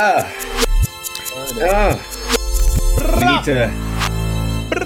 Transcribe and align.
Yeah. 0.00 0.32
Yeah. 1.56 1.94
We 3.16 3.24
need 3.26 3.44
to. 3.44 3.70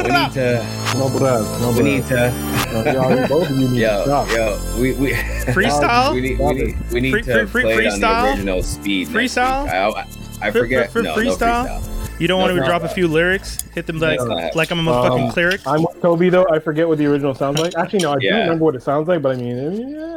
We 0.02 0.10
need 0.10 0.32
to. 0.32 0.66
No 0.98 1.08
bruh, 1.08 1.60
no 1.60 1.70
We 1.76 1.82
need 1.84 2.06
to. 2.06 2.32
No, 2.72 2.92
y'all, 2.92 3.28
both 3.28 3.48
of 3.50 3.56
you 3.56 3.68
need 3.68 3.74
to 3.74 3.76
Yo, 3.80 4.04
stop. 4.06 4.28
yo. 4.32 4.60
We 4.76 4.92
we. 4.94 5.12
Freestyle? 5.12 6.14
We 6.14 6.20
need, 6.20 6.38
we 6.40 6.52
need, 6.54 6.90
we 6.90 7.00
need 7.00 7.10
Free- 7.12 7.22
to 7.22 7.46
free- 7.46 7.62
play 7.62 7.86
it 7.86 7.92
on 7.92 8.00
the 8.00 8.30
original 8.30 8.62
speed. 8.64 9.08
next 9.12 9.34
Freestyle? 9.36 9.64
week. 9.64 9.72
I, 9.72 9.88
I, 9.88 10.06
I 10.48 10.50
For- 10.50 10.58
forget. 10.60 10.86
for- 10.90 10.98
for 10.98 11.02
no, 11.04 11.14
no 11.14 11.22
freestyle? 11.22 11.66
freestyle. 11.68 11.93
You 12.20 12.28
don't 12.28 12.38
No, 12.38 12.44
want 12.44 12.54
to 12.54 12.60
no, 12.60 12.66
drop 12.66 12.82
a 12.84 12.88
few 12.88 13.08
lyrics? 13.08 13.60
Hit 13.74 13.86
them 13.86 13.98
like 13.98 14.18
That's 14.18 14.28
not- 14.28 14.54
like 14.54 14.70
I'm 14.70 14.86
a 14.86 14.92
fucking 15.08 15.24
Um, 15.24 15.30
cleric. 15.32 15.60
I'm 15.66 15.82
with 15.82 16.00
Toby 16.00 16.28
though. 16.30 16.46
I 16.48 16.60
forget 16.60 16.86
what 16.86 16.98
the 16.98 17.06
original 17.06 17.34
sounds 17.34 17.58
like. 17.58 17.74
Actually, 17.76 18.00
no, 18.00 18.12
I 18.12 18.18
do 18.20 18.26
Yeah. 18.26 18.38
remember 18.42 18.64
what 18.66 18.76
it 18.76 18.82
sounds 18.84 19.08
like, 19.08 19.20
but 19.20 19.34
I 19.36 19.40
mean, 19.40 19.56
yeah, 19.56 19.64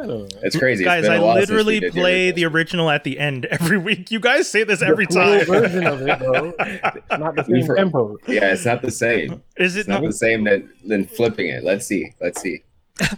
I 0.02 0.06
don't 0.06 0.08
know. 0.08 0.28
It's 0.42 0.56
crazy. 0.56 0.84
Guys, 0.84 1.02
been 1.02 1.12
a 1.12 1.16
I 1.16 1.18
while 1.18 1.36
since 1.38 1.50
we 1.50 1.56
literally 1.56 1.90
play 1.90 2.30
the 2.30 2.44
original. 2.44 2.56
original 2.86 2.90
at 2.90 3.02
the 3.02 3.18
end 3.18 3.46
every 3.50 3.78
week. 3.78 4.12
You 4.12 4.20
guys 4.20 4.48
say 4.48 4.62
this 4.62 4.80
every 4.80 5.06
the 5.06 5.14
cool 5.14 5.22
time. 5.24 5.62
version 5.62 5.86
of 5.88 6.02
it, 6.02 6.18
bro. 6.20 6.52
Not 7.18 7.34
the 7.34 7.44
same 7.44 7.74
tempo. 7.76 8.16
Yeah, 8.28 8.52
it's 8.52 8.64
not 8.64 8.80
the 8.80 8.92
same. 8.92 9.42
Is 9.56 9.76
It's 9.76 9.88
it 9.88 9.90
not 9.90 10.02
not? 10.02 10.06
the 10.08 10.12
same 10.16 10.44
than 10.44 10.70
than 10.86 11.04
flipping 11.04 11.48
it. 11.48 11.64
Let's 11.64 11.84
see. 11.84 12.12
Let's 12.20 12.40
see. 12.40 12.62
I 13.00 13.16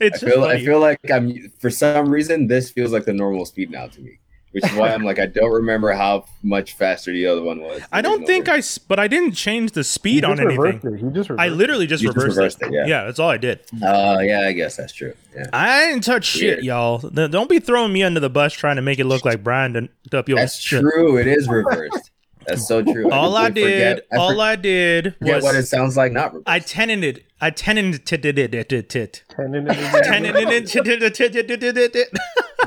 It's 0.00 0.20
just 0.20 0.24
feel 0.34 0.42
I 0.44 0.58
feel 0.64 0.80
like 0.80 0.98
I'm 1.12 1.52
for 1.60 1.70
some 1.70 2.08
reason 2.10 2.48
this 2.48 2.70
feels 2.70 2.90
like 2.92 3.04
the 3.04 3.12
normal 3.12 3.44
speed 3.46 3.70
now 3.70 3.86
to 3.86 4.00
me, 4.00 4.18
which 4.52 4.64
is 4.64 4.72
why 4.74 4.92
I'm 4.92 5.02
like 5.04 5.18
I 5.18 5.26
don't 5.26 5.52
remember 5.52 5.92
how 5.92 6.24
much 6.42 6.72
faster 6.74 7.12
the 7.12 7.26
other 7.26 7.42
one 7.42 7.60
was. 7.60 7.82
I 7.92 8.02
don't 8.02 8.26
think 8.26 8.48
I, 8.48 8.62
but 8.88 8.98
I 8.98 9.06
didn't 9.08 9.32
change 9.32 9.72
the 9.72 9.84
speed 9.84 10.24
on 10.24 10.40
anything. 10.40 10.80
it. 10.82 11.00
He 11.00 11.10
just 11.10 11.30
I 11.30 11.48
literally 11.48 11.86
just 11.86 12.02
You 12.02 12.08
just 12.12 12.16
reversed, 12.26 12.60
reversed 12.60 12.62
it. 12.62 12.74
it, 12.74 12.88
yeah. 12.88 13.04
that's 13.04 13.18
all 13.18 13.30
I 13.30 13.36
did. 13.36 13.60
Uh, 13.82 14.18
yeah, 14.22 14.40
I 14.46 14.52
guess 14.52 14.76
that's 14.76 14.92
true. 14.92 15.14
Yeah, 15.34 15.46
I 15.52 15.86
didn't 15.86 16.04
touch 16.04 16.24
shit, 16.24 16.64
y'all. 16.64 16.98
Don't 16.98 17.48
be 17.48 17.60
throwing 17.60 17.92
me 17.92 18.02
under 18.02 18.20
the 18.20 18.30
bus 18.30 18.52
trying 18.52 18.76
to 18.76 18.82
make 18.82 18.98
it 18.98 19.04
look 19.04 19.24
like 19.24 19.44
Brandon 19.44 19.88
up 20.12 20.28
your 20.28 20.38
that's 20.38 20.58
shit. 20.58 20.80
true. 20.80 21.16
It 21.18 21.26
is 21.26 21.48
reversed. 21.48 22.10
That's 22.50 22.68
so 22.68 22.82
true. 22.82 23.10
All 23.10 23.36
I 23.36 23.46
completely 23.46 23.70
did, 23.72 23.96
forget- 23.98 24.06
I 24.12 24.16
all 24.16 24.40
I 24.40 24.56
did 24.56 25.14
forget 25.18 25.42
what 25.42 25.54
it 25.56 25.66
sounds 25.66 25.96
like. 25.96 26.12
Not 26.12 26.32
reversed. 26.34 26.48
I 26.48 26.58
tenanted, 26.58 27.24
I 27.40 27.50
tenanted 27.50 28.24
it, 28.26 28.38
it, 28.38 28.54
it, 28.54 28.72
it, 28.72 28.96
it. 28.96 29.24
Tenanted 29.28 29.66
it. 29.68 29.76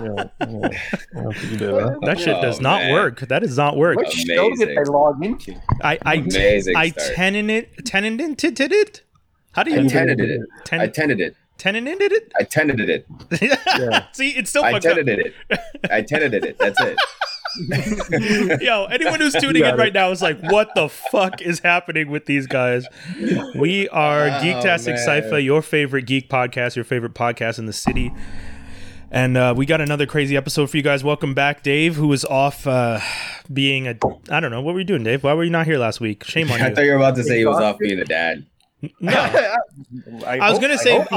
Yeah, 0.02 0.10
yeah. 0.40 0.70
That's 1.14 1.14
what 1.14 1.44
you 1.44 1.58
did, 1.58 1.70
huh? 1.70 1.96
That 2.02 2.20
shit 2.20 2.42
does 2.42 2.58
Oh, 2.60 2.64
not 2.64 2.82
man. 2.82 2.94
work. 2.94 3.20
That 3.22 3.40
does 3.44 3.58
not 3.58 3.78
work. 3.78 3.98
What 3.98 4.12
show 4.12 4.24
did 4.26 4.40
Amazing. 4.70 4.80
I 4.80 4.84
log 4.84 5.24
into? 5.24 5.56
I 5.82 6.00
I 6.04 6.14
Amazing 6.16 6.76
I 6.76 6.90
tenanted 6.90 7.86
tenanted 7.86 8.60
it. 8.72 9.02
How 9.52 9.62
do 9.64 9.70
you 9.72 9.88
tenanted 9.88 10.30
it. 10.32 10.42
I 10.72 10.88
tenanted 10.88 11.22
it. 11.22 11.36
tenanted 11.60 12.12
it? 12.12 12.32
I 12.40 12.44
tenanted 12.44 12.90
it. 12.90 13.06
Yeah. 13.80 14.06
See, 14.14 14.30
it's 14.30 14.50
still 14.50 14.64
I 14.64 14.72
fucked 14.72 14.86
up. 14.88 14.96
tenanted 14.98 15.34
it. 15.50 15.60
I 15.92 16.02
tenanted 16.02 16.44
it. 16.46 16.58
That's 16.58 16.80
it. 16.82 16.98
Yo, 18.62 18.86
anyone 18.86 19.20
who's 19.20 19.34
tuning 19.34 19.64
in 19.64 19.76
right 19.76 19.90
it. 19.90 19.94
now 19.94 20.12
is 20.12 20.22
like, 20.22 20.40
what 20.42 20.70
the 20.76 20.90
fuck 20.90 21.42
is 21.42 21.60
happening 21.60 22.10
with 22.10 22.26
these 22.26 22.48
guys? 22.48 22.86
We 23.56 23.88
are 23.90 24.28
Oh, 24.28 24.32
Geektastic 24.42 24.96
man. 24.96 24.98
Cypher, 25.06 25.40
your 25.40 25.62
favorite 25.62 26.04
geek 26.04 26.30
podcast, 26.30 26.76
your 26.76 26.86
favorite 26.86 27.14
podcast 27.14 27.60
in 27.60 27.66
the 27.66 27.74
city. 27.74 28.12
And 29.12 29.38
uh, 29.38 29.54
we 29.56 29.68
got 29.68 29.80
another 29.82 30.08
crazy 30.08 30.36
episode 30.36 30.72
for 30.72 30.78
you 30.78 30.84
guys. 30.84 31.04
Welcome 31.04 31.36
back, 31.36 31.62
Dave, 31.62 31.96
who 31.96 32.08
was 32.08 32.26
off 32.26 32.66
uh, 32.66 33.00
being 33.52 33.88
a. 33.88 33.96
I 34.30 34.40
don't 34.40 34.50
know. 34.50 34.62
What 34.62 34.74
were 34.74 34.80
you 34.80 34.86
doing, 34.86 35.04
Dave? 35.04 35.24
Why 35.24 35.34
were 35.36 35.44
you 35.44 35.52
not 35.52 35.68
here 35.68 35.78
last 35.78 36.02
week? 36.02 36.24
Shame 36.24 36.50
on 36.52 36.58
you. 36.60 36.66
I 36.66 36.74
thought 36.74 36.84
you 36.84 36.92
were 36.92 36.98
about 36.98 37.16
to 37.18 37.24
say 37.24 37.38
he 37.38 37.46
was 37.46 37.58
off 37.60 37.78
being 37.78 38.00
a 38.00 38.06
dad. 38.06 38.48
No. 39.00 39.12
I 40.28 40.50
was 40.50 40.60
gonna 40.60 40.78
say 40.80 40.98
off- 40.98 41.08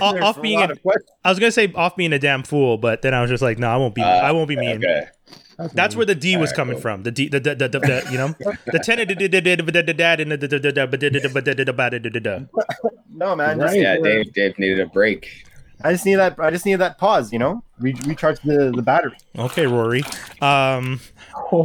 off- 0.00 0.22
off 0.22 0.40
being 0.40 0.62
a- 0.62 0.74
I 1.24 1.28
was 1.28 1.38
gonna 1.40 1.50
say 1.52 1.70
off 1.74 1.96
being 1.96 2.12
a 2.14 2.18
damn 2.18 2.44
fool, 2.44 2.78
but 2.78 3.02
then 3.02 3.12
I 3.12 3.20
was 3.20 3.28
just 3.30 3.42
like, 3.42 3.58
no, 3.58 3.68
I 3.68 3.76
won't 3.76 3.94
be. 3.96 4.00
Uh, 4.02 4.06
I 4.06 4.30
won't 4.32 4.48
be 4.48 4.56
mean. 4.56 4.76
Okay. 4.76 5.06
That's 5.72 5.94
where 5.96 6.06
the 6.06 6.14
D 6.14 6.36
was 6.36 6.50
Alright, 6.50 6.56
coming 6.56 6.74
cool. 6.76 6.82
from. 6.82 7.02
The 7.04 7.10
D, 7.10 7.28
the 7.28 7.40
the 7.40 7.54
the, 7.54 7.68
the, 7.68 7.78
the 7.80 8.08
you 8.10 8.18
know, 8.18 8.34
the 8.66 8.78
tenant 8.78 9.08
did 9.08 9.30
did 9.30 9.96
dad 9.96 10.20
and 10.20 10.32
the 10.32 10.36
the 10.36 10.48
the 10.48 10.58
the 10.58 12.20
the 12.20 12.48
No, 13.14 13.36
man. 13.36 13.58
Just, 13.60 13.72
Right. 13.74 13.80
Yeah, 13.80 13.96
Dave. 13.98 14.32
Dave 14.32 14.58
needed 14.58 14.80
a 14.80 14.86
break. 14.86 15.28
I 15.82 15.92
just 15.92 16.06
need 16.06 16.14
that. 16.16 16.38
I 16.38 16.50
just 16.50 16.64
need 16.64 16.76
that 16.76 16.98
pause. 16.98 17.32
You 17.32 17.38
know, 17.38 17.62
Re- 17.78 17.94
recharge 18.06 18.40
the 18.40 18.72
the 18.74 18.82
battery. 18.82 19.16
Okay, 19.38 19.66
Rory. 19.66 20.02
Um, 20.40 21.00
Oh, 21.52 21.62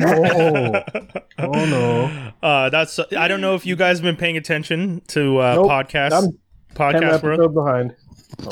oh 1.40 1.66
no. 1.66 2.32
uh, 2.44 2.70
that's. 2.70 3.00
I 3.18 3.28
don't 3.28 3.42
know 3.42 3.56
if 3.56 3.66
you 3.66 3.76
guys 3.76 3.98
have 4.00 4.04
been 4.04 4.16
paying 4.18 4.38
attention 4.38 5.02
to 5.10 5.38
uh, 5.40 5.56
Nope. 5.56 5.68
podcast 5.70 6.12
I'm 6.12 6.24
ten 6.92 7.02
podcast 7.02 7.24
world. 7.24 7.40
episodes 7.40 7.54
behind. 7.54 7.96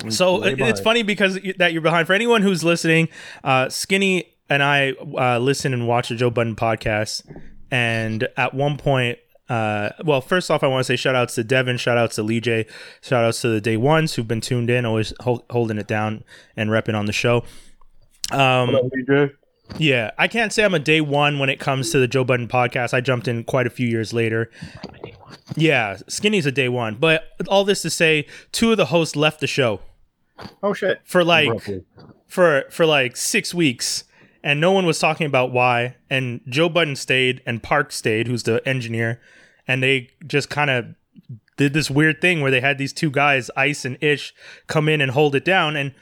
I'm 0.04 0.12
So 0.12 0.42
way 0.42 0.48
it- 0.50 0.52
it's 0.54 0.58
behind. 0.60 0.80
funny 0.80 1.04
because 1.04 1.40
y- 1.44 1.54
that 1.58 1.74
you're 1.74 1.82
behind. 1.82 2.08
For 2.08 2.14
anyone 2.14 2.42
who's 2.42 2.64
listening, 2.64 3.10
uh, 3.44 3.70
Skinny 3.70 4.37
and 4.50 4.62
I 4.64 4.92
uh, 4.92 5.40
listen 5.40 5.74
and 5.74 5.88
watch 5.88 6.10
the 6.10 6.16
Joe 6.16 6.30
Budden 6.30 6.56
podcast, 6.56 7.24
and 7.72 8.28
at 8.38 8.54
one 8.54 8.78
point. 8.78 9.20
Uh, 9.50 9.92
well, 10.04 10.20
first 10.20 10.52
off, 10.52 10.62
I 10.62 10.68
want 10.68 10.82
to 10.82 10.84
say 10.84 10.98
shout 10.98 11.16
outs 11.16 11.36
to 11.36 11.44
Devin, 11.44 11.78
shout 11.78 11.98
outs 11.98 12.16
to 12.16 12.24
Lee 12.24 12.42
J, 12.42 12.66
shout 13.02 13.24
outs 13.24 13.40
to 13.44 13.48
the 13.48 13.62
day 13.62 13.78
ones 13.78 14.14
who've 14.16 14.28
been 14.28 14.42
tuned 14.42 14.70
in, 14.70 14.86
always 14.86 15.14
hol- 15.22 15.46
holding 15.50 15.78
it 15.78 15.88
down 15.88 16.26
and 16.58 16.70
repping 16.70 16.96
on 16.96 17.06
the 17.06 17.14
show. 17.14 17.46
Um, 18.30 18.76
up, 18.76 18.84
yeah, 19.78 20.12
I 20.18 20.28
can't 20.28 20.52
say 20.52 20.66
I'm 20.66 20.74
a 20.74 20.80
day 20.80 21.00
one 21.00 21.40
when 21.40 21.50
it 21.50 21.62
comes 21.62 21.92
to 21.92 22.00
the 22.00 22.10
Joe 22.10 22.26
Budden 22.26 22.50
podcast. 22.50 22.94
I 22.94 23.00
jumped 23.00 23.30
in 23.30 23.46
quite 23.46 23.66
a 23.66 23.70
few 23.70 23.88
years 23.88 24.12
later. 24.12 24.52
Yeah, 25.56 25.96
Skinny's 26.10 26.46
a 26.46 26.52
day 26.52 26.68
one. 26.68 26.96
But 26.96 27.24
all 27.48 27.64
this 27.64 27.82
to 27.84 27.90
say, 27.90 28.28
two 28.52 28.72
of 28.72 28.78
the 28.78 28.88
hosts 28.88 29.16
left 29.16 29.40
the 29.40 29.48
show 29.48 29.80
Oh 30.62 30.74
shit! 30.74 31.00
for 31.06 31.24
like 31.24 31.50
Roughly. 31.50 31.86
for 32.28 32.66
for 32.70 32.86
like 32.86 33.16
six 33.16 33.54
weeks, 33.54 34.04
and 34.44 34.60
no 34.62 34.72
one 34.72 34.86
was 34.86 35.00
talking 35.00 35.26
about 35.28 35.52
why. 35.52 35.96
And 36.10 36.42
Joe 36.48 36.70
Budden 36.70 36.96
stayed, 36.96 37.42
and 37.46 37.62
Park 37.62 37.92
stayed, 37.92 38.28
who's 38.28 38.44
the 38.44 38.66
engineer, 38.68 39.20
and 39.68 39.82
they 39.84 40.10
just 40.26 40.50
kind 40.50 40.70
of 40.70 40.86
did 41.58 41.74
this 41.74 41.90
weird 41.90 42.22
thing 42.22 42.42
where 42.42 42.52
they 42.52 42.62
had 42.62 42.78
these 42.78 42.94
two 42.94 43.10
guys, 43.10 43.50
Ice 43.58 43.84
and 43.86 43.98
Ish, 44.02 44.34
come 44.68 44.88
in 44.88 45.02
and 45.02 45.12
hold 45.12 45.34
it 45.36 45.44
down, 45.44 45.76
and 45.76 45.94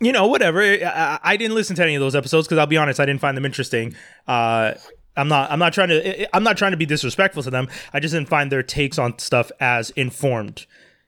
you 0.00 0.12
know 0.12 0.26
whatever. 0.26 0.60
I, 0.62 1.18
I- 1.22 1.36
didn't 1.36 1.54
listen 1.54 1.76
to 1.76 1.82
any 1.82 1.94
of 1.94 2.00
those 2.00 2.14
episodes 2.16 2.46
because 2.46 2.58
I'll 2.58 2.66
be 2.66 2.76
honest, 2.76 2.98
I 3.00 3.06
didn't 3.06 3.20
find 3.20 3.36
them 3.36 3.44
interesting. 3.44 3.94
Uh, 4.26 4.74
I'm 5.16 5.28
not. 5.28 5.50
I'm 5.50 5.58
not 5.58 5.72
trying 5.74 5.88
to. 5.88 6.34
I'm 6.36 6.42
not 6.42 6.56
trying 6.56 6.70
to 6.70 6.76
be 6.76 6.86
disrespectful 6.86 7.42
to 7.42 7.50
them. 7.50 7.68
I 7.92 8.00
just 8.00 8.14
didn't 8.14 8.28
find 8.28 8.50
their 8.50 8.62
takes 8.62 8.98
on 8.98 9.18
stuff 9.18 9.52
as 9.60 9.90
informed. 9.90 10.66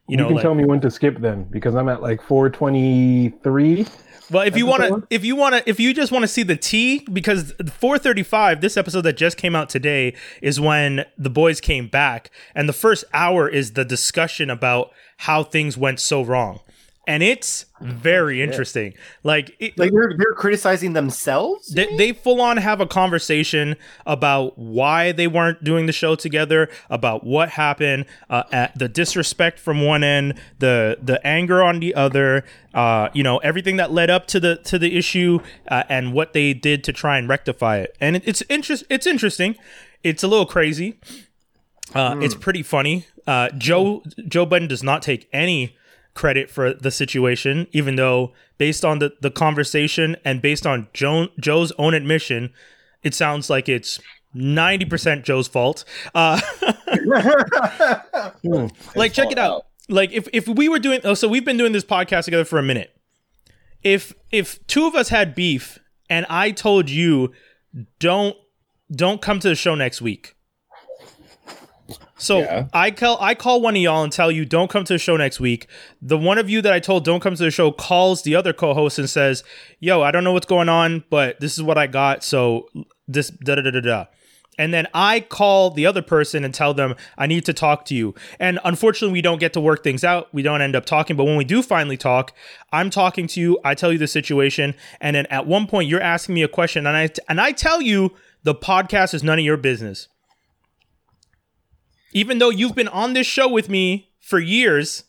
You 0.08 0.12
You, 0.12 0.16
know, 0.18 0.26
can 0.26 0.36
like, 0.36 0.42
tell 0.42 0.54
me 0.54 0.66
when 0.66 0.80
to 0.82 0.90
skip 0.90 1.18
then, 1.20 1.44
because 1.44 1.74
I'm 1.74 1.88
at 1.88 2.02
like 2.02 2.20
423. 2.22 3.86
Well, 4.30 4.46
if 4.46 4.56
you 4.56 4.66
want 4.66 4.82
to, 4.82 5.06
if 5.10 5.24
you 5.24 5.36
want 5.36 5.54
to, 5.54 5.68
if 5.68 5.78
you 5.78 5.92
just 5.92 6.10
want 6.10 6.22
to 6.22 6.28
see 6.28 6.42
the 6.42 6.56
T, 6.56 7.06
because 7.12 7.52
435, 7.52 8.60
this 8.60 8.76
episode 8.76 9.02
that 9.02 9.16
just 9.16 9.36
came 9.36 9.54
out 9.54 9.68
today 9.68 10.14
is 10.40 10.58
when 10.58 11.04
the 11.18 11.30
boys 11.30 11.60
came 11.60 11.88
back, 11.88 12.30
and 12.54 12.68
the 12.68 12.72
first 12.72 13.04
hour 13.12 13.48
is 13.48 13.72
the 13.72 13.84
discussion 13.84 14.50
about 14.50 14.92
how 15.18 15.42
things 15.42 15.76
went 15.76 16.00
so 16.00 16.22
wrong, 16.22 16.60
and 17.06 17.22
it's 17.22 17.66
very 17.80 18.40
interesting. 18.42 18.94
Like, 19.22 19.54
it, 19.58 19.78
Like 19.78 19.92
they're 19.92 20.14
they're 20.16 20.34
criticizing 20.34 20.92
themselves. 20.94 21.68
they, 21.68 21.94
they 21.96 22.12
full 22.12 22.40
on 22.40 22.56
have 22.56 22.80
a 22.80 22.86
conversation 22.86 23.76
about 24.06 24.58
why 24.58 25.12
they 25.12 25.26
weren't 25.26 25.62
doing 25.62 25.86
the 25.86 25.92
show 25.92 26.14
together, 26.14 26.68
about 26.88 27.24
what 27.24 27.50
happened, 27.50 28.06
uh, 28.30 28.44
at 28.52 28.78
the 28.78 28.88
disrespect 28.88 29.58
from 29.58 29.84
one 29.84 30.02
end, 30.02 30.34
the 30.58 30.98
the 31.02 31.24
anger 31.26 31.62
on 31.62 31.80
the 31.80 31.94
other, 31.94 32.44
uh, 32.72 33.08
you 33.12 33.22
know, 33.22 33.38
everything 33.38 33.76
that 33.76 33.92
led 33.92 34.10
up 34.10 34.26
to 34.28 34.40
the 34.40 34.56
to 34.64 34.78
the 34.78 34.96
issue, 34.96 35.40
uh, 35.68 35.82
and 35.88 36.12
what 36.12 36.32
they 36.32 36.54
did 36.54 36.82
to 36.84 36.92
try 36.92 37.18
and 37.18 37.28
rectify 37.28 37.78
it. 37.78 37.96
And 38.00 38.16
it, 38.16 38.22
it's 38.26 38.42
interest 38.48 38.84
it's 38.88 39.06
interesting. 39.06 39.56
It's 40.02 40.22
a 40.22 40.28
little 40.28 40.46
crazy. 40.46 40.98
Uh, 41.94 42.16
It's 42.20 42.34
pretty 42.34 42.62
funny. 42.62 43.06
Uh, 43.26 43.48
Joe 43.56 44.02
Joe 44.26 44.46
Budden 44.46 44.68
does 44.68 44.82
not 44.82 45.00
take 45.02 45.28
any 45.32 45.76
credit 46.14 46.50
for 46.50 46.72
the 46.72 46.90
situation, 46.90 47.66
even 47.72 47.96
though 47.96 48.32
based 48.58 48.84
on 48.84 49.00
the, 49.00 49.12
the 49.20 49.30
conversation 49.30 50.16
and 50.24 50.40
based 50.40 50.66
on 50.66 50.88
Joe, 50.92 51.28
Joe's 51.38 51.72
own 51.72 51.94
admission, 51.94 52.52
it 53.02 53.14
sounds 53.14 53.50
like 53.50 53.68
it's 53.68 54.00
90% 54.34 55.24
Joe's 55.24 55.48
fault. 55.48 55.84
Uh, 56.14 56.40
like, 58.94 59.12
check 59.12 59.30
it 59.30 59.38
out. 59.38 59.66
Like, 59.88 60.12
if, 60.12 60.28
if 60.32 60.48
we 60.48 60.68
were 60.68 60.78
doing, 60.78 61.00
oh, 61.04 61.14
so 61.14 61.28
we've 61.28 61.44
been 61.44 61.56
doing 61.56 61.72
this 61.72 61.84
podcast 61.84 62.24
together 62.24 62.44
for 62.44 62.58
a 62.58 62.62
minute. 62.62 62.90
If 63.82 64.14
if 64.32 64.66
two 64.66 64.86
of 64.86 64.94
us 64.94 65.10
had 65.10 65.34
beef 65.34 65.78
and 66.08 66.24
I 66.30 66.52
told 66.52 66.88
you, 66.88 67.32
don't 67.98 68.34
don't 68.90 69.20
come 69.20 69.40
to 69.40 69.48
the 69.48 69.54
show 69.54 69.74
next 69.74 70.00
week. 70.00 70.34
So 72.16 72.40
Yeah. 72.40 72.66
I 72.72 72.90
call 72.90 73.18
I 73.20 73.34
call 73.34 73.60
one 73.60 73.76
of 73.76 73.82
y'all 73.82 74.02
and 74.02 74.12
tell 74.12 74.30
you 74.30 74.44
don't 74.44 74.70
come 74.70 74.84
to 74.84 74.92
the 74.92 74.98
show 74.98 75.16
next 75.16 75.40
week. 75.40 75.66
The 76.00 76.18
one 76.18 76.38
of 76.38 76.48
you 76.48 76.62
that 76.62 76.72
I 76.72 76.80
told 76.80 77.04
don't 77.04 77.20
come 77.20 77.34
to 77.34 77.42
the 77.42 77.50
show 77.50 77.72
calls 77.72 78.22
the 78.22 78.34
other 78.34 78.52
co-host 78.52 78.98
and 78.98 79.10
says, 79.10 79.42
"Yo, 79.80 80.02
I 80.02 80.10
don't 80.10 80.24
know 80.24 80.32
what's 80.32 80.46
going 80.46 80.68
on, 80.68 81.04
but 81.10 81.40
this 81.40 81.54
is 81.54 81.62
what 81.62 81.76
I 81.76 81.86
got." 81.86 82.22
So 82.22 82.68
this 83.08 83.30
da 83.30 83.56
da 83.56 83.62
da 83.62 83.70
da 83.70 83.80
da. 83.80 84.04
And 84.56 84.72
then 84.72 84.86
I 84.94 85.18
call 85.18 85.70
the 85.70 85.86
other 85.86 86.02
person 86.02 86.44
and 86.44 86.54
tell 86.54 86.74
them 86.74 86.94
I 87.18 87.26
need 87.26 87.44
to 87.46 87.52
talk 87.52 87.84
to 87.86 87.94
you. 87.94 88.14
And 88.38 88.60
unfortunately, 88.64 89.12
we 89.12 89.22
don't 89.22 89.40
get 89.40 89.52
to 89.54 89.60
work 89.60 89.82
things 89.82 90.04
out. 90.04 90.32
We 90.32 90.42
don't 90.42 90.62
end 90.62 90.76
up 90.76 90.86
talking. 90.86 91.16
But 91.16 91.24
when 91.24 91.36
we 91.36 91.44
do 91.44 91.62
finally 91.62 91.96
talk, 91.96 92.32
I'm 92.72 92.90
talking 92.90 93.26
to 93.28 93.40
you. 93.40 93.58
I 93.64 93.74
tell 93.74 93.92
you 93.92 93.98
the 93.98 94.06
situation, 94.06 94.74
and 95.00 95.16
then 95.16 95.26
at 95.26 95.46
one 95.46 95.66
point 95.66 95.88
you're 95.88 96.00
asking 96.00 96.36
me 96.36 96.42
a 96.42 96.48
question, 96.48 96.86
and 96.86 96.96
I 96.96 97.10
and 97.28 97.40
I 97.40 97.52
tell 97.52 97.82
you 97.82 98.12
the 98.44 98.54
podcast 98.54 99.14
is 99.14 99.24
none 99.24 99.38
of 99.38 99.44
your 99.44 99.56
business. 99.56 100.08
Even 102.14 102.38
though 102.38 102.50
you've 102.50 102.76
been 102.76 102.88
on 102.88 103.12
this 103.12 103.26
show 103.26 103.48
with 103.48 103.68
me 103.68 104.12
for 104.20 104.38
years, 104.38 105.04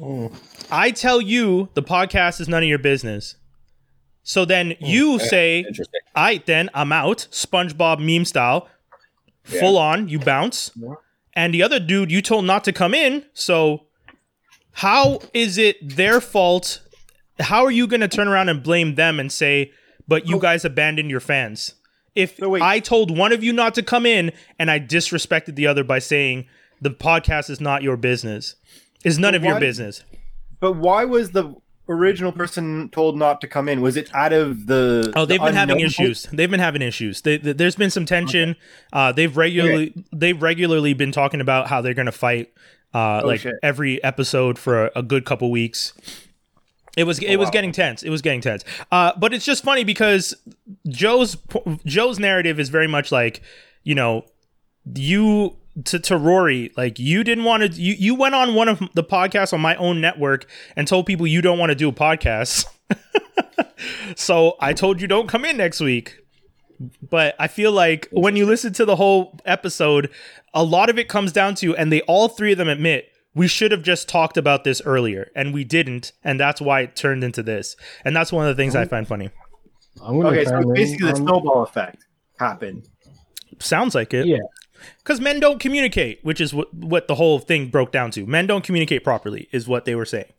oh. 0.00 0.30
I 0.70 0.92
tell 0.92 1.20
you 1.20 1.68
the 1.74 1.82
podcast 1.82 2.40
is 2.40 2.48
none 2.48 2.62
of 2.62 2.68
your 2.68 2.78
business. 2.78 3.36
So 4.22 4.44
then 4.44 4.72
oh, 4.72 4.86
you 4.86 5.18
say, 5.18 5.58
Interesting. 5.58 6.00
I 6.14 6.42
then 6.46 6.70
I'm 6.72 6.92
out, 6.92 7.26
SpongeBob 7.30 7.98
meme 7.98 8.24
style, 8.24 8.68
full 9.42 9.76
on, 9.76 10.08
you 10.08 10.20
bounce. 10.20 10.70
And 11.34 11.52
the 11.52 11.64
other 11.64 11.80
dude 11.80 12.12
you 12.12 12.22
told 12.22 12.44
not 12.44 12.62
to 12.64 12.72
come 12.72 12.94
in. 12.94 13.24
So 13.34 13.86
how 14.72 15.20
is 15.34 15.58
it 15.58 15.96
their 15.96 16.20
fault? 16.20 16.80
How 17.40 17.64
are 17.64 17.70
you 17.70 17.88
going 17.88 18.00
to 18.00 18.08
turn 18.08 18.28
around 18.28 18.48
and 18.48 18.62
blame 18.62 18.94
them 18.94 19.18
and 19.18 19.30
say, 19.30 19.72
but 20.06 20.28
you 20.28 20.36
oh. 20.36 20.40
guys 20.40 20.64
abandoned 20.64 21.10
your 21.10 21.20
fans? 21.20 21.74
If 22.14 22.36
So. 22.36 22.54
I 22.62 22.78
told 22.80 23.16
one 23.16 23.32
of 23.32 23.42
you 23.42 23.52
not 23.52 23.74
to 23.74 23.82
come 23.82 24.06
in 24.06 24.32
and 24.58 24.70
I 24.70 24.78
disrespected 24.80 25.54
the 25.56 25.66
other 25.66 25.84
by 25.84 25.98
saying 25.98 26.46
the 26.80 26.90
podcast 26.90 27.50
is 27.50 27.60
not 27.60 27.82
your 27.82 27.96
business, 27.96 28.56
is 29.04 29.18
none 29.18 29.32
But 29.32 29.36
of 29.36 29.44
your 29.44 29.60
business. 29.60 30.04
But 30.60 30.72
why 30.76 31.04
was 31.04 31.30
the 31.32 31.54
original 31.88 32.32
person 32.32 32.88
told 32.90 33.18
not 33.18 33.40
to 33.42 33.46
come 33.48 33.68
in? 33.68 33.80
Was 33.80 33.96
it 33.96 34.14
out 34.14 34.32
of 34.32 34.66
the? 34.66 35.12
Oh, 35.16 35.26
they've 35.26 35.38
the 35.40 35.46
been 35.46 35.54
having 35.54 35.80
issues. 35.80 36.24
They've 36.32 36.50
been 36.50 36.60
having 36.60 36.82
issues. 36.82 37.20
They, 37.22 37.38
th 37.38 37.56
there's 37.56 37.76
been 37.76 37.90
some 37.90 38.06
tension. 38.06 38.56
Uh, 38.92 39.12
they've 39.12 39.36
regularly 39.36 39.92
they've 40.12 40.40
regularly 40.40 40.94
been 40.94 41.12
talking 41.12 41.40
about 41.40 41.68
how 41.68 41.80
they're 41.82 41.94
going 41.94 42.06
to 42.06 42.12
fight 42.12 42.52
uh, 42.94 43.20
Oh, 43.22 43.26
like 43.26 43.40
shit. 43.40 43.54
every 43.62 44.02
episode 44.04 44.58
for 44.58 44.86
a, 44.86 44.90
a 44.96 45.02
good 45.02 45.24
couple 45.24 45.50
weeks. 45.50 45.92
It 46.96 47.04
was 47.04 47.18
it 47.18 47.36
was 47.36 47.50
getting 47.50 47.72
tense. 47.72 48.02
It 48.02 48.10
was 48.10 48.22
getting 48.22 48.40
tense. 48.40 48.64
Uh, 48.92 49.12
but 49.18 49.34
it's 49.34 49.44
just 49.44 49.64
funny 49.64 49.84
because 49.84 50.34
Joe's 50.88 51.36
Joe's 51.84 52.18
narrative 52.18 52.60
is 52.60 52.68
very 52.68 52.86
much 52.86 53.10
like 53.10 53.42
you 53.82 53.94
know 53.94 54.24
you 54.94 55.56
to, 55.84 55.98
to 55.98 56.16
Rory, 56.16 56.72
like 56.76 56.98
you 56.98 57.24
didn't 57.24 57.44
want 57.44 57.62
to, 57.62 57.80
you, 57.80 57.94
you 57.94 58.14
went 58.14 58.34
on 58.34 58.54
one 58.54 58.68
of 58.68 58.80
the 58.94 59.02
podcasts 59.02 59.52
on 59.52 59.60
my 59.60 59.74
own 59.76 60.00
network 60.00 60.46
and 60.76 60.86
told 60.86 61.06
people 61.06 61.26
you 61.26 61.42
don't 61.42 61.58
want 61.58 61.70
to 61.70 61.74
do 61.74 61.88
a 61.88 61.92
podcast. 61.92 62.66
so 64.16 64.56
I 64.60 64.72
told 64.72 65.00
you 65.00 65.08
don't 65.08 65.28
come 65.28 65.44
in 65.44 65.56
next 65.56 65.80
week. 65.80 66.20
But 67.08 67.34
I 67.38 67.46
feel 67.46 67.72
like 67.72 68.08
when 68.10 68.36
you 68.36 68.46
listen 68.46 68.72
to 68.74 68.84
the 68.84 68.96
whole 68.96 69.38
episode, 69.44 70.10
a 70.52 70.64
lot 70.64 70.90
of 70.90 70.98
it 70.98 71.08
comes 71.08 71.32
down 71.32 71.54
to, 71.56 71.74
and 71.76 71.90
they 71.90 72.00
all 72.02 72.28
three 72.28 72.52
of 72.52 72.58
them 72.58 72.68
admit, 72.68 73.13
we 73.34 73.48
should 73.48 73.72
have 73.72 73.82
just 73.82 74.08
talked 74.08 74.36
about 74.36 74.64
this 74.64 74.80
earlier, 74.84 75.30
and 75.34 75.52
we 75.52 75.64
didn't, 75.64 76.12
and 76.22 76.38
that's 76.38 76.60
why 76.60 76.80
it 76.80 76.96
turned 76.96 77.24
into 77.24 77.42
this. 77.42 77.76
And 78.04 78.14
that's 78.14 78.32
one 78.32 78.48
of 78.48 78.56
the 78.56 78.60
things 78.60 78.76
I 78.76 78.84
find 78.84 79.06
funny. 79.06 79.30
I'm 80.02 80.20
gonna 80.20 80.36
Okay, 80.36 80.44
so 80.44 80.72
basically 80.72 81.06
the 81.10 81.16
um, 81.16 81.26
snowball 81.26 81.62
effect 81.62 82.06
happened. 82.38 82.88
Sounds 83.58 83.94
like 83.94 84.12
it. 84.14 84.26
Yeah. 84.26 84.38
Because 84.98 85.20
men 85.20 85.40
don't 85.40 85.60
communicate, 85.60 86.20
which 86.22 86.40
is 86.40 86.52
what, 86.52 86.72
what 86.74 87.08
the 87.08 87.14
whole 87.14 87.38
thing 87.38 87.68
broke 87.68 87.90
down 87.92 88.10
to. 88.12 88.26
Men 88.26 88.46
don't 88.46 88.64
communicate 88.64 89.02
properly, 89.02 89.48
is 89.52 89.66
what 89.66 89.84
they 89.84 89.94
were 89.94 90.04
saying. 90.04 90.32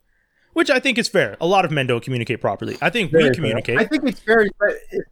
Which 0.54 0.70
I 0.70 0.80
think 0.80 0.98
is 0.98 1.08
fair. 1.08 1.36
A 1.42 1.48
lot 1.48 1.66
of 1.66 1.72
men 1.72 1.88
don't 1.88 2.04
communicate 2.04 2.42
properly. 2.42 2.78
I 2.82 2.90
think 2.90 3.12
Very 3.12 3.24
we 3.24 3.28
fair. 3.30 3.36
communicate. 3.36 3.80
I 3.80 3.86
think 3.86 4.04
it's 4.06 4.20
fair. 4.20 4.48
But 4.60 4.70
it, 4.92 5.06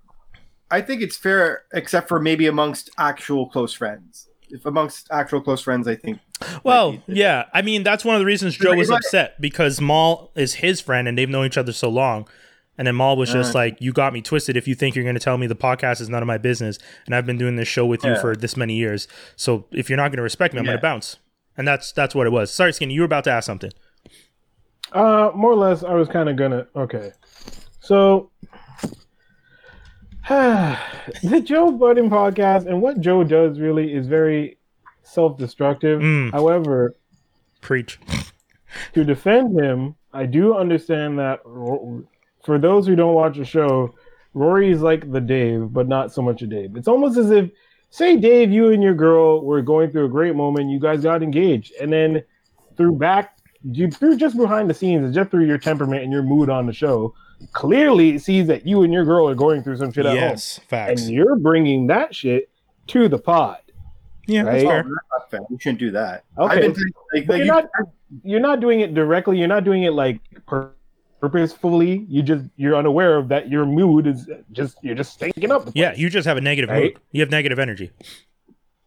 I 0.71 0.81
think 0.81 1.01
it's 1.01 1.18
fair, 1.18 1.63
except 1.74 2.07
for 2.07 2.19
maybe 2.19 2.47
amongst 2.47 2.89
actual 2.97 3.50
close 3.50 3.74
friends. 3.74 4.27
If 4.53 4.65
amongst 4.65 5.07
actual 5.11 5.41
close 5.41 5.61
friends, 5.61 5.88
I 5.88 5.95
think. 5.95 6.19
well, 6.63 6.91
might 6.94 7.03
yeah. 7.07 7.45
I 7.53 7.61
mean, 7.63 7.83
that's 7.83 8.05
one 8.05 8.15
of 8.15 8.19
the 8.19 8.25
reasons 8.25 8.55
Joe 8.55 8.75
was 8.75 8.89
upset 8.91 9.41
because 9.41 9.81
Mal 9.81 10.29
is 10.35 10.55
his 10.55 10.79
friend 10.79 11.07
and 11.07 11.17
they've 11.17 11.29
known 11.29 11.45
each 11.47 11.57
other 11.57 11.71
so 11.73 11.89
long. 11.89 12.27
And 12.77 12.88
then 12.88 12.95
Mal 12.95 13.17
was 13.17 13.31
just 13.31 13.53
Uh. 13.53 13.59
like, 13.59 13.77
You 13.81 13.91
got 13.94 14.13
me 14.13 14.21
twisted 14.21 14.55
if 14.55 14.67
you 14.67 14.75
think 14.75 14.95
you're 14.95 15.03
going 15.03 15.15
to 15.15 15.19
tell 15.19 15.38
me 15.38 15.47
the 15.47 15.55
podcast 15.55 16.01
is 16.01 16.09
none 16.09 16.21
of 16.23 16.27
my 16.27 16.38
business. 16.38 16.77
And 17.05 17.13
I've 17.15 17.25
been 17.25 17.38
doing 17.38 17.55
this 17.55 17.67
show 17.67 17.85
with 17.85 18.03
you 18.03 18.11
Yeah. 18.11 18.21
for 18.21 18.35
this 18.35 18.55
many 18.55 18.75
years. 18.75 19.07
So 19.35 19.65
if 19.71 19.89
you're 19.89 19.97
not 19.97 20.09
going 20.09 20.17
to 20.17 20.23
respect 20.23 20.53
me, 20.53 20.59
I'm 20.59 20.65
going 20.65 20.77
to 20.77 20.81
bounce. 20.81 21.17
And 21.57 21.67
that's 21.67 21.91
that's 21.91 22.15
what 22.15 22.25
it 22.27 22.31
was. 22.31 22.51
Sorry, 22.51 22.73
Skinny, 22.73 22.94
you 22.94 23.01
were 23.01 23.05
about 23.05 23.23
to 23.25 23.31
ask 23.31 23.45
something. 23.45 23.71
Uh, 24.91 25.31
more 25.35 25.51
or 25.51 25.55
less, 25.55 25.83
I 25.83 25.94
was 25.94 26.07
kind 26.07 26.29
of 26.29 26.35
gonna. 26.35 26.67
Okay, 26.75 27.11
so 27.79 28.29
the 30.30 31.42
Joe 31.44 31.72
Budden 31.72 32.10
podcast 32.10 32.66
and 32.66 32.81
what 32.81 33.02
Joe 33.02 33.25
does 33.25 33.60
really 33.60 33.94
is 33.94 34.08
very 34.08 34.58
self-destructive. 35.04 36.00
Mm. 36.00 36.31
However, 36.31 36.96
Preach. 37.60 38.00
to 38.94 39.04
defend 39.04 39.60
him, 39.60 39.96
I 40.14 40.25
do 40.25 40.56
understand 40.56 41.20
that 41.20 41.42
for 42.46 42.58
those 42.58 42.88
who 42.88 42.96
don't 42.96 43.16
watch 43.16 43.38
the 43.38 43.44
show, 43.44 43.96
Rory 44.34 44.72
is 44.72 44.81
like 44.81 45.12
the 45.12 45.20
Dave, 45.20 45.74
but 45.74 45.90
not 45.90 46.14
so 46.14 46.22
much 46.22 46.42
a 46.42 46.48
Dave. 46.48 46.78
It's 46.78 46.88
almost 46.88 47.18
as 47.18 47.30
if, 47.30 47.50
say, 47.90 48.16
Dave, 48.16 48.50
you 48.50 48.72
and 48.72 48.81
your 48.81 48.94
girl 48.94 49.44
were 49.44 49.62
going 49.62 49.92
through 49.92 50.06
a 50.06 50.10
great 50.10 50.36
moment, 50.36 50.70
you 50.70 50.80
guys 50.80 51.02
got 51.02 51.22
engaged, 51.22 51.74
and 51.81 51.92
then 51.92 52.24
through 52.78 52.96
back, 52.96 53.38
you 53.64 53.92
through 53.92 54.16
just 54.18 54.38
behind 54.38 54.70
the 54.70 54.74
scenes, 54.74 55.14
just 55.14 55.31
through 55.31 55.46
your 55.46 55.58
temperament 55.58 56.04
and 56.04 56.14
your 56.14 56.24
mood 56.24 56.50
on 56.50 56.66
the 56.66 56.74
show, 56.74 57.14
clearly 57.51 58.18
sees 58.18 58.48
that 58.48 58.66
you 58.66 58.84
and 58.84 58.94
your 58.94 59.06
girl 59.06 59.28
are 59.28 59.36
going 59.36 59.63
through 59.63 59.78
some 59.78 59.92
shit 59.92 60.06
at 60.06 60.18
home, 60.18 60.38
facts. 60.68 61.01
and 61.04 61.12
you're 61.13 61.36
bringing 61.36 61.88
that 61.88 62.16
shit 62.16 62.50
to 62.88 63.07
the 63.10 63.18
pod. 63.18 63.57
yeah, 64.28 64.42
right? 64.44 64.63
That's 64.66 65.30
fair. 65.31 65.40
You 65.50 65.57
shouldn't 65.60 65.80
do 65.80 65.92
that. 65.92 66.24
Okay. 66.38 66.56
I've 66.66 66.74
been 66.74 66.86
like, 67.13 67.28
like, 67.30 67.38
you're 67.40 67.45
not 67.45 67.66
you're 68.24 68.40
not 68.40 68.60
doing 68.60 68.80
it 68.81 68.94
directly. 68.94 69.38
You're 69.40 69.48
not 69.48 69.63
doing 69.63 69.84
it 69.84 69.94
like 69.94 70.19
pur- 70.45 70.72
purposefully. 71.19 72.06
You 72.10 72.22
just 72.22 72.45
you're 72.57 72.75
unaware 72.75 73.18
of 73.18 73.28
that. 73.30 73.50
Your 73.50 73.66
mood 73.66 74.07
is 74.07 74.30
just 74.51 74.78
you're 74.84 74.96
just 74.96 75.13
stinking 75.13 75.51
up. 75.51 75.66
The 75.66 75.72
place. 75.72 75.75
Yeah, 75.81 75.94
you 75.96 76.10
just 76.10 76.28
have 76.28 76.38
a 76.38 76.42
negative 76.42 76.69
Right? 76.69 76.94
mood. 76.94 77.00
You 77.12 77.22
have 77.22 77.31
negative 77.31 77.60
energy. 77.60 77.92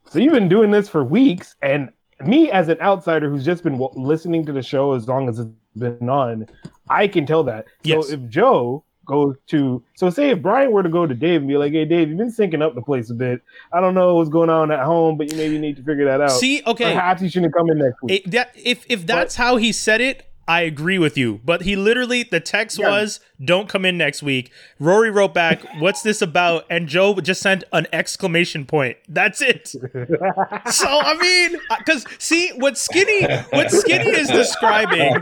So 0.09 0.19
you've 0.21 0.33
been 0.33 0.49
doing 0.49 0.71
this 0.71 0.89
for 0.89 1.03
weeks, 1.03 1.57
and 1.63 1.91
me 2.25 2.51
as 2.51 2.69
an 2.69 2.81
outsider 2.81 3.29
who's 3.29 3.45
just 3.45 3.63
been 3.65 3.79
w- 3.79 3.91
listening 4.01 4.47
to 4.47 4.53
the 4.53 4.63
show 4.63 4.93
as 4.93 5.09
long 5.09 5.29
as 5.29 5.41
it's 5.41 5.51
been 5.77 6.09
on, 6.09 6.47
I 6.89 7.09
can 7.09 7.27
tell 7.27 7.45
that. 7.45 7.67
Yes. 7.83 8.09
So 8.09 8.15
if 8.15 8.29
Joe 8.29 8.85
goes 9.05 9.37
to, 9.49 9.83
so 9.95 10.11
say 10.11 10.31
if 10.31 10.43
Brian 10.43 10.73
were 10.73 10.83
to 10.83 10.89
go 10.89 11.07
to 11.07 11.15
Dave 11.15 11.41
and 11.41 11.49
be 11.49 11.57
like, 11.57 11.73
"Hey, 11.73 11.85
Dave, 11.85 12.09
you've 12.09 12.19
been 12.19 12.33
syncing 12.33 12.63
up 12.63 12.75
the 12.75 12.83
place 12.83 13.11
a 13.11 13.15
bit. 13.15 13.41
I 13.73 13.81
don't 13.81 13.95
know 13.95 14.17
what's 14.17 14.31
going 14.31 14.51
on 14.51 14.71
at 14.71 14.81
home, 14.81 15.17
but 15.17 15.31
you 15.31 15.39
maybe 15.39 15.59
need 15.59 15.77
to 15.77 15.83
figure 15.83 16.05
that 16.07 16.21
out. 16.21 16.33
See, 16.33 16.63
okay. 16.67 16.93
Perhaps 16.93 17.23
you 17.23 17.29
shouldn't 17.29 17.55
come 17.55 17.71
in 17.71 17.79
next 17.79 18.03
week." 18.03 18.27
It, 18.27 18.31
that 18.33 18.51
if 18.57 18.85
if 18.89 19.07
that's 19.07 19.37
how 19.37 19.57
he 19.57 19.73
said 19.73 20.01
it, 20.01 20.29
I 20.49 20.61
agree 20.61 20.99
with 20.99 21.19
you. 21.19 21.41
But 21.45 21.63
he 21.63 21.75
literally 21.77 22.23
the 22.23 22.39
text 22.41 22.79
Yeah. 22.79 22.89
was, 22.89 23.21
"Don't 23.45 23.69
come 23.69 23.85
in 23.85 23.99
next 23.99 24.23
week." 24.23 24.53
Rory 24.79 25.11
wrote 25.11 25.35
back, 25.35 25.61
"What's 25.81 26.03
this 26.03 26.23
about?" 26.23 26.65
And 26.71 26.89
Joe 26.89 27.15
just 27.21 27.43
sent 27.43 27.65
an 27.73 27.87
exclamation 27.93 28.65
point. 28.65 28.97
That's 29.09 29.41
it. 29.43 29.69
so 29.69 29.81
I 30.89 31.17
mean, 31.21 31.57
uh, 31.71 31.77
because 31.79 32.05
see 32.19 32.51
what 32.57 32.79
Skinny 32.79 33.25
what 33.51 33.71
Skinny 33.71 34.07
is 34.11 34.29
describing. 34.29 35.17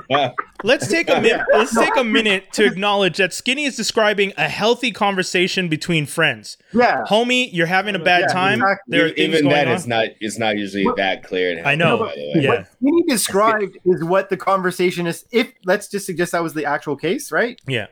Let's 0.62 0.88
take 0.88 1.08
a 1.10 1.20
minute. 1.20 1.44
Let's 1.52 1.74
take 1.74 1.96
a 1.96 2.04
minute 2.04 2.52
to 2.54 2.64
acknowledge 2.64 3.18
that 3.18 3.32
Skinny 3.34 3.64
is 3.64 3.76
describing 3.76 4.32
a 4.38 4.48
healthy 4.48 4.92
conversation 4.92 5.68
between 5.68 6.06
friends. 6.06 6.56
yeah. 6.72 7.02
Homie, 7.08 7.50
you're 7.52 7.66
having 7.66 7.94
a 7.94 7.98
bad 7.98 8.22
Yeah, 8.22 8.26
time. 8.28 8.54
exactly. 8.62 8.96
There 8.98 9.06
are 9.06 9.10
things 9.10 9.18
Even 9.20 9.42
going 9.42 9.54
then, 9.54 9.68
on. 9.68 9.74
it's 9.74 9.86
not 9.86 10.06
it's 10.20 10.38
not 10.38 10.56
usually 10.56 10.86
that 10.96 11.22
clear. 11.22 11.62
I 11.64 11.74
know. 11.74 11.98
healthy, 11.98 12.04
by 12.04 12.14
the 12.14 12.38
way. 12.38 12.44
Yeah. 12.44 12.48
What 12.50 12.66
Skinny 12.78 13.02
described 13.08 13.78
is 13.84 14.04
what 14.04 14.28
the 14.30 14.36
conversation 14.36 15.06
is. 15.06 15.13
If 15.30 15.52
let's 15.64 15.86
just 15.88 16.06
suggest 16.06 16.32
that 16.32 16.42
was 16.42 16.54
the 16.54 16.64
actual 16.64 16.96
case, 16.96 17.30
right? 17.30 17.60
yeah. 17.68 17.86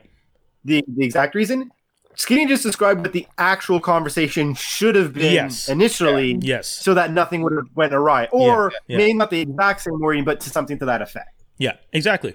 The 0.64 0.83
the 0.87 1.05
exact 1.05 1.35
reason. 1.35 1.71
Skinny 2.14 2.47
just 2.47 2.62
described 2.62 3.00
what 3.00 3.12
the 3.14 3.26
actual 3.38 3.81
conversation 3.81 4.55
should 4.55 4.95
have 4.97 5.14
been 5.14 5.33
Yes. 5.33 5.69
initially, 5.71 6.38
Yes. 6.43 6.69
so 6.69 6.93
that 6.95 7.11
nothing 7.11 7.43
would 7.43 7.55
have 7.55 7.69
went 7.75 7.95
awry, 7.95 8.29
or 8.33 8.71
yeah. 8.87 8.99
maybe 8.99 9.14
not 9.14 9.31
the 9.31 9.41
exact 9.41 9.81
same 9.81 9.99
wording, 9.99 10.23
but 10.25 10.38
to 10.41 10.50
something 10.50 10.79
to 10.81 10.85
that 10.85 11.00
effect. 11.00 11.43
Yeah. 11.57 11.76
Exactly. 11.95 12.35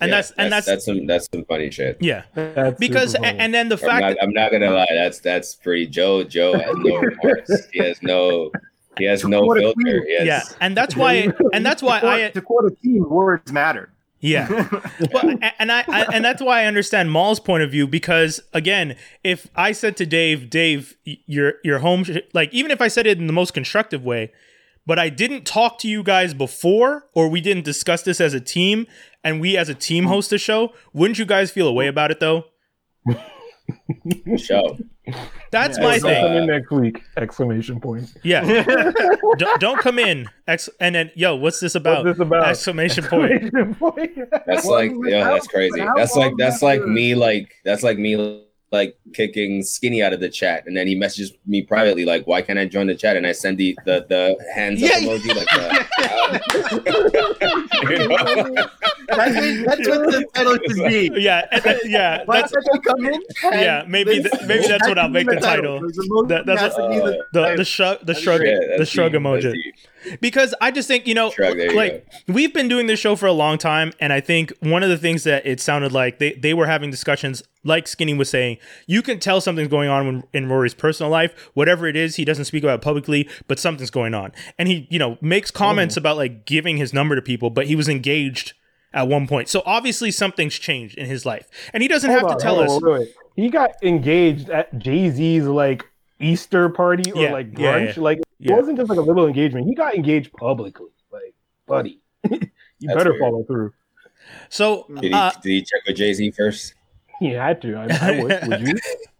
And 0.00 0.10
Yeah, 0.10 0.16
that's 0.16 0.30
and 0.32 0.52
that's, 0.52 0.66
that's 0.66 0.84
some 0.84 1.06
that's 1.06 1.28
some 1.32 1.44
funny 1.46 1.70
shit. 1.70 1.96
yeah. 2.00 2.24
That's 2.34 2.78
Because 2.78 3.12
super 3.12 3.24
funny. 3.24 3.38
and 3.38 3.54
then 3.54 3.68
the 3.68 3.76
I'm 3.76 3.80
fact 3.80 4.00
not, 4.02 4.08
that 4.10 4.18
I'm 4.22 4.32
not 4.32 4.50
gonna 4.52 4.70
lie. 4.70 4.86
That's 4.92 5.18
that's 5.20 5.54
pretty. 5.54 5.86
Joe 5.86 6.22
Joe 6.24 6.52
has 6.58 6.74
no 6.76 6.96
remorse. 7.08 7.66
he 7.72 7.78
has 7.82 8.02
no 8.02 8.50
he 8.98 9.04
has 9.06 9.24
no 9.24 9.40
filter. 9.52 9.72
queen. 9.74 10.18
Has, 10.18 10.26
yeah, 10.26 10.42
and 10.60 10.76
that's 10.76 10.96
why 10.96 11.28
and 11.52 11.64
that's 11.64 11.82
why 11.82 12.00
to 12.00 12.06
quote, 12.06 12.20
I 12.20 12.30
to 12.30 12.40
quote 12.42 12.72
a 12.72 12.74
team, 12.82 13.08
words 13.08 13.52
matter. 13.52 13.90
yeah. 14.20 14.48
Well, 15.12 15.30
a- 15.30 15.62
and 15.62 15.70
I, 15.70 15.84
I 15.88 16.06
and 16.12 16.24
that's 16.24 16.42
why 16.42 16.62
I 16.62 16.66
understand 16.66 17.10
Mal's 17.10 17.40
point 17.40 17.62
of 17.62 17.70
view 17.70 17.86
because 17.86 18.40
again, 18.52 18.96
if 19.22 19.48
I 19.54 19.72
said 19.72 19.96
to 19.98 20.06
Dave, 20.06 20.50
Dave, 20.50 20.96
your 21.04 21.54
your 21.62 21.80
home 21.80 22.04
sh- 22.04 22.18
like 22.32 22.52
even 22.52 22.70
if 22.70 22.80
I 22.80 22.88
said 22.88 23.06
it 23.06 23.18
in 23.18 23.26
the 23.26 23.32
most 23.32 23.54
constructive 23.54 24.04
way, 24.04 24.32
but 24.86 24.98
I 24.98 25.08
didn't 25.08 25.44
talk 25.44 25.78
to 25.80 25.88
you 25.88 26.02
guys 26.02 26.34
before 26.34 27.06
or 27.14 27.28
we 27.28 27.40
didn't 27.40 27.64
discuss 27.64 28.02
this 28.02 28.20
as 28.20 28.34
a 28.34 28.40
team 28.40 28.86
and 29.22 29.40
we 29.40 29.56
as 29.56 29.68
a 29.68 29.74
team 29.74 30.04
mm-hmm. 30.04 30.12
host 30.12 30.32
a 30.32 30.38
show, 30.38 30.72
wouldn't 30.92 31.18
you 31.18 31.24
guys 31.24 31.50
feel 31.50 31.66
a 31.66 31.72
way 31.72 31.86
about 31.86 32.10
it 32.10 32.20
though? 32.20 32.44
Show. 34.36 34.76
That's 35.50 35.78
Yeah, 35.78 35.84
my 35.84 35.98
Don't 35.98 36.02
thing. 36.02 36.26
come 36.26 36.32
in 36.36 36.46
next 36.46 36.70
week! 36.70 37.02
Exclamation 37.16 37.80
point. 37.80 38.12
Yeah. 38.22 38.62
don't, 39.38 39.60
don't 39.60 39.78
come 39.80 39.98
in. 39.98 40.28
Ex- 40.46 40.68
and 40.80 40.94
then, 40.94 41.10
yo, 41.14 41.36
what's 41.36 41.60
this 41.60 41.74
about? 41.74 42.04
What's 42.04 42.18
this 42.18 42.26
about? 42.26 42.48
Exclamation 42.48 43.04
point. 43.04 43.32
Exclamation 43.32 43.74
point. 43.74 44.18
That's 44.46 44.66
like 44.66 44.92
but 45.00 45.10
yeah, 45.10 45.24
that's 45.24 45.46
crazy. 45.46 45.82
That's 45.96 46.16
like 46.16 46.34
that's 46.38 46.62
like 46.62 46.82
me 46.84 47.14
like 47.14 47.54
that's 47.64 47.82
like 47.82 47.98
me 47.98 48.44
like 48.78 48.96
kicking 49.18 49.62
skinny 49.62 50.02
out 50.02 50.12
of 50.12 50.20
the 50.20 50.28
chat 50.28 50.58
and 50.66 50.76
then 50.76 50.86
he 50.86 50.94
messages 50.94 51.32
me 51.46 51.62
privately 51.62 52.04
like 52.04 52.26
why 52.26 52.42
can't 52.42 52.58
I 52.58 52.66
join 52.66 52.86
the 52.88 52.94
chat 53.02 53.16
and 53.16 53.26
I 53.26 53.32
send 53.32 53.56
the 53.58 53.76
the, 53.86 53.96
the 54.12 54.22
hands 54.54 54.82
up 54.82 54.90
Yeah. 54.90 55.00
emoji 55.00 55.30
like 55.40 55.52
uh, 55.54 55.58
that. 57.94 58.70
That's, 59.08 59.34
what- 59.36 59.66
that's 59.66 59.88
what 59.88 60.10
the 60.10 60.26
title 60.34 60.58
should 60.66 60.88
be. 60.88 61.10
Yeah. 61.22 61.42
that- 61.64 61.80
yeah. 61.86 62.22
Why 62.24 62.40
That's 62.40 62.52
can't 62.52 62.66
they 62.72 62.78
come 62.90 63.06
in? 63.06 63.20
Yeah, 63.60 63.84
maybe 63.86 64.18
this- 64.20 64.32
th- 64.32 64.46
maybe 64.48 64.66
that's 64.66 64.88
what 64.88 64.98
I'll 64.98 65.08
make 65.08 65.26
the 65.28 65.36
title. 65.36 65.80
There's 65.80 65.98
a 65.98 66.02
emoji 66.02 66.28
That- 66.28 66.46
that's 66.46 66.60
has 66.60 66.74
to 66.76 66.88
be 66.88 66.96
the 66.96 67.24
the 67.32 67.56
the 67.56 67.64
shrug 67.64 67.98
the 68.04 68.14
shrug 68.14 68.40
Yeah, 68.42 68.58
the 68.78 68.86
shrug 68.86 69.12
deep, 69.12 69.22
that's 69.22 69.44
emoji. 69.44 69.54
Deep. 70.04 70.20
because 70.20 70.54
I 70.60 70.70
just 70.70 70.88
think 70.88 71.06
you 71.06 71.14
know, 71.14 71.30
Shrug, 71.30 71.56
there 71.56 71.70
you 71.70 71.76
like 71.76 72.06
we've 72.28 72.52
been 72.52 72.68
doing 72.68 72.86
this 72.86 73.00
show 73.00 73.16
for 73.16 73.26
a 73.26 73.32
long 73.32 73.58
time, 73.58 73.92
and 74.00 74.12
I 74.12 74.20
think 74.20 74.52
one 74.60 74.82
of 74.82 74.88
the 74.88 74.98
things 74.98 75.24
that 75.24 75.46
it 75.46 75.60
sounded 75.60 75.92
like 75.92 76.18
they 76.18 76.32
they 76.34 76.54
were 76.54 76.66
having 76.66 76.90
discussions, 76.90 77.42
like 77.64 77.88
Skinny 77.88 78.14
was 78.14 78.28
saying, 78.28 78.58
you 78.86 79.02
can 79.02 79.18
tell 79.18 79.40
something's 79.40 79.68
going 79.68 79.88
on 79.88 80.06
when, 80.06 80.24
in 80.32 80.48
Rory's 80.48 80.74
personal 80.74 81.10
life, 81.10 81.50
whatever 81.54 81.86
it 81.86 81.96
is, 81.96 82.16
he 82.16 82.24
doesn't 82.24 82.44
speak 82.44 82.62
about 82.62 82.76
it 82.80 82.82
publicly, 82.82 83.28
but 83.48 83.58
something's 83.58 83.90
going 83.90 84.14
on, 84.14 84.32
and 84.58 84.68
he 84.68 84.86
you 84.90 84.98
know 84.98 85.18
makes 85.20 85.50
oh. 85.54 85.58
comments 85.58 85.96
about 85.96 86.16
like 86.16 86.46
giving 86.46 86.76
his 86.76 86.92
number 86.92 87.14
to 87.14 87.22
people, 87.22 87.50
but 87.50 87.66
he 87.66 87.76
was 87.76 87.88
engaged 87.88 88.52
at 88.92 89.08
one 89.08 89.26
point, 89.26 89.48
so 89.48 89.62
obviously 89.66 90.10
something's 90.10 90.54
changed 90.54 90.96
in 90.96 91.06
his 91.06 91.26
life, 91.26 91.48
and 91.72 91.82
he 91.82 91.88
doesn't 91.88 92.10
Hold 92.10 92.22
have 92.22 92.30
on, 92.30 92.38
to 92.38 92.42
tell 92.42 92.54
hold 92.56 92.66
us. 92.66 92.72
on, 92.72 92.82
wait, 92.82 92.98
wait. 93.00 93.14
He 93.36 93.50
got 93.50 93.72
engaged 93.82 94.48
at 94.50 94.78
Jay 94.78 95.10
Z's 95.10 95.44
like 95.44 95.84
Easter 96.24 96.68
party 96.68 97.12
or 97.12 97.22
Yeah, 97.22 97.32
like 97.32 97.52
brunch. 97.52 97.96
yeah. 97.96 98.02
Like 98.02 98.18
it 98.18 98.24
Yeah. 98.38 98.56
wasn't 98.56 98.78
just 98.78 98.88
like 98.88 98.98
a 98.98 99.02
little 99.02 99.26
engagement. 99.26 99.66
He 99.66 99.74
got 99.74 99.94
engaged 99.94 100.32
publicly. 100.32 100.88
Like, 101.12 101.34
buddy, 101.66 102.00
you 102.30 102.38
That's 102.80 102.94
better 102.96 103.10
weird. 103.10 103.20
follow 103.20 103.44
through. 103.44 103.72
So 104.48 104.86
Did 104.94 105.04
he, 105.04 105.12
uh, 105.12 105.30
did 105.42 105.48
he 105.50 105.60
check 105.62 105.80
with 105.86 105.96
Jay 105.96 106.12
Z 106.14 106.30
first? 106.32 106.74
He 107.20 107.30
had 107.30 107.62
to. 107.62 107.74
I, 107.76 107.86
I 108.00 108.22
would. 108.22 108.48
Would 108.48 108.68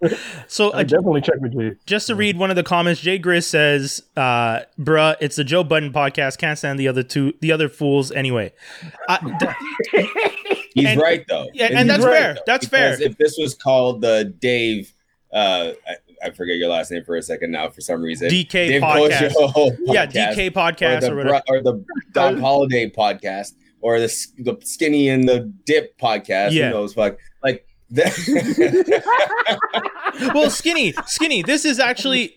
you? 0.03 0.09
so 0.49 0.71
I 0.75 0.81
uh, 0.81 0.83
definitely 0.83 1.21
check 1.21 1.37
with 1.41 1.53
Jay. 1.53 1.77
Just 1.87 2.09
to 2.09 2.17
read 2.17 2.37
one 2.37 2.51
of 2.51 2.57
the 2.57 2.65
comments, 2.65 3.01
Jay 3.01 3.19
Grizz 3.21 3.45
says, 3.45 4.03
uh, 4.17 4.61
"Bruh, 4.79 5.15
it's 5.21 5.37
the 5.37 5.45
Joe 5.45 5.63
Budden 5.63 5.93
podcast. 5.93 6.39
Can't 6.39 6.59
stand 6.59 6.79
the 6.81 6.89
other 6.89 7.05
two, 7.05 7.35
the 7.41 7.53
other 7.53 7.69
fools 7.69 8.11
anyway." 8.11 8.53
I, 9.09 9.19
th- 9.39 10.09
He's 10.75 10.87
And- 10.87 11.01
right 11.01 11.25
though. 11.29 11.47
Yeah, 11.55 11.67
and 11.67 11.79
He's 11.79 11.87
that's 11.87 12.05
right, 12.05 12.13
fair. 12.19 12.35
though, 12.35 12.41
That's 12.47 12.67
fair. 12.67 13.01
If 13.01 13.17
this 13.17 13.37
was 13.39 13.55
called 13.55 14.01
the 14.01 14.25
Dave, 14.41 14.93
uh, 15.33 15.73
I, 16.25 16.29
I 16.29 16.31
forget 16.33 16.57
your 16.57 16.69
last 16.69 16.91
name 16.91 17.05
for 17.05 17.17
a 17.17 17.23
second 17.23 17.51
now 17.51 17.69
for 17.71 17.81
some 17.81 18.03
reason. 18.03 18.29
DK 18.29 18.51
Dave 18.51 18.83
podcast. 18.83 19.33
Kojo 19.33 19.77
yeah, 19.87 20.07
DK 20.07 20.51
podcast 20.53 21.03
or 21.09 21.19
or, 21.19 21.25
the, 21.25 21.31
whatever. 21.31 21.43
Bru- 21.47 21.57
or 21.57 21.63
the 21.63 21.85
Dom 22.13 22.41
Holiday 22.41 22.91
podcast 22.91 23.53
or 23.81 24.01
the 24.01 24.09
the 24.39 24.57
Skinny 24.65 25.09
and 25.09 25.29
the 25.29 25.53
Dip 25.67 25.99
podcast. 25.99 26.53
Yeah. 26.53 26.69
Who 26.69 26.75
knows? 26.75 26.95
Fuck. 26.95 27.19
Like 27.43 27.67
that. 27.91 28.13
well, 30.35 30.51
skinny, 30.51 30.93
skinny. 31.07 31.43
This 31.43 31.65
is 31.65 31.79
actually, 31.79 32.37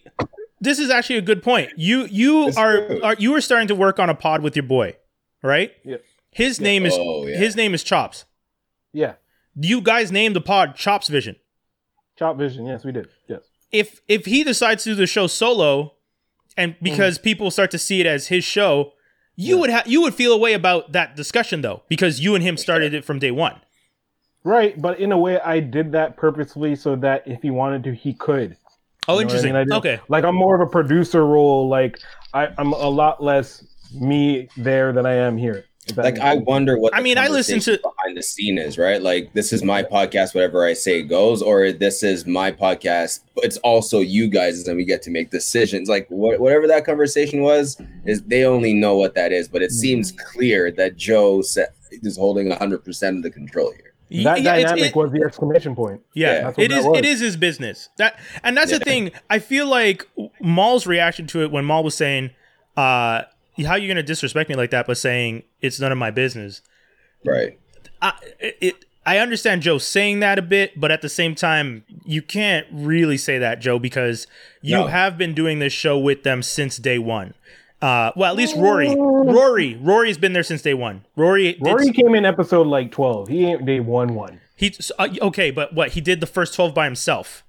this 0.59 0.79
is 0.79 0.89
actually 0.89 1.17
a 1.17 1.21
good 1.21 1.41
point. 1.43 1.71
You 1.77 2.05
you 2.05 2.51
are, 2.57 3.03
are 3.03 3.15
you 3.17 3.33
are 3.35 3.41
starting 3.41 3.67
to 3.69 3.75
work 3.75 3.99
on 3.99 4.09
a 4.09 4.15
pod 4.15 4.41
with 4.41 4.55
your 4.55 4.63
boy, 4.63 4.95
right? 5.41 5.71
Yeah. 5.83 5.97
His 6.31 6.59
name 6.61 6.85
is 6.85 6.93
Oh, 6.95 7.25
yeah. 7.25 7.37
his 7.37 7.55
name 7.55 7.73
is 7.73 7.83
Chops. 7.83 8.25
Yeah, 8.93 9.13
You 9.55 9.81
guys 9.81 10.11
named 10.11 10.35
the 10.35 10.41
pod 10.41 10.75
Chops 10.75 11.07
Vision. 11.07 11.35
Chop 12.17 12.37
Vision. 12.37 12.65
Yes, 12.65 12.83
we 12.83 12.91
did. 12.91 13.07
Yes. 13.27 13.41
If 13.71 14.01
if 14.07 14.25
he 14.25 14.43
decides 14.43 14.83
to 14.83 14.91
do 14.91 14.95
the 14.95 15.07
show 15.07 15.27
solo 15.27 15.93
and 16.55 16.73
mm. 16.73 16.77
because 16.81 17.17
people 17.17 17.51
start 17.51 17.71
to 17.71 17.77
see 17.77 17.99
it 17.99 18.05
as 18.05 18.27
his 18.27 18.43
show 18.43 18.93
you 19.35 19.55
Yeah. 19.55 19.61
would 19.61 19.69
have 19.69 19.87
you 19.87 20.01
would 20.01 20.15
feel 20.15 20.33
a 20.33 20.37
way 20.37 20.53
about 20.53 20.91
that 20.93 21.15
discussion 21.15 21.61
though 21.61 21.83
because 21.89 22.19
you 22.19 22.35
and 22.35 22.43
him 22.43 22.57
started 22.57 22.93
it 22.93 23.03
from 23.05 23.19
day 23.19 23.31
one 23.31 23.59
Right, 24.43 24.81
but 24.81 24.97
in 25.01 25.11
a 25.11 25.17
way, 25.17 25.41
I 25.41 25.59
did 25.59 25.91
that 25.91 26.15
purposely 26.15 26.73
so 26.77 26.95
that 26.97 27.23
if 27.27 27.41
he 27.41 27.49
wanted 27.49 27.83
to, 27.83 27.93
he 27.93 28.13
could. 28.13 28.55
oh 29.09 29.15
You 29.15 29.15
know 29.15 29.15
what 29.15 29.19
I 29.19 29.21
interesting 29.23 29.53
mean? 29.53 29.73
I 29.73 29.75
okay 29.75 29.99
Like 30.07 30.23
I'm 30.23 30.35
more 30.35 30.55
of 30.55 30.61
a 30.61 30.71
producer 30.71 31.25
role. 31.25 31.67
Like 31.67 31.99
I, 32.33 32.47
I'm 32.57 32.71
a 32.71 32.87
lot 32.87 33.21
less 33.21 33.65
me 33.93 34.47
there 34.55 34.93
than 34.93 35.05
I 35.05 35.15
am 35.15 35.35
here. 35.37 35.65
If 35.89 35.97
like 35.97 36.19
I 36.19 36.35
wonder 36.35 36.77
what 36.77 36.93
I 36.95 37.01
mean, 37.01 37.17
I 37.17 37.27
listen 37.27 37.59
to- 37.61 37.79
behind 37.81 38.17
the 38.17 38.23
scene 38.23 38.57
is 38.57 38.77
right. 38.77 39.01
Like 39.01 39.33
this 39.33 39.53
is 39.53 39.63
my 39.63 39.83
podcast, 39.83 40.35
whatever 40.35 40.65
I 40.65 40.73
say 40.73 41.01
goes, 41.01 41.41
or 41.41 41.71
this 41.71 42.03
is 42.03 42.25
my 42.25 42.51
podcast. 42.51 43.21
But 43.35 43.45
it's 43.45 43.57
also 43.57 43.99
you 43.99 44.27
guys, 44.27 44.67
and 44.67 44.75
we 44.77 44.85
get 44.85 45.01
to 45.03 45.11
make 45.11 45.31
decisions. 45.31 45.87
Like 45.89 46.07
wh- 46.09 46.39
whatever 46.39 46.67
that 46.67 46.85
conversation 46.85 47.41
was, 47.41 47.79
is 48.05 48.21
they 48.23 48.43
only 48.45 48.73
know 48.73 48.95
what 48.97 49.15
that 49.15 49.31
is. 49.31 49.47
But 49.47 49.61
it 49.61 49.71
seems 49.71 50.11
clear 50.11 50.71
that 50.71 50.97
Joe 50.97 51.41
sa- 51.41 51.61
is 51.91 52.17
holding 52.17 52.51
hundred 52.51 52.83
percent 52.83 53.17
of 53.17 53.23
the 53.23 53.31
control 53.31 53.71
here. 53.71 54.23
That 54.23 54.41
yeah, 54.41 54.55
dynamic 54.55 54.85
it- 54.91 54.95
was 54.95 55.11
the 55.11 55.21
exclamation 55.25 55.75
point. 55.75 56.01
yeah, 56.13 56.41
That's 56.41 56.57
what 56.57 56.63
it 56.65 56.69
that 56.71 56.77
is 56.79 56.85
was. 56.85 56.97
it 56.99 57.05
is 57.05 57.19
his 57.19 57.35
business 57.37 57.89
that 57.97 58.17
and 58.43 58.55
that's 58.55 58.71
the 58.71 58.79
thing 58.79 59.11
i 59.29 59.37
feel 59.37 59.67
like 59.67 60.07
mal's 60.39 60.87
reaction 60.87 61.27
to 61.27 61.43
it 61.43 61.51
when 61.51 61.65
mal 61.65 61.83
was 61.83 61.93
saying 61.93 62.29
uh 62.77 63.23
how 63.65 63.71
are 63.71 63.77
you 63.77 63.87
gonna 63.87 64.03
disrespect 64.03 64.49
me 64.49 64.55
like 64.55 64.71
that 64.71 64.85
but 64.87 64.97
saying 64.97 65.43
it's 65.61 65.79
none 65.79 65.91
of 65.91 65.97
my 65.97 66.11
business 66.11 66.61
Right. 67.25 67.59
I, 68.01 68.13
it, 68.39 68.85
I 69.05 69.17
understand 69.17 69.63
Joe 69.63 69.79
saying 69.79 70.19
that 70.19 70.37
a 70.37 70.41
bit, 70.43 70.79
but 70.79 70.91
at 70.91 71.01
the 71.01 71.09
same 71.09 71.33
time, 71.33 71.83
you 72.05 72.21
can't 72.21 72.67
really 72.71 73.17
say 73.17 73.37
that, 73.39 73.59
Joe, 73.59 73.79
because 73.79 74.27
you 74.61 74.75
No. 74.75 74.87
have 74.87 75.17
been 75.17 75.33
doing 75.33 75.57
this 75.59 75.73
show 75.73 75.97
with 75.97 76.21
them 76.23 76.43
since 76.43 76.77
day 76.77 76.99
one. 76.99 77.33
Uh, 77.81 78.11
well, 78.15 78.29
at 78.31 78.37
least 78.37 78.55
Rory, 78.55 78.93
Rory, 78.95 79.75
Rory's 79.81 80.17
been 80.17 80.33
there 80.33 80.43
since 80.43 80.61
day 80.61 80.73
one. 80.75 81.03
Rory, 81.15 81.53
did- 81.53 81.65
Rory 81.65 81.91
came 81.91 82.13
in 82.15 82.23
episode 82.25 82.67
like 82.67 82.91
12. 82.91 83.29
He 83.29 83.45
ain't 83.45 83.65
day 83.65 83.79
one 83.79 84.13
one 84.13 84.39
he 84.55 84.75
uh, 84.99 85.07
okay, 85.21 85.51
but 85.51 85.73
what 85.73 85.89
he 85.91 86.01
did 86.01 86.19
the 86.19 86.27
first 86.27 86.53
twelve 86.55 86.73
by 86.73 86.85
himself, 86.85 87.43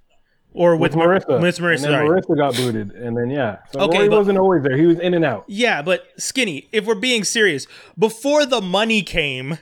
or 0.53 0.75
with, 0.75 0.95
with 0.95 1.05
Marissa. 1.05 1.41
With 1.41 1.57
Marissa, 1.57 1.85
and. 1.85 2.09
Marissa 2.09 2.37
got 2.37 2.55
booted, 2.55 2.91
and 2.91 3.15
then 3.15 3.29
yeah. 3.29 3.59
So 3.71 3.81
Okay, 3.81 3.99
Rory 3.99 4.09
wasn't 4.09 4.37
always 4.37 4.63
there. 4.63 4.77
He 4.77 4.85
was 4.85 4.99
in 4.99 5.13
and 5.13 5.23
out. 5.23 5.45
Yeah, 5.47 5.81
but 5.81 6.05
skinny. 6.17 6.67
If 6.71 6.85
we're 6.85 6.95
being 6.95 7.23
serious, 7.23 7.67
before 7.97 8.45
the 8.45 8.61
money 8.61 9.01
came, 9.01 9.57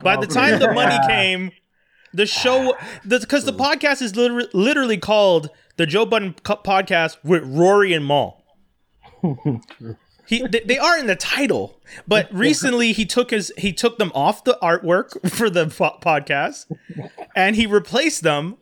by 0.00 0.16
the 0.16 0.26
oh, 0.26 0.34
time 0.34 0.58
the 0.58 0.72
money 0.72 0.98
came, 1.06 1.50
the 2.12 2.26
show, 2.26 2.76
because 3.06 3.44
the, 3.44 3.52
podcast 3.52 4.00
is 4.00 4.16
literally, 4.16 4.48
literally 4.52 4.96
called 4.96 5.50
the 5.76 5.86
Joe 5.86 6.06
Budden 6.06 6.34
Co- 6.42 6.56
Podcast 6.56 7.18
with 7.22 7.44
Rory 7.44 7.92
and 7.92 8.06
Mal. 8.06 8.42
He, 10.28 10.46
they, 10.46 10.60
they 10.60 10.78
are 10.78 10.98
in 10.98 11.06
the 11.06 11.16
title, 11.16 11.80
but 12.06 12.28
recently 12.34 12.92
he 12.92 13.06
took 13.06 13.30
his 13.30 13.50
he 13.56 13.72
took 13.72 13.96
them 13.96 14.12
off 14.14 14.44
the 14.44 14.58
artwork 14.62 15.30
for 15.30 15.48
the 15.48 15.68
po- 15.68 15.96
podcast, 16.02 16.66
and 17.34 17.56
he 17.56 17.64
replaced 17.64 18.22
them, 18.22 18.58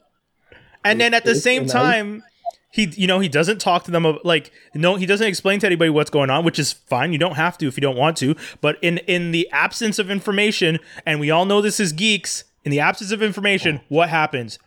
and 0.90 1.00
then 1.00 1.14
at 1.14 1.24
the 1.24 1.34
same 1.34 1.66
time, 1.66 2.22
he 2.70 2.92
you 2.96 3.06
know 3.06 3.20
he 3.20 3.28
doesn't 3.28 3.58
talk 3.58 3.84
to 3.84 3.90
them 3.90 4.18
like 4.22 4.50
no 4.74 4.96
he 4.96 5.06
doesn't 5.06 5.26
explain 5.26 5.60
to 5.60 5.66
anybody 5.66 5.90
what's 5.90 6.10
going 6.10 6.30
on 6.30 6.44
which 6.44 6.58
is 6.58 6.72
fine. 6.72 7.12
You 7.12 7.18
don't 7.18 7.36
have 7.36 7.56
to 7.58 7.66
if 7.68 7.76
you 7.76 7.80
don't 7.80 7.96
want 7.96 8.16
to. 8.18 8.36
But 8.60 8.76
in 8.82 8.98
in 8.98 9.32
the 9.32 9.48
absence 9.52 9.98
of 9.98 10.10
information 10.10 10.78
and 11.04 11.20
we 11.20 11.30
all 11.30 11.46
know 11.46 11.60
this 11.60 11.80
is 11.80 11.92
geeks 11.92 12.44
in 12.64 12.70
the 12.70 12.80
absence 12.80 13.12
of 13.12 13.22
information 13.22 13.80
what 13.88 14.08
happens? 14.08 14.58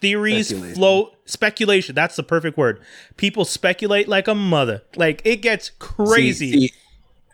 Theories 0.00 0.48
Speculation. 0.48 0.74
flow 0.76 1.10
speculation 1.24 1.94
that's 1.94 2.16
the 2.16 2.22
perfect 2.22 2.56
word. 2.56 2.80
People 3.16 3.44
speculate 3.44 4.08
like 4.08 4.28
a 4.28 4.34
mother. 4.34 4.82
Like 4.96 5.20
it 5.24 5.36
gets 5.42 5.70
crazy. 5.78 6.52
See- 6.52 6.68
see, 6.68 6.74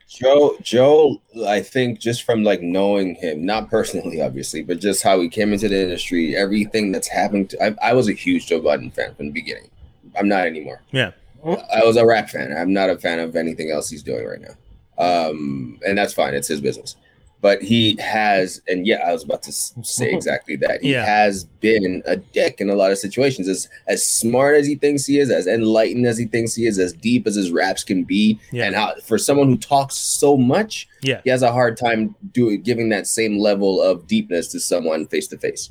Joe, 0.09 0.57
Joe, 0.63 1.21
I 1.47 1.61
think 1.61 1.99
just 1.99 2.23
from 2.23 2.45
like 2.45 2.63
knowing 2.63 3.17
him, 3.17 3.45
not 3.45 3.69
personally, 3.69 4.21
obviously, 4.21 4.63
but 4.63 4.79
just 4.79 5.03
how 5.03 5.21
he 5.21 5.29
came 5.29 5.53
into 5.53 5.69
the 5.69 5.83
industry, 5.83 6.37
everything 6.37 6.93
that's 6.93 7.09
happened. 7.09 7.51
To, 7.51 7.63
I, 7.65 7.91
I 7.91 7.93
was 7.95 8.09
a 8.09 8.13
huge 8.13 8.47
Joe 8.47 8.61
Budden 8.61 8.91
fan 8.91 9.15
from 9.15 9.27
the 9.27 9.33
beginning. 9.33 9.71
I'm 10.17 10.29
not 10.29 10.47
anymore. 10.47 10.83
yeah 10.93 11.11
I 11.45 11.85
was 11.85 11.97
a 11.97 12.07
rap 12.07 12.31
fan. 12.31 12.57
I'm 12.57 12.73
not 12.73 12.91
a 12.91 12.97
fan 12.97 13.19
of 13.19 13.37
anything 13.37 13.71
else 13.71 13.91
he's 13.91 14.03
doing 14.03 14.25
right 14.25 14.41
now. 14.41 14.55
Um, 14.97 15.79
and 15.87 15.99
that's 15.99 16.15
fine. 16.15 16.35
It's 16.35 16.49
his 16.49 16.61
business. 16.61 16.97
But 17.45 17.61
he 17.61 17.95
has, 18.01 18.63
and 18.69 18.87
yeah, 18.87 19.07
I 19.07 19.13
was 19.13 19.23
about 19.23 19.43
to 19.43 19.53
say 19.53 20.11
exactly 20.19 20.57
that. 20.57 20.81
He 20.83 20.93
Yeah. 20.93 21.05
has 21.05 21.45
been 21.45 22.03
a 22.07 22.17
dick 22.17 22.59
in 22.59 22.71
a 22.71 22.75
lot 22.75 22.91
of 22.91 22.97
situations. 22.97 23.49
As 23.51 23.69
as 23.87 24.07
smart 24.07 24.57
as 24.57 24.67
he 24.67 24.77
thinks 24.77 25.05
he 25.05 25.19
is, 25.19 25.31
as 25.31 25.47
enlightened 25.47 26.07
as 26.07 26.17
he 26.17 26.25
thinks 26.25 26.55
he 26.55 26.65
is, 26.67 26.79
as 26.79 26.95
deep 26.95 27.27
as 27.27 27.35
his 27.35 27.51
raps 27.51 27.85
can 27.85 28.03
be, 28.03 28.41
Yeah. 28.51 28.65
and 28.65 28.75
how 28.75 28.95
for 29.05 29.19
someone 29.19 29.49
who 29.51 29.59
talks 29.59 29.95
so 29.97 30.39
much, 30.39 30.89
yeah 31.03 31.21
he 31.23 31.29
has 31.29 31.43
a 31.43 31.53
hard 31.53 31.77
time 31.77 32.15
doing 32.33 32.63
giving 32.63 32.89
that 32.89 33.07
same 33.07 33.39
level 33.39 33.83
of 33.83 34.07
deepness 34.07 34.49
to 34.53 34.59
someone 34.59 35.07
face 35.07 35.27
to 35.29 35.37
face. 35.37 35.69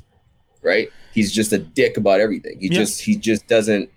Right? 0.62 0.90
He's 1.12 1.32
just 1.32 1.52
a 1.52 1.58
dick 1.58 1.96
about 1.96 2.20
everything. 2.20 2.60
He 2.60 2.68
Yeah. 2.68 2.78
just 2.82 3.00
he 3.00 3.16
just 3.16 3.48
doesn't 3.48 3.90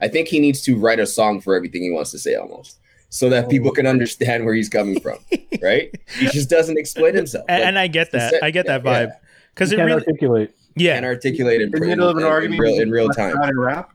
I 0.00 0.08
think 0.08 0.28
he 0.28 0.40
needs 0.40 0.62
to 0.62 0.78
write 0.78 1.00
a 1.00 1.06
song 1.06 1.42
for 1.42 1.54
everything 1.54 1.82
he 1.82 1.90
wants 1.90 2.12
to 2.12 2.18
say 2.18 2.34
almost. 2.34 2.78
So 3.08 3.28
that 3.30 3.48
people 3.48 3.70
can 3.70 3.86
understand 3.86 4.44
where 4.44 4.54
he's 4.54 4.68
coming 4.68 5.00
from. 5.00 5.18
Right? 5.62 5.90
He 6.18 6.26
just 6.26 6.50
doesn't 6.50 6.76
explain 6.78 7.14
himself. 7.14 7.46
and, 7.48 7.60
Like, 7.60 7.68
and 7.68 7.78
i 7.78 7.86
get 7.86 8.12
that 8.12 8.34
it's- 8.34 8.42
i 8.42 8.50
get 8.50 8.66
that 8.66 8.82
vibe 8.82 9.12
because 9.54 9.70
He 9.70 9.74
it 9.76 9.78
can't 9.78 9.86
really 9.86 10.04
articulate. 10.06 10.54
Yeah, 10.76 10.96
and 10.96 11.06
articulate 11.06 11.62
in, 11.62 11.68
In 11.68 11.70
the 11.72 11.82
in, 11.84 11.88
middle 11.88 12.08
of 12.10 12.16
an 12.18 12.24
in 12.24 12.28
argument, 12.28 12.60
real, 12.60 12.78
in 12.80 12.90
real 12.90 13.08
time. 13.08 13.34
rap. 13.58 13.90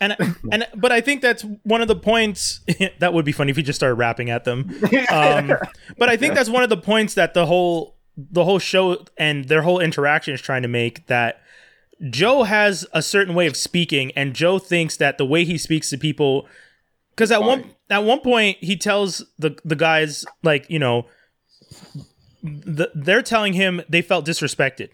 and 0.00 0.16
and 0.50 0.66
but 0.74 0.90
I 0.90 1.00
think 1.00 1.22
that's 1.22 1.44
one 1.62 1.80
of 1.82 1.86
the 1.88 1.94
points. 1.94 2.60
that 2.98 3.14
would 3.14 3.24
be 3.24 3.30
funny 3.32 3.52
if 3.52 3.56
you 3.56 3.62
just 3.62 3.78
started 3.78 3.94
rapping 3.94 4.28
at 4.28 4.44
them. 4.44 4.68
Um, 5.12 5.52
but 5.96 6.08
I 6.08 6.16
think 6.16 6.34
that's 6.34 6.48
one 6.50 6.64
of 6.64 6.68
the 6.68 6.76
points 6.76 7.14
that 7.14 7.34
the 7.34 7.46
whole 7.46 7.96
the 8.16 8.44
whole 8.44 8.58
show 8.58 9.04
and 9.16 9.44
their 9.46 9.62
whole 9.62 9.78
interaction 9.78 10.34
is 10.34 10.40
trying 10.40 10.62
to 10.62 10.68
make 10.68 11.06
that 11.06 11.40
Joe 12.10 12.42
has 12.42 12.84
a 12.92 13.02
certain 13.02 13.34
way 13.34 13.46
of 13.46 13.56
speaking, 13.56 14.10
and 14.16 14.34
Joe 14.34 14.58
thinks 14.58 14.96
that 14.96 15.16
the 15.18 15.24
way 15.26 15.44
he 15.44 15.56
speaks 15.58 15.90
to 15.90 15.96
people, 15.98 16.48
because 17.18 17.32
at 17.32 17.42
one 17.42 17.64
at 17.90 18.04
one 18.04 18.20
point 18.20 18.58
he 18.60 18.76
tells 18.76 19.24
the 19.40 19.58
the 19.64 19.74
guys 19.74 20.24
like 20.44 20.70
you 20.70 20.78
know, 20.78 21.06
the, 22.42 22.90
they're 22.94 23.22
telling 23.22 23.54
him 23.54 23.82
they 23.88 24.02
felt 24.02 24.24
disrespected, 24.24 24.90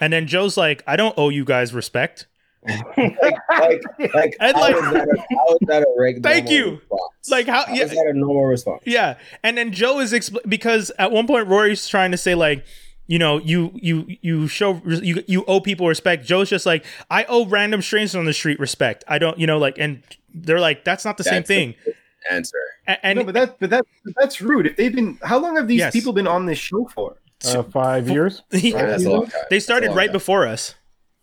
and 0.00 0.12
then 0.12 0.26
Joe's 0.26 0.56
like, 0.56 0.82
I 0.86 0.96
don't 0.96 1.14
owe 1.18 1.28
you 1.28 1.44
guys 1.44 1.74
respect. 1.74 2.26
like, 2.66 3.14
like, 3.20 3.82
like, 4.12 4.36
And 4.40 4.56
how 4.56 4.60
like- 4.62 4.74
is 4.76 4.82
that 4.92 5.06
a, 5.08 5.34
how 5.36 5.48
is 5.52 5.58
that 5.68 5.82
a 5.82 5.86
regular 5.98 6.22
Thank 6.22 6.50
you. 6.50 6.70
response? 6.70 7.30
Like 7.30 7.46
how? 7.46 7.66
How 7.66 7.74
Yeah, 7.74 7.84
is 7.84 7.90
that 7.90 8.06
a 8.08 8.18
normal 8.18 8.46
response? 8.46 8.82
Yeah, 8.86 9.18
and 9.44 9.56
then 9.58 9.72
Joe 9.72 10.00
is 10.00 10.12
expl- 10.12 10.48
because 10.48 10.90
at 10.98 11.12
one 11.12 11.26
point 11.26 11.46
Rory's 11.48 11.86
trying 11.86 12.10
to 12.12 12.16
say 12.16 12.34
like, 12.34 12.64
you 13.06 13.18
know, 13.18 13.38
you 13.38 13.70
you 13.74 14.06
you 14.22 14.48
show 14.48 14.80
you 14.84 15.22
you 15.26 15.44
owe 15.46 15.60
people 15.60 15.86
respect. 15.88 16.24
Joe's 16.26 16.50
just 16.50 16.66
like, 16.66 16.84
I 17.10 17.24
owe 17.28 17.46
random 17.46 17.82
strangers 17.82 18.14
on 18.14 18.24
the 18.24 18.32
street 18.34 18.58
respect. 18.58 19.04
I 19.08 19.18
don't, 19.18 19.38
you 19.38 19.46
know, 19.46 19.58
like, 19.58 19.78
and 19.78 20.02
they're 20.34 20.60
like, 20.60 20.84
that's 20.84 21.04
not 21.04 21.16
the 21.16 21.24
same 21.24 21.34
That's 21.34 21.48
the 21.48 21.54
thing. 21.54 21.74
Answer. 22.30 22.58
A- 22.88 23.06
And, 23.06 23.18
no, 23.18 23.24
but 23.24 23.34
that 23.34 23.58
but 23.60 23.70
that 23.70 23.84
but 24.04 24.14
that's 24.18 24.40
rude. 24.40 24.66
If 24.66 24.76
they've 24.76 24.94
been, 24.94 25.18
how 25.22 25.38
long 25.38 25.56
have 25.56 25.68
these 25.68 25.78
Yes. 25.78 25.92
people 25.92 26.12
been 26.12 26.26
on 26.26 26.46
this 26.46 26.58
show 26.58 26.86
for? 26.94 27.16
Uh, 27.46 27.62
five 27.62 28.08
years. 28.08 28.42
he- 28.50 28.70
Yeah, 28.72 28.86
that's 28.86 29.04
a 29.04 29.10
long 29.10 29.26
time. 29.26 29.32
they 29.50 29.56
That's 29.56 29.62
a 29.62 29.66
started 29.66 29.88
long 29.88 29.96
right 29.96 30.06
time. 30.06 30.12
before 30.12 30.46
us. 30.46 30.74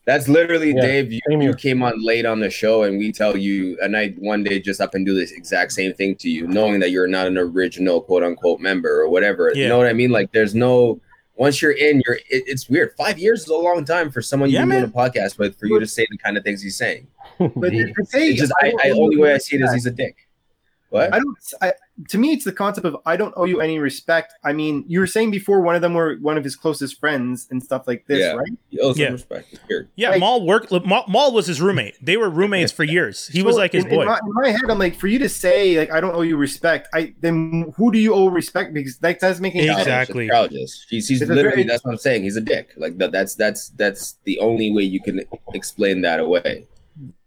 That's 0.05 0.27
literally 0.27 0.73
Yeah, 0.73 0.81
Dave. 0.81 1.11
You, 1.13 1.21
you 1.29 1.53
came 1.55 1.81
on 1.81 1.93
late 2.03 2.25
on 2.25 2.39
the 2.41 2.49
show, 2.49 2.83
and 2.83 2.97
we 2.97 3.11
tell 3.13 3.35
you, 3.37 3.77
and 3.81 3.95
I 3.95 4.09
one 4.19 4.43
day 4.43 4.59
just 4.59 4.79
up 4.81 4.93
and 4.95 5.05
do 5.05 5.13
this 5.15 5.31
exact 5.31 5.71
same 5.73 5.93
thing 5.93 6.15
to 6.17 6.29
you, 6.29 6.45
knowing 6.47 6.79
that 6.81 6.91
you're 6.91 7.07
not 7.07 7.25
an 7.27 7.37
original 7.37 8.01
quote 8.01 8.21
unquote 8.23 8.59
member 8.59 9.01
or 9.01 9.09
whatever. 9.09 9.51
Yeah. 9.55 9.63
You 9.63 9.69
know 9.69 9.77
what 9.77 9.87
I 9.87 9.93
mean? 9.93 10.11
Like, 10.11 10.31
there's 10.31 10.53
no. 10.55 10.99
Once 11.35 11.61
you're 11.61 11.71
in, 11.71 12.01
you're. 12.05 12.15
It, 12.15 12.23
it's 12.29 12.69
weird. 12.69 12.93
Five 12.95 13.17
years 13.17 13.41
is 13.41 13.47
a 13.47 13.55
long 13.55 13.83
time 13.85 14.11
for 14.11 14.21
someone 14.21 14.49
Yeah, 14.51 14.59
you've 14.59 14.69
been 14.69 14.81
man. 14.81 14.89
doing 14.91 15.05
a 15.05 15.09
podcast 15.09 15.39
with 15.39 15.57
for 15.59 15.65
you 15.65 15.79
to 15.79 15.87
say 15.87 16.05
the 16.11 16.17
kind 16.17 16.37
of 16.37 16.43
things 16.43 16.61
he's 16.61 16.77
saying. 16.77 17.07
But 17.55 17.73
He- 17.73 17.83
to 17.85 17.93
It's 18.13 18.39
just, 18.39 18.53
I, 18.61 18.73
I 18.83 18.89
only 18.91 19.17
way 19.17 19.33
I 19.33 19.37
see 19.39 19.55
it 19.55 19.61
is 19.63 19.73
he's 19.73 19.85
a 19.87 19.91
dick. 19.91 20.15
What? 20.89 21.11
I 21.13 21.17
don't. 21.19 21.37
I, 21.61 21.73
to 22.09 22.17
me, 22.17 22.31
it's 22.33 22.43
the 22.43 22.51
concept 22.51 22.87
of 22.87 22.97
I 23.05 23.15
don't 23.15 23.33
owe 23.37 23.45
you 23.45 23.61
any 23.61 23.77
respect. 23.77 24.33
I 24.43 24.51
mean, 24.51 24.83
you 24.87 24.99
were 24.99 25.05
saying 25.05 25.29
before 25.29 25.61
one 25.61 25.75
of 25.75 25.81
them 25.83 25.93
were 25.93 26.15
one 26.21 26.37
of 26.39 26.43
his 26.43 26.55
closest 26.55 26.99
friends 26.99 27.47
and 27.51 27.61
stuff 27.61 27.83
like 27.85 28.07
this, 28.07 28.19
Yeah. 28.19 28.33
right? 28.33 28.49
He 28.69 28.79
owes 28.79 28.97
Yeah. 28.97 29.07
some 29.07 29.13
respect. 29.13 29.59
It's. 29.69 29.87
Yeah, 29.95 30.09
Like- 30.09 30.19
Mal 30.19 30.43
worked. 30.45 30.71
Mal, 30.71 31.05
Mal 31.07 31.31
was 31.31 31.45
his 31.45 31.61
roommate. 31.61 32.03
They 32.03 32.17
were 32.17 32.29
roommates 32.31 32.71
for 32.71 32.83
years. 32.97 33.27
He 33.27 33.43
was 33.43 33.55
like 33.57 33.73
his 33.73 33.83
in, 33.85 33.91
boy. 33.91 34.01
In 34.01 34.07
my, 34.07 34.17
in 34.25 34.33
my 34.33 34.47
head, 34.49 34.61
I'm 34.69 34.79
like, 34.79 34.95
for 34.99 35.05
you 35.07 35.19
to 35.19 35.29
say 35.29 35.77
like 35.77 35.91
I 35.91 36.01
don't 36.01 36.15
owe 36.15 36.21
you 36.23 36.35
respect, 36.35 36.87
I 36.95 37.13
then 37.21 37.71
who 37.77 37.91
do 37.91 37.99
you 37.99 38.13
owe 38.15 38.27
respect? 38.27 38.73
Because 38.73 38.97
that 38.97 39.19
doesn't 39.19 39.43
make 39.43 39.55
any. 39.55 39.67
Exactly. 39.69 40.27
Childish. 40.29 40.87
He's, 40.89 41.07
he's 41.07 41.21
literally 41.21 41.43
very- 41.43 41.63
that's 41.63 41.85
what 41.85 41.91
I'm 41.91 41.97
saying. 41.97 42.23
He's 42.23 42.37
a 42.37 42.41
dick. 42.41 42.69
Like 42.75 42.97
that, 42.97 43.11
that's 43.11 43.35
that's 43.35 43.69
that's 43.69 44.17
the 44.23 44.39
only 44.39 44.71
way 44.73 44.81
you 44.83 44.99
can 44.99 45.21
explain 45.53 46.01
that 46.01 46.19
away. 46.19 46.65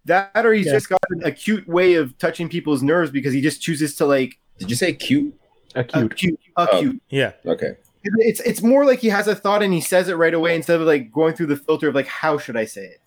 That 0.06 0.30
or 0.36 0.52
he's 0.52 0.66
Yeah. 0.66 0.72
just 0.72 0.88
got 0.88 1.00
an 1.10 1.22
acute 1.24 1.66
way 1.68 1.94
of 1.94 2.16
touching 2.18 2.48
people's 2.48 2.82
nerves 2.82 3.10
because 3.10 3.32
he 3.32 3.40
just 3.40 3.60
chooses 3.60 3.94
to 3.96 4.06
like 4.06 4.38
Did 4.58 4.70
you 4.70 4.76
say 4.76 4.92
cute? 4.92 5.34
Acute. 5.74 6.12
acute, 6.12 6.40
acute. 6.56 6.96
Oh. 6.96 7.04
yeah, 7.10 7.32
Okay. 7.44 7.76
It's 8.18 8.38
it's 8.40 8.62
more 8.62 8.84
like 8.84 9.00
he 9.00 9.08
has 9.08 9.26
a 9.26 9.34
thought 9.34 9.64
and 9.64 9.72
he 9.74 9.80
says 9.80 10.08
it 10.08 10.14
right 10.14 10.32
away 10.32 10.54
instead 10.54 10.80
of 10.80 10.86
like 10.86 11.10
going 11.10 11.34
through 11.34 11.46
the 11.46 11.56
filter 11.56 11.88
of 11.88 11.94
like 11.96 12.06
how 12.06 12.38
should 12.38 12.56
I 12.56 12.64
say 12.64 12.82
it. 12.84 13.00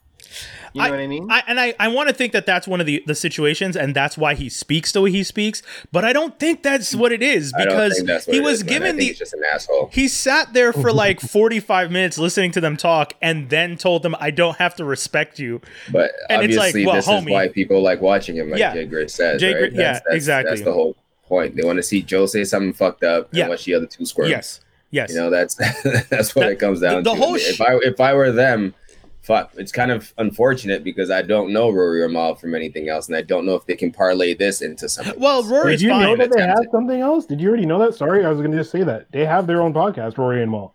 You 0.74 0.84
know 0.84 0.89
what 0.91 1.00
I 1.00 1.08
mean? 1.08 1.32
I, 1.32 1.41
and 1.48 1.60
I, 1.60 1.74
I 1.79 1.88
want 1.88 2.10
to 2.10 2.13
think 2.13 2.34
that 2.34 2.46
that's 2.46 2.68
one 2.68 2.79
of 2.82 2.86
the, 2.86 3.01
the 3.08 3.15
situations, 3.15 3.75
and 3.77 3.96
that's 3.96 4.18
why 4.18 4.35
he 4.35 4.50
speaks 4.50 4.92
the 4.92 5.01
way 5.01 5.09
he 5.12 5.24
speaks. 5.24 5.64
But 5.94 6.03
I 6.05 6.12
don't 6.14 6.38
think 6.38 6.62
that's 6.62 6.94
what 6.94 7.12
it 7.14 7.24
is 7.24 7.51
I 7.55 7.59
don't 7.64 7.70
because 7.70 7.96
think 7.96 8.07
that's 8.07 8.27
what 8.27 8.33
he 8.33 8.40
it 8.40 8.44
was 8.44 8.59
is, 8.59 8.66
man. 8.66 8.70
I 8.70 8.74
given 8.77 8.88
think 8.92 9.00
the 9.00 9.05
he's 9.07 9.18
just 9.18 9.33
an 9.33 9.42
asshole. 9.51 9.90
He 9.94 10.07
sat 10.09 10.53
there 10.53 10.74
for 10.74 10.92
like 11.05 11.22
45 11.22 11.90
minutes 11.92 12.18
listening 12.20 12.51
to 12.51 12.62
them 12.62 12.75
talk 12.77 13.14
and 13.22 13.50
then 13.50 13.77
told 13.77 14.03
them, 14.03 14.16
I 14.20 14.29
don't 14.29 14.57
have 14.57 14.75
to 14.75 14.85
respect 14.85 15.40
you. 15.40 15.62
But 15.92 16.12
And 16.29 16.44
it's 16.44 16.55
like, 16.57 16.68
obviously, 16.75 16.85
well, 16.85 16.96
this 16.98 17.07
homie. 17.07 17.27
is 17.27 17.31
why 17.31 17.48
people 17.48 17.81
like 17.81 18.01
watching 18.01 18.35
him, 18.35 18.51
like 18.51 18.59
Yeah. 18.59 18.74
Jay 18.74 18.85
Grit 18.85 19.09
says. 19.09 19.40
Jay 19.40 19.53
right? 19.53 19.59
Grit- 19.59 19.74
yeah, 19.74 19.94
That's- 19.94 20.14
exactly. 20.16 20.51
That's 20.51 20.64
the 20.66 20.74
whole 20.74 20.96
point. 21.29 21.55
They 21.55 21.63
want 21.65 21.77
to 21.77 21.83
see 21.83 22.01
Joe 22.01 22.25
say 22.25 22.44
something 22.44 22.74
fucked 22.74 23.03
up 23.05 23.29
and 23.29 23.37
Yeah. 23.37 23.48
watch 23.48 23.63
the 23.65 23.75
other 23.75 23.85
two 23.85 24.05
squirm. 24.05 24.29
Yes. 24.29 24.59
Yes. 24.92 25.11
You 25.11 25.18
know, 25.18 25.29
that's 25.29 25.55
that's 26.09 26.35
what 26.35 26.44
That- 26.44 26.51
it 26.53 26.59
comes 26.59 26.81
down 26.81 27.03
the 27.03 27.13
to. 27.13 27.18
whole 27.18 27.35
if 27.35 27.61
I 27.61 27.75
if 27.83 28.01
I 28.01 28.13
were 28.15 28.31
them, 28.31 28.74
fuck, 29.22 29.51
it's 29.55 29.72
kind 29.72 29.92
of 29.92 30.13
unfortunate 30.18 30.83
because 30.83 31.11
I 31.11 31.22
don't 31.22 31.53
know 31.53 31.70
Rory 31.70 32.01
or 32.01 32.09
Mal 32.09 32.33
from 32.35 32.55
anything 32.55 32.89
else, 32.89 33.07
and 33.07 33.15
I 33.15 33.22
don't 33.22 33.46
know 33.46 33.53
if 33.55 33.65
they 33.68 33.75
can 33.75 33.92
parlay 33.92 34.33
this 34.33 34.61
into 34.61 34.89
something. 34.89 35.20
well, 35.20 35.37
else. 35.37 35.48
Rory's 35.48 35.79
Did 35.79 35.85
you 35.85 35.89
know 35.92 36.00
fine. 36.00 36.18
that 36.18 36.31
they 36.35 36.42
have 36.42 36.50
attempted. 36.51 36.72
something 36.72 37.01
else? 37.01 37.25
Did 37.27 37.39
you 37.39 37.50
already 37.50 37.68
know 37.68 37.77
that? 37.79 37.94
Sorry, 37.94 38.25
I 38.25 38.29
was 38.29 38.39
going 38.39 38.51
to 38.51 38.57
just 38.57 38.72
say 38.72 38.83
that 38.83 39.11
they 39.11 39.25
have 39.25 39.46
their 39.46 39.61
own 39.61 39.74
podcast, 39.74 40.18
Rory 40.18 40.42
and 40.42 40.51
Mal. 40.51 40.74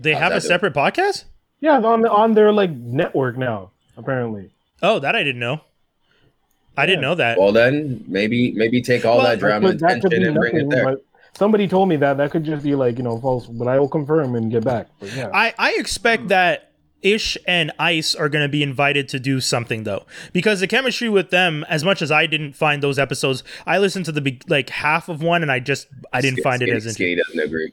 They 0.00 0.14
have 0.14 0.32
a 0.32 0.34
How's 0.36 0.42
that 0.44 0.48
separate 0.48 0.72
podcast? 0.74 1.24
Yeah, 1.60 1.76
it's 1.76 1.84
on 1.86 2.06
on 2.06 2.32
their 2.34 2.52
like 2.52 2.70
network 2.70 3.36
now. 3.36 3.70
Apparently, 3.98 4.50
Oh, 4.82 4.98
that 4.98 5.14
I 5.14 5.22
didn't 5.22 5.38
know. 5.40 5.60
I 6.76 6.86
didn't 6.86 7.02
know 7.02 7.14
that. 7.14 7.38
Well, 7.38 7.52
then 7.52 8.04
maybe 8.08 8.52
maybe 8.52 8.80
take 8.82 9.04
all 9.04 9.18
Well, 9.18 9.26
that 9.26 9.38
drama 9.38 9.68
and 9.70 9.80
That 9.80 10.00
could 10.00 10.10
tension 10.10 10.22
be 10.22 10.26
and 10.28 10.34
bring 10.36 10.56
it 10.56 10.70
there. 10.70 10.84
But 10.84 11.04
somebody 11.34 11.68
told 11.68 11.88
me 11.88 11.96
that 11.96 12.16
that 12.16 12.30
could 12.30 12.44
just 12.44 12.62
be 12.64 12.74
like 12.74 12.96
you 12.98 13.04
know 13.04 13.18
false, 13.18 13.46
but 13.46 13.68
I 13.68 13.78
will 13.78 13.88
confirm 13.88 14.34
and 14.34 14.50
get 14.50 14.64
back. 14.64 14.88
But 15.00 15.14
yeah, 15.14 15.30
I, 15.34 15.54
I 15.58 15.74
expect 15.78 16.28
that 16.28 16.72
Ish 17.02 17.36
and 17.46 17.72
Ice 17.78 18.14
are 18.14 18.28
going 18.28 18.44
to 18.44 18.48
be 18.48 18.62
invited 18.62 19.08
to 19.08 19.18
do 19.20 19.40
something 19.40 19.82
though, 19.84 20.06
because 20.32 20.60
the 20.60 20.66
chemistry 20.66 21.08
with 21.08 21.30
them, 21.30 21.64
as 21.68 21.84
much 21.84 22.00
as 22.00 22.10
I 22.12 22.26
didn't 22.26 22.52
find 22.54 22.82
those 22.82 22.98
episodes, 22.98 23.42
I 23.66 23.78
listened 23.78 24.04
to 24.06 24.12
the 24.12 24.20
be- 24.20 24.40
like 24.48 24.70
half 24.70 25.08
of 25.08 25.22
one 25.22 25.42
and 25.42 25.50
I 25.50 25.58
just 25.58 25.88
I 26.12 26.20
didn't 26.20 26.34
Skinny- 26.38 26.42
find 26.44 26.62
it 26.62 26.68
as 26.70 26.94
Skinny 26.94 27.12
interesting. 27.12 27.36
doesn't 27.40 27.50
agree. 27.50 27.72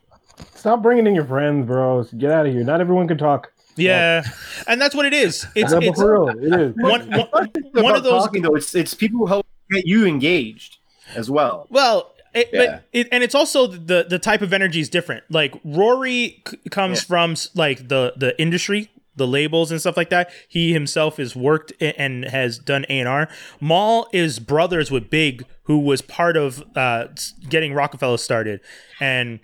stop 0.55 0.81
bringing 0.81 1.05
in 1.07 1.15
your 1.15 1.25
friends, 1.25 1.67
bros. 1.67 2.11
Get 2.11 2.31
out 2.31 2.47
of 2.47 2.53
here. 2.53 2.63
Not 2.63 2.81
everyone 2.81 3.07
can 3.07 3.17
talk. 3.17 3.51
Yeah, 3.75 4.23
and 4.67 4.81
that's 4.81 4.93
what 4.95 5.05
it 5.05 5.13
is. 5.13 5.45
It's 5.55 5.71
That's 5.71 5.85
it's 5.85 5.99
real. 6.01 6.27
It 6.29 6.59
is. 6.59 6.73
one, 6.77 7.09
one, 7.09 7.49
one 7.73 7.95
of 7.95 8.03
those 8.03 8.23
talking, 8.23 8.41
though, 8.41 8.55
it's 8.55 8.75
it's 8.75 8.93
people 8.93 9.19
who 9.19 9.25
help 9.27 9.45
get 9.71 9.85
you 9.85 10.05
engaged 10.05 10.77
as 11.15 11.29
well. 11.31 11.65
Well, 11.69 12.13
it, 12.33 12.49
Yeah. 12.51 12.65
but 12.65 12.83
it, 12.91 13.07
and 13.11 13.23
it's 13.23 13.35
also 13.35 13.67
the 13.67 14.05
the 14.09 14.19
type 14.19 14.41
of 14.41 14.51
energy 14.53 14.79
is 14.81 14.89
different. 14.89 15.23
Like 15.29 15.55
Rory 15.63 16.43
c- 16.47 16.57
comes 16.71 16.99
Yeah. 17.03 17.07
from 17.07 17.35
like 17.55 17.87
the 17.87 18.13
the 18.17 18.39
industry, 18.41 18.89
the 19.15 19.25
labels 19.27 19.71
and 19.71 19.79
stuff 19.79 19.95
like 19.95 20.09
that. 20.09 20.29
He 20.47 20.73
himself 20.73 21.15
has 21.17 21.35
worked 21.35 21.71
and 21.79 22.25
has 22.25 22.57
done 22.59 22.85
A 22.89 22.99
and 22.99 23.07
R. 23.07 23.29
Mal 23.61 24.07
is 24.11 24.39
brothers 24.39 24.91
with 24.91 25.09
Big, 25.09 25.45
who 25.63 25.79
was 25.79 26.01
part 26.01 26.35
of 26.35 26.63
uh, 26.75 27.05
getting 27.47 27.73
Roc-A-Fella 27.73 28.19
started, 28.19 28.59
and 28.99 29.39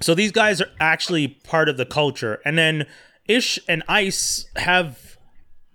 so 0.00 0.14
these 0.14 0.30
guys 0.30 0.60
are 0.60 0.70
actually 0.78 1.26
part 1.26 1.68
of 1.68 1.76
the 1.76 1.84
culture. 1.84 2.40
And 2.44 2.56
then 2.56 2.86
Ish 3.30 3.58
and 3.68 3.82
Ice 3.88 4.46
have 4.56 5.16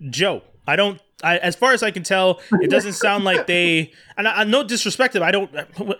Joe. 0.09 0.41
I 0.67 0.75
don't. 0.75 0.99
I, 1.23 1.37
as 1.37 1.55
far 1.55 1.71
as 1.71 1.81
I 1.81 1.91
can 1.91 2.03
tell, 2.03 2.41
it 2.61 2.69
doesn't 2.69 2.93
sound 2.93 3.23
like 3.23 3.47
they. 3.47 3.91
And 4.17 4.29
I, 4.29 4.41
I 4.41 4.43
no 4.45 4.63
disrespect 4.63 5.13
them. 5.13 5.23
I 5.23 5.31
don't. 5.31 5.51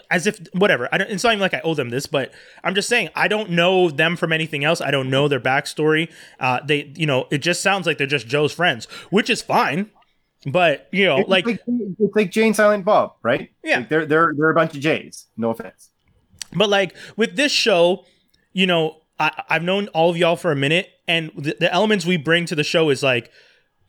As 0.10 0.26
if 0.26 0.40
whatever. 0.54 0.88
I 0.90 0.98
don't. 0.98 1.10
It's 1.10 1.24
not 1.24 1.32
even 1.32 1.42
like 1.42 1.54
I 1.54 1.60
owe 1.66 1.74
them 1.74 1.90
this, 1.90 2.06
but 2.08 2.34
I'm 2.64 2.74
just 2.74 2.88
saying 2.88 3.10
I 3.14 3.28
don't 3.28 3.50
know 3.50 3.90
them 3.90 4.16
from 4.16 4.32
anything 4.32 4.64
else. 4.64 4.80
I 4.80 4.90
don't 4.90 5.10
know 5.10 5.28
their 5.28 5.42
backstory. 5.42 6.10
Uh, 6.40 6.62
they, 6.66 6.94
you 6.96 7.06
know, 7.06 7.28
it 7.30 7.40
just 7.40 7.62
sounds 7.62 7.86
like 7.86 7.98
they're 7.98 8.08
just 8.08 8.28
Joe's 8.28 8.54
friends, 8.54 8.86
which 9.10 9.30
is 9.30 9.42
fine. 9.42 9.92
But 10.46 10.88
you 10.94 11.06
know, 11.06 11.18
It's 11.18 11.30
like 11.30 11.46
it's 11.48 12.16
like 12.16 12.32
Jay 12.32 12.46
and 12.46 12.56
Silent 12.56 12.86
Bob, 12.86 13.16
right? 13.22 13.52
Yeah. 13.64 13.80
Like 13.80 13.90
they're 13.90 14.06
they're 14.06 14.34
they're 14.38 14.50
a 14.52 14.56
bunch 14.56 14.76
of 14.76 14.80
J's. 14.80 15.26
No 15.36 15.50
offense. 15.50 15.90
But 16.54 16.70
like 16.70 16.96
with 17.18 17.36
this 17.36 17.52
show, 17.52 18.06
you 18.54 18.66
know, 18.68 19.02
I, 19.20 19.44
I've 19.50 19.64
known 19.64 19.88
all 19.90 20.10
of 20.10 20.18
y'all 20.18 20.36
for 20.36 20.52
a 20.52 20.56
minute, 20.56 20.90
and 21.08 21.32
the, 21.36 21.56
the 21.60 21.74
elements 21.74 22.06
we 22.06 22.18
bring 22.18 22.46
to 22.48 22.56
the 22.56 22.64
show 22.64 22.90
is 22.90 23.04
like 23.04 23.32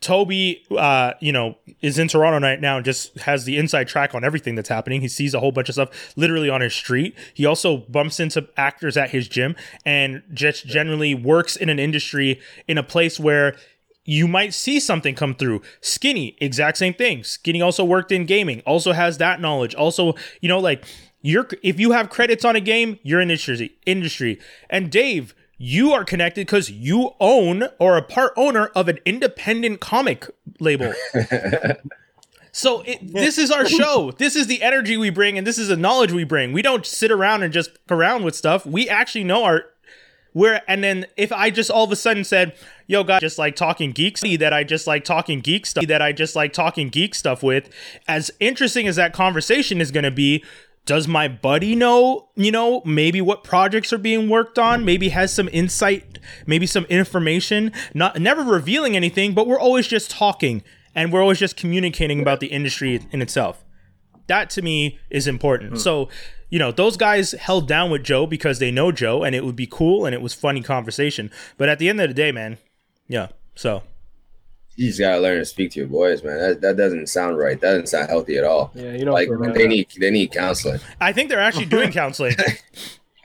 Toby, 0.01 0.65
uh, 0.77 1.13
you 1.21 1.33
know, 1.33 1.57
is 1.81 1.99
in 1.99 2.09
Toronto 2.09 2.47
right 2.47 2.61
now 2.61 2.77
and 2.77 2.85
just 2.85 3.19
has 3.21 3.45
the 3.45 3.57
inside 3.57 3.89
track 3.89 4.15
on 4.15 4.25
everything 4.25 4.55
that's 4.55 4.69
happening. 4.69 5.01
He 5.01 5.09
sees 5.09 5.35
a 5.35 5.41
whole 5.41 5.53
bunch 5.53 5.69
of 5.69 5.75
stuff 5.75 6.15
literally 6.17 6.51
on 6.51 6.61
his 6.61 6.75
street. 6.75 7.17
He 7.35 7.47
also 7.47 7.79
bumps 7.79 8.21
into 8.21 8.49
actors 8.57 8.97
at 8.97 9.11
his 9.11 9.27
gym 9.27 9.57
and 9.85 10.23
just 10.33 10.67
generally 10.67 11.15
works 11.15 11.57
in 11.57 11.69
an 11.69 11.79
industry 11.79 12.41
in 12.69 12.79
a 12.79 12.83
place 12.83 13.19
where 13.19 13.57
you 14.05 14.29
might 14.29 14.55
see 14.55 14.79
something 14.79 15.15
come 15.15 15.35
through. 15.35 15.63
Skinny, 15.81 16.37
exact 16.41 16.77
same 16.77 16.95
thing. 16.95 17.25
Skinny 17.25 17.61
also 17.61 17.85
worked 17.85 18.13
in 18.13 18.27
gaming, 18.27 18.61
also 18.61 18.93
has 18.93 19.19
that 19.19 19.41
knowledge. 19.41 19.75
Also, 19.75 20.15
you 20.41 20.49
know, 20.49 20.61
like 20.61 20.85
you're 21.27 21.49
if 21.63 21.81
you 21.81 21.93
have 21.93 22.11
credits 22.11 22.45
on 22.45 22.57
a 22.57 22.61
game, 22.61 22.99
you're 23.03 23.21
in 23.21 23.31
industry 23.31 23.77
industry. 23.85 24.41
And 24.71 24.91
Dave, 24.91 25.35
you 25.59 25.93
are 25.93 26.05
connected 26.05 26.47
because 26.47 26.71
you 26.71 27.15
own 27.21 27.65
or 27.79 27.97
a 27.97 28.03
part 28.03 28.33
owner 28.37 28.67
of 28.67 28.89
an 28.89 28.99
independent 29.05 29.81
comic 29.81 30.29
label. 30.61 30.93
So 32.53 32.81
it, 32.87 33.13
this 33.13 33.37
is 33.37 33.51
our 33.51 33.67
show. 33.67 34.13
This 34.17 34.35
is 34.35 34.47
the 34.47 34.63
energy 34.63 34.97
we 34.97 35.11
bring, 35.11 35.37
and 35.37 35.47
this 35.47 35.59
is 35.59 35.69
the 35.69 35.77
knowledge 35.77 36.11
we 36.11 36.25
bring. 36.25 36.55
We 36.55 36.63
don't 36.63 36.87
sit 36.87 37.11
around 37.11 37.43
and 37.43 37.53
just 37.53 37.69
around 37.91 38.25
with 38.25 38.35
stuff. 38.35 38.65
We 38.65 38.89
actually 38.89 39.25
know 39.25 39.45
our 39.45 39.67
where 40.37 40.63
and 40.69 40.85
then 40.85 41.07
if 41.17 41.33
I 41.33 41.49
just 41.51 41.71
all 41.71 41.85
of 41.85 41.93
a 41.93 41.97
sudden 41.97 42.23
said, 42.23 42.55
"Yo, 42.87 43.05
guys, 43.05 43.21
just 43.21 43.39
like 43.39 43.57
talking 43.57 43.91
geek 43.93 44.17
stuff 44.17 44.39
that 44.39 44.55
I 44.55 44.65
just 44.65 44.87
like 44.87 45.05
talking 45.05 45.41
geek 45.41 45.67
stuff 45.67 45.87
that 45.87 46.01
I 46.01 46.13
just 46.13 46.35
like 46.35 46.55
talking 46.55 46.89
geek 46.89 47.15
stuff 47.15 47.43
with," 47.43 47.69
as 48.09 48.31
interesting 48.41 48.87
as 48.87 48.97
that 48.97 49.13
conversation 49.13 49.81
is 49.81 49.91
going 49.91 50.05
to 50.05 50.11
be, 50.11 50.45
does 50.87 51.09
my 51.09 51.27
buddy 51.29 51.75
know, 51.75 52.29
you 52.37 52.53
know, 52.53 52.81
maybe 52.85 53.21
what 53.21 53.45
projects 53.45 53.93
are 53.93 53.99
being 53.99 54.29
worked 54.29 54.59
on, 54.59 54.85
maybe 54.85 55.11
has 55.11 55.33
some 55.33 55.49
insight, 55.53 56.19
maybe 56.47 56.65
some 56.65 56.85
information, 56.85 57.73
not 57.93 58.19
never 58.21 58.43
revealing 58.43 58.97
anything, 58.97 59.35
but 59.35 59.47
we're 59.47 59.61
always 59.61 59.89
just 59.89 60.11
talking 60.11 60.63
and 60.95 61.13
we're 61.13 61.21
always 61.21 61.41
just 61.41 61.57
communicating 61.57 62.21
about 62.21 62.41
the 62.41 62.47
industry 62.47 63.01
in 63.11 63.21
itself. 63.21 63.65
That 64.29 64.49
to 64.51 64.63
me 64.63 64.99
is 65.11 65.27
important. 65.27 65.73
Hmm. 65.73 65.79
So, 65.79 66.09
you 66.51 66.61
know, 66.61 66.71
those 66.71 66.97
guys 66.97 67.33
held 67.33 67.67
down 67.67 67.91
with 67.91 68.05
Joe 68.05 68.25
because 68.27 68.61
they 68.61 68.71
know 68.71 68.93
Joe 68.93 69.25
and 69.25 69.35
it 69.35 69.45
would 69.45 69.57
be 69.57 69.67
cool 69.67 70.07
and 70.07 70.15
it 70.15 70.23
was 70.23 70.35
funny 70.35 70.63
conversation. 70.63 71.33
But 71.59 71.69
at 71.69 71.81
the 71.81 71.89
end 71.89 72.01
of 72.01 72.09
the 72.09 72.15
day, 72.15 72.31
man, 72.31 72.59
yeah. 73.09 73.29
So, 73.57 73.83
You 74.77 74.89
just 74.89 75.01
gotta 75.01 75.21
learn 75.21 75.39
to 75.39 75.45
speak 75.45 75.73
to 75.73 75.81
your 75.81 75.89
boys, 75.89 76.23
man. 76.23 76.39
That, 76.39 76.61
that 76.61 76.77
doesn't 76.77 77.09
sound 77.09 77.39
right. 77.39 77.59
That 77.61 77.71
doesn't 77.71 77.89
sound 77.89 78.11
healthy 78.11 78.37
at 78.37 78.45
all. 78.45 78.71
Yeah, 78.75 78.93
you 78.93 79.05
don't 79.05 79.15
Like 79.15 79.29
feel 79.29 79.39
bad. 79.39 79.55
they 79.55 79.67
need 79.67 79.89
they 79.99 80.11
need 80.11 80.33
counseling. 80.33 80.81
I 81.01 81.13
think 81.13 81.31
they're 81.31 81.41
actually 81.41 81.65
doing 81.67 81.93
counseling. 81.93 82.37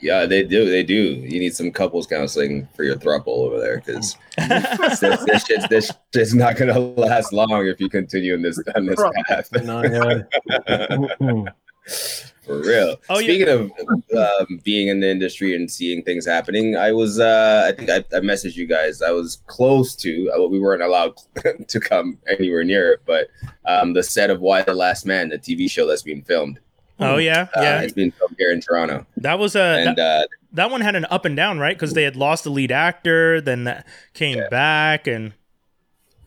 Yeah, 0.01 0.25
they 0.25 0.41
do. 0.43 0.67
They 0.67 0.81
do. 0.81 0.95
You 0.95 1.39
need 1.39 1.53
some 1.53 1.71
couples 1.71 2.07
counseling 2.07 2.67
for 2.75 2.83
your 2.83 2.95
throuple 2.95 3.27
over 3.27 3.59
there 3.59 3.83
because 3.85 4.17
this, 4.37 4.99
this, 4.99 5.45
shit's, 5.45 5.67
this 5.67 5.91
shit's 6.11 6.33
not 6.33 6.57
gonna 6.57 6.79
last 6.79 7.31
long 7.31 7.67
if 7.67 7.79
you 7.79 7.87
continue 7.87 8.33
in 8.33 8.41
this 8.41 8.59
on 8.75 8.87
this 8.87 8.99
path. 9.27 9.51
No, 9.63 9.83
yeah. 9.83 11.43
For 12.45 12.59
real. 12.59 12.97
Oh, 13.09 13.19
yeah. 13.19 13.25
Speaking 13.25 13.49
of 13.49 13.71
um, 14.17 14.59
being 14.63 14.87
in 14.87 14.99
the 14.99 15.09
industry 15.09 15.55
and 15.55 15.69
seeing 15.69 16.01
things 16.01 16.25
happening, 16.25 16.75
I 16.75 16.91
was, 16.91 17.19
uh, 17.19 17.65
I 17.67 17.75
think 17.77 17.89
I, 17.91 17.97
I 18.15 18.19
messaged 18.21 18.55
you 18.55 18.65
guys. 18.65 19.01
I 19.03 19.11
was 19.11 19.43
close 19.45 19.95
to, 19.97 20.31
uh, 20.35 20.47
we 20.47 20.59
weren't 20.59 20.81
allowed 20.81 21.13
to 21.67 21.79
come 21.79 22.17
anywhere 22.27 22.63
near 22.63 22.93
it, 22.93 23.01
but 23.05 23.27
um, 23.65 23.93
the 23.93 24.01
set 24.01 24.29
of 24.31 24.41
Y: 24.41 24.63
The 24.63 24.73
Last 24.73 25.05
Man, 25.05 25.29
the 25.29 25.37
TV 25.37 25.69
show 25.69 25.85
that's 25.85 26.01
being 26.01 26.23
filmed. 26.23 26.59
oh 26.99 27.17
yeah, 27.17 27.47
Uh, 27.55 27.61
yeah. 27.61 27.81
It's 27.81 27.93
being 27.93 28.11
filmed 28.11 28.35
here 28.39 28.51
in 28.51 28.59
Toronto. 28.59 29.05
That 29.17 29.37
was 29.37 29.55
a 29.55 29.61
And 29.61 29.97
that, 29.97 30.23
uh, 30.23 30.27
that 30.53 30.71
one 30.71 30.81
had 30.81 30.95
an 30.95 31.05
up 31.11 31.25
and 31.25 31.35
down, 31.35 31.59
right? 31.59 31.75
Because 31.75 31.93
they 31.93 32.03
had 32.03 32.15
lost 32.15 32.43
the 32.43 32.49
lead 32.49 32.71
actor, 32.71 33.39
then 33.39 33.65
that 33.65 33.85
came 34.15 34.37
Yeah. 34.39 34.49
back, 34.49 35.05
and 35.07 35.33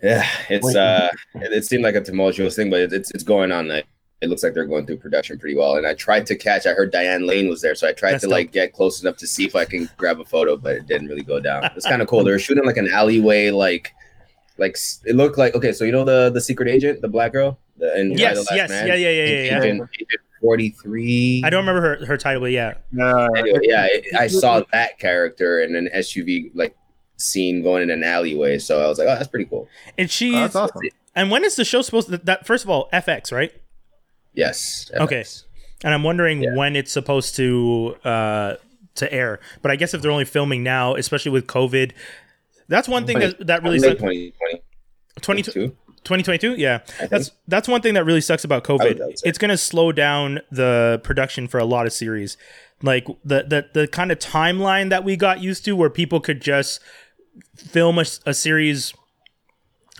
yeah, 0.02 0.26
it's 0.48 0.76
uh, 0.76 1.10
it, 1.34 1.52
it 1.52 1.64
seemed 1.64 1.82
like 1.82 1.94
a 1.96 2.00
tumultuous 2.02 2.54
thing, 2.54 2.70
but 2.70 2.80
it, 2.80 2.92
it's, 2.92 3.10
it's 3.12 3.24
going 3.24 3.50
on. 3.52 3.68
Like, 3.68 3.86
it 4.24 4.30
looks 4.30 4.42
like 4.42 4.54
they're 4.54 4.66
going 4.66 4.86
through 4.86 4.96
production 4.96 5.38
pretty 5.38 5.56
well. 5.56 5.76
And 5.76 5.86
I 5.86 5.94
tried 5.94 6.26
to 6.26 6.36
catch, 6.36 6.66
I 6.66 6.72
heard 6.72 6.90
Diane 6.90 7.26
Lane 7.26 7.48
was 7.48 7.60
there. 7.60 7.74
So 7.74 7.86
I 7.86 7.92
tried 7.92 8.12
That's 8.12 8.24
to 8.24 8.30
like 8.30 8.52
get 8.52 8.72
close 8.72 9.02
enough 9.02 9.16
to 9.18 9.26
see 9.26 9.44
if 9.44 9.54
I 9.54 9.64
can 9.64 9.88
grab 9.96 10.18
a 10.20 10.24
photo, 10.24 10.56
but 10.56 10.76
it 10.76 10.86
didn't 10.86 11.08
really 11.08 11.22
go 11.22 11.40
down. 11.40 11.64
It's 11.76 11.86
kind 11.86 12.02
of 12.02 12.08
cool. 12.08 12.24
They 12.24 12.30
were 12.30 12.38
shooting 12.38 12.64
like 12.64 12.76
an 12.76 12.88
alleyway, 12.88 13.50
like, 13.50 13.92
like 14.58 14.76
it 15.04 15.14
looked 15.14 15.38
like, 15.38 15.54
okay, 15.54 15.72
so 15.72 15.84
you 15.84 15.92
know 15.92 16.04
the, 16.04 16.30
the 16.30 16.40
secret 16.40 16.68
agent, 16.68 17.02
the 17.02 17.08
black 17.08 17.32
girl? 17.32 17.58
The, 17.76 17.92
and 17.94 18.18
yes, 18.18 18.36
the 18.36 18.40
Last 18.42 18.56
yes, 18.56 18.70
Man? 18.70 18.86
yeah, 18.86 18.94
yeah, 18.94 19.10
yeah, 19.10 19.24
yeah, 19.24 19.28
yeah. 19.28 19.58
Agent, 19.58 19.90
Agent 20.00 20.20
43. 20.40 21.42
I 21.44 21.50
don't 21.50 21.66
remember 21.66 21.80
her, 21.80 22.06
her 22.06 22.16
title, 22.16 22.42
but 22.42 22.52
yeah, 22.52 22.74
Uh, 23.00 23.28
Anyway, 23.36 23.60
yeah, 23.62 23.88
I, 24.18 24.24
I 24.24 24.26
saw 24.28 24.62
that 24.72 24.98
character 24.98 25.60
in 25.60 25.74
an 25.74 25.88
SUV 25.94 26.50
like 26.54 26.76
scene 27.16 27.62
going 27.62 27.82
in 27.82 27.90
an 27.90 28.04
alleyway. 28.04 28.58
So 28.58 28.82
I 28.82 28.86
was 28.86 28.98
like, 28.98 29.08
oh, 29.08 29.14
that's 29.14 29.28
pretty 29.28 29.46
cool. 29.46 29.68
and 29.98 30.10
she's 30.10 30.54
oh, 30.54 30.64
awesome. 30.64 30.82
and 31.14 31.30
when 31.30 31.44
is 31.44 31.56
the 31.56 31.64
show 31.64 31.82
supposed 31.82 32.08
to? 32.08 32.18
That 32.18 32.46
first 32.46 32.64
of 32.64 32.70
all, 32.70 32.88
FX, 32.92 33.32
right? 33.32 33.52
Yes. 34.34 34.90
Okay. 34.94 35.24
And 35.82 35.94
I'm 35.94 36.02
wondering 36.02 36.42
Yeah. 36.42 36.54
when 36.54 36.76
it's 36.76 36.92
supposed 36.92 37.36
to 37.36 37.96
uh 38.04 38.54
to 38.96 39.12
air. 39.12 39.40
But 39.62 39.70
I 39.70 39.76
guess 39.76 39.94
if 39.94 40.02
they're 40.02 40.10
only 40.10 40.24
filming 40.24 40.62
now, 40.62 40.94
especially 40.94 41.32
with 41.32 41.46
COVID, 41.46 41.92
that's 42.68 42.88
one 42.88 43.06
thing 43.06 43.18
that, 43.18 43.46
that 43.46 43.62
really 43.62 43.78
sucks. 43.78 44.00
2020, 44.00 44.32
20, 45.20 45.42
22, 45.42 45.52
2022, 46.04 46.54
yeah. 46.56 46.80
That's 47.10 47.30
that's 47.48 47.68
one 47.68 47.80
thing 47.82 47.94
that 47.94 48.04
really 48.04 48.20
sucks 48.20 48.44
about 48.44 48.64
COVID. 48.64 49.00
I 49.02 49.06
would 49.06 49.18
say. 49.18 49.28
It's 49.28 49.38
going 49.38 49.50
to 49.50 49.56
slow 49.58 49.92
down 49.92 50.40
the 50.50 51.00
production 51.02 51.48
for 51.48 51.58
a 51.58 51.64
lot 51.64 51.86
of 51.86 51.92
series. 51.92 52.36
Like 52.82 53.06
the 53.24 53.42
the 53.42 53.66
the 53.72 53.88
kind 53.88 54.12
of 54.12 54.18
timeline 54.18 54.90
that 54.90 55.04
we 55.04 55.16
got 55.16 55.40
used 55.40 55.64
to, 55.64 55.74
where 55.76 55.90
people 55.90 56.20
could 56.20 56.40
just 56.40 56.80
film 57.56 57.98
a 57.98 58.34
series 58.34 58.94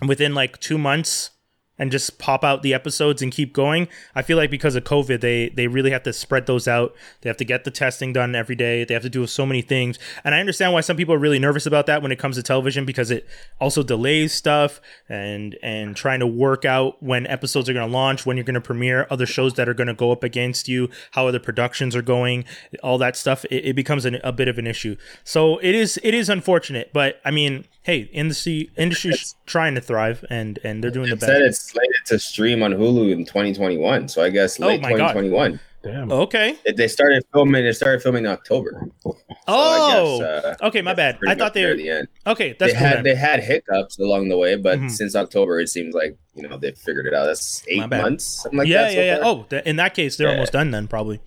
within 0.05 0.33
like 0.35 0.59
two 0.59 0.77
months 0.77 1.31
and 1.77 1.91
just 1.91 2.17
pop 2.17 2.43
out 2.43 2.63
the 2.63 2.73
episodes 2.73 3.21
and 3.21 3.31
keep 3.31 3.53
going. 3.53 3.87
I 4.13 4.21
feel 4.21 4.37
like 4.37 4.49
because 4.49 4.75
of 4.75 4.83
COVID, 4.83 5.21
they 5.21 5.49
they 5.49 5.67
really 5.67 5.91
have 5.91 6.03
to 6.03 6.13
spread 6.13 6.45
those 6.45 6.67
out. 6.67 6.95
They 7.21 7.29
have 7.29 7.37
to 7.37 7.45
get 7.45 7.63
the 7.63 7.71
testing 7.71 8.13
done 8.13 8.35
every 8.35 8.55
day. 8.55 8.83
They 8.83 8.93
have 8.93 9.03
to 9.03 9.09
do 9.09 9.25
so 9.27 9.45
many 9.45 9.61
things. 9.61 9.99
And 10.23 10.33
I 10.33 10.39
understand 10.39 10.73
why 10.73 10.81
some 10.81 10.97
people 10.97 11.13
are 11.13 11.19
really 11.19 11.39
nervous 11.39 11.65
about 11.65 11.85
that 11.87 12.01
when 12.01 12.11
it 12.11 12.19
comes 12.19 12.37
to 12.37 12.43
television 12.43 12.85
because 12.85 13.11
it 13.11 13.27
also 13.59 13.83
delays 13.83 14.33
stuff 14.33 14.79
and 15.09 15.57
and 15.61 15.95
trying 15.95 16.19
to 16.19 16.27
work 16.27 16.65
out 16.65 17.01
when 17.03 17.27
episodes 17.27 17.69
are 17.69 17.73
going 17.73 17.87
to 17.87 17.93
launch, 17.93 18.25
when 18.25 18.37
you're 18.37 18.43
going 18.43 18.55
to 18.55 18.61
premiere, 18.61 19.07
other 19.09 19.25
shows 19.25 19.55
that 19.55 19.67
are 19.67 19.73
going 19.73 19.87
to 19.87 19.93
go 19.93 20.11
up 20.11 20.23
against 20.23 20.67
you, 20.67 20.89
how 21.11 21.27
other 21.27 21.39
productions 21.39 21.95
are 21.95 22.01
going, 22.01 22.45
all 22.83 22.97
that 22.97 23.15
stuff. 23.17 23.45
It, 23.45 23.65
it 23.65 23.75
becomes 23.75 24.05
an, 24.05 24.19
a 24.23 24.31
bit 24.31 24.47
of 24.47 24.57
an 24.57 24.67
issue. 24.67 24.95
So 25.23 25.57
it 25.59 25.75
is 25.75 25.99
it 26.03 26.13
is 26.13 26.29
unfortunate, 26.29 26.91
but 26.93 27.19
I 27.25 27.31
mean, 27.31 27.65
hey, 27.83 28.09
industry 28.13 28.69
industry's 28.77 29.35
trying 29.45 29.75
to 29.75 29.81
thrive 29.81 30.23
and 30.29 30.59
and 30.63 30.83
they're 30.83 30.91
doing 30.91 31.09
the 31.09 31.15
best. 31.15 31.64
It's 31.65 31.71
slated 31.73 32.05
to 32.05 32.19
stream 32.19 32.63
on 32.63 32.71
Hulu 32.73 33.11
in 33.11 33.25
2021. 33.25 34.07
So 34.07 34.23
I 34.23 34.29
guess 34.29 34.59
Oh 34.59 34.67
late 34.67 34.81
God. 34.81 34.89
2021. 35.13 35.59
Damn. 35.83 36.11
Okay. 36.11 36.55
It, 36.65 36.77
they 36.77 36.87
started 36.87 37.23
filming. 37.31 37.63
They 37.63 37.71
started 37.71 38.01
filming 38.01 38.25
in 38.25 38.31
October. 38.31 38.89
So 39.03 39.15
Oh. 39.47 40.15
I 40.15 40.19
guess, 40.23 40.45
uh, 40.61 40.67
okay, 40.67 40.81
my 40.81 40.95
bad. 40.95 41.19
I 41.27 41.35
thought 41.35 41.53
they 41.53 41.61
near 41.61 41.69
were 41.71 41.75
the 41.77 41.89
end. 41.91 42.07
okay. 42.25 42.55
That's 42.57 42.73
they 42.73 42.79
cool. 42.79 42.87
had 42.87 42.97
then. 42.97 43.03
they 43.03 43.15
had 43.15 43.43
hiccups 43.43 43.99
along 43.99 44.29
the 44.29 44.37
way, 44.37 44.55
but 44.55 44.79
Mhm. 44.79 44.89
since 44.89 45.15
October, 45.15 45.59
it 45.59 45.69
seems 45.69 45.93
like 45.93 46.17
you 46.33 46.47
know 46.47 46.57
they 46.57 46.71
figured 46.71 47.05
it 47.05 47.13
out. 47.13 47.25
That's 47.25 47.63
eight 47.67 47.87
months, 47.87 48.25
something 48.41 48.57
like 48.57 48.67
yeah, 48.67 48.81
that. 48.83 48.91
so 48.93 48.97
yeah, 48.97 49.03
yeah. 49.05 49.15
far. 49.17 49.25
Oh, 49.25 49.45
th- 49.47 49.65
in 49.65 49.75
that 49.75 49.93
case, 49.93 50.17
they're 50.17 50.27
Yeah. 50.27 50.33
almost 50.33 50.53
done 50.53 50.71
then, 50.71 50.87
probably. 50.87 51.19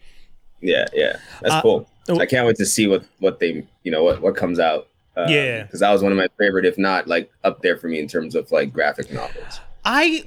yeah, 0.60 0.86
yeah. 0.92 1.18
That's 1.40 1.54
Uh, 1.54 1.62
cool. 1.62 1.88
oh. 2.08 2.18
I 2.18 2.26
can't 2.26 2.44
wait 2.46 2.56
to 2.56 2.66
see 2.66 2.88
what 2.88 3.04
what 3.20 3.38
they 3.38 3.64
you 3.84 3.92
know 3.92 4.02
what 4.02 4.20
what 4.20 4.34
comes 4.34 4.58
out. 4.58 4.88
Um, 5.16 5.28
Yeah. 5.30 5.62
because 5.62 5.78
that 5.80 5.90
was 5.92 6.02
one 6.02 6.10
of 6.10 6.18
my 6.18 6.26
favorite, 6.38 6.64
if 6.66 6.76
not 6.78 7.06
like 7.06 7.30
up 7.44 7.62
there 7.62 7.76
for 7.76 7.86
me 7.86 8.00
in 8.00 8.08
terms 8.08 8.34
of 8.34 8.50
like 8.50 8.72
graphic 8.72 9.12
novels. 9.12 9.60
I 9.90 10.24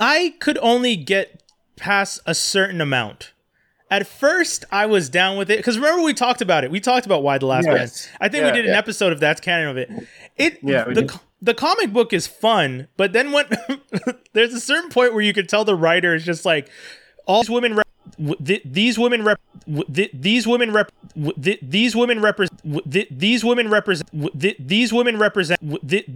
I 0.00 0.34
could 0.40 0.58
only 0.60 0.96
get 0.96 1.42
past 1.76 2.20
a 2.26 2.34
certain 2.34 2.80
amount. 2.80 3.32
At 3.90 4.06
first, 4.08 4.64
I 4.72 4.86
was 4.86 5.08
down 5.08 5.36
with 5.36 5.50
it 5.50 5.58
because 5.58 5.76
remember 5.78 6.02
we 6.02 6.14
talked 6.14 6.40
about 6.40 6.64
it. 6.64 6.70
We 6.72 6.80
talked 6.80 7.06
about 7.06 7.22
why 7.22 7.38
the 7.38 7.46
last 7.46 7.66
Yes. 7.66 8.08
man. 8.08 8.16
I 8.20 8.28
think 8.28 8.42
Yeah, 8.42 8.50
we 8.50 8.56
did 8.56 8.64
an 8.66 8.72
yeah. 8.72 8.78
episode 8.78 9.12
of 9.12 9.20
that's 9.20 9.40
canon 9.40 9.68
of 9.68 9.76
it. 9.76 9.88
It 10.36 10.58
Yeah, 10.62 10.84
the 10.84 11.16
the 11.40 11.54
comic 11.54 11.92
book 11.92 12.12
is 12.12 12.26
fun, 12.26 12.88
but 12.96 13.12
then 13.12 13.30
when 13.30 13.46
there's 14.32 14.52
a 14.54 14.60
certain 14.60 14.90
point 14.90 15.12
where 15.12 15.22
you 15.22 15.32
could 15.32 15.48
tell 15.48 15.64
the 15.64 15.76
writer 15.76 16.14
is 16.14 16.24
just 16.24 16.44
like 16.44 16.68
all 17.26 17.42
these 17.42 17.50
women 17.50 17.76
rep- 17.76 17.83
w- 17.83 17.83
th- 17.83 17.83
these 18.18 18.98
women 18.98 19.24
rep 19.24 19.40
these 19.88 20.46
women 20.46 20.72
rep 20.72 20.90
these 21.62 21.96
women 21.96 22.20
represent 22.20 22.60
these 23.10 23.44
women 23.44 23.68
represent 23.68 24.10
these 24.58 24.92
women 24.92 25.18
represent 25.18 25.60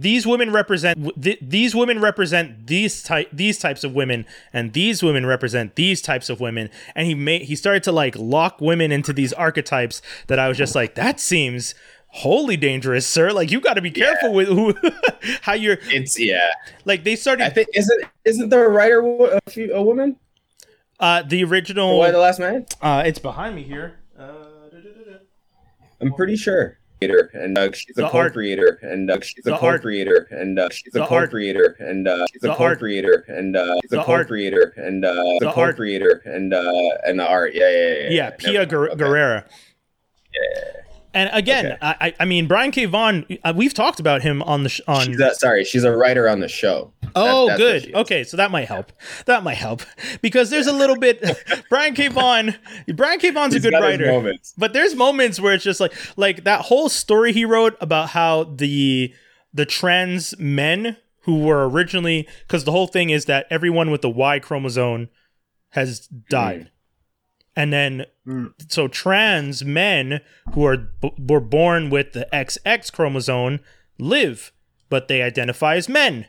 these 0.01 0.25
women 0.27 0.51
represent 0.51 1.49
these 1.49 1.75
women 1.75 1.99
represent 1.99 2.67
these 2.67 3.03
type 3.03 3.29
these 3.31 3.57
types 3.57 3.83
of 3.83 3.93
women 3.93 4.25
and 4.53 4.73
these 4.73 5.03
women 5.03 5.25
represent 5.25 5.75
these 5.75 6.01
types 6.01 6.29
of 6.29 6.39
women 6.39 6.69
and 6.95 7.07
he 7.07 7.15
made 7.15 7.43
he 7.43 7.55
started 7.55 7.83
to 7.83 7.91
like 7.91 8.15
lock 8.17 8.61
women 8.61 8.91
into 8.91 9.13
these 9.13 9.33
archetypes 9.33 10.01
that 10.27 10.39
I 10.39 10.47
was 10.47 10.57
just 10.57 10.75
like 10.75 10.95
that 10.95 11.19
seems 11.19 11.75
wholly 12.11 12.57
dangerous 12.57 13.05
sir 13.05 13.31
like 13.31 13.51
you 13.51 13.61
got 13.61 13.75
to 13.75 13.81
be 13.81 13.91
careful 13.91 14.33
with 14.33 14.47
who 14.47 14.73
how 15.41 15.53
you're 15.53 15.77
It's 15.89 16.19
yeah. 16.19 16.49
like 16.85 17.03
they 17.03 17.15
started 17.15 17.45
I 17.45 17.49
think 17.49 17.69
isn't 17.73 18.03
isn't 18.25 18.49
the 18.49 18.59
writer 18.59 18.99
a, 18.99 19.39
a 19.73 19.83
woman? 19.83 20.17
Uh 20.99 21.21
the 21.23 21.43
original 21.43 21.97
Y: 21.97 22.11
The 22.11 22.17
Last 22.17 22.39
Man? 22.39 22.65
uh 22.81 23.03
it's 23.05 23.19
behind 23.19 23.55
me 23.55 23.63
here 23.63 23.99
uh, 24.19 24.25
I'm 26.01 26.13
pretty 26.13 26.35
sure. 26.35 26.77
And 27.01 27.57
uh, 27.57 27.71
she's 27.71 27.97
a 27.97 28.09
co-creator, 28.09 28.77
and 28.81 29.09
uh, 29.09 29.21
she's 29.21 29.45
a 29.47 29.57
co-creator, 29.57 30.27
and 30.31 30.59
uh, 30.59 30.67
she's 30.69 30.93
a 30.95 31.05
co-creator, 31.05 31.77
and 31.79 32.07
uh, 32.09 32.25
she's 32.33 32.43
a 32.43 32.53
co-creator, 32.53 33.25
and 33.29 33.55
uh, 33.55 33.77
she's 33.81 33.93
a 33.93 34.03
co-creator, 34.03 34.73
and 34.75 35.05
uh, 35.05 35.13
The 35.39 35.51
co-creator, 35.53 36.21
and 36.25 36.53
uh, 36.53 36.71
and 37.05 37.19
the 37.19 37.25
art. 37.25 37.53
Yeah, 37.55 37.69
yeah, 37.71 37.93
yeah. 37.93 38.09
yeah, 38.09 38.29
Pia 38.31 38.51
Never 38.51 38.65
Guer- 38.65 38.89
Okay. 38.89 39.03
Guerrera. 39.03 39.45
And 41.13 41.29
again, 41.33 41.65
Okay. 41.65 41.77
I, 41.81 42.13
I- 42.19 42.25
mean, 42.25 42.47
Brian 42.47 42.71
K. 42.71 42.85
Vaughan, 42.85 43.25
uh, 43.43 43.53
we've 43.55 43.73
talked 43.73 43.99
about 43.99 44.21
him 44.21 44.43
on 44.43 44.63
the 44.63 44.69
sh- 44.69 44.81
on. 44.87 45.07
She's 45.07 45.19
a, 45.19 45.33
sorry, 45.33 45.63
she's 45.63 45.83
a 45.83 45.95
writer 45.95 46.29
on 46.29 46.39
the 46.39 46.47
show. 46.47 46.93
oh, 47.15 47.55
good. 47.57 47.93
Okay, 47.95 48.23
so 48.23 48.37
that 48.37 48.51
might 48.51 48.67
help. 48.67 48.91
That 49.25 49.43
might 49.43 49.57
help 49.57 49.81
because 50.21 50.51
there's 50.51 50.67
a 50.67 50.73
little 50.73 50.95
bit. 50.97 51.23
Brian 51.69 51.95
K. 51.95 52.07
Vaughan, 52.09 52.55
Brian 52.93 53.19
K. 53.19 53.31
Vaughan's 53.31 53.55
a 53.55 53.59
good 53.59 53.73
writer. 53.73 54.33
But 54.57 54.73
there's 54.73 54.93
moments 54.95 55.39
where 55.39 55.53
it's 55.55 55.63
just 55.63 55.79
like 55.79 55.93
like 56.17 56.43
that 56.43 56.61
whole 56.65 56.89
story 56.89 57.33
he 57.33 57.45
wrote 57.45 57.75
about 57.81 58.09
how 58.09 58.43
the 58.43 59.11
the 59.51 59.65
trans 59.65 60.37
men 60.37 60.97
who 61.21 61.39
were 61.39 61.67
originally 61.67 62.27
because 62.47 62.63
the 62.65 62.71
whole 62.71 62.87
thing 62.87 63.09
is 63.09 63.25
that 63.25 63.47
everyone 63.49 63.89
with 63.89 64.01
the 64.03 64.09
Y 64.09 64.37
chromosome 64.37 65.09
has 65.69 66.07
died. 66.29 66.69
And 67.59 67.73
then, 67.73 68.05
Mm. 68.27 68.53
so 68.69 68.87
trans 68.87 69.65
men 69.65 70.21
who 70.53 70.63
are 70.65 70.77
b- 70.77 71.11
were 71.17 71.39
born 71.41 71.89
with 71.89 72.13
the 72.13 72.27
XX 72.31 72.91
chromosome 72.91 73.59
live, 73.97 74.51
but 74.89 75.07
they 75.07 75.21
identify 75.21 75.75
as 75.75 75.89
men. 75.89 76.27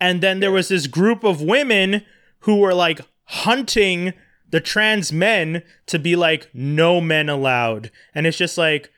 And 0.00 0.20
then 0.22 0.40
there 0.40 0.50
was 0.50 0.68
this 0.68 0.86
group 0.86 1.24
of 1.24 1.40
women 1.40 2.02
who 2.40 2.56
were 2.56 2.74
like 2.74 3.00
hunting 3.24 4.12
the 4.50 4.60
trans 4.60 5.12
men 5.12 5.62
to 5.86 5.98
be 5.98 6.16
like, 6.16 6.48
no 6.54 7.00
men 7.00 7.28
allowed. 7.28 7.90
And 8.14 8.26
it's 8.26 8.38
just 8.38 8.56
like, 8.58 8.90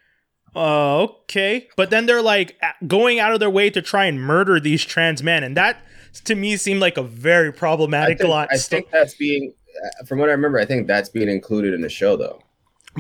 uh, 0.57 1.03
okay. 1.03 1.69
But 1.77 1.91
then 1.91 2.07
they're 2.07 2.23
like 2.23 2.57
going 2.87 3.19
out 3.19 3.33
of 3.33 3.41
their 3.41 3.51
way 3.51 3.69
to 3.71 3.83
try 3.83 4.07
and 4.07 4.21
murder 4.21 4.59
these 4.61 4.85
trans 4.85 5.23
men. 5.23 5.43
And 5.45 5.57
that 5.57 5.79
to 6.25 6.35
me 6.35 6.57
seemed 6.57 6.81
like 6.81 6.97
a 6.97 7.03
very 7.03 7.49
I 7.49 7.53
problematic 7.53 8.19
think, 8.19 8.31
lot. 8.31 8.49
I 8.51 8.57
think 8.59 8.91
that's 8.91 9.15
being, 9.15 9.53
from 10.07 10.19
what 10.19 10.29
I 10.29 10.33
remember, 10.33 10.59
I 10.59 10.65
think 10.65 10.87
that's 10.87 11.09
being 11.09 11.29
included 11.29 11.75
in 11.75 11.81
the 11.81 11.89
show 11.89 12.17
though. 12.17 12.41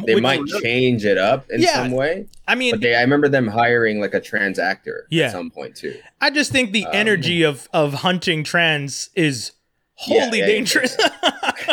They 0.07 0.21
might 0.21 0.45
change 0.63 1.05
it 1.05 1.19
up 1.19 1.51
in 1.51 1.61
Yeah. 1.61 1.73
some 1.75 1.91
way, 1.91 2.27
I 2.47 2.55
mean, 2.55 2.79
they, 2.79 2.95
I 2.95 3.01
remember 3.01 3.29
them 3.29 3.49
hiring 3.49 4.01
like 4.01 4.15
a 4.15 4.21
trans 4.21 4.59
actor 4.59 5.07
Yeah. 5.11 5.27
at 5.27 5.33
some 5.33 5.51
point 5.51 5.75
too. 5.77 5.97
I 6.21 6.31
just 6.31 6.53
think 6.53 6.71
the 6.73 6.85
Um, 6.87 6.91
energy 6.95 7.43
of 7.43 7.69
of 7.73 7.95
hunting 7.95 8.45
trans 8.45 9.11
is 9.17 9.53
wholly 9.95 10.39
yeah, 10.39 10.47
dangerous. 10.47 10.97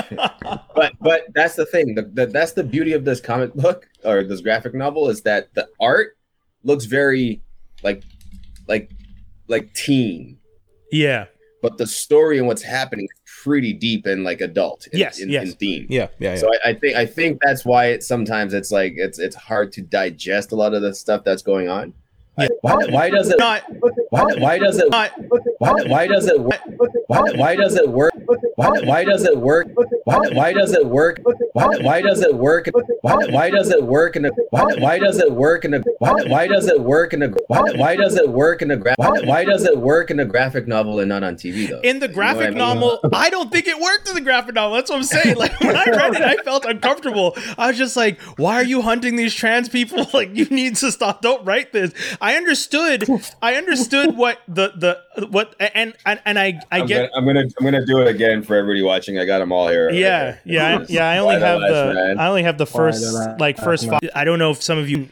But 0.09 0.93
but 0.99 1.21
that's 1.33 1.55
the 1.55 1.65
thing. 1.65 1.95
The, 1.95 2.03
the, 2.03 2.25
that's 2.27 2.53
the 2.53 2.63
beauty 2.63 2.93
of 2.93 3.05
this 3.05 3.19
comic 3.21 3.53
book 3.53 3.87
or 4.03 4.23
this 4.23 4.41
graphic 4.41 4.73
novel 4.73 5.09
is 5.09 5.21
that 5.21 5.53
the 5.53 5.67
art 5.79 6.17
looks 6.63 6.85
very 6.85 7.41
like 7.83 8.03
like 8.67 8.91
like 9.47 9.73
teen, 9.73 10.39
yeah. 10.91 11.25
but 11.61 11.77
the 11.77 11.85
story 11.85 12.39
and 12.39 12.47
what's 12.47 12.63
happening 12.63 13.07
pretty 13.45 13.73
deep 13.73 14.07
and 14.07 14.23
like 14.23 14.41
adult. 14.41 14.87
In, 14.91 14.97
Yes, 14.99 15.19
in, 15.19 15.29
yes. 15.29 15.49
in 15.49 15.53
theme. 15.53 15.85
Yeah. 15.87 16.07
Yeah. 16.17 16.35
So 16.35 16.49
I, 16.51 16.69
I 16.69 16.73
think 16.73 16.95
I 16.95 17.05
think 17.05 17.39
that's 17.45 17.63
why 17.63 17.85
it, 17.91 18.03
sometimes 18.03 18.55
it's 18.55 18.71
like 18.71 18.93
it's 18.97 19.19
it's 19.19 19.35
hard 19.35 19.71
to 19.73 19.81
digest 19.83 20.51
a 20.51 20.55
lot 20.55 20.73
of 20.73 20.81
the 20.81 20.95
stuff 20.95 21.23
that's 21.23 21.43
going 21.43 21.69
on. 21.69 21.93
Why, 22.35 22.47
why 22.89 23.09
does 23.09 23.29
it 23.29 23.39
Not 23.39 23.63
why, 24.09 24.23
why 24.37 24.57
does 24.59 24.77
it 24.77 24.89
not 24.89 25.11
why, 25.59 25.73
why 25.87 26.07
does 26.07 26.27
it 26.27 26.39
work 26.41 26.61
why, 27.07 27.21
why 27.35 27.55
does 27.55 27.75
it 27.75 27.87
work 27.89 28.13
why, 28.55 28.69
why 28.83 29.03
does 29.05 29.23
it 29.25 29.37
work 29.37 29.69
why, 30.03 30.17
why 30.31 30.51
does 30.53 30.73
it 30.73 30.85
work 30.85 31.19
why, 31.53 31.67
why 31.81 32.01
does 32.01 32.21
it 32.21 32.35
work 32.35 32.67
why, 33.01 33.15
why 33.29 33.49
does 33.49 33.71
it 33.71 33.83
work 33.83 34.15
in 34.17 34.25
a 34.25 34.29
why, 34.49 34.65
why 34.79 34.99
does 34.99 35.19
it 35.19 35.31
work 35.31 35.63
in 35.65 35.73
a 35.75 35.79
why, 35.99 36.13
why 36.27 36.47
does 36.47 36.67
it 36.67 36.81
work 36.81 37.13
in 37.13 37.23
a 37.23 37.29
why, 37.47 37.61
why 37.75 37.95
does 37.95 38.15
it 38.15 38.29
work 38.29 38.61
in 38.61 38.71
a 38.71 38.77
gra- 38.77 38.95
why, 38.97 39.09
why 39.23 39.45
does 39.45 39.63
it 39.63 39.77
work 39.77 40.11
in 40.11 40.19
a 40.19 40.25
graphic 40.25 40.67
novel 40.67 40.99
and 40.99 41.07
not 41.09 41.23
on 41.23 41.35
TV 41.35 41.69
though 41.69 41.79
in 41.81 41.99
the 41.99 42.07
You 42.07 42.09
know 42.09 42.15
graphic 42.15 42.47
I 42.47 42.49
mean? 42.49 42.57
novel. 42.57 42.99
I 43.13 43.29
don't 43.29 43.51
think 43.51 43.67
it 43.67 43.79
worked 43.79 44.09
in 44.09 44.15
the 44.15 44.21
graphic 44.21 44.55
novel. 44.55 44.75
That's 44.75 44.89
what 44.89 44.97
I'm 44.97 45.03
saying. 45.03 45.35
Like 45.37 45.59
when 45.61 45.75
I 45.75 45.85
read 45.85 46.15
it, 46.15 46.21
I 46.21 46.35
felt 46.43 46.65
uncomfortable. 46.65 47.37
I 47.57 47.67
was 47.67 47.77
just 47.77 47.95
like, 47.95 48.19
"Why 48.37 48.55
are 48.55 48.63
you 48.63 48.81
hunting 48.81 49.15
these 49.15 49.33
trans 49.33 49.69
people? 49.69 50.05
Like 50.13 50.35
you 50.35 50.45
need 50.45 50.77
to 50.77 50.91
stop. 50.91 51.21
Don't 51.21 51.45
write 51.45 51.71
this." 51.73 51.91
I 52.25 52.37
understood. 52.37 53.07
I 53.39 53.53
understood 53.53 54.17
what 54.23 54.39
the 54.47 54.71
the 55.15 55.27
what 55.27 55.55
and 55.59 55.93
and 56.07 56.19
and 56.25 56.39
I 56.39 56.59
I 56.71 56.79
I'm, 56.79 56.87
get 56.87 57.11
gonna, 57.11 57.11
I'm 57.15 57.25
gonna 57.25 57.47
I'm 57.59 57.63
gonna 57.63 57.85
do 57.85 58.01
it 58.01 58.07
again 58.07 58.41
for 58.41 58.55
everybody 58.55 58.81
watching. 58.81 59.19
I 59.19 59.25
got 59.25 59.39
them 59.39 59.51
all 59.51 59.67
here. 59.67 59.91
Yeah, 59.91 60.37
yeah, 60.43 60.79
I- 60.79 60.85
yeah. 60.89 61.07
I 61.07 61.17
only 61.19 61.39
have 61.39 61.59
the 61.59 61.93
man? 61.93 62.19
I 62.19 62.27
only 62.27 62.41
have 62.41 62.57
the 62.57 62.65
first 62.65 63.03
like 63.39 63.57
first 63.59 63.87
five. 63.87 63.99
I 64.15 64.23
don't 64.23 64.39
know 64.39 64.49
if 64.49 64.63
some 64.63 64.79
of 64.79 64.89
you 64.89 65.07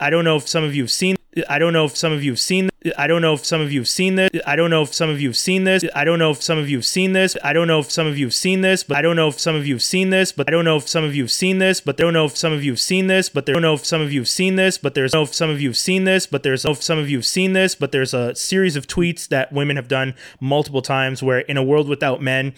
I 0.00 0.10
don't 0.10 0.24
know 0.24 0.36
if 0.36 0.48
some 0.48 0.64
of 0.64 0.74
you 0.74 0.82
have 0.84 0.90
seen 0.90 1.16
I 1.48 1.58
don't 1.58 1.72
know 1.72 1.86
if 1.86 1.96
some 1.96 2.12
of 2.12 2.22
you 2.22 2.32
have 2.32 2.38
seen 2.38 2.68
I 2.96 3.06
don't 3.06 3.22
know 3.22 3.32
if 3.32 3.44
some 3.44 3.60
of 3.60 3.72
you 3.72 3.80
have 3.80 3.88
seen 3.88 4.14
this 4.14 4.34
I 4.44 4.54
don't 4.54 4.70
know 4.70 4.82
if 4.82 4.92
some 4.92 5.08
of 5.08 5.20
you 5.20 5.28
have 5.28 5.36
seen 5.36 5.64
this 5.64 5.74
I 5.82 6.04
don't 6.04 6.18
know 6.18 6.28
if 6.28 6.30
some 6.40 6.56
of 6.58 6.68
you 6.68 6.76
have 6.76 6.84
seen 6.84 7.10
this 7.12 7.34
I 7.34 7.52
don't 7.52 7.56
know 7.56 7.68
if 7.78 7.90
some 7.90 7.96
of 7.96 8.16
you 8.16 8.24
have 8.24 8.34
seen 8.34 8.60
this 8.60 8.82
but 8.84 8.96
I 8.96 9.00
don't 9.00 9.16
know 9.16 9.28
if 9.28 9.38
some 9.38 9.54
of 9.54 9.66
you 9.66 9.74
have 9.74 9.82
seen 9.82 10.10
this 10.10 10.30
but 10.30 10.48
I 10.48 10.50
don't 10.52 10.64
know 10.64 10.76
if 10.76 10.86
some 10.86 11.04
of 11.04 11.14
you 11.14 11.22
have 11.22 11.30
seen 11.30 11.58
this 11.58 11.80
but 11.80 11.96
don't 11.96 12.12
know 12.12 12.24
if 12.24 12.36
some 12.36 12.52
of 12.52 12.62
you 12.62 12.70
have 12.72 12.80
seen 12.80 13.06
this 13.06 13.28
but 13.28 13.46
don't 13.46 13.62
know 13.62 13.74
if 13.74 13.84
some 13.84 14.00
of 14.02 14.12
you 14.12 14.20
have 14.20 14.28
seen 14.28 14.56
this 14.56 14.78
but 14.78 14.94
there's 14.94 15.14
no 15.14 15.22
if 15.22 15.34
some 15.34 15.50
of 15.50 15.60
you 15.60 15.70
have 15.70 15.78
seen 15.78 16.04
this 16.04 16.26
but 16.26 16.42
there's 16.42 16.64
no 16.64 16.72
if 16.72 16.82
some 16.82 16.98
of 16.98 17.08
you 17.08 17.18
have 17.18 17.26
seen 17.26 17.52
this 17.54 17.74
but 17.74 17.92
there's 17.92 18.14
a 18.14 18.34
series 18.34 18.76
of 18.76 18.86
tweets 18.86 19.28
that 19.28 19.52
women 19.52 19.76
have 19.76 19.88
done 19.88 20.14
multiple 20.40 20.82
times 20.82 21.22
where 21.22 21.40
in 21.40 21.56
a 21.56 21.62
world 21.62 21.88
without 21.88 22.20
men 22.20 22.54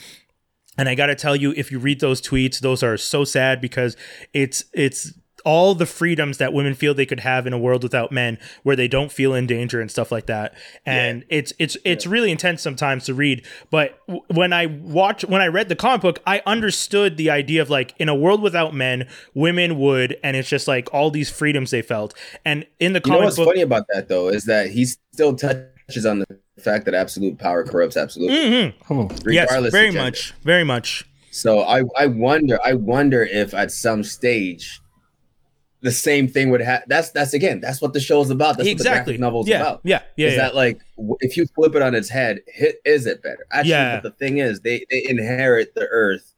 and 0.77 0.89
I 0.89 0.97
got 0.97 1.07
to 1.07 1.15
tell 1.15 1.37
you, 1.37 1.55
if 1.57 1.71
you 1.71 1.79
read 1.79 2.01
those 2.01 2.21
tweets, 2.21 2.59
those 2.59 2.83
are 2.83 2.97
so 2.97 3.23
sad 3.23 3.61
because 3.61 3.97
it's 4.33 4.65
it's 4.73 5.13
all 5.45 5.75
the 5.75 5.87
freedoms 5.87 6.39
that 6.39 6.53
women 6.53 6.75
feel 6.75 6.95
they 6.95 7.07
could 7.07 7.21
have 7.21 7.47
in 7.47 7.53
a 7.53 7.59
world 7.59 7.83
without 7.83 8.11
men, 8.11 8.39
where 8.63 8.77
they 8.77 8.89
don't 8.89 9.13
feel 9.13 9.35
in 9.35 9.47
danger 9.47 9.81
and 9.81 9.91
stuff 9.91 10.11
like 10.11 10.27
that. 10.27 10.55
And 10.87 11.25
it's 11.29 11.53
it's 11.59 11.77
it's 11.85 12.07
really 12.07 12.31
intense 12.31 12.63
sometimes 12.63 13.05
to 13.05 13.15
read. 13.15 13.47
But 13.71 13.99
w- 14.07 14.25
when 14.29 14.53
I 14.53 14.67
watch 14.67 15.25
when 15.25 15.41
I 15.43 15.47
read 15.47 15.69
the 15.69 15.77
comic 15.77 16.01
book, 16.01 16.21
I 16.27 16.43
understood 16.47 17.17
the 17.17 17.31
idea 17.31 17.63
of 17.63 17.71
like 17.71 17.95
in 17.99 18.09
a 18.09 18.15
world 18.15 18.43
without 18.43 18.75
men, 18.75 19.09
women 19.35 19.79
would, 19.79 20.17
and 20.23 20.37
it's 20.37 20.49
just 20.49 20.67
like 20.67 20.89
all 20.93 21.11
these 21.11 21.31
freedoms 21.31 21.71
they 21.71 21.83
felt. 21.83 22.15
And 22.45 22.67
in 22.81 22.93
the 22.93 23.03
You 23.05 23.13
know 23.13 23.19
comic 23.19 23.25
what's 23.27 23.37
book, 23.37 23.49
funny 23.49 23.61
about 23.63 23.87
that 23.93 24.09
though 24.09 24.29
is 24.29 24.45
that 24.47 24.71
he 24.71 24.87
still 24.87 25.37
touches 25.37 26.07
on 26.07 26.21
the 26.21 26.27
fact 26.59 26.87
that 26.87 26.95
absolute 26.95 27.39
power 27.39 27.65
corrupts 27.65 27.97
absolutely, 27.97 28.37
Mhm. 28.37 28.75
Oh, 28.91 29.11
yes, 29.31 29.51
very 29.71 29.91
much, 29.91 30.33
very 30.43 30.65
much. 30.65 31.05
So 31.31 31.61
I 31.61 31.83
I 31.99 32.07
wonder 32.07 32.59
I 32.65 32.75
wonder 32.75 33.23
if 33.25 33.53
at 33.55 33.73
some 33.73 34.03
stage 34.05 34.81
the 35.85 35.93
same 35.93 36.27
thing 36.27 36.51
would 36.51 36.63
have 36.63 36.83
That's 36.87 37.11
that's 37.11 37.35
again 37.35 37.61
that's 37.61 37.81
what 37.83 37.93
the 37.93 38.01
show's 38.01 38.31
about. 38.31 38.57
That's 38.57 38.69
exactly. 38.69 38.73
what 38.73 38.95
the 38.95 39.05
graphic 39.05 39.21
novel's 39.21 39.49
yeah, 39.49 39.61
about. 39.61 39.81
yeah, 39.85 40.01
yeah, 40.17 40.29
is 40.29 40.33
yeah. 40.35 40.41
that 40.41 40.55
like 40.55 40.81
if 41.21 41.37
you 41.37 41.47
flip 41.55 41.75
it 41.75 41.83
on 41.83 41.95
its 41.95 42.09
head, 42.09 42.41
hit, 42.47 42.77
is 42.87 43.07
it 43.07 43.23
better? 43.23 43.47
Actually, 43.53 43.71
Yeah. 43.71 44.01
but 44.01 44.03
the 44.03 44.11
thing 44.25 44.39
is, 44.39 44.61
they 44.61 44.85
they 44.91 45.05
inherit 45.07 45.75
the 45.75 45.87
earth 45.89 46.34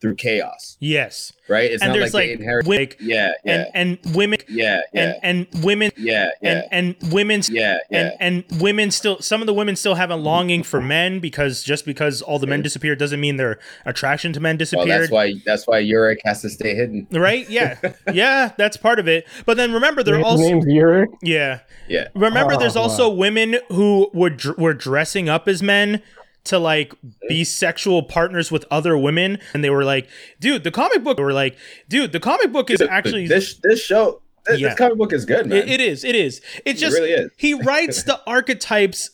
through 0.00 0.14
chaos, 0.14 0.76
yes. 0.78 1.32
right? 1.48 1.70
It's 1.72 1.82
and 1.82 1.90
not 1.92 1.98
there's 1.98 2.14
like, 2.14 2.28
like, 2.28 2.38
they 2.38 2.42
inherit. 2.44 2.64
wi- 2.66 2.88
yeah, 3.00 3.32
yeah, 3.44 3.64
and 3.74 3.98
and 4.04 4.14
women 4.16 4.38
yeah, 4.48 4.80
yeah, 4.92 5.14
and 5.22 5.46
and 5.52 5.64
women 5.64 5.90
yeah, 5.96 6.28
yeah, 6.40 6.62
and 6.70 6.96
and 7.02 7.12
women 7.12 7.42
yeah, 7.50 7.78
yeah. 7.90 8.12
and 8.20 8.44
and 8.50 8.60
women 8.60 8.90
still 8.92 9.20
some 9.20 9.40
of 9.40 9.46
the 9.46 9.54
women 9.54 9.74
still 9.74 9.96
have 9.96 10.10
a 10.10 10.16
longing 10.16 10.62
for 10.62 10.80
men 10.80 11.18
because 11.18 11.64
just 11.64 11.84
because 11.84 12.22
all 12.22 12.38
the 12.38 12.46
men 12.46 12.62
disappeared 12.62 12.98
doesn't 12.98 13.20
mean 13.20 13.36
their 13.38 13.58
attraction 13.84 14.32
to 14.32 14.38
men 14.40 14.54
well, 14.54 14.58
disappeared 14.58 14.88
that's 15.02 15.10
why 15.10 15.34
that's 15.44 15.66
why 15.66 15.78
Yorick 15.80 16.20
has 16.24 16.42
to 16.42 16.50
stay 16.50 16.74
hidden. 16.76 17.06
right 17.10 17.48
yeah 17.50 17.78
yeah 18.12 18.52
that's 18.56 18.76
part 18.76 18.98
of 19.00 19.08
it 19.08 19.26
but 19.46 19.56
then 19.56 19.72
remember 19.72 20.02
there 20.04 20.14
are 20.14 20.18
his 20.18 20.26
also 20.26 20.42
name's 20.44 20.66
Yorick. 20.68 21.10
yeah 21.22 21.60
Yeah, 21.88 22.08
remember 22.14 22.54
Oh, 22.54 22.58
there's 22.58 22.76
wow. 22.76 22.82
also 22.82 23.08
women 23.08 23.56
who 23.70 24.10
were 24.14 24.36
were 24.56 24.74
dressing 24.74 25.28
up 25.28 25.48
as 25.48 25.62
men 25.62 26.02
to 26.48 26.58
like 26.58 26.92
be 27.28 27.44
sexual 27.44 28.02
partners 28.02 28.50
with 28.52 28.64
other 28.70 28.96
women 28.98 29.38
and 29.54 29.62
they 29.64 29.70
were 29.70 29.84
like 29.84 30.08
dude 30.40 30.64
the 30.64 30.70
comic 30.70 31.02
book 31.04 31.16
they 31.16 31.22
were 31.22 31.32
like 31.32 31.56
dude 31.88 32.12
the 32.12 32.20
comic 32.20 32.52
book 32.52 32.70
is 32.70 32.80
actually 32.82 33.26
this 33.26 33.54
this 33.62 33.80
show. 33.80 34.20
This, 34.46 34.60
Yeah. 34.60 34.68
this 34.70 34.78
comic 34.78 34.96
book 34.98 35.12
is 35.12 35.24
good, 35.26 35.46
man. 35.46 35.58
It, 35.58 35.68
it 35.68 35.80
is. 35.80 36.04
It 36.04 36.14
is. 36.14 36.40
It's 36.64 36.80
It 36.80 36.84
just 36.84 36.96
really 36.96 37.10
is. 37.12 37.30
he 37.36 37.52
writes 37.54 38.04
the 38.04 38.18
archetypes 38.26 39.10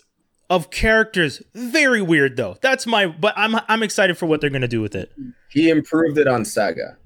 of 0.51 0.71
characters 0.71 1.43
very 1.55 2.01
weird 2.03 2.37
though. 2.37 2.57
That's 2.61 2.87
my. 2.87 3.07
But 3.07 3.35
I'm 3.37 3.57
I'm 3.67 3.83
excited 3.83 4.17
for 4.17 4.27
what 4.27 4.41
they're 4.41 4.51
gonna 4.51 4.69
do 4.69 4.81
with 4.81 4.95
it. 4.95 5.11
he 5.51 5.71
improved 5.71 6.19
it 6.19 6.29
on 6.29 6.45
Saga. 6.45 6.99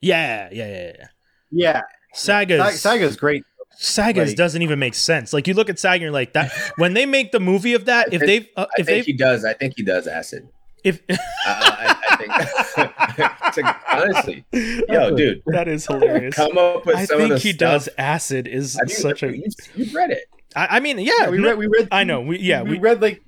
Yeah, 0.00 0.48
yeah, 0.52 0.66
yeah. 0.68 0.92
yeah. 0.98 1.06
Yeah, 1.50 1.80
Sagas. 2.14 2.60
Sa- 2.60 2.90
Saga's 2.90 3.16
great. 3.16 3.42
Sagas 3.78 4.28
like- 4.30 4.36
doesn't 4.36 4.62
even 4.62 4.78
make 4.78 4.94
sense. 4.94 5.32
Like 5.32 5.46
you 5.46 5.54
look 5.54 5.68
at 5.70 5.78
Saga, 5.78 5.94
and 5.94 6.02
you're 6.02 6.10
like 6.10 6.32
that. 6.34 6.52
When 6.76 6.94
they 6.94 7.06
make 7.06 7.32
the 7.32 7.40
movie 7.40 7.74
of 7.74 7.84
that, 7.86 8.12
if 8.12 8.20
they 8.20 8.48
uh, 8.56 8.62
I 8.62 8.80
if 8.80 8.86
think 8.86 9.04
they 9.06 9.12
he 9.12 9.16
does. 9.16 9.44
I 9.44 9.52
think 9.54 9.74
he 9.76 9.82
does 9.82 10.06
acid. 10.06 10.48
if 10.84 11.00
I, 11.10 11.16
I, 11.46 11.96
I 12.10 12.16
think 12.16 12.32
It's 13.48 13.56
like, 13.58 13.76
honestly, 13.92 14.44
yo, 14.88 15.14
dude, 15.16 15.42
that 15.46 15.68
is 15.68 15.86
hilarious. 15.86 16.34
come 16.34 16.56
up 16.58 16.84
with 16.86 16.96
I 16.96 17.04
some 17.06 17.16
of 17.16 17.28
think 17.28 17.32
the 17.34 17.38
he 17.38 17.52
stuff. 17.52 17.70
does 17.84 17.88
acid 17.98 18.46
is 18.46 18.74
Have 18.78 18.88
you, 18.90 18.94
such 18.96 19.22
a. 19.22 19.36
you, 19.36 19.44
you've 19.74 19.94
read 19.94 20.10
it. 20.10 20.24
I, 20.54 20.76
I 20.76 20.80
mean, 20.80 20.98
yeah, 20.98 21.12
Yeah, 21.20 21.30
we 21.30 21.38
no, 21.38 21.48
read. 21.50 21.58
We 21.58 21.66
read. 21.66 21.88
I 21.92 22.04
know. 22.04 22.20
We 22.20 22.38
yeah. 22.38 22.62
we, 22.62 22.70
We, 22.72 22.78
read 22.78 23.00
like 23.02 23.22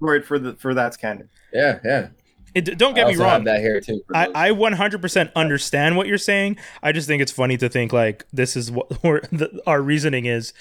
for 0.00 0.14
it 0.16 0.24
for 0.24 0.38
the 0.38 0.54
for 0.54 0.74
that's 0.74 0.96
canon. 0.96 1.28
Yeah, 1.52 1.78
yeah. 1.84 2.08
It, 2.56 2.78
don't 2.78 2.94
get 2.94 3.06
me 3.06 3.16
wrong. 3.16 3.44
that 3.44 3.60
here 3.60 3.80
too. 3.82 4.02
I, 4.14 4.48
I 4.48 4.50
100% 4.50 5.32
understand 5.36 5.96
what 5.96 6.06
you're 6.06 6.16
saying. 6.16 6.56
I 6.82 6.92
just 6.92 7.06
think 7.06 7.20
it's 7.20 7.30
funny 7.30 7.58
to 7.58 7.68
think 7.68 7.92
like 7.92 8.24
this 8.32 8.56
is 8.56 8.70
what 8.70 8.88
the, 9.30 9.60
our 9.66 9.82
reasoning 9.82 10.24
is. 10.24 10.54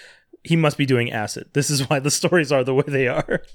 He 0.43 0.55
must 0.55 0.77
be 0.77 0.85
doing 0.85 1.11
acid. 1.11 1.49
This 1.53 1.69
is 1.69 1.89
why 1.89 1.99
the 1.99 2.11
stories 2.21 2.51
are 2.51 2.63
the 2.63 2.73
way 2.73 2.83
they 2.85 3.07
are. 3.07 3.41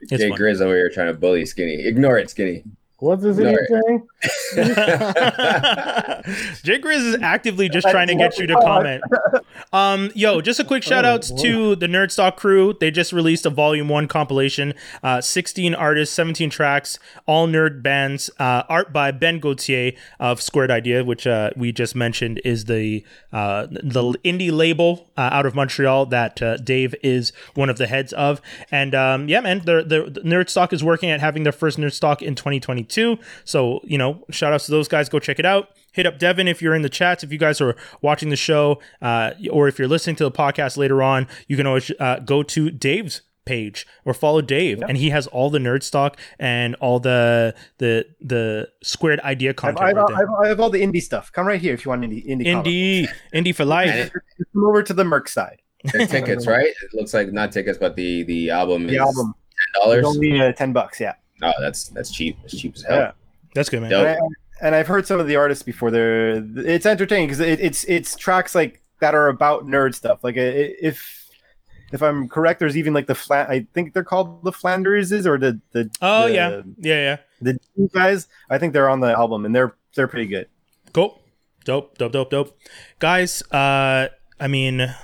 It's 0.00 0.22
Jay. 0.22 0.30
Grizz 0.30 0.60
over 0.60 0.76
here 0.76 0.88
trying 0.88 1.08
to 1.08 1.12
bully 1.12 1.44
Skinny. 1.44 1.84
Ignore 1.84 2.18
it, 2.18 2.30
Skinny. 2.30 2.62
What's 3.00 3.22
this 3.22 3.36
No. 3.36 3.46
idiot 3.48 3.60
saying? 3.68 4.08
Jay 6.64 6.80
Grizz 6.80 7.14
is 7.14 7.16
actively 7.22 7.68
just 7.68 7.88
trying 7.88 8.08
to 8.08 8.16
get 8.16 8.38
you 8.38 8.48
to 8.48 8.54
comment. 8.56 9.02
Um, 9.72 10.10
yo, 10.16 10.40
just 10.40 10.58
a 10.58 10.64
quick 10.64 10.82
shout 10.82 11.04
outs 11.04 11.30
to 11.42 11.76
the 11.76 11.86
Nerd 11.86 12.10
Stock 12.10 12.36
crew. 12.36 12.74
They 12.80 12.90
just 12.90 13.12
released 13.12 13.46
a 13.46 13.50
volume 13.50 13.88
one 13.88 14.08
compilation, 14.08 14.74
uh, 15.04 15.20
16 15.20 15.74
artists, 15.76 16.12
17 16.16 16.50
tracks, 16.50 16.98
all 17.26 17.46
nerd 17.46 17.82
bands, 17.82 18.30
uh, 18.40 18.64
art 18.68 18.92
by 18.92 19.12
Ben 19.12 19.38
Gauthier 19.38 19.92
of 20.18 20.42
Squared 20.42 20.70
Idea, 20.72 21.04
which 21.04 21.24
uh, 21.26 21.50
we 21.56 21.70
just 21.70 21.94
mentioned 21.94 22.40
is 22.44 22.64
the 22.64 23.04
uh, 23.32 23.66
the 23.70 24.14
indie 24.24 24.50
label 24.50 25.08
uh, 25.16 25.28
out 25.32 25.46
of 25.46 25.54
Montreal 25.54 26.06
that 26.06 26.42
uh, 26.42 26.56
Dave 26.56 26.96
is 27.04 27.32
one 27.54 27.70
of 27.70 27.78
the 27.78 27.86
heads 27.86 28.12
of. 28.14 28.40
And 28.72 28.94
um, 28.94 29.28
yeah, 29.28 29.40
man, 29.40 29.60
the, 29.60 29.84
the, 29.86 30.10
the 30.10 30.20
Nerd 30.22 30.48
Stock 30.48 30.72
is 30.72 30.82
working 30.82 31.10
at 31.10 31.20
having 31.20 31.44
their 31.44 31.52
first 31.52 31.78
Nerd 31.78 31.92
Stock 31.92 32.22
in 32.22 32.34
2022. 32.34 32.87
2022. 32.88 33.22
So, 33.44 33.80
you 33.84 33.98
know, 33.98 34.24
shout 34.30 34.52
outs 34.52 34.66
to 34.66 34.72
those 34.72 34.88
guys. 34.88 35.08
Go 35.08 35.18
check 35.18 35.38
it 35.38 35.46
out. 35.46 35.70
Hit 35.92 36.06
up 36.06 36.18
Devin 36.18 36.48
if 36.48 36.60
you're 36.62 36.74
in 36.74 36.82
the 36.82 36.88
chats. 36.88 37.24
If 37.24 37.32
you 37.32 37.38
guys 37.38 37.60
are 37.60 37.76
watching 38.02 38.28
the 38.30 38.36
show, 38.36 38.80
uh, 39.02 39.32
or 39.50 39.68
if 39.68 39.78
you're 39.78 39.88
listening 39.88 40.16
to 40.16 40.24
the 40.24 40.30
podcast 40.30 40.76
later 40.76 41.02
on, 41.02 41.26
you 41.46 41.56
can 41.56 41.66
always 41.66 41.90
uh, 41.98 42.20
go 42.20 42.42
to 42.42 42.70
Dave's 42.70 43.22
page 43.44 43.86
or 44.04 44.12
follow 44.12 44.42
Dave, 44.42 44.82
and 44.86 44.98
he 44.98 45.08
has 45.08 45.26
all 45.28 45.48
the 45.48 45.58
nerd 45.58 45.82
stock 45.82 46.18
and 46.38 46.74
all 46.76 47.00
the 47.00 47.54
the 47.78 48.04
the 48.20 48.68
squared 48.82 49.20
idea 49.20 49.50
I 49.50 49.52
content. 49.54 49.80
I, 49.82 49.88
have, 49.88 49.96
right 49.96 50.10
I, 50.10 50.18
have, 50.18 50.28
I 50.44 50.48
have 50.48 50.60
all 50.60 50.70
the 50.70 50.82
indie 50.82 51.00
stuff. 51.00 51.32
Come 51.32 51.46
right 51.46 51.60
here 51.60 51.72
if 51.72 51.84
you 51.84 51.88
want 51.88 52.02
indie 52.02 52.26
indie. 52.28 52.46
Indie, 52.46 53.08
indie 53.34 53.54
for 53.54 53.64
life. 53.64 54.12
Come 54.52 54.64
over 54.64 54.82
to 54.82 54.92
the 54.92 55.04
Merc 55.04 55.28
side. 55.28 55.62
The 55.84 56.06
tickets, 56.06 56.46
right? 56.46 56.66
It 56.66 56.94
looks 56.94 57.14
like 57.14 57.32
not 57.32 57.50
tickets, 57.50 57.78
but 57.78 57.96
the 57.96 58.24
the 58.24 58.50
album 58.50 58.86
The 58.86 58.94
is 58.94 59.00
album 59.00 59.34
ten 59.74 59.82
dollars. 59.82 60.04
only 60.04 60.40
uh, 60.40 60.52
ten 60.52 60.72
bucks. 60.72 61.00
Yeah. 61.00 61.14
No, 61.40 61.52
that's 61.60 61.88
that's 61.88 62.10
cheap. 62.10 62.38
It's 62.44 62.58
cheap 62.58 62.74
as 62.74 62.82
hell. 62.82 62.98
Yeah. 62.98 63.12
That's 63.54 63.68
good, 63.68 63.80
man. 63.80 63.90
Dope. 63.90 64.06
And, 64.06 64.18
I, 64.18 64.66
and 64.66 64.74
I've 64.74 64.86
heard 64.86 65.06
some 65.06 65.20
of 65.20 65.26
the 65.26 65.36
artists 65.36 65.62
before. 65.62 65.90
They're 65.90 66.44
it's 66.58 66.86
entertaining 66.86 67.28
because 67.28 67.40
it, 67.40 67.60
it's 67.60 67.84
it's 67.84 68.16
tracks 68.16 68.54
like 68.54 68.82
that 69.00 69.14
are 69.14 69.28
about 69.28 69.66
nerd 69.66 69.94
stuff. 69.94 70.22
Like 70.22 70.36
if 70.36 71.28
if 71.92 72.02
I'm 72.02 72.28
correct, 72.28 72.60
there's 72.60 72.76
even 72.76 72.92
like 72.92 73.06
the 73.06 73.14
flat. 73.14 73.48
I 73.48 73.66
think 73.72 73.94
they're 73.94 74.04
called 74.04 74.44
the 74.44 74.52
Flanderses 74.52 75.26
or 75.26 75.38
the 75.38 75.60
the 75.72 75.90
Oh 76.02 76.28
the, 76.28 76.34
yeah, 76.34 76.62
yeah, 76.78 76.94
yeah. 76.94 77.16
the 77.40 77.88
guys. 77.92 78.28
I 78.50 78.58
think 78.58 78.72
they're 78.72 78.90
on 78.90 79.00
the 79.00 79.12
album 79.12 79.44
and 79.44 79.54
they're 79.54 79.74
they're 79.94 80.08
pretty 80.08 80.26
good. 80.26 80.48
Cool. 80.92 81.20
Dope, 81.64 81.98
dope, 81.98 82.12
dope, 82.12 82.30
dope. 82.30 82.58
Guys, 82.98 83.42
uh, 83.52 84.08
I 84.40 84.48
mean, 84.48 84.94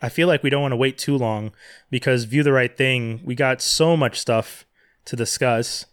I 0.00 0.08
feel 0.08 0.28
like 0.28 0.42
we 0.42 0.50
don't 0.50 0.62
want 0.62 0.72
to 0.72 0.76
wait 0.76 0.98
too 0.98 1.16
long 1.16 1.52
because 1.90 2.24
View 2.24 2.42
the 2.44 2.52
Right 2.52 2.76
Thing, 2.76 3.22
we 3.24 3.34
got 3.34 3.60
so 3.60 3.96
much 3.96 4.20
stuff 4.20 4.65
to 5.06 5.16
discuss. 5.16 5.86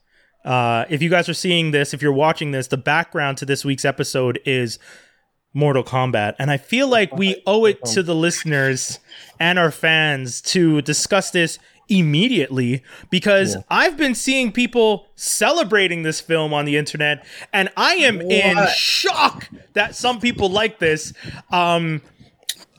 Uh, 0.45 0.85
if 0.89 1.01
you 1.01 1.09
guys 1.09 1.29
are 1.29 1.33
seeing 1.33 1.71
this, 1.71 1.93
if 1.93 2.01
you're 2.01 2.11
watching 2.11 2.51
this, 2.51 2.67
the 2.67 2.77
background 2.77 3.37
to 3.37 3.45
this 3.45 3.63
week's 3.63 3.85
episode 3.85 4.39
is 4.45 4.77
Mortal 5.53 5.83
Kombat. 5.83 6.35
And 6.39 6.51
I 6.51 6.57
feel 6.57 6.87
like 6.87 7.15
we 7.15 7.41
owe 7.47 7.65
it 7.65 7.83
to 7.85 8.03
the 8.03 8.15
listeners 8.15 8.99
and 9.39 9.57
our 9.57 9.71
fans 9.71 10.41
to 10.41 10.81
discuss 10.81 11.31
this 11.31 11.59
immediately 11.89 12.81
because 13.09 13.57
I've 13.69 13.97
been 13.97 14.15
seeing 14.15 14.51
people 14.51 15.07
celebrating 15.15 16.03
this 16.03 16.21
film 16.21 16.53
on 16.53 16.65
the 16.65 16.77
internet 16.77 17.25
and 17.51 17.69
I 17.75 17.95
am 17.95 18.21
in 18.21 18.57
shock 18.73 19.49
that 19.73 19.93
some 19.95 20.19
people 20.19 20.49
like 20.49 20.79
this. 20.79 21.13
Um 21.51 22.01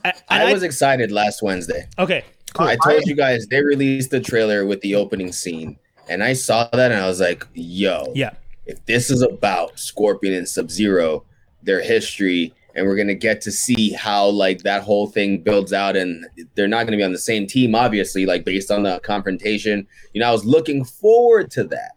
and 0.05 0.15
I 0.31 0.53
was 0.53 0.63
excited 0.63 1.13
last 1.13 1.43
Wednesday. 1.43 1.87
okay, 1.99 2.25
cool. 2.55 2.67
I 2.67 2.77
told 2.85 3.05
you 3.07 3.15
guys 3.15 3.47
they 3.47 3.63
released 3.63 4.11
the 4.11 4.21
trailer 4.21 4.65
with 4.67 4.81
the 4.81 4.95
opening 4.95 5.33
scene, 5.33 5.79
and 6.09 6.23
I 6.23 6.33
saw 6.33 6.69
that 6.73 6.93
and 6.93 7.01
I 7.01 7.07
was 7.07 7.21
like, 7.21 7.47
"Yo, 7.55 8.13
Yeah. 8.15 8.31
if 8.67 8.85
this 8.87 9.11
is 9.11 9.23
about 9.23 9.79
Scorpion 9.79 10.35
and 10.35 10.49
Sub 10.49 10.71
Zero, 10.71 11.25
their 11.63 11.81
history, 11.81 12.53
and 12.75 12.87
we're 12.87 12.97
gonna 12.97 13.15
get 13.15 13.41
to 13.43 13.53
see 13.53 13.91
how 13.93 14.27
like 14.27 14.63
that 14.65 14.83
whole 14.83 15.07
thing 15.07 15.39
builds 15.39 15.73
out, 15.73 15.97
and 15.97 16.27
they're 16.55 16.69
not 16.69 16.85
gonna 16.87 16.97
be 16.97 17.03
on 17.05 17.13
the 17.13 17.19
same 17.19 17.47
team, 17.47 17.75
obviously, 17.75 18.27
like 18.27 18.45
based 18.45 18.71
on 18.71 18.83
the 18.83 18.99
confrontation. 19.01 19.87
You 20.13 20.21
know, 20.21 20.29
I 20.29 20.33
was 20.33 20.45
looking 20.45 20.85
forward 20.85 21.51
to 21.53 21.65
that. 21.65 21.93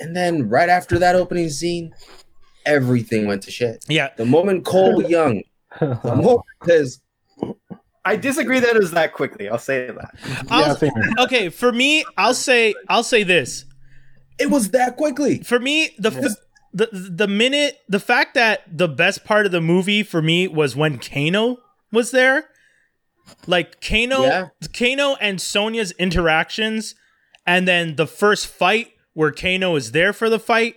And 0.00 0.14
then 0.14 0.48
right 0.48 0.68
after 0.68 0.98
that 1.00 1.16
opening 1.16 1.48
scene, 1.50 1.92
everything 2.66 3.26
went 3.26 3.42
to 3.44 3.50
shit. 3.50 3.84
Yeah. 3.88 4.10
The 4.16 4.24
moment 4.26 4.64
Cole 4.64 5.02
Young, 5.02 5.42
the 5.80 5.98
moment 6.04 6.42
because 6.60 7.00
I 8.08 8.16
disagree 8.16 8.60
that 8.60 8.74
it 8.76 8.80
was 8.80 8.92
that 8.92 9.12
quickly. 9.12 9.48
I'll 9.48 9.58
say 9.58 9.86
that. 9.90 10.14
I'll- 10.50 10.76
same 10.76 10.92
okay, 11.18 11.48
for 11.48 11.72
me, 11.72 12.04
I'll 12.16 12.34
say 12.34 12.74
I'll 12.88 13.02
say 13.04 13.22
this. 13.22 13.64
it 14.38 14.50
was 14.50 14.70
that 14.70 14.96
quickly. 14.96 15.38
for 15.42 15.58
me 15.58 15.90
the, 15.98 16.10
f 16.10 16.34
the 16.72 16.88
the 16.92 17.26
minute 17.28 17.78
the 17.88 17.98
fact 18.00 18.34
that 18.34 18.62
the 18.70 18.88
best 18.88 19.24
part 19.24 19.46
of 19.46 19.52
the 19.52 19.60
movie 19.60 20.02
for 20.02 20.20
me 20.22 20.46
was 20.46 20.76
when 20.76 20.98
Kano 20.98 21.58
was 21.92 22.10
there 22.10 22.44
like 23.46 23.80
Kano 23.80 24.22
Yeah. 24.22 24.48
Kano 24.72 25.16
and 25.20 25.40
Sonya's 25.40 25.92
interactions 25.98 26.94
and 27.46 27.66
then 27.66 27.96
the 27.96 28.06
first 28.06 28.46
fight 28.46 28.88
where 29.14 29.32
Kano 29.32 29.74
is 29.76 29.92
there 29.92 30.12
for 30.12 30.28
the 30.30 30.38
fight 30.38 30.76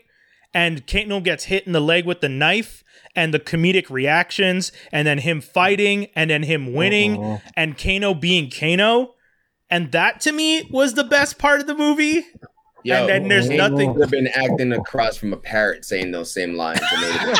and 0.53 0.85
Kano 0.87 1.19
gets 1.21 1.45
hit 1.45 1.65
in 1.65 1.71
the 1.73 1.79
leg 1.79 2.05
with 2.05 2.21
the 2.21 2.29
knife 2.29 2.83
and 3.15 3.33
the 3.33 3.39
comedic 3.39 3.89
reactions 3.89 4.71
and 4.91 5.07
then 5.07 5.19
him 5.19 5.41
fighting 5.41 6.07
and 6.15 6.29
then 6.29 6.43
him 6.43 6.73
winning 6.73 7.23
Uh-huh. 7.23 7.37
and 7.55 7.77
Kano 7.77 8.13
being 8.13 8.49
Kano 8.49 9.15
and 9.69 9.91
that 9.93 10.19
to 10.21 10.31
me 10.31 10.67
was 10.71 10.93
the 10.95 11.03
best 11.03 11.37
part 11.37 11.59
of 11.61 11.67
the 11.67 11.75
movie 11.75 12.25
Yo, 12.83 12.95
and 12.95 13.07
then 13.09 13.27
there's 13.27 13.47
he 13.47 13.57
nothing 13.57 13.93
would 13.93 14.01
have 14.01 14.09
been 14.09 14.27
acting 14.29 14.73
across 14.73 15.15
from 15.15 15.33
a 15.33 15.37
parrot 15.37 15.85
saying 15.85 16.09
those 16.09 16.33
same 16.33 16.55
lines. 16.55 16.79
And 16.81 17.03
they 17.03 17.33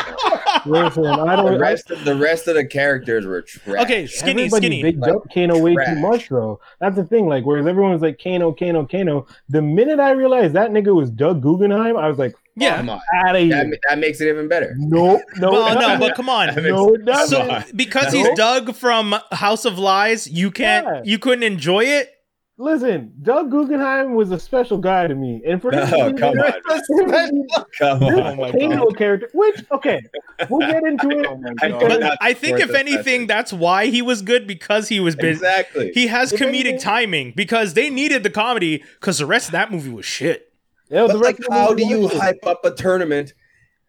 Listen, 0.68 1.04
I 1.08 1.36
the 1.36 1.42
don't. 1.50 1.60
rest 1.60 1.90
of 1.90 2.06
the 2.06 2.16
rest 2.16 2.48
of 2.48 2.54
the 2.54 2.64
characters 2.66 3.26
were 3.26 3.42
trash. 3.42 3.84
okay 3.84 4.06
skinny 4.06 4.44
Everybody 4.44 4.68
skinny 4.68 4.84
Big 4.84 5.00
Like, 5.00 5.14
up 5.16 5.24
Kano 5.34 5.58
way 5.58 5.74
too 5.74 5.96
much, 5.96 6.30
though. 6.30 6.60
That's 6.80 6.96
the 6.96 7.06
thing. 7.06 7.28
Like, 7.28 7.44
whereas 7.44 7.66
everyone 7.66 7.92
was 7.94 8.04
like 8.04 8.22
Kano, 8.24 8.52
Kano, 8.54 8.86
Kano. 8.86 9.26
The 9.50 9.64
minute 9.64 10.00
I 10.00 10.12
realized 10.12 10.54
that 10.54 10.70
nigga 10.70 10.94
was 10.96 11.10
Doug 11.10 11.42
Guggenheim, 11.42 11.98
I 11.98 12.08
was 12.08 12.20
like, 12.20 12.36
yeah 12.56 12.78
Come 12.78 12.90
on, 12.90 13.02
out 13.16 13.36
of 13.36 13.50
that, 13.50 13.66
here. 13.68 13.78
that 13.90 14.00
makes 14.00 14.20
it 14.22 14.28
even 14.30 14.48
better. 14.48 14.74
No, 14.78 15.22
no, 15.38 15.52
well, 15.52 15.76
no, 15.80 15.98
but 16.00 16.16
come 16.16 16.30
on. 16.30 16.54
No, 16.56 16.94
it 16.96 17.06
doesn't. 17.06 17.48
So 17.48 17.64
because 17.76 18.14
No. 18.14 18.20
he's 18.20 18.30
Doug 18.38 18.76
from 18.76 19.16
House 19.32 19.66
of 19.66 19.78
Lies, 19.80 20.28
you 20.28 20.52
can't, 20.52 20.86
Yeah. 20.86 21.02
you 21.04 21.20
couldn't 21.20 21.44
enjoy 21.44 21.86
it. 21.86 22.10
Listen, 22.58 23.12
Doug 23.24 23.50
Guggenheim 23.50 24.14
was 24.14 24.30
a 24.30 24.40
special 24.40 24.78
guy 24.78 25.08
to 25.08 25.16
me, 25.16 25.42
and 25.48 25.60
for 25.60 25.72
him 25.76 25.88
to 25.90 25.98
No, 25.98 26.12
be 26.14 26.20
come 26.20 26.36
there- 26.36 26.46
on. 26.70 27.48
Come 27.80 28.04
on. 28.04 28.38
my 28.38 28.52
character, 28.96 29.30
which 29.34 29.64
okay, 29.72 30.00
we'll 30.48 30.70
get 30.70 30.84
into 30.84 31.10
it. 31.10 31.26
Oh 31.28 31.40
I 31.62 31.70
But 31.72 32.02
But 32.02 32.18
I 32.22 32.34
think 32.34 32.60
if 32.60 32.70
anything, 32.76 33.00
assessing. 33.00 33.28
that's 33.28 33.52
why 33.52 33.88
he 33.88 34.04
was 34.04 34.22
good 34.22 34.46
because 34.46 34.90
he 34.90 35.00
was 35.00 35.16
busy. 35.16 35.32
Exactly. 35.44 35.92
He 35.96 36.06
has 36.08 36.32
If 36.34 36.40
comedic 36.40 36.50
anything- 36.60 36.80
timing 36.80 37.34
because 37.36 37.74
they 37.74 37.90
needed 37.90 38.22
the 38.22 38.30
comedy 38.30 38.84
because 39.00 39.18
the 39.18 39.26
rest 39.26 39.48
of 39.48 39.54
that 39.54 39.72
movie 39.72 39.90
was 39.90 40.06
shit 40.06 40.51
Yeah, 40.92 41.08
But 41.08 41.14
the 41.14 41.18
like, 41.20 41.24
rest 41.40 41.40
of 41.40 41.46
the 41.48 41.54
how 41.54 41.74
do 41.74 41.86
you 41.86 42.00
was- 42.02 42.14
hype 42.14 42.46
up 42.46 42.66
a 42.66 42.72
tournament 42.72 43.34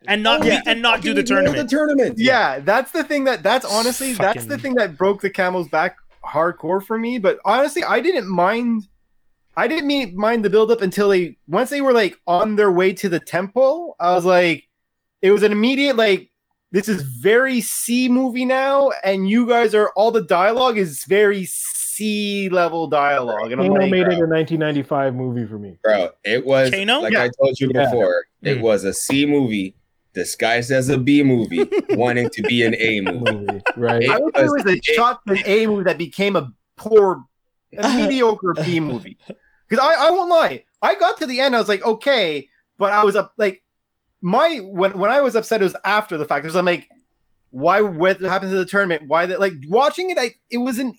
and 0.06 0.22
not 0.22 0.42
Oh, 0.42 0.44
yeah. 0.44 0.62
and 0.66 0.80
not 0.80 1.00
do 1.02 1.12
the 1.14 1.22
tournament. 1.22 1.68
The 1.68 1.76
tournament. 1.76 2.18
Yeah, 2.18 2.60
that's 2.60 2.92
the 2.92 3.04
thing 3.04 3.24
that 3.24 3.42
that's 3.42 3.64
honestly 3.64 4.12
that's 4.14 4.46
the 4.46 4.58
thing 4.58 4.74
that 4.76 4.96
broke 4.96 5.20
the 5.20 5.30
camel's 5.30 5.68
back 5.68 5.96
hardcore 6.24 6.82
for 6.82 6.98
me. 6.98 7.18
But 7.18 7.38
honestly, 7.44 7.82
I 7.84 8.00
didn't 8.00 8.28
mind. 8.28 8.88
I 9.56 9.68
didn't 9.68 9.86
mean, 9.86 10.16
mind 10.16 10.44
the 10.44 10.50
buildup 10.50 10.80
until 10.80 11.08
they 11.10 11.36
once 11.46 11.70
they 11.70 11.80
were 11.82 11.92
like 11.92 12.18
on 12.26 12.56
their 12.56 12.72
way 12.72 12.92
to 12.94 13.08
the 13.08 13.20
temple. 13.20 13.96
I 14.00 14.12
was 14.14 14.24
like, 14.24 14.68
it 15.20 15.30
was 15.30 15.42
an 15.42 15.52
immediate 15.52 15.96
like 15.96 16.30
this 16.72 16.88
is 16.88 17.02
very 17.02 17.60
C 17.60 18.08
movie 18.08 18.44
now, 18.46 18.92
and 19.04 19.28
you 19.28 19.46
guys 19.46 19.74
are 19.74 19.90
all 19.94 20.10
the 20.10 20.22
dialogue 20.22 20.78
is 20.78 21.04
very 21.04 21.44
C 21.96 22.48
level 22.48 22.86
dialogue, 22.86 23.52
and 23.52 23.60
I'm 23.60 23.68
Kano 23.68 23.80
like, 23.82 23.90
made 23.90 24.00
it 24.02 24.18
bro. 24.18 24.24
a 24.24 24.28
1995 24.28 25.14
movie 25.14 25.46
for 25.46 25.58
me. 25.58 25.78
Bro, 25.82 26.10
it 26.24 26.44
was 26.46 26.70
Kano? 26.70 27.00
like 27.00 27.12
Yeah. 27.12 27.24
I 27.24 27.30
told 27.40 27.58
you 27.60 27.70
Yeah. 27.74 27.84
before, 27.84 28.26
it 28.42 28.58
Mm. 28.58 28.62
was 28.62 28.84
a 28.84 28.92
C 28.94 29.26
movie 29.26 29.76
disguised 30.14 30.70
as 30.70 30.88
a 30.88 30.98
B 30.98 31.22
movie, 31.22 31.68
wanting 31.90 32.28
to 32.30 32.42
be 32.42 32.62
an 32.64 32.74
A 32.78 33.00
movie. 33.02 33.20
Movie, 33.20 33.60
right? 33.76 34.08
I 34.08 34.18
would 34.18 34.34
say 34.36 34.44
it 34.44 34.50
was 34.50 34.66
a 34.66 34.80
shot 34.82 35.20
an 35.26 35.38
A 35.44 35.66
movie 35.66 35.84
that 35.84 35.98
became 35.98 36.36
a 36.36 36.50
poor, 36.76 37.24
a 37.76 37.88
mediocre 37.96 38.54
B 38.64 38.80
movie. 38.80 39.18
Because 39.68 39.84
I, 39.84 40.08
I 40.08 40.10
won't 40.10 40.30
lie, 40.30 40.64
I 40.82 40.94
got 40.96 41.18
to 41.18 41.26
the 41.26 41.40
end, 41.40 41.54
I 41.54 41.58
was 41.58 41.68
like, 41.68 41.84
okay, 41.84 42.48
but 42.78 42.92
I 42.92 43.04
was 43.04 43.16
up 43.16 43.32
like 43.38 43.62
my 44.20 44.58
when 44.62 44.98
when 44.98 45.10
I 45.10 45.20
was 45.20 45.34
upset, 45.34 45.60
it 45.60 45.64
was 45.64 45.76
after 45.84 46.16
the 46.16 46.24
fact. 46.24 46.42
Because 46.42 46.56
I'm 46.56 46.64
like, 46.64 46.88
why? 47.50 47.80
What 47.80 48.20
happened 48.20 48.50
to 48.52 48.56
the 48.58 48.64
tournament? 48.66 49.04
Why 49.06 49.26
that? 49.26 49.40
Like 49.40 49.54
watching 49.68 50.10
it, 50.10 50.18
I 50.18 50.34
it 50.50 50.58
wasn't. 50.58 50.96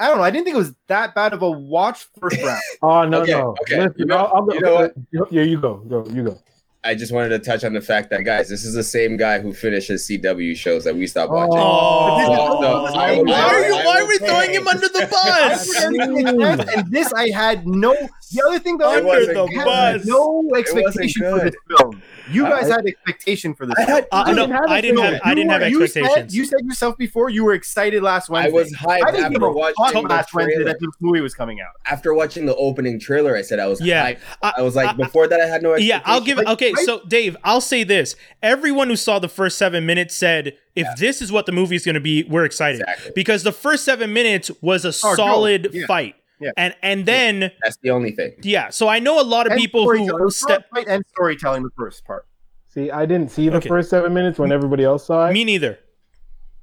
I 0.00 0.08
don't 0.08 0.16
know. 0.18 0.24
I 0.24 0.30
didn't 0.30 0.44
think 0.46 0.54
it 0.56 0.58
was 0.58 0.74
that 0.88 1.14
bad 1.14 1.32
of 1.34 1.42
a 1.42 1.50
watch 1.50 2.06
first 2.18 2.42
round. 2.42 2.60
Oh 2.82 3.04
no, 3.06 3.20
Okay, 3.22 3.32
no. 3.32 3.54
okay. 3.62 3.80
Listen, 3.82 3.94
You 3.98 4.06
know- 4.06 4.16
I'll, 4.16 4.48
I'll 4.48 4.54
you 4.54 4.60
know 4.60 4.74
what? 4.74 5.30
Yeah, 5.30 5.42
you 5.42 5.60
go, 5.60 5.74
go, 5.76 6.06
you 6.06 6.24
go. 6.24 6.38
I 6.82 6.94
just 6.94 7.12
wanted 7.12 7.28
to 7.30 7.38
touch 7.40 7.62
on 7.62 7.74
the 7.74 7.80
fact 7.82 8.08
that 8.08 8.24
guys, 8.24 8.48
this 8.48 8.64
is 8.64 8.72
the 8.72 8.82
same 8.82 9.18
guy 9.18 9.38
who 9.38 9.52
finishes 9.52 10.06
CW 10.08 10.56
shows 10.56 10.82
that 10.84 10.96
we 10.96 11.06
stopped 11.06 11.30
Oh. 11.30 11.34
watching. 11.34 11.58
Oh, 11.60 12.58
No, 12.60 12.60
no, 12.60 12.84
I- 12.86 13.20
why 13.20 13.54
are 13.54 13.66
you? 13.66 13.74
I- 13.74 13.84
Why 13.84 14.00
are 14.00 14.06
we 14.06 14.18
throwing 14.26 14.50
him 14.54 14.66
under 14.66 14.88
the 14.88 15.06
bus? 15.10 15.66
put 15.74 15.82
everything 15.84 16.18
in 16.28 16.40
hand, 16.40 16.64
and 16.74 16.90
this 16.90 17.12
I 17.12 17.28
had 17.28 17.66
no. 17.66 17.92
The 18.32 18.42
other 18.46 18.58
thing 18.60 18.78
though, 18.78 18.92
It 18.92 19.04
Under 19.04 19.26
the 19.32 19.46
had 19.56 19.64
bus. 19.64 20.06
no 20.06 20.48
expectation 20.56 21.22
for 21.30 21.40
good. 21.40 21.52
this 21.52 21.78
film. 21.78 22.02
You 22.30 22.44
guys 22.44 22.70
I- 22.70 22.74
had 22.76 22.86
expectation 22.86 23.54
for 23.54 23.66
this. 23.66 23.74
I 23.76 23.82
had, 23.90 24.06
Uh, 24.12 24.22
no, 24.32 24.46
didn't 24.46 24.50
have 24.52 24.70
I 24.70 24.80
didn't 24.80 24.98
have. 25.02 25.12
though. 25.14 25.18
I 25.24 25.34
didn't 25.34 25.50
have 25.50 25.68
you 25.68 25.82
expectations. 25.82 26.14
Said, 26.14 26.32
you 26.32 26.44
said 26.44 26.60
yourself 26.64 26.96
before 26.96 27.28
you 27.28 27.42
were 27.44 27.54
excited 27.54 28.04
last 28.04 28.30
I 28.30 28.34
Wednesday. 28.48 28.52
was 28.52 28.72
hyped 28.72 29.02
I 29.04 29.10
didn't 29.10 29.24
after 29.24 29.30
give 29.32 29.42
a 29.42 29.50
watching 29.50 29.74
fuck 29.84 29.92
the 29.94 30.00
last 30.02 30.32
Wednesday 30.32 30.62
that 30.62 30.76
this 30.80 30.90
movie 31.00 31.20
was 31.20 31.34
coming 31.34 31.60
out. 31.60 31.70
After 31.90 32.14
watching 32.14 32.46
the 32.46 32.54
opening 32.54 33.00
trailer, 33.00 33.36
I 33.36 33.42
said 33.42 33.58
I 33.58 33.66
was 33.66 33.80
Yeah. 33.84 34.12
hyped. 34.12 34.18
I- 34.42 34.52
I 34.58 34.62
was 34.62 34.76
like, 34.76 34.90
I- 34.90 34.92
before 34.92 35.26
that, 35.26 35.40
I 35.40 35.46
had 35.46 35.62
no. 35.62 35.76
Yeah, 35.76 36.00
I'll 36.04 36.20
give 36.20 36.38
it. 36.38 36.46
Expectations. 36.70 36.88
Okay, 36.88 36.92
Like, 36.92 37.02
so 37.02 37.08
Dave, 37.08 37.36
I'll 37.44 37.60
say 37.60 37.84
this: 37.84 38.16
everyone 38.42 38.88
who 38.88 38.96
saw 38.96 39.18
the 39.18 39.28
first 39.28 39.58
seven 39.58 39.86
minutes 39.86 40.16
said, 40.16 40.56
"If 40.74 40.86
this 40.98 41.20
is 41.22 41.30
what 41.32 41.46
the 41.46 41.52
movie 41.52 41.76
is 41.76 41.84
going 41.84 41.94
to 41.94 42.00
be, 42.00 42.24
we're 42.24 42.44
excited." 42.44 42.80
Exactly. 42.80 43.12
Because 43.14 43.42
the 43.42 43.52
first 43.52 43.84
seven 43.84 44.12
minutes 44.12 44.50
was 44.62 44.84
a 44.84 44.88
Oh, 44.88 45.14
solid 45.14 45.68
yeah. 45.72 45.86
fight. 45.86 46.14
Yeah. 46.40 46.52
and 46.56 46.74
and 46.82 47.04
then 47.04 47.52
That's 47.62 47.76
the 47.82 47.90
only 47.90 48.12
thing. 48.12 48.32
yeah. 48.42 48.70
So 48.70 48.88
I 48.88 48.98
know 48.98 49.20
a 49.20 49.24
lot 49.24 49.46
of 49.46 49.52
And 49.52 49.60
people 49.60 49.82
storytelling. 49.82 50.22
who 50.22 50.30
step. 50.30 50.70
Fight 50.70 50.86
and 50.88 51.04
storytelling 51.08 51.62
the 51.64 51.70
first 51.76 52.02
part. 52.06 52.26
See, 52.68 52.90
I 52.90 53.04
didn't 53.04 53.30
see 53.30 53.50
the 53.50 53.58
Okay. 53.58 53.68
first 53.68 53.90
seven 53.90 54.14
minutes 54.14 54.38
when 54.38 54.50
everybody 54.50 54.82
else 54.84 55.06
saw 55.06 55.28
it, 55.28 55.32
Me 55.34 55.44
neither. 55.44 55.78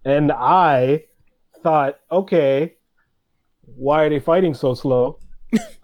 and 0.04 0.32
I 0.32 1.04
thought, 1.62 2.00
okay, 2.12 2.74
why 3.76 4.04
are 4.06 4.10
they 4.10 4.20
fighting 4.20 4.54
so 4.56 4.74
slow? 4.74 5.20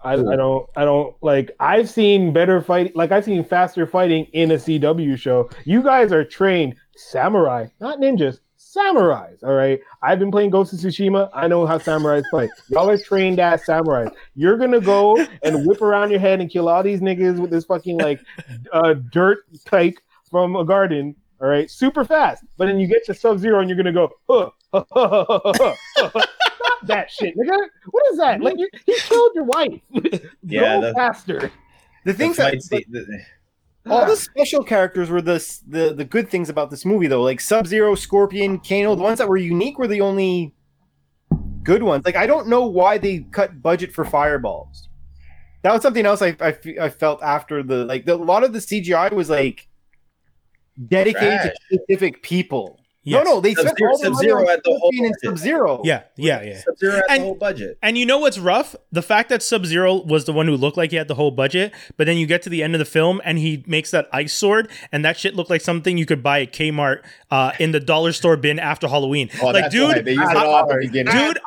I, 0.02 0.12
I 0.12 0.36
don't 0.36 0.68
I 0.76 0.84
don't 0.84 1.14
like 1.22 1.50
I've 1.58 1.88
seen 1.88 2.32
better 2.32 2.60
fight 2.60 2.94
like 2.94 3.12
I've 3.12 3.24
seen 3.24 3.44
faster 3.44 3.86
fighting 3.86 4.26
in 4.32 4.50
a 4.50 4.56
CW 4.56 5.18
show. 5.18 5.48
You 5.64 5.82
guys 5.82 6.12
are 6.12 6.24
trained 6.24 6.76
samurai, 6.96 7.66
not 7.80 7.98
ninjas, 7.98 8.40
samurais. 8.58 9.42
All 9.42 9.54
right. 9.54 9.80
I've 10.02 10.18
been 10.18 10.30
playing 10.30 10.50
Ghost 10.50 10.72
of 10.72 10.78
Tsushima. 10.80 11.30
I 11.32 11.48
know 11.48 11.66
how 11.66 11.78
samurais 11.78 12.24
fight. 12.30 12.50
Y'all 12.68 12.88
are 12.90 12.98
trained 12.98 13.40
as 13.40 13.64
samurais. 13.64 14.12
You're 14.34 14.58
gonna 14.58 14.80
go 14.80 15.16
and 15.42 15.66
whip 15.66 15.80
around 15.80 16.10
your 16.10 16.20
head 16.20 16.40
and 16.40 16.50
kill 16.50 16.68
all 16.68 16.82
these 16.82 17.00
niggas 17.00 17.38
with 17.38 17.50
this 17.50 17.64
fucking 17.64 17.98
like 17.98 18.20
uh, 18.72 18.94
dirt 19.10 19.38
pike 19.66 20.02
from 20.30 20.56
a 20.56 20.64
garden. 20.64 21.14
All 21.40 21.48
right, 21.48 21.70
super 21.70 22.04
fast. 22.04 22.44
But 22.56 22.66
then 22.66 22.78
you 22.78 22.86
get 22.86 23.04
to 23.06 23.14
Sub 23.14 23.38
Zero 23.38 23.60
and 23.60 23.68
you're 23.68 23.76
gonna 23.76 23.92
go, 23.92 24.10
huh, 24.28 24.50
huh, 24.72 24.84
huh, 25.94 26.26
that 26.88 27.10
shit, 27.10 27.36
nigga. 27.36 27.58
What 27.90 28.04
is 28.12 28.18
that? 28.18 28.40
Like 28.40 28.54
you, 28.58 28.68
he 28.86 28.94
killed 28.96 29.32
your 29.34 29.44
wife. 29.44 29.80
Yeah, 30.42 30.80
go 30.80 30.88
the- 30.88 30.94
faster. 30.94 31.40
The 31.40 32.12
The 32.12 32.14
things 32.14 32.36
that 32.36 32.50
fight 32.52 32.62
scene- 32.62 32.84
the- 32.90 33.20
all 33.86 33.98
ah. 34.02 34.04
the 34.06 34.16
special 34.16 34.64
characters 34.64 35.10
were 35.10 35.20
the 35.20 35.38
the 35.68 35.92
the 35.94 36.04
good 36.04 36.30
things 36.30 36.48
about 36.48 36.70
this 36.70 36.84
movie 36.86 37.06
though. 37.06 37.22
Like 37.22 37.40
Sub 37.40 37.66
Zero, 37.66 37.94
Scorpion, 37.94 38.58
Kano, 38.60 38.94
the 38.94 39.02
ones 39.02 39.18
that 39.18 39.28
were 39.28 39.36
unique 39.36 39.78
were 39.78 39.86
the 39.88 40.00
only 40.00 40.54
good 41.62 41.82
ones. 41.82 42.04
Like 42.06 42.16
I 42.16 42.26
don't 42.26 42.48
know 42.48 42.66
why 42.66 42.96
they 42.98 43.20
cut 43.30 43.60
budget 43.62 43.92
for 43.92 44.04
fireballs. 44.04 44.88
That 45.62 45.72
was 45.72 45.82
something 45.82 46.06
else 46.06 46.22
I 46.22 46.34
I, 46.40 46.56
I 46.80 46.88
felt 46.88 47.22
after 47.22 47.62
the 47.62 47.84
like 47.84 48.06
the, 48.06 48.14
a 48.14 48.16
lot 48.16 48.42
of 48.44 48.52
the 48.54 48.58
CGI 48.58 49.12
was 49.12 49.28
like 49.28 49.68
dedicated 50.88 51.40
Trash. 51.40 51.52
to 51.70 51.76
specific 51.84 52.22
people. 52.22 52.80
Yes. 53.06 53.24
No, 53.24 53.34
no, 53.34 53.40
they 53.40 53.52
spent 53.54 53.68
Sub-Zero- 53.68 53.90
all 53.92 53.98
the 53.98 54.04
money 54.10 54.14
Sub-Zero 54.16 54.40
on 54.40 54.46
had 54.48 54.60
the 54.64 54.70
whole 54.70 54.78
Scorpion 54.78 55.04
and 55.04 55.14
budget. 55.22 55.38
Sub 55.38 55.38
Zero. 55.38 55.80
Yeah, 55.84 56.02
yeah, 56.16 56.42
yeah. 56.42 56.60
Sub-Zero 56.62 56.92
had 56.94 57.04
And- 57.10 57.20
the 57.20 57.24
whole 57.26 57.34
budget. 57.34 57.78
And 57.82 57.98
you 57.98 58.06
know 58.06 58.18
what's 58.18 58.38
rough? 58.38 58.74
The 58.92 59.02
fact 59.02 59.28
that 59.28 59.42
Sub 59.42 59.66
Zero 59.66 59.94
was 59.96 60.24
the 60.24 60.32
one 60.32 60.46
who 60.46 60.56
looked 60.56 60.76
like 60.78 60.90
he 60.90 60.96
had 60.96 61.08
the 61.08 61.14
whole 61.14 61.30
budget, 61.30 61.72
but 61.98 62.06
then 62.06 62.16
you 62.16 62.26
get 62.26 62.40
to 62.42 62.48
the 62.50 62.62
end 62.62 62.74
of 62.74 62.78
the 62.78 62.84
film 62.86 63.20
and 63.24 63.38
he 63.38 63.62
makes 63.66 63.90
that 63.90 64.08
ice 64.12 64.32
sword, 64.32 64.70
and 64.90 65.04
that 65.04 65.18
shit 65.18 65.34
looked 65.36 65.50
like 65.50 65.60
something 65.60 65.98
you 65.98 66.06
could 66.06 66.22
buy 66.22 66.40
at 66.40 66.52
Kmart 66.52 67.02
uh, 67.30 67.52
in 67.58 67.72
the 67.72 67.80
dollar 67.80 68.12
store 68.12 68.36
bin 68.38 68.58
after 68.58 68.88
Halloween. 68.88 69.28
Oh, 69.42 69.46
like, 69.48 69.64
that's 69.64 69.74
dude, 69.74 69.88
why 69.96 70.00
they 70.00 70.12
use 70.14 70.30
it 70.30 70.36
all 70.36 70.56
at 70.60 70.68
the 70.68 70.78
beginning. 70.80 71.12
dude, 71.14 71.38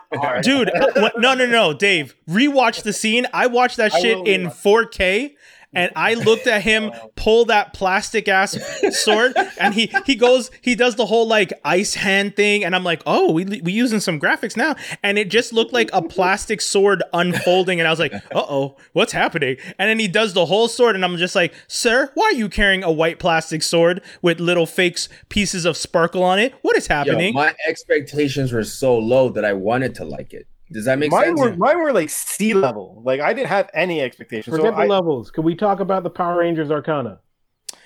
dude, 0.43 0.71
what- 1.01 1.19
no, 1.19 1.33
no, 1.33 1.45
no, 1.47 1.73
Dave, 1.73 2.15
rewatch 2.29 2.83
the 2.83 2.93
scene. 2.93 3.25
I 3.33 3.47
watched 3.47 3.77
that 3.77 3.91
shit 3.93 4.27
in 4.27 4.47
4K. 4.51 5.33
And 5.73 5.91
I 5.95 6.13
looked 6.13 6.47
at 6.47 6.61
him 6.61 6.91
pull 7.15 7.45
that 7.45 7.73
plastic 7.73 8.27
ass 8.27 8.57
sword, 8.91 9.33
and 9.59 9.73
he 9.73 9.91
he 10.05 10.15
goes 10.15 10.49
he 10.61 10.75
does 10.75 10.95
the 10.95 11.05
whole 11.05 11.27
like 11.27 11.53
ice 11.63 11.93
hand 11.93 12.35
thing, 12.35 12.63
and 12.63 12.75
I'm 12.75 12.83
like, 12.83 13.03
oh, 13.05 13.31
we 13.31 13.45
we 13.45 13.73
using 13.73 13.99
some 13.99 14.19
graphics 14.19 14.55
now, 14.55 14.75
and 15.03 15.19
it 15.19 15.29
just 15.29 15.53
looked 15.53 15.73
like 15.73 15.89
a 15.93 16.01
plastic 16.01 16.61
sword 16.61 17.03
unfolding, 17.13 17.79
and 17.79 17.87
I 17.87 17.91
was 17.91 17.99
like, 17.99 18.13
uh 18.13 18.19
oh, 18.35 18.77
what's 18.93 19.11
happening? 19.11 19.57
And 19.77 19.89
then 19.89 19.99
he 19.99 20.07
does 20.07 20.33
the 20.33 20.45
whole 20.45 20.67
sword, 20.67 20.95
and 20.95 21.03
I'm 21.03 21.17
just 21.17 21.35
like, 21.35 21.53
sir, 21.67 22.11
why 22.13 22.25
are 22.25 22.33
you 22.33 22.49
carrying 22.49 22.83
a 22.83 22.91
white 22.91 23.19
plastic 23.19 23.61
sword 23.61 24.01
with 24.21 24.39
little 24.39 24.65
fakes 24.65 25.09
pieces 25.29 25.65
of 25.65 25.75
sparkle 25.77 26.23
on 26.23 26.39
it? 26.39 26.53
What 26.61 26.77
is 26.77 26.87
Yo, 26.87 26.95
happening? 26.95 27.33
my 27.33 27.53
expectations 27.67 28.51
were 28.53 28.63
so 28.63 28.97
low 28.97 29.29
that 29.29 29.43
I 29.45 29.53
wanted 29.53 29.95
to 29.95 30.05
like 30.05 30.33
it. 30.33 30.47
Does 30.71 30.85
that 30.85 30.99
make 30.99 31.11
Mine 31.11 31.25
sense? 31.37 31.39
were 31.39 31.55
mine 31.55 31.79
were 31.81 31.93
like 31.93 32.09
sea 32.09 32.53
level. 32.53 33.01
Like 33.05 33.19
I 33.21 33.33
didn't 33.33 33.47
have 33.49 33.69
any 33.73 34.01
expectations. 34.01 34.55
Forget 34.55 34.73
So 34.73 34.75
the 34.77 34.83
I, 34.83 34.87
levels. 34.87 35.31
Can 35.31 35.43
we 35.43 35.55
talk 35.55 35.79
about 35.79 36.03
the 36.03 36.09
Power 36.09 36.39
Rangers 36.39 36.71
Arcana? 36.71 37.19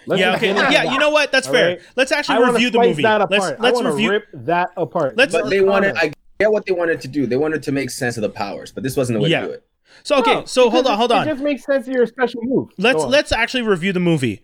Let's 0.07 0.19
yeah, 0.19 0.35
okay, 0.35 0.47
yeah. 0.47 0.69
that. 0.71 0.91
You 0.93 0.97
know 0.99 1.11
what? 1.11 1.31
That's 1.31 1.47
All 1.47 1.53
fair. 1.53 1.67
right. 1.69 1.81
Let's 1.95 2.11
actually 2.11 2.39
wanna 2.39 2.53
review 2.53 2.69
the 2.71 2.79
movie. 2.79 3.03
That 3.03 3.29
Let's 3.29 3.59
let's 3.59 3.75
wanna 3.75 3.91
review. 3.91 4.09
rip 4.11 4.23
that 4.33 4.69
apart. 4.77 5.15
Let's- 5.15 5.31
but 5.31 5.49
they 5.49 5.61
wanted. 5.61 5.95
I 5.95 6.11
get 6.39 6.51
what 6.51 6.65
they 6.65 6.73
wanted 6.73 7.01
to 7.01 7.07
do. 7.07 7.27
They 7.27 7.35
wanted 7.37 7.61
to 7.63 7.71
make 7.71 7.91
sense 7.91 8.17
of 8.17 8.21
the 8.23 8.29
powers, 8.29 8.71
but 8.71 8.81
this 8.83 8.97
wasn't 8.97 9.19
the 9.19 9.23
way 9.23 9.29
Yeah. 9.29 9.41
to 9.41 9.47
do 9.47 9.53
it. 9.53 9.63
So 10.03 10.15
okay, 10.17 10.33
No, 10.33 10.45
so 10.45 10.69
hold 10.71 10.87
on, 10.87 10.97
hold 10.97 11.11
on. 11.11 11.27
It 11.27 11.31
just 11.31 11.43
makes 11.43 11.65
sense. 11.65 11.87
of 11.87 11.93
your 11.93 12.07
special 12.07 12.41
move. 12.43 12.69
Let's 12.79 13.03
let's 13.03 13.31
actually 13.31 13.61
review 13.63 13.93
the 13.93 13.99
movie. 13.99 14.41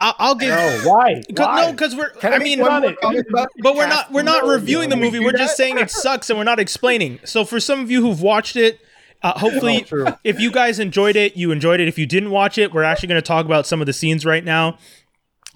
I- 0.00 0.14
I'll 0.18 0.34
give. 0.34 0.50
No, 0.50 0.80
why? 0.84 1.22
Cause, 1.34 1.46
Why? 1.46 1.60
no, 1.66 1.72
because 1.72 1.94
we're. 1.96 2.10
Can 2.10 2.32
I 2.32 2.38
make 2.38 2.44
mean, 2.44 2.60
one 2.60 2.72
on 2.72 2.82
more 2.82 2.90
it. 3.14 3.26
about 3.28 3.48
but 3.62 3.74
we're 3.76 3.88
not. 3.88 4.12
We're 4.12 4.22
not 4.22 4.46
reviewing 4.46 4.88
the 4.90 4.96
movie. 4.96 5.18
We're 5.18 5.32
just 5.32 5.56
saying 5.56 5.78
it 5.78 5.90
sucks, 5.90 6.30
and 6.30 6.38
we're 6.38 6.44
not 6.44 6.58
explaining. 6.60 7.20
So 7.24 7.44
for 7.44 7.60
some 7.60 7.80
of 7.80 7.90
you 7.90 8.00
who've 8.02 8.20
watched 8.22 8.56
it, 8.56 8.80
uh, 9.22 9.38
hopefully, 9.38 9.84
Oh, 9.92 10.16
if 10.22 10.38
you 10.38 10.50
guys 10.52 10.78
enjoyed 10.78 11.16
it, 11.16 11.36
you 11.36 11.50
enjoyed 11.50 11.80
it. 11.80 11.88
If 11.88 11.98
you 11.98 12.06
didn't 12.06 12.30
watch 12.30 12.58
it, 12.58 12.72
we're 12.72 12.84
actually 12.84 13.08
going 13.08 13.20
to 13.20 13.26
talk 13.26 13.44
about 13.46 13.66
some 13.66 13.80
of 13.80 13.86
the 13.86 13.92
scenes 13.92 14.24
right 14.24 14.44
now. 14.44 14.78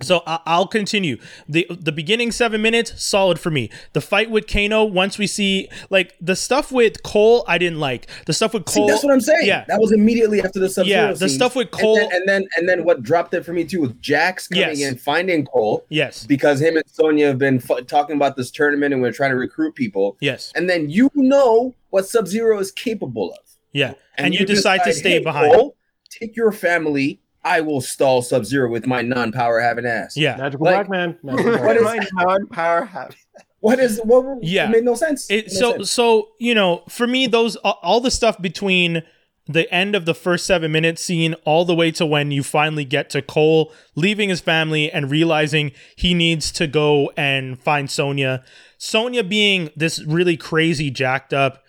So 0.03 0.22
I- 0.26 0.40
I'll 0.46 0.66
continue. 0.66 1.16
the 1.48 1.66
The 1.70 1.92
beginning 1.92 2.32
seven 2.32 2.61
minutes, 2.62 3.03
solid 3.03 3.38
for 3.38 3.50
me. 3.50 3.70
The 3.92 4.00
fight 4.00 4.30
with 4.30 4.46
Kano, 4.46 4.84
once 4.84 5.18
we 5.18 5.26
see 5.26 5.68
like 5.90 6.14
the 6.20 6.36
stuff 6.36 6.70
with 6.72 7.03
Cole, 7.03 7.44
I 7.48 7.59
didn't 7.59 7.80
like. 7.80 8.07
The 8.26 8.32
stuff 8.32 8.55
with 8.55 8.68
See, 8.68 8.80
Cole, 8.80 8.88
that's 8.88 9.03
what 9.05 9.12
I'm 9.12 9.20
saying. 9.20 9.46
Yeah, 9.46 9.64
that 9.68 9.80
was 9.80 9.92
immediately 9.92 10.40
after 10.42 10.59
the 10.59 10.68
sub 10.68 10.86
Yeah, 10.86 11.12
the 11.12 11.28
stuff 11.28 11.57
with 11.57 11.70
Cole- 11.70 11.98
and 11.98 12.11
then, 12.11 12.12
and 12.20 12.28
then 12.28 12.44
and 12.57 12.68
then 12.68 12.84
what 12.84 13.03
dropped 13.03 13.34
it 13.34 13.44
for 13.44 13.53
me 13.53 13.64
too 13.64 13.80
was 13.80 13.92
Jax 14.00 14.48
coming 14.48 14.78
Yes. 14.78 14.80
in, 14.80 14.96
finding 14.96 15.44
Cole 15.46 15.84
yes, 15.88 16.26
because 16.26 16.61
him 16.61 16.76
and 16.76 16.84
Sonya 16.90 17.26
have 17.28 17.38
been 17.38 17.57
f- 17.68 17.86
talking 17.86 18.16
about 18.16 18.36
this 18.36 18.50
tournament 18.50 18.92
and 18.92 19.03
we're 19.03 19.12
trying 19.12 19.30
to 19.30 19.36
recruit 19.36 19.74
people, 19.74 20.16
yes, 20.20 20.53
and 20.55 20.68
then 20.68 20.90
you 20.90 21.11
know 21.14 21.74
what 21.90 22.07
Sub 22.07 22.26
Zero 22.26 22.59
is 22.59 22.70
capable 22.72 23.32
of, 23.32 23.38
yeah, 23.72 23.94
and, 24.16 24.34
you, 24.34 24.44
decide, 24.46 24.82
to 24.84 24.92
stay 24.92 25.12
"Hey, 25.12 25.18
behind. 25.20 25.53
Cole, 25.55 25.76
take 26.11 26.36
your 26.36 26.53
family. 26.53 27.20
I 27.45 27.61
will 27.61 27.80
stall 27.80 28.22
Sub 28.22 28.45
Zero 28.45 28.70
with 28.70 28.86
my 28.86 29.03
non-power 29.03 29.61
having 29.61 29.84
ass. 29.86 30.16
Yeah, 30.16 30.36
Magical 30.36 30.64
Like- 30.66 30.86
Black 30.86 30.90
Man. 30.90 31.18
Magical 31.22 31.51
Black 31.53 31.64
What 31.64 31.82
Man. 31.82 32.03
is- 32.03 32.12
my 32.12 32.24
non-power 32.24 32.84
habit. 32.84 33.16
What 33.61 33.78
is 33.78 34.01
what? 34.05 34.43
Yeah. 34.43 34.66
it 34.66 34.70
made 34.70 34.84
no 34.84 34.95
sense. 34.95 35.30
It, 35.30 35.47
made 35.47 35.51
so 35.53 35.72
sense. 35.72 35.90
so 35.90 36.28
you 36.40 36.55
know 36.55 36.82
for 36.88 37.07
me 37.07 37.26
those 37.26 37.57
all- 37.57 37.78
all 37.82 38.01
the 38.01 38.11
stuff 38.11 38.40
between 38.43 39.03
the 39.49 39.72
end 39.74 39.97
of 39.97 40.05
the 40.05 40.14
first 40.14 40.47
seven 40.47 40.70
minutes 40.70 41.03
scene 41.03 41.34
all 41.45 41.64
the 41.64 41.74
way 41.74 41.90
to 41.90 42.07
when 42.07 42.30
you 42.30 42.45
finally 42.45 42.84
get 42.84 43.11
to 43.11 43.20
Cole 43.20 43.72
leaving 43.97 44.28
his 44.28 44.40
family 44.40 44.90
and 44.90 45.11
realizing 45.11 45.72
he 45.97 46.14
needs 46.14 46.53
to 46.53 46.68
go 46.68 47.11
and 47.16 47.61
find 47.61 47.90
Sonya. 47.90 48.45
Sonya 48.78 49.24
being 49.24 49.70
this 49.76 50.01
really 50.05 50.36
crazy 50.36 50.90
jacked 50.90 51.32
up 51.34 51.61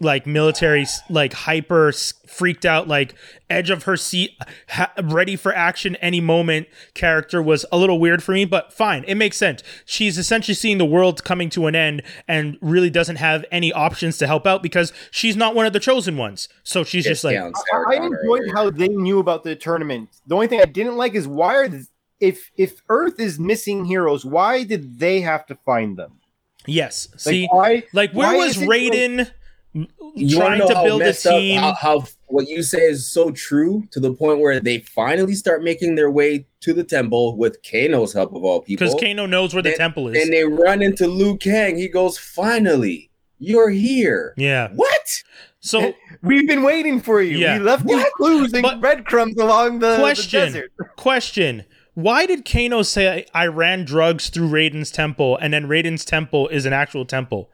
like 0.00 0.26
military 0.26 0.86
like 1.08 1.32
hyper 1.32 1.92
freaked 2.26 2.64
out 2.64 2.88
like 2.88 3.14
edge 3.48 3.70
of 3.70 3.82
her 3.84 3.96
seat 3.96 4.30
ha- 4.68 4.92
ready 5.02 5.36
for 5.36 5.54
action 5.54 5.96
any 5.96 6.20
moment 6.20 6.66
character 6.94 7.42
was 7.42 7.66
a 7.70 7.76
little 7.76 7.98
weird 8.00 8.22
for 8.22 8.32
me 8.32 8.44
but 8.44 8.72
fine 8.72 9.04
it 9.04 9.14
makes 9.16 9.36
sense 9.36 9.62
she's 9.84 10.16
essentially 10.16 10.54
seeing 10.54 10.78
the 10.78 10.84
world 10.84 11.22
coming 11.24 11.50
to 11.50 11.66
an 11.66 11.74
end 11.74 12.02
and 12.26 12.56
really 12.62 12.88
doesn't 12.90 13.16
have 13.16 13.44
any 13.52 13.72
options 13.72 14.16
to 14.16 14.26
help 14.26 14.46
out 14.46 14.62
because 14.62 14.92
she's 15.10 15.36
not 15.36 15.54
one 15.54 15.66
of 15.66 15.72
the 15.72 15.80
chosen 15.80 16.16
ones 16.16 16.48
so 16.62 16.82
she's 16.84 17.04
just 17.04 17.24
like 17.24 17.36
I, 17.36 17.50
I 17.88 17.94
enjoyed 17.96 18.42
over 18.42 18.52
how 18.54 18.70
they 18.70 18.88
knew 18.88 19.18
about 19.18 19.44
the 19.44 19.56
tournament. 19.56 20.08
The 20.26 20.34
only 20.34 20.46
thing 20.46 20.60
I 20.60 20.64
didn't 20.66 20.96
like 20.96 21.14
is 21.14 21.26
why 21.26 21.56
are 21.56 21.68
th- 21.68 21.84
if 22.20 22.50
if 22.56 22.82
Earth 22.88 23.18
is 23.18 23.38
missing 23.38 23.84
heroes, 23.86 24.24
why 24.24 24.62
did 24.64 24.98
they 24.98 25.20
have 25.20 25.46
to 25.46 25.54
find 25.66 25.96
them? 25.96 26.20
yes 26.66 27.08
Like 27.12 27.20
see 27.20 27.48
why? 27.50 27.84
like 27.94 28.12
where 28.12 28.28
why 28.28 28.36
was 28.36 28.56
is 28.56 28.62
it, 28.62 28.68
like- 28.68 28.80
Raiden 28.80 29.30
You 29.72 29.86
wanna 30.16 30.28
trying 30.36 30.58
know 30.58 30.68
to 30.68 30.74
how 30.74 30.84
build 30.84 31.02
a 31.02 31.04
messed 31.04 31.26
up- 31.26 31.34
team 31.38 31.60
how, 31.60 31.74
how 31.74 32.04
what 32.26 32.48
you 32.48 32.62
say 32.62 32.80
is 32.82 33.06
so 33.10 33.30
true 33.30 33.84
to 33.92 34.00
the 34.00 34.12
point 34.12 34.40
where 34.40 34.58
they 34.60 34.78
finally 34.80 35.34
start 35.34 35.62
making 35.62 35.94
their 35.94 36.10
way 36.10 36.46
to 36.62 36.72
the 36.72 36.82
temple 36.84 37.36
with 37.36 37.58
Kano's 37.62 38.12
help 38.12 38.34
of 38.34 38.42
all 38.44 38.60
people. 38.62 38.86
because 38.86 39.00
Kano 39.00 39.26
knows 39.26 39.54
where 39.54 39.62
the 39.62 39.70
And- 39.70 39.78
temple 39.78 40.08
is 40.08 40.20
and 40.22 40.32
they 40.32 40.44
run 40.44 40.82
into 40.82 41.06
Liu 41.06 41.36
Kang. 41.36 41.76
He 41.76 41.86
goes, 41.88 42.18
"Finally, 42.18 43.10
you're 43.38 43.70
here." 43.70 44.34
yeah 44.36 44.68
What? 44.74 45.22
so 45.60 45.94
We've 46.22 46.46
been 46.48 46.62
waiting 46.62 47.00
for 47.00 47.22
you. 47.22 47.38
Yeah. 47.38 47.58
We 47.58 47.64
left 47.64 47.88
you 47.88 48.04
clues 48.16 48.52
and 48.52 48.62
But- 48.62 48.80
breadcrumbs 48.80 49.36
along 49.38 49.78
the, 49.78 49.92
the 49.92 49.98
Question. 49.98 50.40
desert. 50.40 50.72
Question. 50.96 51.64
Why 51.94 52.26
did 52.26 52.44
Kano 52.44 52.82
say 52.82 53.26
I 53.34 53.46
ran 53.46 53.84
drugs 53.84 54.30
through 54.30 54.48
Raiden's 54.48 54.90
temple 54.90 55.36
and 55.40 55.52
then 55.52 55.66
Raiden's 55.66 56.04
temple 56.04 56.48
is 56.48 56.66
an 56.66 56.72
actual 56.72 57.04
temple? 57.04 57.50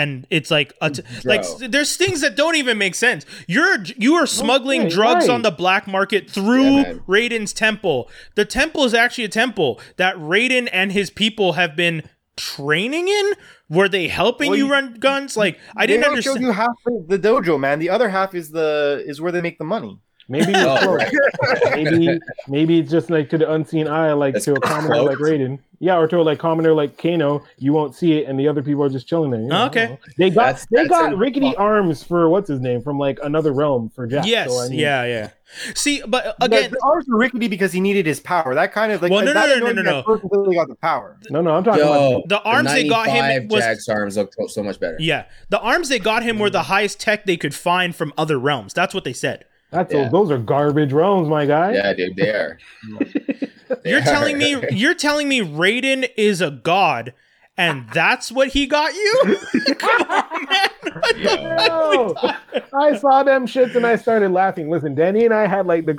And 0.00 0.26
it's 0.30 0.50
like 0.50 0.72
a 0.80 0.90
t- 0.90 1.02
like 1.24 1.44
there's 1.58 1.96
things 1.96 2.20
that 2.22 2.34
don't 2.36 2.56
even 2.56 2.78
make 2.78 2.94
sense. 2.94 3.26
You're 3.46 3.76
you 3.96 4.14
are 4.14 4.26
smuggling 4.26 4.82
Okay, 4.82 4.90
drugs 4.94 5.26
right. 5.28 5.34
on 5.34 5.42
the 5.42 5.50
black 5.50 5.86
market 5.86 6.30
through 6.30 6.70
Yeah. 6.78 6.92
Raiden's 7.08 7.52
temple. 7.52 8.08
The 8.34 8.44
temple 8.44 8.84
is 8.84 8.94
actually 8.94 9.24
a 9.24 9.28
temple 9.28 9.80
that 9.96 10.16
Raiden 10.16 10.68
and 10.72 10.92
his 10.92 11.10
people 11.10 11.52
have 11.54 11.76
been 11.76 12.02
training 12.36 13.08
in. 13.08 13.32
Were 13.68 13.88
they 13.88 14.08
helping 14.08 14.50
Well, 14.50 14.58
you 14.58 14.66
you- 14.66 14.72
run 14.72 14.94
guns? 14.94 15.36
Like 15.36 15.58
I 15.76 15.86
didn't 15.86 16.04
only 16.06 16.22
showed 16.22 16.36
understand. 16.38 16.46
you 16.46 16.52
half 16.52 16.76
the, 17.08 17.18
the 17.18 17.28
dojo, 17.28 17.60
man. 17.60 17.78
The 17.78 17.90
other 17.90 18.08
half 18.08 18.34
is 18.34 18.50
the 18.50 19.02
is 19.06 19.20
where 19.20 19.32
they 19.32 19.40
make 19.42 19.58
the 19.58 19.64
money. 19.76 19.98
Maybe 20.30 20.52
it's 20.52 20.58
Oh, 20.60 20.76
close. 20.78 20.96
right. 20.96 21.84
maybe 21.84 22.20
maybe 22.48 22.78
it's 22.78 22.90
just 22.90 23.10
like 23.10 23.28
to 23.30 23.38
the 23.38 23.50
unseen 23.52 23.88
eye, 23.88 24.12
like 24.12 24.36
It's 24.36 24.44
to 24.46 24.54
a 24.54 24.60
commoner 24.60 25.02
like. 25.02 25.18
Raiden. 25.18 25.58
Yeah, 25.82 25.96
or 25.96 26.06
to 26.08 26.18
a 26.18 26.22
like 26.22 26.38
commoner 26.38 26.74
like 26.74 26.98
Kano, 26.98 27.42
you 27.58 27.72
won't 27.72 27.94
see 27.94 28.12
it, 28.18 28.28
and 28.28 28.38
the 28.38 28.46
other 28.48 28.62
people 28.62 28.84
are 28.84 28.90
just 28.90 29.08
chilling 29.08 29.30
there. 29.30 29.40
you 29.40 29.46
know? 29.48 29.64
Okay. 29.66 29.98
They 30.18 30.28
got 30.28 30.42
That's- 30.44 30.66
they 30.70 30.76
that's 30.82 30.88
got 30.90 31.12
in- 31.14 31.18
rickety 31.18 31.56
arms 31.56 32.02
for 32.04 32.28
what's 32.28 32.48
his 32.48 32.60
name 32.60 32.82
from 32.82 32.98
like 32.98 33.18
another 33.22 33.52
realm 33.52 33.88
for 33.88 34.06
Jack. 34.06 34.26
yes, 34.26 34.50
so, 34.50 34.60
I 34.60 34.68
mean, 34.68 34.78
yeah, 34.78 35.04
yeah. 35.04 35.30
See, 35.74 36.02
but 36.06 36.26
uh, 36.26 36.32
Again, 36.42 36.58
again, 36.58 36.70
the 36.72 36.80
arms 36.84 37.06
were 37.08 37.16
rickety 37.18 37.48
because 37.48 37.72
he 37.72 37.80
needed 37.80 38.04
his 38.06 38.20
power. 38.20 38.54
That 38.54 38.72
kind 38.72 38.92
of 38.92 39.00
like 39.02 39.10
Well, 39.10 39.24
no, 39.24 39.32
that 39.32 39.48
no, 39.48 39.54
annoyed 39.56 39.76
no, 39.76 39.82
no, 39.82 39.98
at 40.00 40.04
first 40.04 40.22
until 40.22 40.48
he 40.50 40.54
got 40.54 40.68
the 40.68 40.76
power. 40.76 41.16
No, 41.30 41.40
no, 41.40 41.50
I'm 41.56 41.64
talking 41.64 41.80
Yo, 41.82 42.10
about 42.18 42.28
The 42.28 42.42
arms 42.42 42.70
they 42.72 42.86
got 42.86 43.06
him 43.08 43.24
95 43.24 43.50
was- 43.50 43.60
Jack's 43.64 43.88
arms 43.88 44.16
look 44.18 44.34
so- 44.34 44.46
so 44.48 44.62
much 44.62 44.78
better. 44.78 44.96
yeah, 45.00 45.24
the 45.48 45.58
arms 45.60 45.88
they 45.88 45.98
got 45.98 46.22
him 46.22 46.38
were 46.38 46.50
the 46.50 46.64
highest 46.64 47.00
tech 47.00 47.24
they 47.24 47.38
could 47.38 47.54
find 47.54 47.96
from 47.96 48.12
other 48.18 48.38
realms. 48.38 48.74
That's 48.74 48.92
what 48.94 49.04
they 49.04 49.14
said. 49.14 49.44
That's 49.70 49.92
Yeah. 49.92 50.08
those 50.08 50.30
are 50.30 50.38
garbage 50.38 50.92
realms, 50.92 51.28
my 51.28 51.46
guy. 51.46 51.72
Yeah, 51.72 51.92
dude, 51.94 52.16
they 52.16 52.30
are. 52.30 52.58
You're 53.84 54.00
telling 54.00 54.36
me 54.36 54.60
you're 54.72 54.94
telling 54.94 55.28
me 55.28 55.40
Raiden 55.42 56.08
is 56.16 56.40
a 56.40 56.50
god, 56.50 57.14
and 57.56 57.86
that's 57.94 58.32
what 58.32 58.48
he 58.48 58.66
got 58.66 58.92
you? 58.94 59.36
Come 59.78 60.02
on, 60.02 60.44
man. 60.48 60.70
What 60.82 61.16
the 61.16 62.66
I 62.74 62.96
saw 62.96 63.22
them 63.22 63.46
shits 63.46 63.76
and 63.76 63.86
I 63.86 63.94
started 63.94 64.32
laughing. 64.32 64.70
Listen, 64.70 64.96
Danny 64.96 65.24
and 65.24 65.32
I 65.32 65.46
had 65.46 65.66
like 65.66 65.86
the 65.86 65.94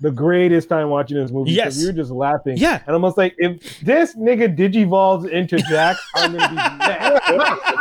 the 0.00 0.10
greatest 0.12 0.68
time 0.68 0.90
watching 0.90 1.16
this 1.16 1.30
movie. 1.32 1.50
'cause 1.50 1.56
Yes. 1.56 1.78
we 1.80 1.86
were 1.86 1.92
just 1.92 2.10
laughing. 2.12 2.56
Yeah. 2.56 2.74
and 2.74 2.82
I'm 2.88 2.94
almost 2.94 3.16
like 3.18 3.34
if 3.38 3.80
this 3.80 4.14
nigga 4.16 4.56
digivolves 4.56 5.28
into 5.28 5.56
Jack, 5.68 5.96
I'm 6.14 6.36
gonna 6.36 6.48
be 6.48 6.54
mad. 6.54 7.12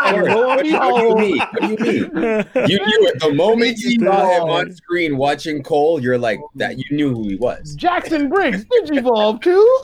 What 0.08 0.64
do 0.64 0.70
you, 0.70 0.78
what 0.80 0.98
do 0.98 1.00
you 1.00 1.16
mean? 1.16 1.38
What 1.40 1.62
do 1.80 1.92
you 1.94 2.10
mean? 2.10 2.46
You 2.70 2.78
knew 2.86 3.08
it 3.08 3.20
the 3.20 3.34
moment 3.34 3.78
you 3.80 4.00
saw 4.04 4.30
him 4.36 4.44
on 4.50 4.74
screen 4.74 5.18
watching 5.18 5.62
Cole. 5.64 6.02
You're 6.02 6.18
like 6.18 6.40
that. 6.56 6.78
You 6.78 6.86
knew 6.92 7.14
who 7.14 7.28
he 7.30 7.36
was. 7.36 7.76
Jackson 7.76 8.30
Briggs 8.30 8.66
digivolve 8.66 9.42
too. 9.42 9.80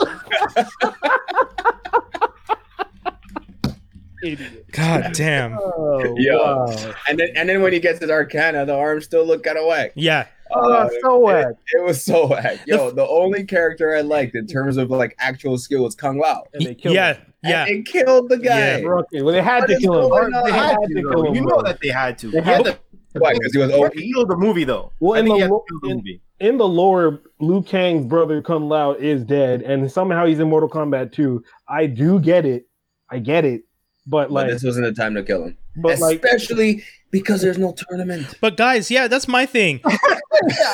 Idiot. 4.23 4.65
God 4.71 5.11
damn. 5.13 5.57
Oh, 5.59 6.15
Yo. 6.17 6.37
wow. 6.37 6.93
And 7.09 7.19
then, 7.19 7.29
and 7.35 7.49
then 7.49 7.61
when 7.61 7.73
he 7.73 7.79
gets 7.79 7.99
his 7.99 8.09
Arcana, 8.09 8.65
the 8.65 8.73
arms 8.73 9.05
still 9.05 9.25
look 9.25 9.43
kind 9.43 9.57
of 9.57 9.65
whack. 9.67 9.91
Yeah. 9.95 10.27
Oh, 10.55 10.89
so 11.01 11.15
uh, 11.15 11.19
whack. 11.19 11.47
It 11.73 11.83
was 11.83 12.03
so 12.03 12.27
whack. 12.27 12.59
Yo, 12.67 12.91
the 12.91 13.07
only 13.07 13.43
character 13.45 13.95
I 13.95 14.01
liked 14.01 14.35
in 14.35 14.47
terms 14.47 14.77
of 14.77 14.89
like 14.89 15.15
actual 15.19 15.57
skill 15.57 15.83
was 15.83 15.95
Kung 15.95 16.19
Lao. 16.19 16.43
And 16.53 16.65
they 16.65 16.75
killed 16.75 16.95
Yeah. 16.95 17.13
him. 17.13 17.33
Yeah. 17.43 17.65
And 17.65 17.85
they 17.85 17.91
killed 17.91 18.29
the 18.29 18.37
guy. 18.37 18.79
Yeah. 18.81 18.87
Okay, 18.89 19.21
well, 19.21 19.33
they 19.33 19.41
had 19.41 19.61
What 19.61 19.67
to 19.69 19.77
kill 19.79 20.17
him. 20.17 20.31
They 20.31 20.41
They 20.43 20.51
had 20.51 20.69
had 20.71 20.77
to, 20.87 20.93
to 20.95 21.01
kill 21.01 21.25
him. 21.27 21.35
You 21.35 21.41
know 21.45 21.61
that 21.63 21.79
they 21.81 21.89
had 21.89 22.17
to. 22.19 22.27
They 22.31 22.39
He 22.41 22.45
had 22.45 22.65
had 22.65 22.75
to 23.13 23.19
Why? 23.19 23.33
Because 23.33 23.53
he 23.53 23.59
was 23.59 23.71
OP. 23.71 23.93
kill 23.93 24.25
the 24.25 24.37
movie 24.37 24.63
though. 24.63 24.91
Well, 24.99 25.19
in 25.19 25.25
the 25.25 25.37
had 25.37 25.47
to 25.47 25.53
lo- 25.53 25.63
kill 25.69 25.79
the 25.81 25.89
in- 25.89 25.97
movie. 25.97 26.21
in 26.39 26.57
the 26.57 26.67
lore, 26.67 27.21
Liu 27.39 27.61
Kang's 27.61 28.05
brother 28.05 28.41
Kung 28.41 28.67
Lao 28.69 28.93
is 28.93 29.23
dead, 29.23 29.61
and 29.61 29.91
somehow 29.91 30.25
he's 30.25 30.39
in 30.39 30.49
Mortal 30.49 30.69
Kombat 30.69 31.11
2. 31.11 31.43
I 31.67 31.85
do 31.87 32.19
get 32.19 32.45
it. 32.45 32.67
I 33.09 33.19
get 33.19 33.45
it. 33.45 33.63
But 34.05 34.23
But 34.23 34.31
like, 34.31 34.47
this 34.49 34.63
wasn't 34.63 34.85
the 34.85 35.01
time 35.01 35.13
to 35.15 35.23
kill 35.23 35.43
him. 35.45 35.57
but 35.77 35.99
like, 35.99 36.23
Especially 36.23 36.83
because 37.11 37.41
there's 37.41 37.57
no 37.57 37.73
tournament. 37.73 38.35
But 38.41 38.57
guys, 38.57 38.89
yeah, 38.91 39.07
that's 39.07 39.27
my 39.27 39.45
thing. 39.45 39.79
Yeah, 39.87 39.97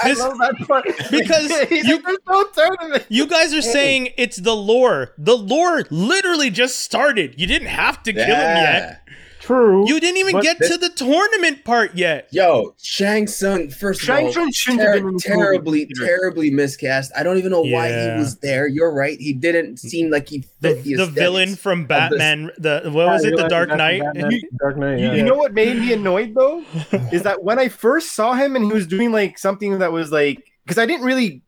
I 0.03 0.09
This- 0.09 0.19
love 0.19 0.37
that 0.39 0.55
part. 0.67 0.85
because 1.11 1.49
you- 1.71 2.01
there's 2.01 2.17
no 2.27 2.45
tournament. 2.55 3.05
You 3.09 3.27
guys 3.27 3.53
are 3.53 3.61
saying 3.77 4.09
it's 4.17 4.37
the 4.37 4.55
lore. 4.55 5.13
The 5.17 5.35
lore 5.37 5.83
literally 5.91 6.49
just 6.49 6.79
started. 6.79 7.39
You 7.39 7.45
didn't 7.45 7.67
have 7.67 8.01
to 8.03 8.13
kill 8.13 8.23
him 8.23 8.29
yet. 8.31 9.01
True. 9.49 9.87
You 9.87 9.99
didn't 9.99 10.17
even 10.17 10.39
get 10.41 10.59
this- 10.59 10.69
to 10.71 10.77
the 10.77 10.89
tournament 10.89 11.63
part 11.63 11.95
yet. 11.95 12.27
Yo, 12.31 12.75
Shang 12.81 13.27
Tsung, 13.27 13.69
first 13.69 14.01
of 14.01 14.05
Shang 14.05 14.25
all, 14.27 14.31
Tsung 14.51 14.77
ter- 14.77 14.83
have 14.83 14.93
been 14.95 15.07
in 15.07 15.13
this 15.15 15.23
terribly, 15.23 15.87
terribly 15.97 16.51
miscast. 16.51 17.11
I 17.17 17.23
don't 17.23 17.37
even 17.37 17.51
know 17.51 17.61
why 17.61 17.89
Yeah. 17.89 18.13
he 18.13 18.19
was 18.19 18.37
there. 18.37 18.67
You're 18.67 18.93
right. 18.93 19.17
He 19.19 19.33
didn't 19.33 19.77
seem 19.77 20.09
like 20.11 20.29
he 20.29 20.39
The, 20.61 20.69
fit 20.75 20.83
the 20.83 20.83
the, 20.83 20.91
aesthetics. 21.03 21.13
villain 21.13 21.55
from 21.55 21.85
Batman, 21.85 22.51
the 22.57 22.81
what 22.85 23.07
was 23.07 23.25
it, 23.25 23.31
the 23.35 23.37
you're 23.41 23.49
Dark 23.49 23.69
Knight? 23.69 24.01
that's 24.13 24.35
Dark 24.59 24.77
Knight. 24.77 24.99
Yeah. 24.99 25.13
you 25.13 25.23
know 25.23 25.35
what 25.35 25.53
made 25.53 25.77
me 25.77 25.93
annoyed 25.99 26.33
though 26.35 26.63
is 27.11 27.23
that 27.23 27.43
when 27.43 27.57
I 27.59 27.67
first 27.69 28.13
saw 28.13 28.33
him 28.35 28.55
and 28.55 28.63
he 28.65 28.71
was 28.71 28.85
doing 28.87 29.11
like 29.11 29.37
something 29.39 29.79
that 29.79 29.91
was 29.91 30.11
like 30.11 30.43
because 30.65 30.77
I 30.77 30.85
didn't 30.85 31.05
really 31.05 31.41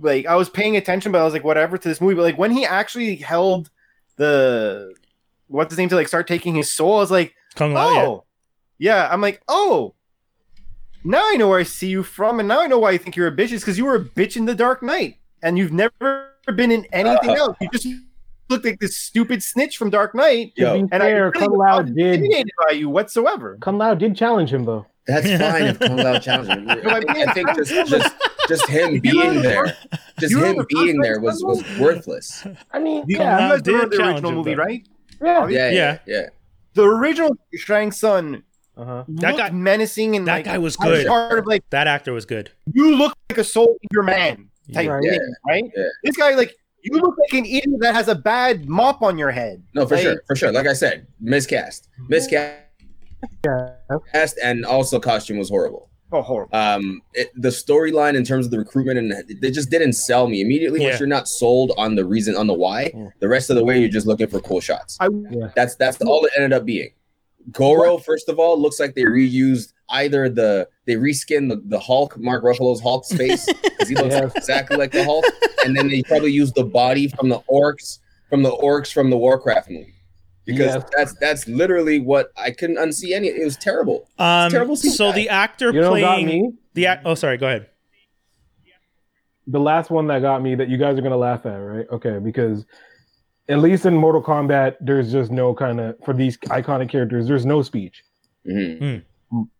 like 0.00 0.26
I 0.26 0.36
was 0.36 0.48
paying 0.48 0.76
attention, 0.76 1.12
but 1.12 1.20
I 1.20 1.24
was 1.24 1.32
like 1.32 1.44
whatever 1.44 1.76
to 1.76 1.88
this 1.88 2.00
movie. 2.00 2.14
But 2.14 2.22
like 2.22 2.38
when 2.38 2.50
he 2.52 2.64
actually 2.64 3.16
held 3.16 3.70
the 4.16 4.94
what's 5.48 5.72
his 5.72 5.78
name 5.78 5.88
to 5.90 5.96
like 5.96 6.08
start 6.08 6.26
taking 6.26 6.54
his 6.54 6.70
soul, 6.70 6.96
I 6.96 7.00
was 7.00 7.10
like, 7.10 7.34
Kung 7.54 7.74
Lao. 7.74 7.92
yeah. 7.92 8.02
oh 8.02 8.24
yeah. 8.78 9.08
I'm 9.10 9.20
like, 9.20 9.42
oh. 9.48 9.94
Now 11.04 11.22
I 11.24 11.36
know 11.36 11.48
where 11.48 11.60
I 11.60 11.64
see 11.64 11.88
you 11.88 12.02
from, 12.02 12.40
and 12.40 12.48
now 12.48 12.60
I 12.60 12.66
know 12.66 12.78
why 12.78 12.90
you 12.90 12.98
think 12.98 13.14
you're 13.16 13.28
a 13.28 13.34
bitch. 13.34 13.52
Is 13.52 13.62
because 13.62 13.78
you 13.78 13.84
were 13.84 13.94
a 13.94 14.04
bitch 14.04 14.36
in 14.36 14.46
the 14.46 14.54
Dark 14.54 14.82
Knight, 14.82 15.16
and 15.42 15.56
you've 15.56 15.72
never 15.72 16.32
been 16.54 16.72
in 16.72 16.86
anything 16.92 17.30
uh, 17.30 17.34
uh. 17.34 17.36
else. 17.36 17.56
You 17.60 17.68
just 17.70 17.86
looked 18.48 18.64
like 18.64 18.80
this 18.80 18.96
stupid 18.96 19.42
snitch 19.42 19.76
from 19.76 19.90
Dark 19.90 20.14
Knight, 20.14 20.52
Yo, 20.56 20.74
be 20.74 20.80
and 20.92 21.02
I 21.02 21.06
fair, 21.06 21.30
really 21.30 21.38
Kung 21.38 21.50
was 21.50 21.58
Lao 21.58 21.78
not 21.80 21.94
did. 21.94 22.50
by 22.66 22.72
you 22.72 22.88
whatsoever. 22.88 23.58
Kung 23.60 23.78
Lao 23.78 23.94
did 23.94 24.16
challenge 24.16 24.52
him 24.52 24.64
though. 24.64 24.86
That's 25.06 25.26
fine 25.42 25.62
if 25.64 25.78
Kung 25.78 25.96
Lao 25.96 26.18
challenged 26.18 26.50
him. 26.50 26.68
I 26.68 27.00
think, 27.00 27.28
I 27.28 27.32
think 27.32 27.54
just, 27.54 27.88
just, 27.88 28.14
just 28.48 28.68
him 28.68 29.00
being 29.00 29.42
there, 29.42 29.76
just 30.18 30.34
him 30.34 30.64
being 30.68 31.00
there 31.00 31.20
was 31.20 31.42
was 31.42 31.62
worthless. 31.78 32.46
I 32.72 32.78
mean, 32.78 33.04
yeah, 33.06 33.18
you 33.18 33.48
guys 33.50 33.62
did 33.62 33.72
remember 33.72 33.90
the 33.90 33.96
challenge 33.96 34.14
original 34.16 34.32
movie, 34.32 34.54
though. 34.54 34.62
right? 34.62 34.88
Yeah. 35.22 35.48
Yeah, 35.48 35.48
Yeah. 35.48 35.70
yeah, 35.70 35.98
yeah. 36.06 36.26
The 36.74 36.82
original 36.84 37.36
Shang 37.54 37.90
Tsung 37.92 38.42
Uh-huh. 38.76 39.04
That 39.08 39.34
looked 39.34 39.38
guy- 39.38 39.50
menacing 39.50 40.14
and 40.14 40.26
that 40.28 40.34
like, 40.34 40.44
guy 40.44 40.58
was 40.58 40.76
good. 40.76 41.06
Part 41.08 41.38
of 41.40 41.46
like 41.46 41.62
That 41.70 41.88
actor 41.88 42.12
was 42.12 42.24
good. 42.24 42.50
you 42.72 42.94
look 42.96 43.12
like 43.28 43.38
a 43.38 43.44
soldier 43.44 44.02
man 44.04 44.50
type 44.72 44.88
Right. 44.88 45.02
thing, 45.02 45.34
right? 45.48 45.64
Yeah. 45.76 45.84
This 46.04 46.16
guy 46.16 46.34
like 46.36 46.54
you 46.84 46.96
look 47.00 47.16
like 47.18 47.32
an 47.40 47.44
idiot 47.44 47.80
that 47.80 47.94
has 47.96 48.06
a 48.06 48.14
bad 48.14 48.68
mop 48.68 49.02
on 49.02 49.18
your 49.18 49.32
head. 49.32 49.64
No, 49.74 49.84
for 49.84 49.96
Like, 49.96 50.04
sure, 50.04 50.22
for 50.28 50.36
sure. 50.36 50.52
Like 50.52 50.68
I 50.68 50.74
said, 50.74 51.08
miscast, 51.20 51.88
miscast, 52.08 52.54
Yeah. 53.44 53.72
and 54.44 54.64
also 54.64 55.00
costume 55.00 55.38
was 55.38 55.48
horrible. 55.50 55.90
Oh, 56.10 56.22
horrible. 56.22 56.56
um 56.56 57.02
it, 57.14 57.28
the 57.36 57.50
storyline 57.50 58.14
in 58.16 58.24
terms 58.24 58.46
of 58.46 58.50
the 58.50 58.58
recruitment 58.58 58.98
and 58.98 59.12
they 59.42 59.50
just 59.50 59.70
didn't 59.70 59.92
sell 59.92 60.26
me 60.26 60.40
immediately 60.40 60.80
Yeah. 60.80 60.88
once 60.88 61.00
you're 61.00 61.08
not 61.08 61.28
sold 61.28 61.72
on 61.76 61.96
the 61.96 62.04
reason 62.04 62.34
on 62.36 62.46
the 62.46 62.54
why 62.54 62.90
Yeah. 62.94 63.08
the 63.20 63.28
rest 63.28 63.50
of 63.50 63.56
the 63.56 63.64
way 63.64 63.78
you're 63.78 63.90
just 63.90 64.06
looking 64.06 64.26
for 64.26 64.40
cool 64.40 64.60
shots 64.60 64.96
I 65.00 65.08
that's 65.54 65.74
that's 65.76 66.00
all 66.00 66.24
it 66.24 66.32
ended 66.36 66.52
up 66.54 66.64
being 66.64 66.90
goro 67.52 67.98
first 67.98 68.28
of 68.28 68.38
all 68.38 68.60
looks 68.60 68.78
like 68.80 68.94
they 68.94 69.02
reused 69.02 69.72
either 69.90 70.28
the 70.28 70.68
they 70.86 70.94
reskinned 70.94 71.48
the, 71.50 71.62
the 71.66 71.78
hulk 71.80 72.18
mark 72.18 72.42
ruffalo's 72.44 72.80
hulk's 72.80 73.12
face 73.14 73.46
because 73.62 73.88
he 73.88 73.94
looks 73.94 74.14
Yes. 74.14 74.32
exactly 74.36 74.76
like 74.76 74.92
the 74.92 75.04
hulk 75.04 75.24
and 75.64 75.76
then 75.76 75.88
they 75.88 76.02
probably 76.02 76.30
used 76.32 76.54
the 76.54 76.64
body 76.64 77.08
from 77.08 77.28
the 77.28 77.40
orcs 77.50 77.98
from 78.28 78.42
the 78.42 78.50
orcs 78.52 78.92
from 78.92 79.10
the 79.10 79.16
warcraft 79.16 79.70
movie 79.70 79.94
because 80.48 80.74
Yes. 80.74 80.84
that's 80.96 81.14
that's 81.20 81.46
literally 81.46 81.98
what 82.00 82.30
i 82.36 82.50
couldn't 82.50 82.76
unsee 82.78 83.12
any 83.14 83.28
it 83.28 83.44
was 83.44 83.56
terrible 83.56 84.08
Um, 84.18 84.50
terrible 84.50 84.74
so 84.76 84.88
CGI. 85.12 85.14
the 85.14 85.28
actor 85.28 85.72
You 85.72 85.80
know 85.82 85.90
playing 85.90 86.26
me? 86.26 86.52
the 86.74 86.86
act. 86.86 87.02
Oh, 87.04 87.14
sorry. 87.14 87.36
Go 87.38 87.46
ahead. 87.46 87.66
the 89.46 89.60
last 89.60 89.90
one 89.90 90.06
that 90.08 90.20
got 90.22 90.42
me 90.42 90.54
that 90.54 90.68
you 90.68 90.76
guys 90.76 90.98
are 90.98 91.02
gonna 91.02 91.16
laugh 91.16 91.46
at, 91.46 91.56
right? 91.56 91.86
Okay, 91.90 92.18
because 92.18 92.66
at 93.48 93.58
least 93.60 93.86
in 93.86 93.94
Mortal 93.94 94.22
Kombat, 94.22 94.76
there's 94.80 95.10
just 95.10 95.30
no 95.30 95.54
kind 95.54 95.80
of 95.80 95.96
for 96.04 96.12
these 96.14 96.36
iconic 96.48 96.88
characters, 96.90 97.26
there's 97.26 97.46
no 97.46 97.62
speech. 97.62 98.02
Mhm. 98.46 99.02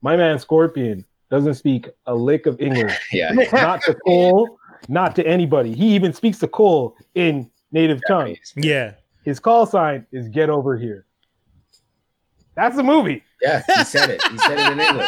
My 0.02 0.16
man 0.16 0.38
Scorpion 0.38 1.04
doesn't 1.30 1.54
speak 1.54 1.88
a 2.06 2.14
lick 2.14 2.46
of 2.46 2.60
English, 2.60 2.96
yeah 3.12 3.32
not 3.52 3.82
to 3.82 3.94
Cole, 4.06 4.58
not 4.88 5.16
to 5.16 5.26
anybody. 5.26 5.72
He 5.74 5.94
even 5.94 6.12
speaks 6.12 6.38
to 6.40 6.48
Cole 6.48 6.94
in 7.14 7.50
native 7.72 8.00
tongue. 8.08 8.36
Yeah. 8.56 8.92
His 9.24 9.40
call 9.40 9.66
sign 9.66 10.06
is 10.12 10.28
"Get 10.28 10.50
over 10.50 10.76
here." 10.76 11.04
That's 12.54 12.76
the 12.76 12.82
movie. 12.82 13.22
Yeah, 13.42 13.62
he 13.76 13.84
said 13.84 14.10
it. 14.10 14.22
He 14.30 14.38
said 14.38 14.58
it 14.58 14.72
in 14.72 14.80
English. 14.80 15.06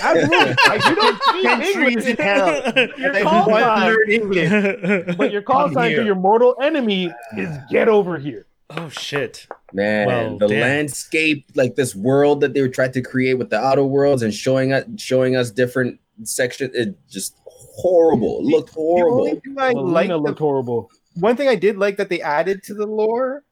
That's 0.00 0.28
movie. 0.28 0.54
Like, 0.66 0.84
you 0.88 0.94
don't 0.96 1.22
speak 1.22 1.42
Centuries 1.44 2.06
in 2.06 2.16
English, 2.16 2.18
hell. 2.18 2.88
Your 2.98 3.22
call 3.22 3.48
want 3.50 3.64
to 3.64 3.94
sign- 3.94 4.10
English. 4.10 5.16
but 5.16 5.30
your 5.32 5.42
call 5.42 5.64
Come 5.66 5.74
sign 5.74 5.90
here. 5.90 6.00
to 6.00 6.04
your 6.06 6.16
mortal 6.16 6.56
enemy 6.60 7.12
is 7.36 7.56
"Get 7.70 7.88
over 7.88 8.18
here." 8.18 8.46
oh 8.70 8.88
shit. 8.88 9.46
Man, 9.72 10.06
Well, 10.08 10.38
the 10.38 10.48
damn. 10.48 10.60
landscape, 10.60 11.46
like 11.54 11.76
this 11.76 11.94
world 11.94 12.40
that 12.40 12.52
they 12.54 12.62
were 12.62 12.68
trying 12.68 12.90
to 12.92 13.00
create 13.02 13.34
with 13.34 13.50
the 13.50 13.60
outer 13.60 13.84
worlds 13.84 14.22
and 14.22 14.34
showing 14.34 14.72
us 14.72 14.84
showing 14.96 15.36
us 15.36 15.52
different 15.52 16.00
sections, 16.24 16.74
it 16.74 16.96
just 17.08 17.36
horrible. 17.46 18.40
It 18.40 18.44
looked 18.46 18.74
The 18.74 18.80
only 18.80 19.00
horrible. 19.02 19.40
thing 19.40 19.54
I 19.56 19.72
Well, 19.72 19.86
like 19.86 20.08
Lena 20.08 20.16
looked 20.16 20.40
horrible. 20.40 20.90
One 21.16 21.36
thing 21.36 21.48
I 21.48 21.54
did 21.54 21.76
like 21.76 21.96
that 21.96 22.08
they 22.08 22.20
added 22.20 22.62
to 22.64 22.74
the 22.74 22.86
lore. 22.86 23.42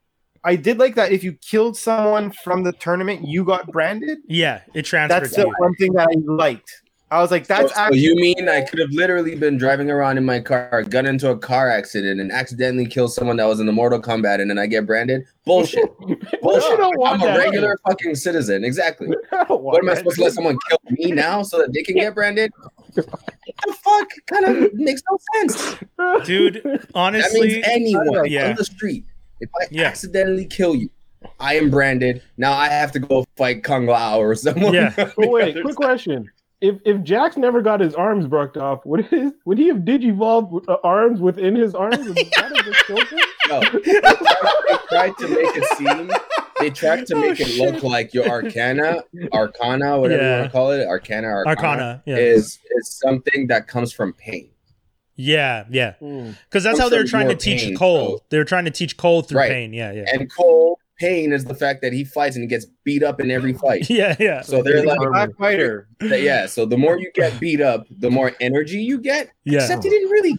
I 0.45 0.57
did 0.57 0.79
like 0.79 0.95
that 0.97 1.11
if 1.11 1.25
you 1.25 1.33
killed 1.33 1.77
someone 1.77 2.31
from 2.31 2.65
the 2.65 2.73
tournament, 2.73 3.27
you 3.27 3.45
got 3.45 3.67
branded. 3.73 4.19
Yeah, 4.29 4.61
it 4.75 4.83
transferred 4.83 5.23
That's 5.23 5.35
to 5.37 5.41
the 5.43 5.47
you. 5.49 5.55
one 5.59 5.75
thing 5.77 5.93
that 5.95 6.09
I 6.09 6.15
liked. 6.31 6.71
I 7.11 7.21
was 7.21 7.31
like, 7.31 7.47
that's 7.47 7.73
so, 7.73 7.89
so 7.91 7.95
you 7.95 8.17
mean 8.17 8.49
I 8.49 8.63
could 8.63 8.81
have 8.81 8.91
literally 8.91 9.37
been 9.37 9.57
driving 9.57 9.89
around 9.89 10.19
in 10.19 10.25
my 10.25 10.41
car, 10.41 10.83
got 10.83 11.07
into 11.07 11.31
a 11.31 11.39
car 11.39 11.71
accident, 11.71 12.21
and 12.21 12.33
accidentally 12.33 12.87
killed 12.87 13.13
someone 13.13 13.37
that 13.37 13.45
was 13.45 13.61
in 13.61 13.67
the 13.67 13.73
Mortal 13.73 14.01
Kombat, 14.03 14.41
and 14.41 14.51
then 14.51 14.59
I 14.59 14.67
get 14.67 14.85
branded? 14.85 15.23
Bullshit. 15.45 15.97
Bullshit. 16.43 16.77
don't 16.77 16.99
want 16.99 17.23
I'm 17.23 17.29
a 17.29 17.33
that. 17.33 17.39
regular 17.39 17.79
fucking 17.87 18.17
citizen. 18.17 18.65
Exactly. 18.65 19.11
I 19.31 19.45
What 19.45 19.83
am 19.85 19.91
I 19.91 19.95
supposed 19.95 20.17
to 20.17 20.25
let 20.25 20.33
someone 20.33 20.59
kill 20.69 20.79
me 20.91 21.13
now 21.13 21.43
so 21.43 21.59
that 21.59 21.73
they 21.73 21.83
can 21.83 21.95
get 21.95 22.15
branded? 22.15 22.51
The 22.95 23.73
fuck? 23.83 24.11
Kind 24.27 24.45
of 24.45 24.75
makes 24.75 25.03
no 25.11 25.19
sense. 25.37 25.77
dude. 26.27 26.61
That 26.65 26.87
Honestly, 26.95 27.49
means 27.49 27.65
anyone 27.69 28.25
Yeah. 28.31 28.51
on 28.51 28.57
the 28.57 28.65
street. 28.65 29.05
If 29.41 29.51
I 29.61 29.67
Yeah. 29.71 29.85
accidentally 29.85 30.47
kill 30.47 30.75
you, 30.75 30.91
I 31.41 31.55
am 31.57 31.71
branded. 31.71 32.23
Now 32.37 32.53
I 32.53 32.69
have 32.69 32.93
to 32.93 32.99
go 32.99 33.25
fight 33.37 33.65
Kung 33.65 33.87
Lao 33.87 34.21
or 34.21 34.35
someone. 34.35 34.75
Yeah. 34.75 34.93
But 34.97 35.31
wait, 35.31 35.61
quick 35.63 35.77
question. 35.77 36.31
If 36.61 36.77
if 36.87 37.03
Jax 37.03 37.37
never 37.37 37.61
got 37.61 37.81
his 37.81 37.95
arms 37.95 38.27
broke 38.27 38.57
off, 38.57 38.87
would 38.87 39.05
his 39.07 39.33
would 39.45 39.59
he 39.59 39.69
have 39.69 39.79
digivolved 39.79 40.65
uh, 40.69 40.77
arms 40.83 41.21
within 41.21 41.55
his 41.57 41.75
arms? 41.75 41.97
And 41.99 42.17
that 42.17 42.53
have 42.57 42.65
just 42.65 42.87
killed 42.87 43.07
him? 43.09 43.19
No, 43.49 43.61
they 43.61 44.01
tried, 44.01 44.79
tried 44.89 45.17
to 45.19 45.29
make 45.29 45.57
it 45.57 45.65
seem. 45.77 46.11
They 46.61 46.71
tried 46.71 47.07
to 47.09 47.17
Oh, 47.17 47.21
make 47.21 47.41
it 47.41 47.59
look 47.59 47.83
like 47.83 48.15
your 48.15 48.27
Arcana, 48.29 49.03
Arcana, 49.33 49.99
whatever 50.01 50.23
you 50.23 50.31
want 50.31 50.45
to 50.45 50.51
call 50.51 50.71
it, 50.73 50.87
Arcana, 50.87 51.27
Arcana, 51.29 51.49
Arcana. 51.51 52.03
Yeah, 52.07 52.17
is 52.17 52.59
is 52.77 52.89
something 53.03 53.49
that 53.49 53.67
comes 53.69 53.93
from 53.93 54.13
pain. 54.13 54.51
yeah, 55.17 55.65
yeah. 55.71 55.95
Hmm. 55.95 56.31
Because 56.49 56.65
that's 56.65 56.79
how 56.79 56.89
they're 56.89 57.05
trying 57.05 57.29
to 57.29 57.37
teach 57.37 57.63
pain, 57.63 57.77
Cole. 57.77 58.19
so- 58.19 58.25
They're 58.31 58.45
trying 58.45 58.65
to 58.65 58.71
teach 58.71 58.97
Cole 58.97 59.23
through 59.23 59.39
Right. 59.39 59.51
pain. 59.51 59.73
Yeah, 59.73 59.93
yeah, 59.93 60.05
And 60.13 60.31
Cole, 60.33 60.79
pain 60.99 61.33
is 61.33 61.45
the 61.45 61.55
fact 61.55 61.83
that 61.83 61.93
he 61.93 62.05
fights 62.05 62.37
and 62.37 62.43
he 62.43 62.49
gets 62.49 62.67
beat 62.85 63.03
up 63.03 63.21
in 63.21 63.31
every 63.31 63.53
fight. 63.53 63.89
yeah, 63.91 64.17
yeah. 64.19 64.41
So 64.43 64.63
they're 64.63 64.85
like, 64.85 64.99
Black 64.99 65.31
fighter. 65.39 65.89
yeah. 66.01 66.47
So 66.47 66.67
the 66.67 66.77
more 66.79 66.99
you 66.99 67.11
get 67.15 67.39
beat 67.41 67.61
up, 67.61 67.87
the 67.91 68.11
more 68.11 68.33
energy 68.41 68.81
you 68.81 68.99
get. 68.99 69.31
Yeah. 69.45 69.61
Except 69.61 69.83
he 69.85 69.91
didn't 69.91 70.11
really 70.11 70.37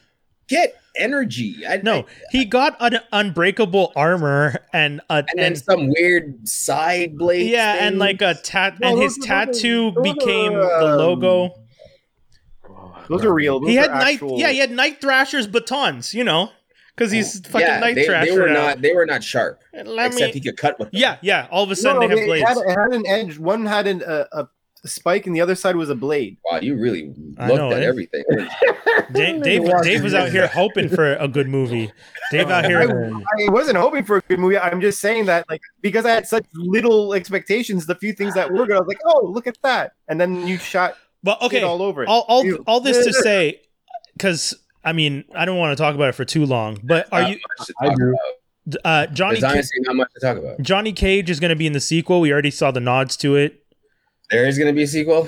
get 0.48 0.76
energy. 0.98 1.66
I, 1.68 1.78
No, 1.84 2.00
I- 2.00 2.06
he 2.32 2.46
got 2.46 2.76
an 2.80 3.00
unbreakable 3.12 3.92
armor 3.96 4.56
and 4.74 5.02
a 5.10 5.16
and 5.16 5.28
then 5.36 5.46
and 5.48 5.58
some 5.58 5.90
weird 5.90 6.48
side 6.48 7.18
blade. 7.18 7.50
yeah, 7.52 7.86
and 7.86 8.00
like 8.00 8.22
a 8.22 8.34
tat, 8.36 8.80
No, 8.80 8.90
and 8.94 9.02
his 9.02 9.18
those 9.18 9.30
are- 9.30 9.46
those 9.46 9.50
are- 9.50 9.54
tattoo 9.62 9.92
those 9.92 9.98
are, 9.98 10.14
became 10.16 10.54
the 10.54 10.78
um, 10.78 10.98
logo. 10.98 11.56
Those 13.10 13.24
are 13.24 13.34
real. 13.34 13.60
Those 13.60 13.70
He 13.70 13.76
had 13.76 13.90
are 13.92 14.00
night, 14.00 14.20
yeah, 14.24 14.50
he 14.50 14.58
had 14.60 14.72
Night 14.72 15.00
Thrasher's 15.00 15.46
batons, 15.46 16.14
you 16.16 16.24
know, 16.24 16.50
because 16.96 17.12
he's 17.12 17.40
fucking 17.48 17.62
yeah, 17.68 17.80
Night 17.80 17.96
they, 17.96 18.06
Thrasher. 18.06 18.32
they 18.34 18.40
were 18.40 18.48
now. 18.48 18.54
not. 18.68 18.82
They 18.82 18.94
were 18.94 19.06
not 19.06 19.24
sharp. 19.24 19.62
Let 19.74 20.08
except 20.08 20.34
me, 20.34 20.40
he 20.40 20.42
could 20.42 20.58
cut 20.58 20.80
with. 20.80 20.90
Them. 20.92 21.00
yeah, 21.02 21.18
yeah. 21.22 21.48
All 21.52 21.64
of 21.64 21.70
a 21.70 21.76
sudden 21.76 22.02
no, 22.02 22.08
they 22.08 22.16
have 22.16 22.24
it, 22.24 22.26
blades. 22.28 22.48
had, 22.48 22.58
it 22.58 22.70
had 22.70 22.94
an 22.94 23.06
edge. 23.06 23.38
One 23.38 23.66
had 23.68 23.86
an, 23.86 24.02
a, 24.08 24.26
a 24.32 24.48
spike, 24.88 25.26
and 25.28 25.36
the 25.36 25.42
other 25.42 25.56
side 25.56 25.76
was 25.76 25.90
a 25.90 25.96
blade. 25.96 26.38
Wow, 26.50 26.60
you 26.62 26.76
really 26.78 27.08
looked 27.08 27.38
know, 27.38 27.72
at 27.72 27.82
eh? 27.84 27.86
everything. 27.86 28.24
Dave, 29.12 29.44
Dave, 29.44 29.64
Dave 29.84 30.04
was 30.04 30.14
out 30.14 30.30
here 30.30 30.48
hoping 30.54 30.90
for 30.90 31.16
a 31.16 31.28
good 31.28 31.48
movie. 31.48 31.92
Dave 32.32 32.50
out 32.50 32.66
here. 32.66 32.82
I 32.82 33.50
wasn't 33.52 33.78
hoping 33.78 34.04
for 34.04 34.18
a 34.18 34.22
good 34.22 34.40
movie. 34.40 34.58
I'm 34.58 34.82
just 34.82 35.00
saying 35.00 35.26
that, 35.26 35.50
like, 35.50 35.62
because 35.82 36.06
I 36.06 36.12
had 36.12 36.28
such 36.28 36.46
little 36.54 37.14
expectations, 37.14 37.86
the 37.86 37.96
few 37.96 38.14
things 38.14 38.34
that 38.36 38.52
were 38.52 38.66
good, 38.66 38.76
I 38.76 38.80
was 38.80 38.88
like, 38.88 39.02
"Oh, 39.06 39.26
look 39.26 39.48
at 39.48 39.58
that!" 39.64 39.94
And 40.08 40.20
then 40.20 40.48
you 40.48 40.58
shot 40.58 40.96
But 41.24 41.42
okay. 41.42 41.58
okay, 41.58 41.62
all 41.64 41.82
over 41.82 42.04
it. 42.04 42.10
all 42.10 42.26
all, 42.28 42.46
Ew. 42.46 42.64
all 42.68 42.80
this 42.80 43.06
to 43.06 43.14
say, 43.24 43.62
because 44.14 44.54
I 44.84 44.94
mean, 44.94 45.24
I 45.36 45.46
don't 45.46 45.58
want 45.58 45.76
to 45.78 45.82
talk 45.82 45.96
about 45.96 46.10
it 46.10 46.16
for 46.16 46.26
too 46.26 46.46
long. 46.46 46.80
But 46.84 47.08
are 47.12 47.24
you 47.24 47.40
I 47.82 47.94
do. 47.94 48.16
uh, 48.84 49.08
Johnny? 49.08 49.40
There's 49.40 49.72
not 49.80 49.96
much 49.96 50.12
to 50.14 50.20
talk 50.20 50.38
about. 50.38 50.62
Johnny 50.62 50.94
Cage 50.94 51.30
is 51.30 51.40
going 51.40 51.50
to 51.50 51.56
be 51.56 51.68
in 51.68 51.74
the 51.74 51.80
sequel. 51.80 52.22
We 52.22 52.32
already 52.32 52.52
saw 52.52 52.72
the 52.72 52.80
nods 52.80 53.18
to 53.18 53.36
it. 53.36 53.65
There 54.32 54.46
is 54.46 54.58
going 54.58 54.68
to 54.68 54.74
be 54.74 54.84
a 54.84 54.88
sequel. 54.88 55.28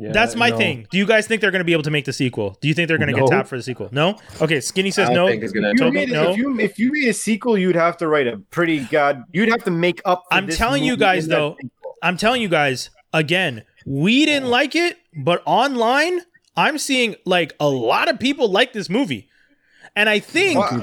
Yeah, 0.00 0.12
That's 0.12 0.36
my 0.36 0.50
no. 0.50 0.56
thing. 0.56 0.86
Do 0.92 0.96
you 0.96 1.06
guys 1.06 1.26
think 1.26 1.40
they're 1.40 1.50
going 1.50 1.58
to 1.58 1.64
be 1.64 1.72
able 1.72 1.82
to 1.82 1.90
make 1.90 2.04
the 2.04 2.12
sequel? 2.12 2.56
Do 2.60 2.68
you 2.68 2.74
think 2.74 2.86
they're 2.86 2.98
going 2.98 3.12
to 3.12 3.18
No. 3.18 3.26
get 3.26 3.34
tapped 3.34 3.48
for 3.48 3.56
the 3.56 3.64
sequel? 3.64 3.88
No. 3.90 4.16
Okay, 4.40 4.60
Skinny 4.60 4.92
says 4.92 5.10
no. 5.10 5.26
think 5.26 5.42
it's 5.42 5.52
going 5.52 5.64
If 5.64 5.72
you, 5.72 5.78
Toby, 5.78 5.90
made, 5.90 6.10
no? 6.10 6.30
if 6.30 6.36
you 6.36 6.60
if 6.60 6.78
you 6.78 6.92
made 6.92 7.08
a 7.08 7.12
sequel, 7.12 7.58
you'd 7.58 7.74
have 7.74 7.96
to 7.96 8.06
write 8.06 8.28
a 8.28 8.36
pretty 8.50 8.78
god. 8.84 9.24
You'd 9.32 9.48
have 9.48 9.64
to 9.64 9.72
make 9.72 10.00
up. 10.04 10.22
For 10.30 10.36
I'm 10.36 10.46
this 10.46 10.56
telling 10.56 10.84
you 10.84 10.96
guys, 10.96 11.26
though. 11.26 11.56
I'm 12.00 12.16
telling 12.16 12.40
you 12.40 12.48
guys 12.48 12.90
again. 13.12 13.64
We 13.86 14.24
didn't 14.24 14.48
oh. 14.48 14.50
like 14.50 14.76
it, 14.76 14.98
but 15.16 15.42
online, 15.46 16.20
I'm 16.56 16.78
seeing 16.78 17.16
like 17.24 17.54
a 17.58 17.68
lot 17.68 18.08
of 18.08 18.20
people 18.20 18.48
like 18.48 18.72
this 18.72 18.88
movie, 18.88 19.28
and 19.96 20.08
I 20.08 20.20
think. 20.20 20.60
Wow. 20.60 20.80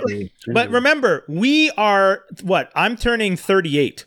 But 0.48 0.70
remember, 0.72 1.24
we 1.30 1.72
are 1.78 2.26
what? 2.42 2.70
I'm 2.76 2.98
turning 2.98 3.38
38. 3.38 4.06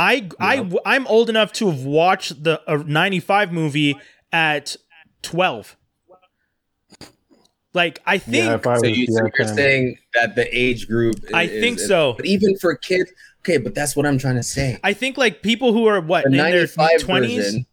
I 0.00 0.28
I 0.40 0.70
I'm 0.86 1.06
old 1.06 1.28
enough 1.28 1.52
to 1.54 1.70
have 1.70 1.84
watched 1.84 2.42
the 2.42 2.60
uh, 2.66 2.82
95 2.86 3.52
movie 3.52 3.96
at 4.32 4.76
12. 5.22 5.76
Like 7.72 8.00
I 8.06 8.18
think 8.18 8.44
Yeah, 8.64 8.70
I 8.72 8.78
So, 8.78 8.86
you, 8.86 9.06
so 9.06 9.20
you're 9.20 9.30
10. 9.46 9.54
saying 9.54 9.98
that 10.14 10.34
the 10.34 10.48
age 10.58 10.88
group. 10.88 11.16
I 11.34 11.46
think 11.46 11.78
is- 11.78 11.86
so. 11.86 12.14
But 12.16 12.26
even 12.26 12.56
for 12.58 12.74
kids, 12.76 13.12
okay, 13.40 13.58
but 13.58 13.74
that's 13.74 13.94
what 13.94 14.06
I'm 14.06 14.18
trying 14.18 14.36
to 14.36 14.42
say. 14.42 14.78
I 14.82 14.92
think 14.92 15.16
like 15.16 15.42
people 15.42 15.72
who 15.72 15.86
are 15.86 16.00
what 16.00 16.24
The 16.24 16.30
in 16.30 16.36
their 16.38 16.66
95 16.66 16.90
20s, 17.02 17.66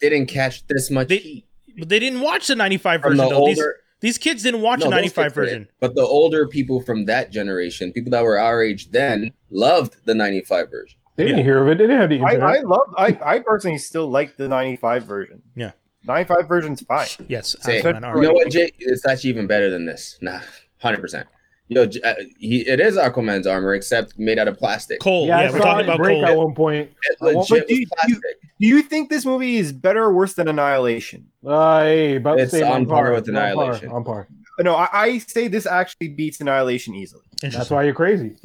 didn't 0.00 0.26
catch 0.26 0.66
this 0.66 0.90
much 0.90 1.08
They- 1.08 1.18
heat 1.18 1.46
but 1.78 1.88
they 1.88 1.98
didn't 2.00 2.20
watch 2.20 2.48
the 2.48 2.56
95 2.56 3.00
from 3.00 3.12
version 3.16 3.24
the 3.24 3.30
though. 3.30 3.46
These, 3.46 3.58
older. 3.58 3.76
these 4.00 4.18
kids 4.18 4.42
didn't 4.42 4.60
watch 4.60 4.80
no, 4.80 4.86
the 4.86 4.90
95 4.96 5.24
kids 5.24 5.34
didn't. 5.34 5.44
version. 5.46 5.68
But 5.80 5.94
the 5.94 6.02
older 6.02 6.46
people 6.48 6.82
from 6.82 7.06
that 7.06 7.30
generation, 7.30 7.92
people 7.92 8.10
that 8.10 8.22
were 8.24 8.38
our 8.38 8.62
age 8.62 8.90
then, 8.90 9.32
loved 9.50 9.94
the 10.04 10.14
95 10.14 10.70
version. 10.70 10.98
They 11.20 11.26
didn't 11.26 11.38
Yeah. 11.38 11.44
hear 11.44 11.62
of 11.62 11.68
it. 11.68 11.78
They 11.78 11.84
didn't 11.84 12.00
have 12.00 12.10
the 12.10 12.20
I, 12.20 12.32
internet. 12.34 12.56
I 12.56 12.60
love. 12.60 12.94
I, 12.96 13.18
I 13.24 13.38
personally 13.40 13.78
still 13.78 14.08
like 14.10 14.36
the 14.36 14.48
'95 14.48 15.04
version. 15.04 15.42
Yeah. 15.54 15.72
'95 16.04 16.48
version's 16.48 16.82
fine. 16.82 17.06
Yes, 17.28 17.56
Say, 17.60 17.82
Aquaman, 17.82 18.04
all 18.06 18.16
You 18.16 18.28
know 18.28 18.32
what, 18.32 18.50
Jay? 18.50 18.70
It's 18.78 19.06
actually 19.06 19.30
even 19.30 19.46
better 19.46 19.68
than 19.70 19.84
this. 19.86 20.18
Nah, 20.22 20.40
hundred 20.78 21.00
percent. 21.00 21.26
Yo, 21.68 21.86
J- 21.86 22.00
uh, 22.02 22.14
he 22.38 22.66
it 22.66 22.80
is 22.80 22.96
Aquaman's 22.96 23.46
armor, 23.46 23.74
except 23.74 24.18
made 24.18 24.38
out 24.38 24.48
of 24.48 24.56
plastic. 24.58 24.98
Cole. 24.98 25.26
yeah, 25.28 25.42
Yeah, 25.42 25.52
we're 25.52 25.58
talking 25.60 25.84
about 25.84 25.98
break 25.98 26.16
Cole. 26.16 26.26
at 26.26 26.36
one 26.36 26.54
point. 26.54 26.90
It 27.10 27.16
I 27.20 27.24
legit 27.26 27.48
but 27.48 27.68
do 27.68 27.74
was 27.74 27.78
you- 27.78 27.86
plastic. 27.86 28.22
Do 28.58 28.66
you 28.66 28.82
think 28.82 29.08
this 29.08 29.24
movie 29.24 29.56
is 29.56 29.72
better 29.72 30.02
or 30.02 30.12
worse 30.12 30.34
than 30.34 30.48
Annihilation? 30.48 31.28
Uh, 31.46 31.82
hey, 31.84 32.16
about 32.16 32.40
It's 32.40 32.52
on 32.54 32.84
par 32.86 33.12
with 33.12 33.26
on 33.28 33.34
par, 33.34 33.44
Annihilation. 33.44 33.88
On 33.90 34.04
par. 34.04 34.28
No, 34.64 34.74
I, 34.74 34.88
I 34.92 35.18
say 35.18 35.48
this 35.48 35.66
actually 35.66 36.08
beats 36.08 36.40
Annihilation 36.40 36.94
easily. 36.94 37.22
That's 37.42 37.70
why 37.70 37.84
you're 37.84 37.94
crazy. 37.94 38.36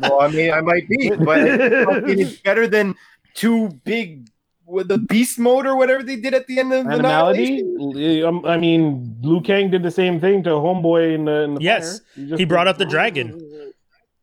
Well, 0.00 0.20
I 0.20 0.28
mean, 0.28 0.52
I 0.52 0.60
might 0.60 0.88
be, 0.88 1.10
but 1.10 1.40
it 1.40 2.20
is 2.20 2.36
better 2.44 2.68
than 2.68 2.94
two 3.34 3.68
big 3.84 4.28
with 4.64 4.86
the 4.88 4.98
beast 4.98 5.38
mode 5.38 5.66
or 5.66 5.76
whatever 5.76 6.02
they 6.04 6.14
did 6.16 6.34
at 6.34 6.46
the 6.46 6.60
end 6.60 6.72
of 6.72 6.86
Animality. 6.86 7.60
Annihilation. 7.60 8.24
Um, 8.24 8.44
I 8.44 8.56
mean, 8.58 9.16
Liu 9.22 9.40
Kang 9.40 9.70
did 9.72 9.82
the 9.82 9.90
same 9.90 10.20
thing 10.20 10.44
to 10.44 10.50
Homeboy 10.50 11.14
in 11.14 11.24
the. 11.24 11.42
In 11.42 11.54
the 11.54 11.60
Yes, 11.62 12.00
fire. 12.14 12.26
just- 12.26 12.38
he 12.38 12.44
brought 12.44 12.68
up 12.68 12.78
the 12.78 12.84
dragon. 12.84 13.72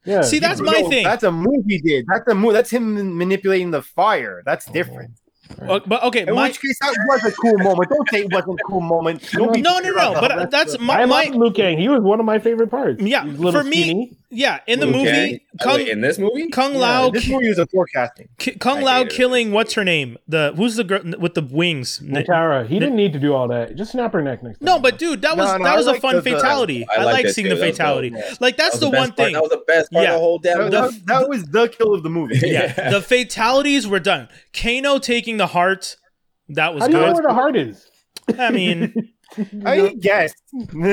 Yeah. 0.05 0.21
See, 0.21 0.39
that's 0.39 0.61
my 0.61 0.79
No, 0.81 0.89
thing. 0.89 1.03
That's 1.03 1.23
a 1.23 1.31
move 1.31 1.65
he 1.67 1.79
did. 1.79 2.05
That's 2.07 2.27
a 2.29 2.35
move. 2.35 2.53
That's 2.53 2.69
him 2.69 3.17
manipulating 3.17 3.71
the 3.71 3.81
fire. 3.81 4.43
That's 4.45 4.65
different. 4.67 5.11
Uh, 5.61 5.79
but 5.85 6.03
okay, 6.03 6.25
In 6.27 6.35
my 6.35 6.47
which 6.47 6.61
case, 6.61 6.77
that 6.79 6.93
was 7.07 7.23
a 7.23 7.31
cool 7.31 7.57
moment. 7.59 7.89
Don't 7.89 8.09
say 8.09 8.21
it 8.21 8.31
wasn't 8.31 8.59
a 8.59 8.63
cool 8.63 8.81
moment. 8.81 9.29
Don't 9.31 9.59
no, 9.61 9.79
no, 9.79 9.91
no. 9.91 10.13
But 10.19 10.51
that's 10.51 10.77
my, 10.79 11.01
I 11.01 11.05
my 11.05 11.25
love 11.25 11.35
Liu 11.35 11.51
Kang. 11.51 11.77
He 11.77 11.87
was 11.87 12.01
one 12.01 12.19
of 12.19 12.25
my 12.25 12.39
favorite 12.39 12.69
parts. 12.71 13.01
Yeah, 13.01 13.25
He's 13.25 13.39
a 13.39 13.51
for 13.51 13.63
me- 13.63 13.83
skinny. 13.83 14.17
Yeah. 14.35 14.59
In 14.67 14.79
the 14.79 14.85
Liu 14.85 14.97
movie, 14.97 15.09
Kang? 15.11 15.39
Oh, 15.61 15.63
Kung 15.63 15.75
wait, 15.77 15.87
in 15.87 16.01
this 16.01 16.19
movie, 16.19 16.47
Kung 16.49 16.73
Yeah, 16.73 16.79
Lao 16.79 17.09
This 17.09 17.27
movie 17.27 17.49
was 17.49 17.57
a 17.59 17.65
forecasting. 17.65 18.27
Ki- 18.37 18.55
Kung 18.59 18.79
I 18.79 18.81
Lao 18.81 18.97
hated 18.99 19.11
it. 19.11 19.15
killing 19.15 19.51
what's 19.51 19.73
her 19.73 19.83
name? 19.83 20.17
The 20.27 20.53
who's 20.55 20.75
the 20.75 20.83
girl 20.83 21.01
with 21.19 21.33
the 21.33 21.41
wings? 21.41 21.99
Nitara. 22.03 22.67
He 22.67 22.77
didn't 22.79 22.95
need 22.97 23.13
to 23.13 23.19
do 23.19 23.33
all 23.33 23.47
that. 23.47 23.75
Just 23.75 23.91
snap 23.93 24.13
her 24.13 24.21
neck 24.21 24.43
next 24.43 24.59
time. 24.59 24.65
No, 24.65 24.79
but 24.79 24.97
dude, 24.97 25.21
that 25.21 25.37
was 25.37 25.47
No, 25.51 25.57
no, 25.57 25.63
that 25.63 25.73
I 25.73 25.77
was 25.77 25.87
a 25.87 25.99
fun 25.99 26.15
the- 26.15 26.21
the- 26.21 26.31
fatality. 26.31 26.85
I 26.89 27.01
I, 27.01 27.03
like 27.05 27.27
seeing 27.29 27.45
too. 27.45 27.49
the 27.55 27.61
That 27.61 27.67
was 27.67 27.77
fatality. 27.77 28.13
Like 28.39 28.57
that's 28.57 28.73
was 28.75 28.81
the 28.81 28.89
best 28.89 28.99
one 28.99 29.07
part- 29.09 29.17
thing. 29.17 29.33
That 29.33 29.41
was 29.41 29.51
the 29.51 29.63
best 29.65 29.91
part 29.91 30.03
Yeah. 30.03 30.09
of 30.11 30.15
the 30.15 30.19
whole 30.19 30.39
damn. 30.39 30.57
That, 30.57 30.71
that, 30.71 31.05
that 31.05 31.29
was 31.29 31.45
the 31.45 31.67
kill 31.69 31.93
of 31.93 32.03
the 32.03 32.09
movie. 32.09 32.39
Yeah, 32.43 32.73
Yeah. 32.77 32.89
the 32.91 33.01
fatalities 33.01 33.87
were 33.87 33.99
done. 33.99 34.27
Kano 34.53 34.99
taking 34.99 35.37
the 35.37 35.47
heart, 35.47 35.95
that 36.49 36.73
was 36.73 36.81
How 36.83 36.87
do 36.87 36.93
you 36.93 36.99
know 37.01 37.07
good. 37.07 37.13
where 37.15 37.23
the 37.23 37.33
heart 37.33 37.55
is? 37.55 37.87
I 38.37 38.51
mean, 38.51 39.11
I 39.65 39.95
guess. 39.99 40.33
the 40.51 40.91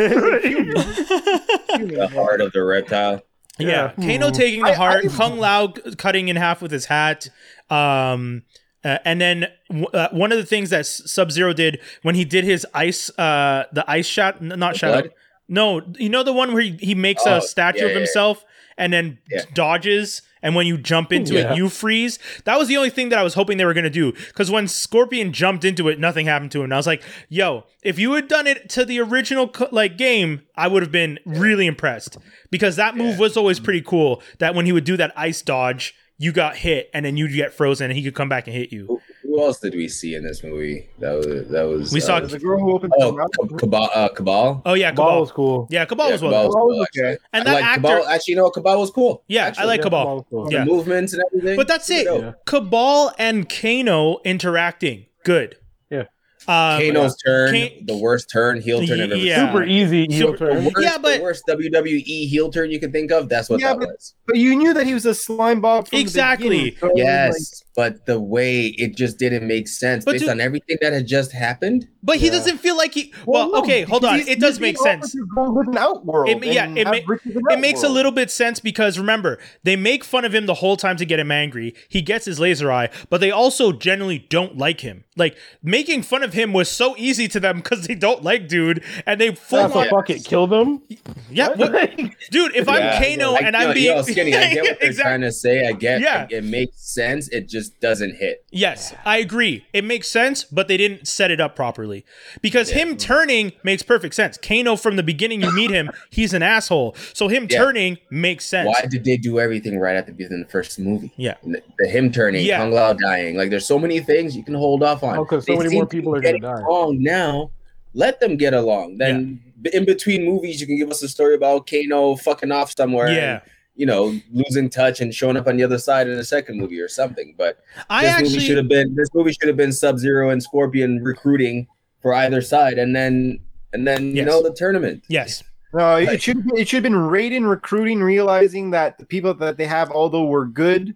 heart 2.12 2.40
of 2.40 2.53
the 2.53 2.62
reptile. 2.62 3.22
Yeah, 3.59 3.92
Yeah. 3.98 4.18
Kano 4.18 4.30
taking 4.30 4.62
the 4.64 4.74
heart, 4.74 5.05
I- 5.05 5.09
Kung 5.09 5.38
Lao 5.38 5.68
cutting 5.98 6.28
in 6.28 6.36
half 6.36 6.62
with 6.62 6.70
his 6.70 6.86
hat. 6.86 7.28
Um, 7.70 8.42
uh, 8.84 8.98
and 9.05 9.20
then 9.20 9.46
w- 9.68 9.86
uh, 9.94 10.09
one 10.11 10.32
of 10.32 10.38
the 10.38 10.44
things 10.44 10.70
that 10.70 10.86
Sub 10.86 11.30
Zero 11.30 11.53
did 11.53 11.78
when 12.03 12.14
he 12.14 12.24
did 12.24 12.44
his 12.44 12.66
ice, 12.74 13.11
uh, 13.18 13.64
the 13.72 13.84
ice 13.88 14.07
shot, 14.07 14.38
n- 14.42 14.59
not 14.59 14.72
The 14.72 14.78
shadow. 14.78 14.92
blood? 15.03 15.11
No, 15.48 15.82
you 15.98 16.09
know 16.09 16.22
the 16.22 16.32
one 16.32 16.53
where 16.53 16.62
he, 16.62 16.76
he 16.80 16.94
makes 16.94 17.22
Oh, 17.26 17.36
a 17.36 17.40
statue 17.40 17.80
yeah, 17.80 17.84
of 17.86 17.90
yeah, 17.92 17.98
himself 17.98 18.44
and 18.76 18.92
then 18.92 19.18
Yeah. 19.30 19.42
dodges, 19.55 20.22
and 20.43 20.55
when 20.55 20.66
you 20.66 20.76
jump 20.76 21.12
into 21.12 21.34
Yeah. 21.34 21.53
it, 21.53 21.57
you 21.57 21.68
freeze. 21.68 22.18
That 22.45 22.59
was 22.59 22.68
the 22.68 22.76
only 22.76 22.90
thing 22.90 23.09
that 23.11 23.18
I 23.18 23.22
was 23.22 23.34
hoping 23.34 23.57
they 23.59 23.64
were 23.64 23.74
gonna 23.74 23.88
do. 23.90 24.12
Because 24.12 24.51
when 24.51 24.68
Scorpion 24.68 25.32
jumped 25.32 25.64
into 25.64 25.88
it, 25.88 25.99
nothing 26.01 26.26
happened 26.26 26.51
to 26.53 26.59
him. 26.59 26.64
And 26.64 26.74
I 26.74 26.76
was 26.76 26.86
like, 26.86 27.03
"Yo, 27.28 27.64
if 27.82 27.99
you 27.99 28.12
had 28.14 28.28
done 28.28 28.47
it 28.47 28.68
to 28.70 28.84
the 28.84 29.01
original 29.01 29.53
like 29.70 29.97
game, 29.97 30.43
I 30.57 30.68
would 30.68 30.82
have 30.82 30.93
been 30.93 31.18
really 31.24 31.66
impressed." 31.66 32.18
Because 32.51 32.76
that 32.76 32.97
move 32.97 33.14
Yeah. 33.14 33.20
was 33.20 33.36
always 33.36 33.61
pretty 33.61 33.82
cool. 33.82 34.22
That 34.38 34.55
when 34.55 34.66
he 34.66 34.72
would 34.72 34.84
do 34.84 34.97
that 34.97 35.12
ice 35.16 35.43
dodge, 35.43 35.95
you 36.18 36.32
got 36.32 36.57
hit, 36.57 36.88
and 36.95 37.05
then 37.05 37.16
you'd 37.16 37.32
get 37.32 37.53
frozen, 37.53 37.90
and 37.90 37.97
he 37.99 38.05
could 38.05 38.14
come 38.14 38.28
back 38.28 38.47
and 38.47 38.55
hit 38.55 38.72
you. 38.72 39.01
Who, 39.32 39.38
who 39.38 39.44
else 39.44 39.60
did 39.60 39.74
we 39.74 39.88
see 39.88 40.14
in 40.14 40.24
this 40.24 40.42
movie? 40.44 40.88
That 40.98 41.12
was 41.12 41.48
that 41.48 41.62
was. 41.62 41.92
We 41.92 42.00
saw- 42.00 42.16
uh, 42.16 42.26
the 42.26 42.38
girl 42.38 42.58
who 42.60 42.72
opened 42.72 42.92
oh 42.98 43.10
the 43.12 43.16
mouth. 43.16 43.30
Ca- 43.50 43.56
Kabal. 43.56 43.90
Uh, 43.94 44.08
Kabal. 44.10 44.62
Oh 44.66 44.74
yeah, 44.74 44.92
Ball 44.92 45.06
Kabal. 45.06 45.20
was 45.20 45.32
cool. 45.32 45.68
Yeah, 45.70 45.84
Kabal 45.86 46.06
Yeah, 46.06 46.12
was 46.12 46.20
Kabal 46.20 46.30
well. 46.32 46.46
was 46.46 46.54
cool, 46.54 46.86
okay. 47.04 47.18
And 47.32 47.46
that 47.46 47.52
like 47.54 47.64
actor- 47.64 47.80
Kabal. 47.82 48.06
Actually, 48.06 48.32
you 48.32 48.36
know, 48.36 48.50
Kabal 48.50 48.78
was 48.80 48.90
cool. 48.90 49.24
Yeah, 49.28 49.44
I 49.44 49.48
Actually, 49.48 49.66
like 49.66 49.82
Kabal. 49.82 50.04
Ball 50.04 50.16
was 50.16 50.24
cool. 50.30 50.44
The 50.46 50.52
Yeah. 50.52 50.64
movements 50.64 51.12
and 51.14 51.22
everything. 51.26 51.56
But 51.56 51.68
that's 51.68 51.88
it. 51.90 52.04
Dope. 52.04 52.22
Yeah. 52.22 52.32
Kabal 52.46 53.12
and 53.18 53.48
Kano 53.48 54.18
interacting, 54.24 55.06
good. 55.24 55.56
Yeah. 55.90 56.00
Um, 56.48 56.80
Kano's 56.80 57.16
turn, 57.24 57.52
Kane- 57.52 57.86
the 57.86 57.96
worst 57.96 58.28
turn, 58.28 58.60
heel 58.60 58.84
turn 58.84 59.00
I've 59.00 59.12
ever 59.12 59.16
Yeah. 59.16 59.46
Super 59.52 59.62
easy 59.64 60.06
heel 60.10 60.32
Super- 60.32 60.38
turn. 60.50 60.64
The 60.64 60.70
worst, 60.70 60.76
Yeah, 60.82 60.98
but- 61.00 61.16
the 61.18 61.22
worst 61.22 61.44
WWE 61.48 62.26
heel 62.26 62.50
turn 62.50 62.70
you 62.72 62.80
can 62.80 62.90
think 62.90 63.12
of. 63.12 63.28
That's 63.28 63.48
what 63.48 63.60
Yeah, 63.60 63.68
that 63.74 63.78
but- 63.78 63.88
was. 63.90 64.14
But 64.26 64.36
you 64.36 64.56
knew 64.56 64.74
that 64.74 64.84
he 64.86 64.92
was 64.94 65.06
a 65.06 65.14
slime 65.14 65.60
ball 65.60 65.82
from 65.82 65.98
Exactly. 66.00 66.70
The 66.70 66.76
so 66.80 66.86
it 66.88 66.92
was 66.94 66.98
Yes, 66.98 67.62
but 67.74 68.06
the 68.06 68.20
way 68.20 68.66
it 68.78 68.96
just 68.96 69.18
didn't 69.18 69.46
make 69.46 69.66
sense 69.68 70.04
But 70.04 70.12
based 70.12 70.22
dude- 70.24 70.30
on 70.30 70.40
everything 70.40 70.76
that 70.82 70.92
had 70.92 71.06
just 71.06 71.32
happened. 71.32 71.88
but 72.02 72.16
he 72.18 72.26
Yeah. 72.26 72.32
doesn't 72.32 72.58
feel 72.58 72.76
like 72.76 72.94
he. 72.94 73.04
like- 73.04 73.26
Well, 73.26 73.50
no, 73.52 73.58
okay, 73.60 73.82
hold 73.82 74.04
on. 74.04 74.20
It 74.20 74.40
does 74.40 74.60
make 74.60 74.76
sense. 74.78 75.12
to 75.12 75.26
Go 75.34 75.44
live 75.44 75.68
an 75.68 75.78
outworld. 75.78 76.28
It- 76.28 76.44
yeah, 76.52 76.68
it 76.74 76.84
ma- 76.86 77.14
It 77.52 77.60
makes 77.60 77.82
a 77.82 77.88
little 77.88 78.12
bit 78.12 78.30
sense 78.30 78.60
because 78.60 78.98
remember, 78.98 79.38
they 79.64 79.76
make 79.76 80.04
fun 80.04 80.24
of 80.24 80.34
him 80.34 80.46
the 80.46 80.54
whole 80.54 80.76
time 80.76 80.96
to 80.96 81.04
get 81.04 81.18
him 81.18 81.30
angry. 81.30 81.74
He 81.88 82.02
gets 82.02 82.26
his 82.26 82.38
laser 82.40 82.70
eye, 82.70 82.90
but 83.08 83.20
they 83.20 83.30
also 83.30 83.72
generally 83.72 84.18
don't 84.28 84.58
like 84.58 84.80
him. 84.80 85.04
Like 85.16 85.36
making 85.62 86.02
fun 86.02 86.22
of 86.22 86.32
him 86.32 86.52
was 86.52 86.70
so 86.70 86.94
easy 86.98 87.28
to 87.28 87.38
them 87.40 87.56
because 87.58 87.86
they 87.86 87.94
don't 87.94 88.22
like 88.24 88.48
dude, 88.48 88.82
and 89.06 89.20
they 89.20 89.34
full 89.34 89.58
That's 89.68 89.76
on 89.76 89.86
a 89.86 89.90
fuck 89.90 90.10
it, 90.10 90.24
kill 90.24 90.46
them. 90.46 90.82
yeah, 91.30 91.48
What? 91.48 91.72
what- 91.72 91.90
dude. 92.30 92.56
If 92.56 92.68
I'm 92.68 92.80
Yeah. 92.82 92.98
Kano 93.16 93.34
I- 93.34 93.38
and 93.40 93.54
yo, 93.54 93.60
I'm 93.60 93.68
yo, 93.68 93.74
being 93.74 94.02
skinny, 94.04 94.34
I 94.34 94.52
get 94.54 94.62
what 94.64 94.80
they're 94.80 94.88
Exactly. 94.88 95.10
trying 95.10 95.20
to 95.22 95.32
say. 95.32 95.66
I 95.66 95.72
get. 95.72 96.00
Yeah. 96.00 96.26
it 96.30 96.44
makes 96.44 96.80
sense. 96.92 97.28
It 97.28 97.48
just 97.48 97.61
doesn't 97.68 98.16
hit. 98.16 98.44
Yes, 98.50 98.94
I 99.04 99.18
agree. 99.18 99.64
It 99.72 99.84
makes 99.84 100.08
sense, 100.08 100.44
but 100.44 100.68
they 100.68 100.76
didn't 100.76 101.06
set 101.08 101.30
it 101.30 101.40
up 101.40 101.54
properly. 101.56 102.04
Because 102.40 102.70
Yeah. 102.70 102.78
him 102.78 102.96
turning 102.96 103.52
makes 103.62 103.82
perfect 103.82 104.14
sense. 104.14 104.36
Kano, 104.38 104.76
from 104.76 104.96
the 104.96 105.02
beginning, 105.02 105.40
you 105.42 105.52
meet 105.52 105.70
him, 105.70 105.90
he's 106.10 106.32
an 106.34 106.42
asshole. 106.42 106.94
So 107.12 107.28
him 107.28 107.46
Yeah. 107.50 107.58
turning 107.58 107.98
makes 108.10 108.44
sense. 108.46 108.66
Why 108.68 108.86
did 108.86 109.04
they 109.04 109.16
do 109.16 109.38
everything 109.40 109.78
right 109.78 109.96
at 109.96 110.06
the 110.06 110.12
beginning 110.12 110.42
of 110.42 110.46
the 110.48 110.52
first 110.52 110.78
movie? 110.78 111.12
Yeah. 111.16 111.34
the, 111.44 111.62
the 111.78 111.88
him 111.88 112.10
turning, 112.12 112.44
Yeah. 112.44 112.58
Kung 112.58 112.72
Lao 112.72 112.92
dying. 112.92 113.36
Like, 113.36 113.50
there's 113.50 113.66
so 113.66 113.78
many 113.78 114.00
things 114.00 114.36
you 114.36 114.44
can 114.44 114.54
hold 114.54 114.82
off 114.82 115.02
on. 115.02 115.18
Oh, 115.18 115.24
'cause 115.24 115.46
so 115.46 115.52
They 115.52 115.58
many 115.64 115.74
more 115.74 115.86
people 115.86 116.12
are 116.14 116.20
gonna 116.20 116.38
getting 116.38 116.42
die. 116.42 116.60
Along 116.68 117.02
now, 117.02 117.50
let 117.94 118.20
them 118.20 118.36
get 118.36 118.54
along. 118.54 118.96
Then 118.98 119.40
in 119.72 119.84
between 119.84 120.24
movies, 120.24 120.60
you 120.60 120.66
can 120.66 120.76
give 120.78 120.90
us 120.90 121.02
a 121.02 121.08
story 121.08 121.34
about 121.34 121.68
Kano 121.68 122.16
fucking 122.16 122.50
off 122.50 122.74
somewhere. 122.76 123.06
and, 123.06 123.16
Yeah. 123.16 123.40
You 123.74 123.86
know, 123.86 124.18
losing 124.30 124.68
touch 124.68 125.00
and 125.00 125.14
showing 125.14 125.36
up 125.36 125.46
on 125.46 125.56
the 125.56 125.64
other 125.64 125.78
side 125.78 126.08
in 126.08 126.16
the 126.16 126.24
second 126.24 126.58
movie 126.58 126.80
or 126.80 126.88
something. 126.88 127.34
But 127.36 127.58
I 127.88 128.22
this 128.22 128.32
movie 128.32 128.46
should 128.46 128.56
have 128.58 128.68
been 128.68 128.94
this 128.94 129.08
movie 129.14 129.32
should 129.32 129.48
have 129.48 129.56
been 129.56 129.72
Sub 129.72 129.98
Zero 129.98 130.30
and 130.30 130.42
Scorpion 130.42 131.02
recruiting 131.02 131.66
for 132.00 132.14
either 132.14 132.42
side, 132.42 132.78
and 132.78 132.94
then 132.94 133.38
and 133.72 133.86
then 133.86 134.14
you 134.14 134.24
know 134.24 134.42
the 134.42 134.52
tournament. 134.52 135.04
yes, 135.08 135.42
No, 135.72 135.96
it 135.96 136.20
should 136.22 136.42
it 136.54 136.68
should 136.68 136.84
have 136.84 136.92
been 136.92 137.00
Raiden 137.00 137.48
recruiting, 137.48 138.02
realizing 138.02 138.70
that 138.72 138.98
the 138.98 139.06
people 139.06 139.32
that 139.34 139.56
they 139.56 139.66
have, 139.66 139.90
although 139.90 140.26
were 140.26 140.46
good, 140.46 140.94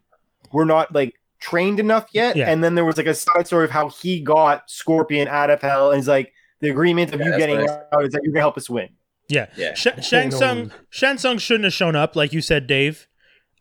were 0.52 0.66
not 0.66 0.94
like 0.94 1.14
trained 1.38 1.80
enough 1.80 2.08
yet. 2.12 2.36
Yeah. 2.36 2.50
And 2.50 2.62
then 2.62 2.74
there 2.74 2.84
was 2.84 2.96
like 2.96 3.06
a 3.06 3.14
side 3.14 3.46
story 3.46 3.64
of 3.64 3.70
how 3.70 3.88
he 3.88 4.20
got 4.20 4.68
Scorpion 4.70 5.28
out 5.28 5.48
of 5.48 5.62
hell, 5.62 5.90
and 5.90 5.98
he's 5.98 6.08
like 6.08 6.32
the 6.60 6.70
agreement 6.70 7.14
of 7.14 7.20
Yeah, 7.20 7.26
you 7.26 7.30
that's 7.32 7.40
getting 7.40 7.60
what 7.60 7.88
out 7.92 8.04
is 8.04 8.12
that 8.12 8.20
you're 8.22 8.32
gonna 8.32 8.42
help 8.42 8.58
us 8.58 8.68
win. 8.68 8.88
Yeah. 9.28 9.46
Yeah. 9.56 9.74
Sh- 9.74 9.86
Shang 10.02 10.30
Tsung, 10.30 10.70
Shang 10.90 11.18
Tsung 11.18 11.38
shouldn't 11.38 11.64
have 11.64 11.72
shown 11.74 11.96
up, 11.96 12.16
like 12.16 12.32
you 12.32 12.40
said, 12.40 12.66
Dave. 12.66 13.06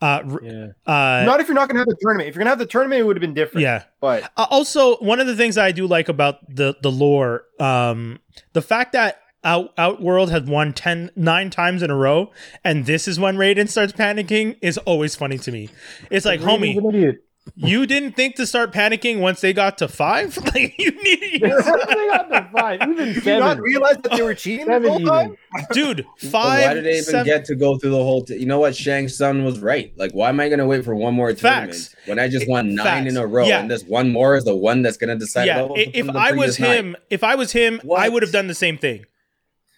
Uh, 0.01 0.21
r- 0.29 0.39
Yeah. 0.43 0.67
uh, 0.85 1.23
not 1.25 1.39
if 1.39 1.47
you're 1.47 1.55
not 1.55 1.69
gonna 1.69 1.79
have 1.79 1.87
the 1.87 1.95
tournament. 2.01 2.27
If 2.29 2.35
you're 2.35 2.39
gonna 2.41 2.49
have 2.51 2.59
the 2.59 2.65
tournament, 2.65 2.99
it 3.01 3.03
would 3.05 3.15
have 3.15 3.21
been 3.21 3.33
different. 3.33 3.63
yeah. 3.63 3.83
But 4.01 4.23
Uh, 4.35 4.45
also, 4.49 4.97
one 4.97 5.19
of 5.19 5.27
the 5.27 5.35
things 5.35 5.57
I 5.57 5.71
do 5.71 5.87
like 5.87 6.09
about 6.09 6.39
the 6.53 6.75
the 6.81 6.91
lore, 6.91 7.43
um, 7.59 8.19
the 8.53 8.61
fact 8.61 8.91
that 8.93 9.19
Out 9.43 9.73
Outworld 9.77 10.31
had 10.31 10.47
won 10.49 10.73
10, 10.73 11.11
nine 11.15 11.49
times 11.49 11.81
in 11.83 11.89
a 11.91 11.95
row, 11.95 12.31
and 12.63 12.85
this 12.85 13.07
is 13.07 13.19
when 13.19 13.37
Raiden 13.37 13.69
starts 13.69 13.93
panicking 13.93 14.57
is 14.61 14.77
always 14.79 15.15
funny 15.15 15.37
to 15.37 15.51
me. 15.51 15.69
It's 16.11 16.25
like, 16.25 16.41
homie, 16.41 16.77
an 16.77 16.85
idiot. 16.93 17.15
You 17.55 17.85
didn't 17.85 18.13
think 18.13 18.35
to 18.37 18.47
start 18.47 18.73
panicking 18.73 19.19
once 19.19 19.39
they 19.41 19.53
got 19.53 19.77
to 19.77 19.87
five? 19.87 20.35
like 20.53 20.73
you 20.79 20.91
need, 21.03 21.41
they 21.41 21.49
got 21.49 22.29
the 22.29 22.47
five, 22.57 22.81
even 22.81 22.95
did 23.13 23.25
you 23.25 23.39
not 23.39 23.59
realize 23.61 23.97
that 23.97 24.11
they 24.13 24.23
were 24.23 24.33
cheating 24.33 24.65
the 24.67 24.79
whole 24.89 24.99
time? 24.99 25.37
dude. 25.71 26.05
Five. 26.17 26.63
why 26.65 26.73
did 26.73 26.85
they 26.85 26.93
even 26.93 27.03
seven- 27.03 27.25
get 27.25 27.45
to 27.45 27.55
go 27.55 27.77
through 27.77 27.91
the 27.91 27.97
whole? 28.03 28.23
T- 28.23 28.37
you 28.37 28.45
know 28.45 28.59
what? 28.59 28.75
Shang 28.75 29.07
Tsung 29.07 29.45
was 29.45 29.59
right. 29.59 29.93
Like, 29.97 30.11
why 30.13 30.29
am 30.29 30.39
I 30.39 30.49
going 30.49 30.59
to 30.59 30.65
wait 30.65 30.83
for 30.83 30.95
one 30.95 31.13
more 31.13 31.31
tournament 31.33 31.93
when 32.07 32.17
I 32.19 32.27
just 32.27 32.47
won 32.49 32.73
nine 32.75 32.85
Facts. 32.85 33.09
in 33.11 33.17
a 33.17 33.25
row, 33.27 33.45
Yeah. 33.45 33.59
and 33.59 33.69
this 33.69 33.83
one 33.83 34.11
more 34.11 34.35
is 34.35 34.43
the 34.43 34.55
one 34.55 34.81
that's 34.81 34.97
going 34.97 35.09
to 35.11 35.15
decide? 35.17 35.45
yeah, 35.45 35.67
if 35.75 36.09
I 36.09 36.31
was 36.31 36.57
previous 36.57 36.59
nine? 36.59 36.77
him, 36.77 36.95
if 37.09 37.23
I 37.23 37.35
was 37.35 37.51
him, 37.51 37.79
I 37.95 38.09
would 38.09 38.23
have 38.23 38.31
done 38.31 38.47
the 38.47 38.55
same 38.55 38.77
thing. 38.77 39.05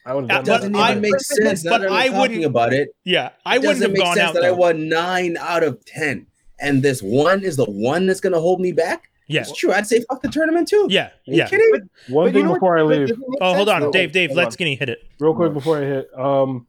I 0.05 0.13
would 0.13 0.31
Uh, 0.31 0.35
have 0.35 0.45
but 0.45 0.51
doesn't 0.59 0.75
I- 0.75 0.91
even 0.91 1.01
make 1.01 1.19
sense. 1.19 1.63
but 1.63 1.85
I 1.85 2.07
wouldn't- 2.17 2.45
about 2.45 2.71
it. 2.73 2.89
Yeah, 3.03 3.31
I 3.45 3.55
it 3.55 3.61
wouldn't 3.61 3.81
have 3.81 3.91
make 3.91 4.01
gone 4.01 4.15
sense 4.15 4.29
out. 4.29 4.33
that 4.35 4.45
I 4.45 4.51
won 4.51 4.87
nine 4.87 5.35
out 5.37 5.63
of 5.63 5.83
ten, 5.83 6.27
and 6.59 6.81
this 6.83 7.01
one 7.01 7.43
is 7.43 7.55
the 7.57 7.65
one 7.65 8.05
that's 8.05 8.19
going 8.19 8.33
to 8.33 8.39
hold 8.39 8.59
me 8.61 8.71
back. 8.71 9.09
Yeah, 9.29 9.41
It's 9.41 9.51
true. 9.53 9.73
I'd 9.73 9.85
say 9.85 10.01
fuck 10.09 10.21
the 10.21 10.29
tournament 10.29 10.69
too. 10.69 10.87
yeah, 10.89 11.07
Are 11.07 11.11
you 11.25 11.35
yeah. 11.37 11.47
kidding? 11.47 11.69
One 12.07 12.25
But 12.25 12.27
you 12.27 12.31
thing 12.33 12.43
know 12.45 12.51
what- 12.51 12.55
before 12.61 12.77
I 12.77 12.83
leave, 12.83 13.11
Oh, 13.41 13.53
hold 13.55 13.67
on, 13.67 13.81
though. 13.81 13.91
Dave. 13.91 14.13
Dave, 14.13 14.29
Hold 14.29 14.37
let 14.37 14.45
on. 14.45 14.51
Skinny 14.51 14.75
hit 14.75 14.87
it. 14.89 14.99
real 15.19 15.33
quick 15.35 15.53
before 15.53 15.79
I 15.79 15.85
hit. 15.85 16.07
Um, 16.17 16.65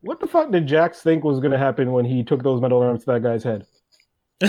what 0.00 0.18
the 0.20 0.26
fuck 0.26 0.50
did 0.50 0.66
Jax 0.66 1.02
think 1.02 1.22
was 1.24 1.38
gonna 1.40 1.58
happen 1.58 1.92
when 1.92 2.04
he 2.06 2.22
took 2.24 2.42
those 2.42 2.60
metal 2.62 2.80
arms 2.80 3.04
to 3.04 3.12
that 3.12 3.22
guy's 3.22 3.42
head? 3.44 3.66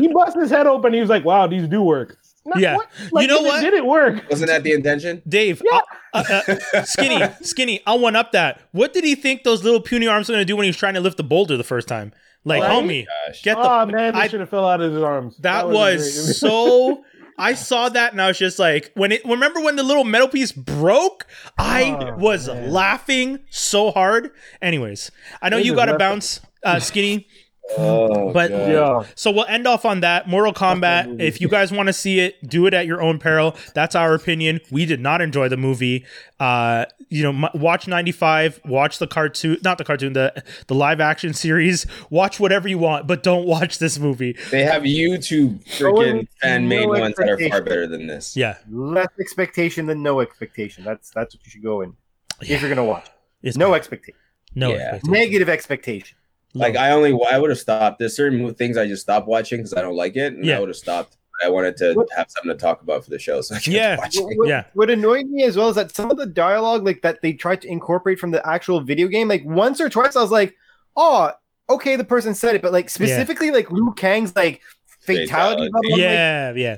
He 0.00 0.08
bust 0.08 0.36
his 0.36 0.50
head 0.50 0.66
open. 0.66 0.92
He 0.92 1.00
was 1.00 1.08
like, 1.08 1.24
"Wow, 1.24 1.46
these 1.46 1.68
do 1.68 1.82
work." 1.82 2.16
Not- 2.44 2.58
Yeah. 2.58 2.76
what? 2.76 2.88
Like, 3.12 3.22
You 3.22 3.28
know 3.34 3.42
what? 3.42 3.60
Did 3.60 3.72
it 3.74 3.86
work? 3.86 4.24
Wasn't 4.28 4.48
that 4.48 4.64
the 4.64 4.72
intention? 4.72 5.22
Dave, 5.28 5.62
Yeah. 5.64 5.78
uh, 6.12 6.40
uh, 6.74 6.82
skinny, 6.82 7.22
skinny. 7.42 7.80
I'll 7.86 8.00
one 8.00 8.16
up 8.16 8.32
that. 8.32 8.60
What 8.72 8.92
did 8.92 9.04
he 9.04 9.14
think 9.14 9.44
those 9.44 9.62
little 9.62 9.80
puny 9.80 10.08
arms 10.08 10.28
were 10.28 10.34
gonna 10.34 10.44
do 10.44 10.56
when 10.56 10.64
he 10.64 10.68
was 10.70 10.76
trying 10.76 10.94
to 10.94 11.00
lift 11.00 11.16
the 11.18 11.22
boulder 11.22 11.56
the 11.56 11.62
first 11.64 11.86
time? 11.86 12.12
Like, 12.44 12.62
Right? 12.62 12.70
homie, 12.70 13.06
Gosh. 13.26 13.42
get 13.42 13.56
the. 13.56 13.70
Oh 13.70 13.86
man, 13.86 14.14
I- 14.14 14.22
they 14.22 14.28
should 14.28 14.40
have 14.40 14.50
fell 14.50 14.66
out 14.68 14.80
of 14.80 14.92
his 14.92 15.02
arms. 15.02 15.36
that 15.38 15.68
was 15.68 16.00
was 16.00 16.40
so. 16.40 17.04
I 17.38 17.54
saw 17.54 17.88
that 17.88 18.12
and 18.12 18.20
I 18.20 18.28
was 18.28 18.38
just 18.38 18.58
like, 18.58 18.90
when 18.94 19.10
it. 19.10 19.24
Remember 19.24 19.60
when 19.60 19.76
the 19.76 19.82
little 19.82 20.04
metal 20.04 20.28
piece 20.28 20.52
broke? 20.52 21.26
I 21.58 21.96
Oh, 21.98 22.16
was 22.16 22.46
man. 22.48 22.70
laughing 22.70 23.38
so 23.50 23.90
hard. 23.90 24.30
Anyways, 24.60 25.10
I 25.40 25.48
know 25.48 25.56
They 25.56 25.64
you 25.64 25.74
got 25.74 25.86
to 25.86 25.96
bounce, 25.98 26.40
uh, 26.64 26.78
skinny. 26.78 27.26
Oh, 27.78 28.32
But- 28.32 28.50
God. 28.50 28.70
yeah. 28.70 29.02
So 29.14 29.30
we'll 29.30 29.44
end 29.46 29.66
off 29.66 29.84
on 29.84 30.00
that. 30.00 30.28
Mortal 30.28 30.52
Kombat. 30.52 31.20
If 31.20 31.40
you 31.40 31.48
guys 31.48 31.72
want 31.72 31.86
to 31.88 31.92
see 31.92 32.20
it, 32.20 32.36
do 32.48 32.66
it 32.66 32.74
at 32.74 32.86
your 32.86 33.00
own 33.02 33.18
peril. 33.18 33.56
That's 33.74 33.94
our 33.94 34.14
opinion. 34.14 34.60
We 34.70 34.86
did 34.86 35.00
not 35.00 35.20
enjoy 35.20 35.48
the 35.48 35.56
movie. 35.56 36.04
Uh, 36.40 36.86
you 37.08 37.22
know, 37.22 37.46
m- 37.46 37.60
watch 37.60 37.86
ninety 37.86 38.10
five. 38.12 38.58
Watch 38.64 38.98
the 38.98 39.06
cartoon, 39.06 39.58
not 39.62 39.78
the 39.78 39.84
cartoon, 39.84 40.12
the 40.14 40.42
the 40.66 40.74
live 40.74 41.00
action 41.00 41.34
series. 41.34 41.86
Watch 42.10 42.40
whatever 42.40 42.68
you 42.68 42.78
want, 42.78 43.06
but 43.06 43.22
don't 43.22 43.46
watch 43.46 43.78
this 43.78 43.98
movie. 43.98 44.36
They 44.50 44.64
have 44.64 44.82
YouTube 44.82 45.60
Going 45.78 46.20
freaking 46.22 46.28
fan 46.40 46.68
made 46.68 46.82
no 46.86 46.88
ones 47.00 47.14
that 47.16 47.28
are 47.28 47.38
far 47.48 47.62
better 47.62 47.86
than 47.86 48.06
this. 48.06 48.36
Yeah, 48.36 48.56
Less 48.70 49.08
expectation 49.20 49.86
than 49.86 50.02
no 50.02 50.20
expectation. 50.20 50.84
That's 50.84 51.10
that's 51.10 51.34
what 51.34 51.44
you 51.44 51.50
should 51.50 51.62
go 51.62 51.82
in 51.82 51.94
Yeah. 52.40 52.56
if 52.56 52.60
you're 52.62 52.70
gonna 52.70 52.84
watch. 52.84 53.06
it's 53.42 53.56
No 53.56 53.74
expectation. 53.74 54.18
no 54.54 54.70
Yeah. 54.70 54.76
expectation. 54.76 55.12
Negative 55.12 55.48
expectation. 55.48 56.18
Like 56.54 56.76
I 56.76 56.90
only 56.90 57.18
I 57.30 57.38
would 57.38 57.50
have 57.50 57.58
stopped. 57.58 57.98
There's 57.98 58.14
certain 58.16 58.52
things 58.54 58.76
I 58.76 58.86
just 58.86 59.02
stopped 59.02 59.26
watching 59.26 59.58
because 59.58 59.74
I 59.74 59.80
don't 59.82 59.96
like 59.96 60.16
it, 60.16 60.34
and 60.34 60.44
Yeah. 60.44 60.56
I 60.56 60.60
would 60.60 60.68
have 60.68 60.76
stopped. 60.76 61.16
I 61.44 61.48
wanted 61.48 61.76
to 61.78 61.94
What- 61.94 62.08
have 62.16 62.26
something 62.30 62.50
to 62.52 62.56
talk 62.56 62.82
about 62.82 63.02
for 63.04 63.10
the 63.10 63.18
show, 63.18 63.40
so 63.40 63.54
I 63.54 63.58
kept 63.58 63.68
Yeah. 63.68 63.96
watching. 63.96 64.24
What, 64.26 64.36
what- 64.38 64.48
Yeah. 64.48 64.64
what 64.74 64.90
annoyed 64.90 65.26
me 65.26 65.42
as 65.44 65.56
well 65.56 65.70
is 65.70 65.76
that 65.76 65.94
some 65.94 66.10
of 66.10 66.16
the 66.16 66.26
dialogue, 66.26 66.84
like 66.84 67.02
that 67.02 67.20
they 67.22 67.32
tried 67.32 67.62
to 67.62 67.68
incorporate 67.68 68.20
from 68.20 68.30
the 68.32 68.46
actual 68.46 68.80
video 68.80 69.08
game, 69.08 69.28
like 69.28 69.42
once 69.44 69.80
or 69.80 69.88
twice, 69.88 70.14
I 70.14 70.20
was 70.22 70.30
like, 70.30 70.54
"Oh, 70.96 71.32
okay, 71.70 71.96
the 71.96 72.04
person 72.04 72.34
said 72.34 72.54
it," 72.54 72.62
but 72.62 72.70
like 72.72 72.90
specifically, 72.90 73.50
like 73.50 73.70
Liu 73.72 73.92
Kang's 73.96 74.36
like 74.36 74.60
fatality. 75.00 75.26
Fatality. 75.26 75.62
level, 75.62 75.80
I'm 75.84 75.90
like, 75.90 76.00
yeah, 76.00 76.76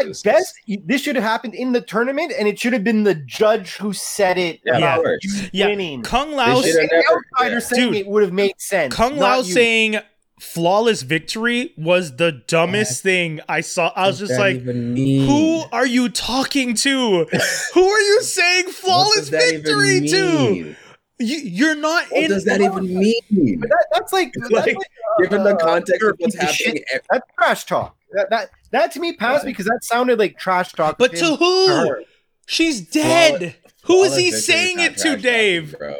yeah. 0.00 0.12
guess 0.24 0.54
this 0.84 1.02
should 1.02 1.16
have 1.16 1.24
happened 1.24 1.54
in 1.54 1.72
the 1.72 1.80
tournament, 1.80 2.32
and 2.38 2.48
it 2.48 2.58
should 2.58 2.72
have 2.72 2.84
been 2.84 3.04
the 3.04 3.14
judge 3.14 3.76
who 3.76 3.92
said 3.92 4.38
it 4.38 4.60
Yeah, 4.64 4.78
Yeah. 4.78 4.96
you 5.22 5.30
Yeah. 5.52 5.66
winning. 5.66 6.02
Kung 6.02 6.32
Lao, 6.32 6.60
They 6.60 6.70
should've 6.72 6.88
The 6.90 6.96
never- 6.96 7.22
outsider 7.38 7.54
yeah. 7.54 7.60
saying 7.60 7.92
Dude. 7.92 7.96
it 7.96 8.06
would 8.06 8.22
have 8.22 8.32
made 8.32 8.54
sense. 8.58 8.94
Kung 8.94 9.16
Lao 9.18 9.38
you. 9.38 9.44
saying 9.52 9.98
flawless 10.40 11.02
victory 11.02 11.72
was 11.76 12.16
the 12.16 12.32
dumbest 12.48 13.02
thing 13.02 13.40
I 13.48 13.60
saw. 13.60 13.92
I 13.94 14.08
was 14.08 14.18
just 14.18 14.38
like, 14.38 14.60
Who 14.62 15.62
are 15.72 15.86
you 15.86 16.08
talking 16.08 16.74
to? 16.74 17.24
Who 17.74 17.84
are 17.88 18.00
you 18.00 18.22
saying 18.22 18.66
flawless 18.68 19.28
victory 19.28 20.00
to? 20.08 20.74
You, 21.18 21.36
you're 21.38 21.76
not 21.76 22.06
What 22.10 22.24
in. 22.24 22.30
does 22.30 22.44
that 22.46 22.60
even 22.60 22.92
mean? 22.98 23.20
That, 23.60 23.86
that's 23.92 24.12
like, 24.12 24.32
that's 24.34 24.50
Like, 24.50 24.66
like, 24.74 24.76
Given 25.20 25.44
the 25.44 25.54
uh, 25.54 25.58
context 25.58 26.00
you're 26.00 26.10
of 26.10 26.16
what's 26.18 26.34
piece 26.34 26.42
of 26.42 26.50
shit. 26.50 26.66
happening, 26.66 26.84
e- 26.96 26.98
That's 27.10 27.26
trash 27.38 27.64
talk. 27.66 27.96
That 28.12 28.30
that, 28.30 28.50
that 28.72 28.92
to 28.92 29.00
me 29.00 29.14
passed 29.14 29.44
What? 29.44 29.50
because 29.50 29.66
that 29.66 29.80
sounded 29.82 30.18
like 30.18 30.38
trash 30.38 30.72
talk. 30.72 30.98
but 30.98 31.14
to 31.16 31.36
who? 31.36 31.66
her. 31.68 32.02
She's 32.46 32.80
dead. 32.80 33.54
Who 33.84 34.02
is 34.04 34.16
he 34.16 34.30
saying 34.32 34.80
it 34.80 34.96
to, 34.98 35.02
trash 35.02 35.04
talking, 35.04 35.22
Dave? 35.22 35.78
Bro, 35.78 35.96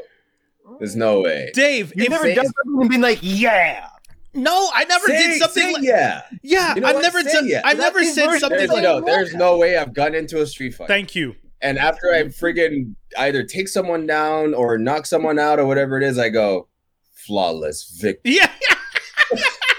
there's 0.79 0.97
no 0.97 1.21
way. 1.21 1.51
Dave, 1.55 1.93
You've 1.97 2.11
never 2.11 2.33
done 2.35 2.45
something 2.47 2.81
and 2.81 2.91
been 2.91 3.01
like, 3.01 3.19
yeah. 3.23 3.87
no, 4.35 4.69
I 4.75 4.85
never 4.85 5.07
Say- 5.07 5.17
did 5.19 5.39
something. 5.41 5.63
say 5.63 5.73
like, 5.73 5.83
yeah. 5.83 6.23
yeah, 6.43 6.75
You 6.75 6.81
know 6.81 6.89
I've 6.89 6.95
what? 6.97 7.03
never 7.03 7.23
Say 7.23 7.33
done. 7.33 7.49
yeah. 7.49 7.61
I've 7.65 7.77
That's 7.77 7.95
never 7.95 8.05
said 8.05 8.27
version. 8.27 8.41
something 8.41 8.59
There's, 8.59 8.71
like. 8.71 8.83
no, 8.83 9.01
there's 9.01 9.35
no 9.35 9.57
way 9.59 9.77
I've 9.77 9.93
gotten 9.95 10.15
into 10.15 10.41
a 10.43 10.47
street 10.47 10.75
fight. 10.75 10.89
Thank 10.89 11.15
you. 11.15 11.35
and 11.61 11.79
after 11.79 12.13
I 12.13 12.23
friggin' 12.25 12.95
either 13.19 13.43
take 13.45 13.69
someone 13.69 14.07
down 14.07 14.55
or 14.55 14.79
knock 14.79 15.07
someone 15.07 15.39
out 15.39 15.59
or 15.61 15.67
whatever 15.67 15.97
it 15.97 16.03
is, 16.03 16.19
I 16.19 16.29
go 16.31 16.69
flawless 17.15 17.97
victory. 18.01 18.37
Yeah, 18.37 18.51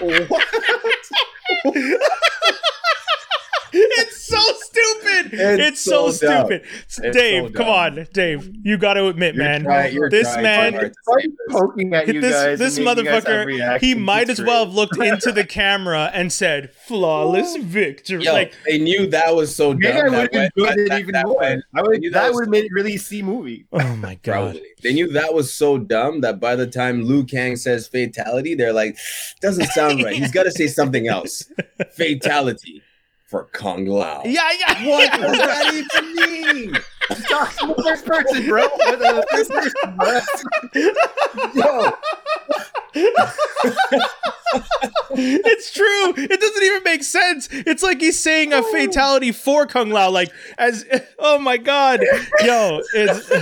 what? 0.00 0.44
it's 4.32 4.44
so 4.44 4.52
stupid. 4.64 5.26
stupid. 5.28 5.60
It's, 5.60 5.80
so, 5.80 6.10
so 6.10 6.26
stupid. 6.46 6.62
It's 6.84 7.00
Dave, 7.16 7.46
so 7.48 7.52
come 7.52 7.68
on, 7.68 8.06
Dave. 8.12 8.50
You 8.64 8.76
got 8.78 8.94
to 8.94 9.08
admit, 9.08 9.34
You're 9.34 9.44
man. 9.44 9.62
trying- 9.64 9.94
you're 9.94 10.10
this 10.10 10.32
trying 10.32 10.42
man- 10.42 10.72
so 10.72 10.78
hard 10.78 10.92
to 10.92 10.98
Why 11.04 11.14
are 11.14 11.20
say 11.20 11.26
you 11.26 11.36
this. 11.48 11.56
poking 11.56 11.94
at 11.94 12.08
you 12.14 12.20
this 12.20 12.32
guys 12.34 12.58
this 12.58 12.76
and 12.76 12.84
making 12.84 13.04
you 13.06 13.10
guys 13.12 13.24
motherfucker, 13.24 13.80
he 13.80 13.94
might 13.94 14.30
as 14.30 14.40
well 14.42 14.64
have 14.64 14.74
looked 14.74 14.96
into 14.98 15.32
the 15.32 15.44
camera 15.44 16.10
and 16.14 16.32
said, 16.32 16.70
"Flawless 16.86 17.56
victory." 17.56 18.22
Yo, 18.24 18.32
like, 18.32 18.54
they 18.66 18.78
knew 18.78 19.06
that 19.08 19.34
was 19.34 19.54
so 19.54 19.72
dumb. 19.72 19.80
Maybe 19.80 19.98
I 20.00 20.08
that 20.08 20.10
would 20.10 20.34
have 20.34 20.50
enjoyed 20.56 20.78
it 20.78 20.98
even 21.00 21.12
that 21.12 21.26
more. 21.26 21.36
went- 21.40 21.64
I 21.74 21.82
would, 21.82 22.02
that 22.02 22.12
that 22.12 22.32
would 22.34 22.44
have 22.44 22.50
made 22.50 22.64
it 22.64 22.72
really 22.72 22.96
C 22.96 23.22
movie. 23.22 23.66
oh 23.72 23.96
my 23.96 24.16
god. 24.22 24.60
They 24.82 24.92
knew 24.92 25.08
that 25.12 25.32
was 25.34 25.52
so 25.52 25.78
dumb 25.78 26.20
that 26.22 26.40
by 26.40 26.56
the 26.56 26.66
time 26.66 27.02
Liu 27.04 27.24
Kang 27.24 27.56
says 27.56 27.86
fatality, 27.86 28.54
they're 28.54 28.72
like, 28.72 28.96
doesn't 29.40 29.66
sound 29.68 30.02
right. 30.02 30.14
He's 30.16 30.30
got 30.32 30.42
to 30.44 30.50
say 30.52 30.66
something 30.66 31.08
else. 31.08 31.44
Fatality 31.96 32.82
for 33.34 33.44
Kung 33.46 33.86
Lao. 33.86 34.22
Yeah, 34.24 34.48
yeah. 34.60 34.86
What 34.86 35.02
yeah. 35.02 35.16
does 35.26 35.38
that 35.38 35.74
even 35.74 36.14
mean? 36.14 36.72
Talk 37.28 37.50
first 37.82 38.06
person, 38.06 38.46
bro. 38.46 38.62
With 38.62 39.00
the 39.00 39.26
first 39.32 39.50
person, 39.50 39.74
bro. 41.52 41.52
Yo, 41.52 41.92
it's 45.10 45.72
true. 45.72 46.14
It 46.16 46.40
doesn't 46.40 46.62
even 46.62 46.84
make 46.84 47.02
sense. 47.02 47.48
It's 47.50 47.82
like 47.82 48.00
he's 48.00 48.20
saying 48.20 48.52
a 48.52 48.62
fatality 48.62 49.32
for 49.32 49.66
Kung 49.66 49.90
Lao, 49.90 50.10
like 50.10 50.30
as 50.56 50.84
oh 51.18 51.40
my 51.40 51.56
god, 51.56 52.04
yo, 52.40 52.82
it's 52.94 53.32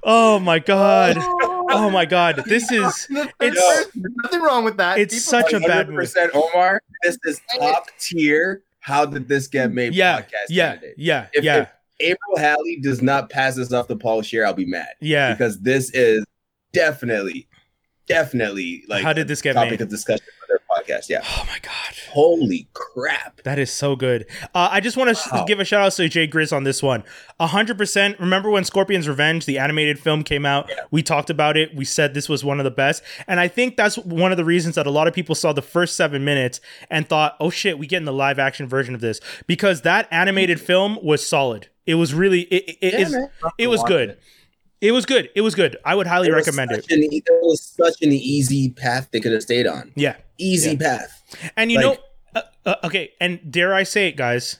oh 0.02 0.40
my 0.40 0.58
god, 0.58 1.18
oh 1.20 1.88
my 1.88 2.04
god. 2.04 2.42
This 2.46 2.72
is 2.72 3.06
In 3.10 3.14
the 3.14 3.22
first 3.22 3.34
it's- 3.40 3.84
person. 3.84 4.04
Nothing 4.24 4.42
wrong 4.42 4.64
with 4.64 4.76
that. 4.78 4.98
it's 4.98 5.22
such 5.22 5.52
a 5.52 5.60
bad 5.60 5.88
movie. 5.88 6.08
Omar, 6.34 6.82
this 7.04 7.16
is 7.24 7.40
top 7.56 7.86
tier. 8.00 8.64
How 8.84 9.06
did 9.06 9.28
this 9.28 9.46
get 9.46 9.72
made? 9.72 9.94
Yeah, 9.94 10.20
podcast 10.20 10.28
yeah, 10.50 10.68
candidate. 10.72 10.94
yeah, 10.98 11.26
If, 11.32 11.42
yeah, 11.42 11.56
if 11.62 11.68
April 12.00 12.36
Halley 12.36 12.80
does 12.82 13.00
not 13.00 13.30
pass 13.30 13.54
this 13.56 13.72
off 13.72 13.86
to 13.88 13.96
Paul 13.96 14.20
Scheer, 14.20 14.44
I'll 14.44 14.52
be 14.52 14.66
mad 14.66 14.88
yeah. 15.00 15.32
because 15.32 15.58
this 15.60 15.90
is 15.94 16.22
definitely, 16.74 17.48
definitely 18.08 18.84
like 18.86 19.02
How 19.02 19.14
did 19.14 19.26
this 19.26 19.40
get 19.40 19.54
topic 19.54 19.70
made? 19.70 19.80
of 19.80 19.88
discussion 19.88 20.26
for 20.38 20.46
their 20.48 20.60
podcast. 20.70 21.08
Yeah. 21.08 21.22
Oh 21.24 21.44
my 21.48 21.58
god. 21.60 21.94
Holy 22.14 22.68
crap. 22.74 23.42
That 23.42 23.58
is 23.58 23.72
so 23.72 23.96
good. 23.96 24.26
Uh, 24.54 24.68
I 24.70 24.80
just 24.80 24.96
want 24.96 25.16
to 25.16 25.28
Wow. 25.32 25.44
give 25.46 25.58
a 25.58 25.64
shout 25.64 25.82
out 25.84 25.92
to 25.94 26.08
Jay 26.08 26.28
Grizz 26.28 26.52
on 26.54 26.62
this 26.64 26.82
one. 26.82 27.02
A 27.40 27.48
hundred 27.48 27.76
percent. 27.76 28.18
Remember 28.20 28.50
when 28.50 28.62
Scorpion's 28.64 29.08
Revenge, 29.08 29.46
the 29.46 29.58
animated 29.58 29.98
film, 29.98 30.22
came 30.22 30.46
out? 30.46 30.70
We 30.92 31.02
talked 31.02 31.28
about 31.28 31.56
it. 31.56 31.74
We 31.74 31.84
said 31.84 32.14
this 32.14 32.28
was 32.28 32.44
one 32.44 32.60
of 32.60 32.64
the 32.64 32.70
best, 32.70 33.02
and 33.26 33.40
I 33.40 33.48
think 33.48 33.76
that's 33.76 33.98
one 33.98 34.30
of 34.30 34.36
the 34.36 34.44
reasons 34.44 34.76
that 34.76 34.86
a 34.86 34.90
lot 34.90 35.08
of 35.08 35.14
people 35.14 35.34
saw 35.34 35.52
the 35.52 35.60
first 35.62 35.96
seven 35.96 36.24
minutes 36.24 36.60
and 36.88 37.08
thought, 37.08 37.36
"Oh 37.40 37.50
shit, 37.50 37.78
we 37.78 37.86
getting 37.88 38.06
the 38.06 38.12
live 38.12 38.38
action 38.38 38.68
version 38.68 38.94
of 38.94 39.00
this," 39.00 39.20
because 39.46 39.82
that 39.82 40.06
animated 40.12 40.60
film 40.60 40.98
was 41.02 41.26
solid. 41.26 41.68
It 41.86 41.96
was 41.96 42.14
really 42.14 42.42
it. 42.42 42.64
it, 42.68 42.76
it 42.80 42.92
Yeah, 42.94 43.00
is- 43.06 43.16
it 43.58 43.66
was 43.66 43.82
good. 43.82 44.16
It 44.80 44.92
was 44.92 45.06
good. 45.06 45.30
It 45.34 45.40
was 45.40 45.54
good. 45.54 45.78
I 45.84 45.94
would 45.94 46.06
highly 46.06 46.30
recommend 46.30 46.70
it. 46.70 46.84
An, 46.90 47.00
there 47.00 47.38
was 47.40 47.62
such 47.62 48.02
an 48.02 48.12
easy 48.12 48.68
path 48.70 49.08
they 49.12 49.20
could 49.20 49.32
have 49.32 49.42
stayed 49.42 49.66
on. 49.66 49.92
Yeah. 49.94 50.16
Easy 50.36 50.72
Yeah. 50.72 50.76
path. 50.98 51.22
And 51.56 51.70
you 51.72 51.78
Like- 51.78 51.86
know, 51.86 51.96
uh, 52.34 52.42
uh, 52.66 52.74
okay, 52.84 53.12
and 53.20 53.40
dare 53.50 53.74
I 53.74 53.82
say 53.84 54.08
it, 54.08 54.16
guys? 54.16 54.58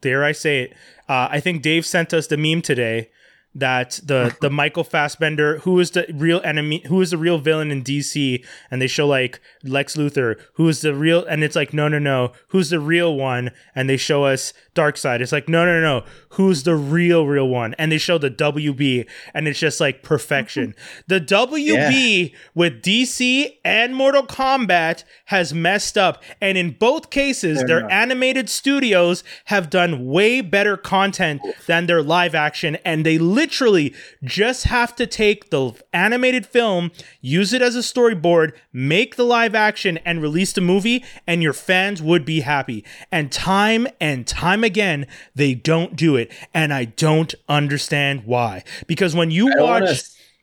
Dare 0.00 0.24
I 0.24 0.32
say 0.32 0.62
it? 0.62 0.72
Uh, 1.08 1.28
I 1.30 1.40
think 1.40 1.62
Dave 1.62 1.84
sent 1.84 2.14
us 2.14 2.26
the 2.28 2.36
meme 2.36 2.62
today 2.62 3.10
that 3.52 3.98
the 4.04 4.36
the 4.40 4.48
Michael 4.48 4.84
Fassbender, 4.84 5.58
who 5.60 5.80
is 5.80 5.90
the 5.90 6.06
real 6.14 6.40
enemy, 6.44 6.84
who 6.86 7.00
is 7.00 7.10
the 7.10 7.18
real 7.18 7.38
villain 7.38 7.72
in 7.72 7.82
DC, 7.82 8.44
and 8.70 8.80
they 8.80 8.86
show 8.86 9.08
like 9.08 9.40
Lex 9.64 9.96
Luthor, 9.96 10.36
who 10.54 10.68
is 10.68 10.82
the 10.82 10.94
real, 10.94 11.24
and 11.24 11.42
it's 11.42 11.56
like 11.56 11.74
no, 11.74 11.88
no, 11.88 11.98
no, 11.98 12.32
who's 12.48 12.70
the 12.70 12.78
real 12.78 13.16
one, 13.16 13.50
and 13.74 13.90
they 13.90 13.96
show 13.96 14.24
us 14.24 14.52
Darkseid 14.76 15.20
It's 15.20 15.32
like 15.32 15.48
no, 15.48 15.64
no, 15.66 15.80
no, 15.80 16.04
who's 16.30 16.62
the 16.62 16.76
real, 16.76 17.26
real 17.26 17.48
one, 17.48 17.74
and 17.74 17.90
they 17.90 17.98
show 17.98 18.18
the 18.18 18.30
WB, 18.30 19.06
and 19.34 19.48
it's 19.48 19.58
just 19.58 19.80
like 19.80 20.02
perfection. 20.02 20.74
the 21.06 21.20
WB 21.20 22.32
with 22.54 22.82
DC 22.82 23.56
and 23.64 23.94
Mortal 23.94 24.24
Kombat 24.26 25.04
has 25.26 25.52
messed 25.54 25.96
up, 25.96 26.22
and 26.40 26.56
in 26.56 26.70
both 26.72 27.10
cases, 27.10 27.58
Fair 27.58 27.66
their 27.66 27.78
enough. 27.80 27.92
animated 27.92 28.48
studios 28.48 29.24
have 29.46 29.70
done 29.70 30.06
way 30.06 30.40
better 30.40 30.76
content 30.76 31.40
than 31.66 31.86
their 31.86 32.02
live 32.02 32.34
action, 32.34 32.76
and 32.84 33.04
they 33.04 33.18
literally 33.18 33.94
just 34.24 34.64
have 34.64 34.94
to 34.96 35.06
take 35.06 35.50
the 35.50 35.72
animated 35.92 36.46
film, 36.46 36.90
use 37.20 37.52
it 37.52 37.62
as 37.62 37.74
a 37.76 37.80
storyboard, 37.80 38.52
make 38.72 39.16
the 39.16 39.24
live 39.24 39.54
action, 39.54 39.98
and 40.04 40.22
release 40.22 40.52
the 40.52 40.60
movie, 40.60 41.04
and 41.26 41.42
your 41.42 41.52
fans 41.52 42.00
would 42.00 42.24
be 42.24 42.40
happy. 42.40 42.84
And 43.10 43.32
time 43.32 43.86
and 44.00 44.26
time 44.26 44.62
again, 44.64 45.06
they 45.34 45.54
don't 45.54 45.96
do 45.96 46.16
it, 46.16 46.19
and 46.54 46.72
I 46.72 46.84
don't 46.86 47.34
understand 47.48 48.24
why. 48.24 48.64
Because 48.86 49.14
when 49.14 49.30
you 49.30 49.46
watch, 49.46 49.82
wanna- 49.82 49.96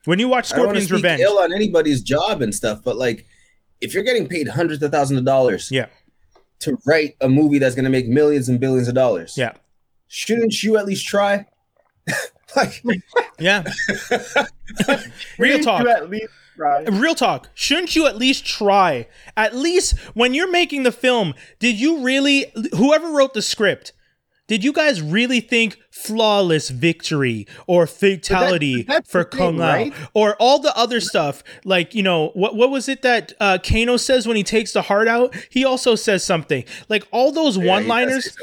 when 0.06 0.20
you 0.20 0.28
watch 0.28 0.52
I 0.54 0.56
don't 0.58 0.66
Scorpion's 0.66 0.92
Revenge, 0.92 1.22
ill 1.22 1.40
on 1.40 1.54
anybody's 1.54 2.02
job 2.02 2.42
and 2.42 2.54
stuff, 2.56 2.80
but 2.84 2.96
like, 2.98 3.26
if 3.82 3.94
you're 3.94 4.04
getting 4.04 4.28
paid 4.28 4.48
hundreds 4.48 4.82
of 4.82 4.92
thousands 4.92 5.20
of 5.20 5.26
dollars, 5.26 5.70
Yeah. 5.72 5.88
to 6.60 6.78
write 6.86 7.16
a 7.22 7.30
movie 7.30 7.60
that's 7.60 7.76
going 7.76 7.86
to 7.86 7.92
make 7.92 8.08
millions 8.08 8.50
and 8.50 8.60
billions 8.60 8.88
of 8.88 8.96
dollars, 8.96 9.38
yeah, 9.38 9.54
shouldn't 10.08 10.64
you 10.64 10.78
at 10.78 10.86
least 10.86 11.06
try? 11.06 11.46
like, 12.56 12.82
yeah, 13.40 13.64
real 15.38 15.60
talk. 15.60 15.84
You 15.84 15.90
at 15.90 16.10
least 16.10 16.28
try. 16.56 16.84
Real 16.84 17.16
talk. 17.16 17.50
Shouldn't 17.54 17.96
you 17.96 18.08
at 18.08 18.18
least 18.18 18.46
try? 18.46 19.08
At 19.36 19.56
least 19.56 19.98
when 20.14 20.34
you're 20.34 20.50
making 20.50 20.84
the 20.84 20.92
film, 20.92 21.34
did 21.60 21.80
you 21.80 22.00
really, 22.04 22.52
whoever 22.76 23.10
wrote 23.12 23.34
the 23.34 23.42
script, 23.42 23.92
did 24.48 24.64
you 24.64 24.74
guys 24.74 25.02
really 25.02 25.40
think 25.40 25.78
flawless 25.92 26.70
victory 26.70 27.46
or 27.68 27.86
fatality 27.86 28.84
that- 28.84 29.08
for 29.08 29.24
thing, 29.24 29.40
Kung 29.40 29.58
Lao 29.58 29.74
right? 29.74 29.94
or 30.14 30.36
all 30.40 30.60
the 30.60 30.76
other 30.78 31.00
stuff? 31.02 31.44
Like, 31.66 31.94
you 31.94 32.04
know, 32.04 32.30
what 32.34 32.56
what 32.56 32.70
was 32.70 32.88
it 32.88 33.02
that 33.02 33.34
uh, 33.40 33.58
Kano 33.64 33.98
says 33.98 34.28
when 34.28 34.38
he 34.38 34.44
takes 34.44 34.74
the 34.74 34.84
heart 34.84 35.08
out? 35.08 35.36
He 35.50 35.66
also 35.66 35.96
says 35.96 36.24
something. 36.24 36.64
Like 36.90 37.08
all 37.12 37.32
those 37.32 37.58
yeah, 37.58 37.68
one-liners 37.68 38.36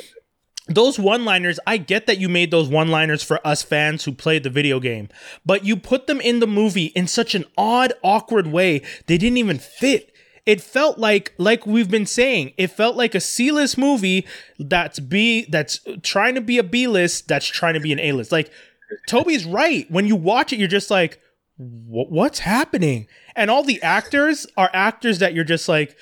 those 0.67 0.99
one 0.99 1.25
liners, 1.27 1.61
I 1.67 1.77
get 1.77 2.07
that 2.07 2.19
you 2.19 2.29
made 2.29 2.51
those 2.51 2.69
one 2.69 2.89
liners 2.89 3.23
for 3.23 3.47
us 3.47 3.63
fans 3.63 4.05
who 4.05 4.13
played 4.13 4.45
the 4.45 4.51
video 4.51 4.81
game, 4.81 5.11
but 5.45 5.65
you 5.65 5.77
put 5.77 6.07
them 6.07 6.23
in 6.23 6.41
the 6.41 6.47
movie 6.47 6.87
in 6.87 7.07
such 7.07 7.35
an 7.35 7.45
odd, 7.59 7.93
awkward 8.03 8.47
way, 8.47 8.81
they 9.07 9.19
didn't 9.19 9.37
even 9.37 9.59
fit. 9.59 10.14
It 10.47 10.61
felt 10.61 10.99
like, 10.99 11.33
like 11.39 11.67
we've 11.67 11.91
been 11.91 12.07
saying, 12.07 12.53
it 12.59 12.69
felt 12.69 12.97
like 12.97 13.15
a 13.15 13.21
C 13.21 13.51
list 13.51 13.79
movie 13.79 14.27
that's 14.59 15.01
B, 15.01 15.47
that's 15.49 15.81
trying 16.03 16.35
to 16.35 16.41
be 16.43 16.59
a 16.59 16.63
B 16.63 16.87
list, 16.87 17.29
that's 17.29 17.47
trying 17.47 17.75
to 17.75 17.81
be 17.81 17.93
an 17.93 17.99
A 18.01 18.13
list. 18.13 18.31
Like, 18.31 18.51
Toby's 19.07 19.47
right. 19.47 19.91
When 19.91 20.07
you 20.07 20.17
watch 20.17 20.53
it, 20.53 20.59
you're 20.59 20.69
just 20.69 20.91
like, 20.91 21.19
what's 21.57 22.41
happening? 22.41 23.07
And 23.37 23.51
all 23.51 23.63
the 23.63 23.83
actors 23.83 24.47
are 24.57 24.71
actors 24.73 25.19
that 25.21 25.35
you're 25.35 25.45
just 25.45 25.69
like, 25.69 25.97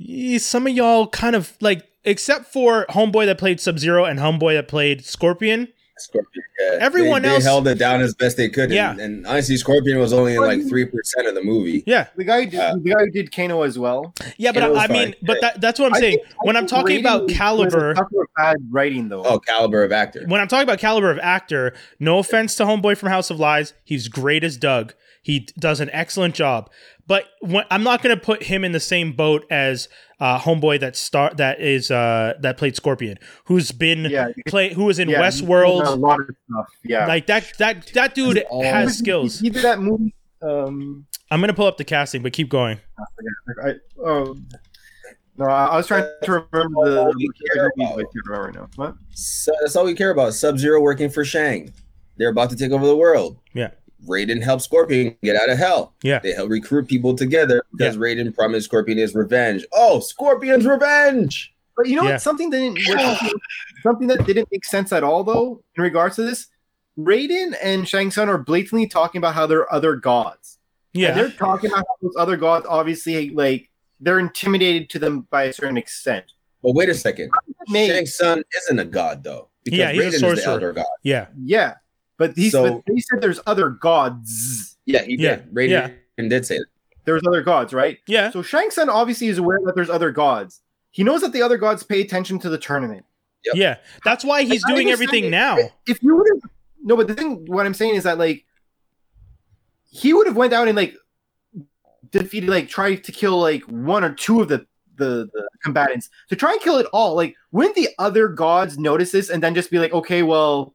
"Eh, 0.00 0.38
some 0.38 0.66
of 0.66 0.72
y'all 0.72 1.06
kind 1.06 1.36
of 1.36 1.56
like, 1.60 1.86
except 2.04 2.46
for 2.46 2.86
Homeboy 2.90 3.26
that 3.26 3.38
played 3.38 3.60
Sub 3.60 3.78
Zero 3.78 4.04
and 4.04 4.18
Homeboy 4.18 4.54
that 4.54 4.68
played 4.68 5.04
Scorpion. 5.04 5.68
Scorpion, 5.98 6.44
yeah. 6.60 6.78
Everyone 6.80 7.22
they, 7.22 7.28
else- 7.28 7.44
they 7.44 7.48
held 7.50 7.66
it 7.68 7.78
down 7.78 8.00
as 8.02 8.14
best 8.14 8.36
they 8.36 8.48
could. 8.48 8.70
Yeah. 8.70 8.90
And, 8.92 9.00
and 9.00 9.26
honestly, 9.26 9.56
Scorpion 9.56 9.98
was 9.98 10.12
only 10.12 10.34
in 10.34 10.40
like 10.42 10.60
3% 10.60 10.90
of 11.26 11.34
the 11.34 11.42
movie. 11.42 11.82
Yeah, 11.86 12.08
The 12.16 12.24
guy, 12.24 12.44
who 12.44 12.50
did, 12.50 12.60
Uh, 12.60 12.74
the 12.76 12.90
guy 12.94 13.00
who 13.00 13.10
did 13.10 13.34
Kano 13.34 13.62
as 13.62 13.78
well. 13.78 14.12
yeah, 14.36 14.52
but 14.52 14.62
It 14.62 14.76
I, 14.76 14.84
I 14.84 14.86
mean, 14.88 15.14
but 15.22 15.40
that, 15.40 15.60
that's 15.60 15.80
what 15.80 15.86
I'm 15.86 15.94
I 15.94 16.00
saying. 16.00 16.18
think- 16.18 16.28
when 16.42 16.56
I'm 16.56 16.66
talking 16.66 17.00
about 17.00 17.22
was- 17.22 17.30
was 17.30 17.34
a 17.34 17.38
caliber, 17.38 17.90
of 17.92 17.98
bad 18.36 18.56
writing 18.70 19.08
though. 19.08 19.22
Oh, 19.24 19.38
caliber 19.38 19.82
of 19.82 19.92
actor. 19.92 20.24
when 20.28 20.40
I'm 20.40 20.48
talking 20.48 20.64
about 20.64 20.78
caliber 20.78 21.10
of 21.10 21.18
actor, 21.20 21.72
no 21.98 22.18
offense 22.18 22.54
to 22.56 22.64
Homeboy 22.64 22.96
from 22.98 23.08
House 23.08 23.30
of 23.30 23.40
Lies, 23.40 23.72
he's 23.84 24.08
great 24.08 24.44
as 24.44 24.56
Doug. 24.56 24.92
He 25.22 25.48
does 25.58 25.80
an 25.80 25.90
excellent 25.92 26.34
job. 26.36 26.70
But 27.08 27.24
when, 27.40 27.64
I'm 27.70 27.82
not 27.82 28.02
going 28.02 28.14
to 28.16 28.20
put 28.22 28.44
him 28.44 28.64
in 28.64 28.72
the 28.72 28.80
same 28.80 29.12
boat 29.12 29.44
as 29.50 29.88
uh, 30.18 30.38
Homeboy 30.38 30.80
that 30.80 30.96
star 30.96 31.32
that 31.36 31.60
is 31.60 31.90
uh, 31.90 32.34
that 32.40 32.56
played 32.56 32.74
Scorpion, 32.76 33.18
who's 33.44 33.70
been 33.72 34.04
Yeah. 34.10 34.28
play 34.46 34.72
who 34.72 34.84
was 34.84 34.98
in 34.98 35.08
Yeah, 35.08 35.16
he 35.18 35.22
did 35.40 35.42
a 35.44 35.46
Westworld. 35.46 35.98
lot 36.00 36.20
of 36.20 36.26
stuff. 36.50 36.66
Yeah, 36.84 37.06
Like 37.06 37.26
that 37.26 37.52
that 37.58 37.86
that 37.94 38.14
dude 38.14 38.42
all- 38.50 38.62
has 38.62 38.96
skills. 38.98 39.40
He, 39.40 39.50
did 39.50 39.62
that 39.62 39.80
movie. 39.80 40.14
Um, 40.42 41.06
I'm 41.30 41.40
gonna 41.40 41.54
pull 41.54 41.66
up 41.66 41.76
the 41.76 41.84
casting, 41.84 42.22
but 42.22 42.32
keep 42.32 42.48
going. 42.48 42.78
I 42.98 43.04
forget. 43.14 43.76
I, 43.98 44.02
oh, 44.08 44.36
no, 45.38 45.44
I, 45.46 45.66
I 45.66 45.76
was 45.76 45.86
trying 45.86 46.04
to 46.22 46.32
remember 46.52 46.90
the. 46.90 47.00
All 47.02 47.12
we 47.14 47.28
care 47.54 47.70
the- 47.76 47.82
about. 47.84 47.92
I 47.98 48.02
can't 48.02 48.08
remember 48.26 48.52
now. 48.60 48.68
What? 48.76 48.94
So 49.10 49.52
that's 49.60 49.76
all 49.76 49.84
we 49.84 49.94
care 49.94 50.10
about. 50.10 50.32
Sub 50.34 50.58
Zero 50.58 50.80
working 50.80 51.10
for 51.10 51.24
Shang. 51.24 51.72
They're 52.16 52.30
about 52.30 52.48
to 52.50 52.56
take 52.56 52.72
over 52.72 52.86
the 52.86 52.96
world. 52.96 53.38
Yeah. 53.52 53.72
Raiden 54.06 54.42
helped 54.42 54.62
Scorpion 54.62 55.16
get 55.22 55.36
out 55.36 55.48
of 55.48 55.58
hell. 55.58 55.94
Yeah. 56.02 56.18
They 56.18 56.32
help 56.32 56.50
recruit 56.50 56.86
people 56.88 57.14
together 57.14 57.62
because 57.72 57.96
Raiden 57.96 58.34
promised 58.34 58.66
Scorpion 58.66 58.98
his 58.98 59.14
revenge. 59.14 59.64
Oh, 59.72 60.00
Scorpion's 60.00 60.66
revenge! 60.66 61.52
But 61.76 61.86
you 61.88 61.96
know 61.96 62.04
Yeah. 62.04 62.12
what? 62.12 62.22
Something 62.22 62.50
that 62.50 62.58
didn't 62.58 62.78
something 63.82 64.08
that 64.08 64.26
didn't 64.26 64.48
make 64.50 64.64
sense 64.64 64.92
at 64.92 65.02
all, 65.04 65.24
though, 65.24 65.62
in 65.76 65.82
regards 65.82 66.16
to 66.16 66.22
this. 66.22 66.48
Raiden 66.98 67.54
and 67.62 67.86
Shang 67.86 68.10
Tsung 68.10 68.28
are 68.28 68.38
blatantly 68.38 68.86
talking 68.86 69.18
about 69.18 69.34
how 69.34 69.46
they're 69.46 69.70
other 69.72 69.96
gods. 69.96 70.58
And 70.94 71.02
Yeah, 71.02 71.12
they're 71.12 71.30
talking 71.30 71.70
about 71.70 71.84
how 71.86 71.96
those 72.00 72.14
other 72.18 72.36
gods 72.38 72.64
obviously 72.68 73.28
like 73.30 73.68
they're 74.00 74.18
intimidated 74.18 74.88
to 74.90 74.98
them 74.98 75.26
by 75.30 75.44
a 75.44 75.52
certain 75.52 75.76
extent. 75.76 76.24
But 76.62 76.72
wait 76.74 76.88
a 76.88 76.94
second. 76.94 77.30
Shang 77.70 78.06
Tsung 78.06 78.42
isn't 78.62 78.78
a 78.78 78.84
god 78.84 79.22
though. 79.24 79.48
because 79.64 79.78
Yeah, 79.78 79.92
he's 79.92 80.22
a 80.22 80.26
Raiden 80.26 80.32
is 80.32 80.44
the 80.44 80.50
elder 80.50 80.72
god. 80.72 80.86
Yeah. 81.02 81.26
Yeah, 81.38 81.74
but 82.18 82.34
he 82.36 82.50
So- 82.50 82.82
but 82.86 82.94
he 82.94 83.00
said 83.00 83.20
there's 83.20 83.40
other 83.46 83.70
gods. 83.70 84.76
Yeah, 84.86 85.02
he 85.02 85.16
Yeah, 85.18 85.36
did. 85.36 85.54
Raiden 85.54 85.68
yeah. 86.18 86.28
did 86.28 86.46
say 86.46 86.58
that. 86.58 86.66
There's 87.04 87.22
other 87.26 87.42
gods, 87.42 87.72
right? 87.72 87.98
Yeah. 88.08 88.30
So 88.30 88.42
Shang 88.42 88.70
Tsung 88.70 88.88
obviously 88.88 89.28
is 89.28 89.38
aware 89.38 89.58
that 89.64 89.74
there's 89.76 89.90
other 89.90 90.10
gods. 90.10 90.60
He 90.90 91.04
knows 91.04 91.20
that 91.20 91.32
the 91.32 91.42
other 91.42 91.56
gods 91.56 91.82
pay 91.82 92.00
attention 92.00 92.38
to 92.40 92.48
the 92.48 92.58
tournament. 92.58 93.04
Yep. 93.44 93.54
Yeah. 93.54 93.76
That's 94.04 94.24
why 94.24 94.42
he's 94.42 94.64
I 94.64 94.70
doing 94.74 94.86
understand 94.88 94.92
everything 94.92 95.24
it. 95.26 95.30
now. 95.30 95.56
If 95.86 96.02
you 96.02 96.16
would 96.16 96.26
have 96.34 96.50
no, 96.82 96.96
but 96.96 97.06
the 97.08 97.14
thing, 97.14 97.44
what 97.46 97.66
I'm 97.66 97.74
saying 97.74 97.94
is 97.96 98.04
that 98.04 98.18
like 98.18 98.44
he 99.90 100.12
would 100.12 100.26
have 100.26 100.36
went 100.36 100.52
out 100.52 100.68
and 100.68 100.76
like 100.76 100.94
defeated, 102.10 102.48
like 102.48 102.68
tried 102.68 103.04
to 103.04 103.12
kill 103.12 103.38
like 103.40 103.62
one 103.64 104.04
or 104.04 104.12
two 104.12 104.40
of 104.40 104.48
the 104.48 104.66
the, 104.96 105.28
the 105.32 105.48
combatants 105.62 106.08
to 106.30 106.36
try 106.36 106.52
and 106.52 106.60
kill 106.62 106.78
it 106.78 106.86
all. 106.92 107.14
Like, 107.14 107.36
wouldn't 107.52 107.74
the 107.74 107.90
other 107.98 108.28
gods 108.28 108.78
notice 108.78 109.12
this 109.12 109.28
and 109.28 109.42
then 109.42 109.54
just 109.54 109.70
be 109.70 109.78
like, 109.78 109.92
okay, 109.92 110.22
well, 110.22 110.74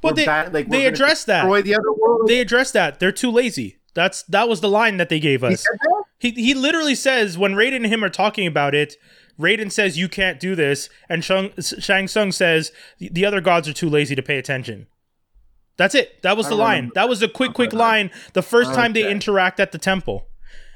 But 0.00 0.12
we're 0.12 0.16
they 0.16 0.26
bad- 0.26 0.54
like 0.54 0.68
they 0.68 0.80
we're 0.82 0.88
addressed 0.88 1.26
that. 1.26 1.44
the 1.64 1.74
other 1.74 1.92
world? 1.92 2.28
They 2.28 2.40
addressed 2.40 2.72
that. 2.74 3.00
They're 3.00 3.12
too 3.12 3.30
lazy. 3.30 3.78
That's 3.94 4.22
that 4.24 4.48
was 4.48 4.60
the 4.60 4.68
line 4.68 4.96
that 4.96 5.08
they 5.08 5.20
gave 5.20 5.44
us. 5.44 5.62
that? 5.62 6.04
He 6.18 6.30
he 6.30 6.54
literally 6.54 6.94
says 6.94 7.38
when 7.38 7.54
Raiden 7.54 7.76
and 7.76 7.86
him 7.86 8.02
are 8.04 8.08
talking 8.10 8.46
about 8.46 8.74
it, 8.74 8.96
Raiden 9.38 9.70
says 9.70 9.98
you 9.98 10.08
can't 10.08 10.40
do 10.40 10.54
this, 10.54 10.88
and 11.08 11.24
Shang, 11.24 11.52
Shang 11.60 12.08
Tsung 12.08 12.32
says 12.32 12.72
the 12.98 13.24
other 13.24 13.40
gods 13.40 13.68
are 13.68 13.72
too 13.72 13.88
lazy 13.88 14.14
to 14.14 14.22
pay 14.22 14.38
attention. 14.38 14.86
That's 15.76 15.94
it. 15.94 16.22
That 16.22 16.36
was 16.36 16.48
the 16.48 16.54
line. 16.54 16.76
remember. 16.76 16.94
That 16.94 17.08
was 17.08 17.20
a 17.22 17.28
quick, 17.28 17.52
quick 17.52 17.72
line. 17.72 18.10
The 18.32 18.42
first 18.42 18.74
time 18.74 18.92
they 18.92 19.10
interact 19.10 19.58
at 19.58 19.72
the 19.72 19.78
temple. 19.78 20.28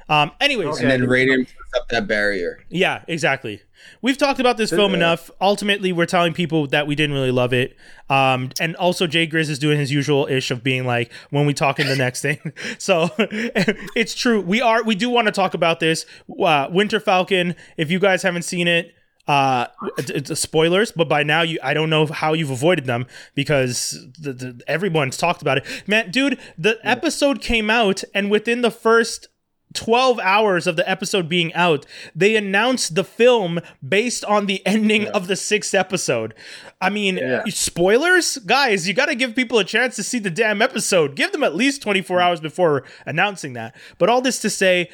Um. 0.09 0.31
Anyways, 0.41 0.79
And 0.79 0.89
then 0.89 1.01
Raiden 1.01 1.45
puts 1.45 1.73
up 1.75 1.87
that 1.89 2.07
barrier. 2.07 2.63
yeah, 2.69 3.03
exactly. 3.07 3.61
We've 4.01 4.17
talked 4.17 4.39
about 4.39 4.57
this 4.57 4.71
film 4.71 4.91
that. 4.91 4.97
enough. 4.97 5.31
Ultimately, 5.39 5.93
we're 5.93 6.05
telling 6.05 6.33
people 6.33 6.67
that 6.67 6.85
we 6.87 6.95
didn't 6.95 7.13
really 7.13 7.31
love 7.31 7.53
it. 7.53 7.77
Um, 8.09 8.49
and 8.59 8.75
also 8.75 9.07
Jay 9.07 9.25
Grizz 9.27 9.49
is 9.49 9.59
doing 9.59 9.77
his 9.79 9.91
usual 9.91 10.27
ish 10.27 10.51
of 10.51 10.63
being 10.63 10.85
like, 10.85 11.11
when 11.29 11.45
we 11.45 11.53
talk 11.53 11.79
in 11.79 11.87
the 11.87 11.95
next 11.95 12.21
thing. 12.27 12.39
So 12.77 13.09
it's 13.17 14.13
true. 14.15 14.41
We 14.41 14.61
are 14.61 14.83
we 14.83 14.95
do 14.95 15.09
want 15.09 15.27
to 15.27 15.31
talk 15.31 15.53
about 15.53 15.79
this. 15.79 16.05
Uh, 16.43 16.67
Winter 16.71 16.99
Falcon. 16.99 17.55
If 17.77 17.91
you 17.91 17.99
guys 17.99 18.23
haven't 18.23 18.43
seen 18.43 18.67
it, 18.67 18.93
uh, 19.27 19.67
it's, 19.97 20.09
it's 20.09 20.39
spoilers. 20.39 20.91
But 20.91 21.07
by 21.07 21.23
now, 21.23 21.41
you 21.43 21.59
I 21.63 21.73
don't 21.73 21.89
know 21.89 22.05
how 22.07 22.33
you've 22.33 22.49
avoided 22.51 22.85
them 22.85 23.05
because 23.35 23.97
the, 24.19 24.33
the, 24.33 24.61
everyone's 24.67 25.17
talked 25.17 25.41
about 25.41 25.59
it. 25.59 25.83
Man, 25.87 26.09
dude, 26.11 26.39
the 26.57 26.79
episode 26.83 27.41
came 27.41 27.69
out, 27.69 28.03
and 28.13 28.31
within 28.31 28.61
the 28.61 28.71
first 28.71 29.27
12 29.73 30.19
hours 30.19 30.65
of 30.67 30.75
the 30.75 30.89
episode 30.89 31.29
being 31.29 31.53
out, 31.53 31.85
they 32.15 32.35
announced 32.35 32.95
the 32.95 33.03
film 33.03 33.59
based 33.87 34.25
on 34.25 34.45
the 34.47 34.65
ending 34.65 35.07
of 35.09 35.27
the 35.27 35.35
sixth 35.35 35.73
episode. 35.75 36.33
I 36.81 36.89
mean, 36.89 37.17
Yeah. 37.17 37.43
spoilers? 37.49 38.37
Guys, 38.39 38.87
you 38.87 38.93
got 38.93 39.07
to 39.07 39.15
give 39.15 39.35
people 39.35 39.59
a 39.59 39.63
chance 39.63 39.95
to 39.97 40.03
see 40.03 40.19
the 40.19 40.29
damn 40.31 40.61
episode. 40.61 41.15
Give 41.15 41.31
them 41.31 41.43
at 41.43 41.55
least 41.55 41.81
24 41.81 42.19
hours 42.19 42.39
before 42.39 42.83
announcing 43.05 43.53
that. 43.53 43.75
But 43.97 44.09
all 44.09 44.21
this 44.21 44.39
to 44.39 44.49
say, 44.49 44.89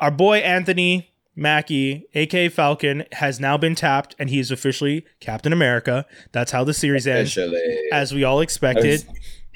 our 0.00 0.10
boy 0.10 0.38
Anthony 0.38 1.10
Mackie, 1.38 2.06
aka 2.14 2.48
Falcon, 2.48 3.04
has 3.12 3.38
now 3.38 3.58
been 3.58 3.74
tapped 3.74 4.16
and 4.18 4.30
he 4.30 4.38
is 4.38 4.50
officially 4.50 5.04
Captain 5.20 5.52
America. 5.52 6.06
That's 6.32 6.50
how 6.52 6.64
the 6.64 6.72
series 6.72 7.06
ends, 7.06 7.36
as 7.92 8.14
we 8.14 8.24
all 8.24 8.40
expected. 8.40 9.04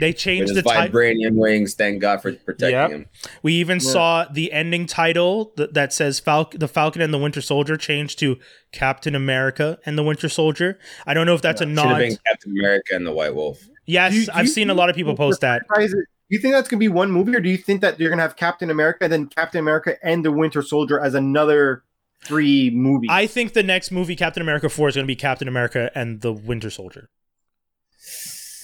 They 0.00 0.12
changed 0.12 0.48
his 0.54 0.56
the 0.56 0.62
title. 0.68 0.98
vibranium 0.98 1.34
wings. 1.36 1.74
Thank 1.74 2.00
God 2.00 2.20
for 2.22 2.32
protecting 2.32 2.70
Yep. 2.70 2.90
him. 2.90 3.06
We 3.42 3.54
even 3.54 3.78
saw 3.80 4.24
the 4.24 4.50
ending 4.52 4.86
title 4.86 5.52
that, 5.56 5.74
that 5.74 5.92
says 5.92 6.18
Fal- 6.18 6.50
the 6.54 6.66
Falcon 6.68 7.02
and 7.02 7.12
the 7.14 7.18
Winter 7.18 7.40
Soldier 7.40 7.76
changed 7.76 8.18
to 8.20 8.38
Captain 8.72 9.14
America 9.14 9.78
and 9.86 9.96
the 9.98 10.02
Winter 10.02 10.28
Soldier. 10.28 10.78
I 11.06 11.14
don't 11.14 11.26
know 11.26 11.34
if 11.34 11.42
that's 11.42 11.60
a 11.60 11.64
Should 11.64 11.76
have 11.78 11.86
nod. 11.86 11.98
been 11.98 12.18
Captain 12.26 12.52
America 12.58 12.94
and 12.94 13.06
the 13.06 13.12
White 13.12 13.34
Wolf. 13.34 13.60
Yes, 13.86 14.12
Do 14.12 14.18
you- 14.20 14.26
do 14.26 14.32
I've 14.34 14.48
seen 14.48 14.70
a 14.70 14.74
lot 14.74 14.88
of 14.90 14.96
people 14.96 15.14
post 15.14 15.40
that. 15.42 15.62
Do 15.78 16.36
you 16.36 16.38
think 16.38 16.54
that's 16.54 16.68
gonna 16.68 16.78
be 16.78 16.88
one 16.88 17.10
movie, 17.10 17.34
or 17.34 17.40
do 17.40 17.48
you 17.50 17.56
think 17.56 17.80
that 17.80 17.98
you're 17.98 18.08
gonna 18.10 18.22
have 18.22 18.36
Captain 18.36 18.70
America, 18.70 19.04
and 19.04 19.12
then 19.12 19.26
Captain 19.26 19.58
America 19.58 19.96
and 20.02 20.24
the 20.24 20.30
Winter 20.30 20.62
Soldier 20.62 21.00
as 21.00 21.14
another 21.14 21.82
three 22.24 22.70
movies? 22.70 23.10
I 23.12 23.26
think 23.26 23.52
the 23.52 23.62
next 23.64 23.90
movie, 23.90 24.14
Captain 24.14 24.40
America 24.40 24.68
4, 24.68 24.88
is 24.90 24.94
going 24.94 25.04
to 25.04 25.08
be 25.08 25.16
Captain 25.16 25.48
America 25.48 25.90
and 25.94 26.20
the 26.20 26.32
Winter 26.32 26.70
Soldier. 26.70 27.08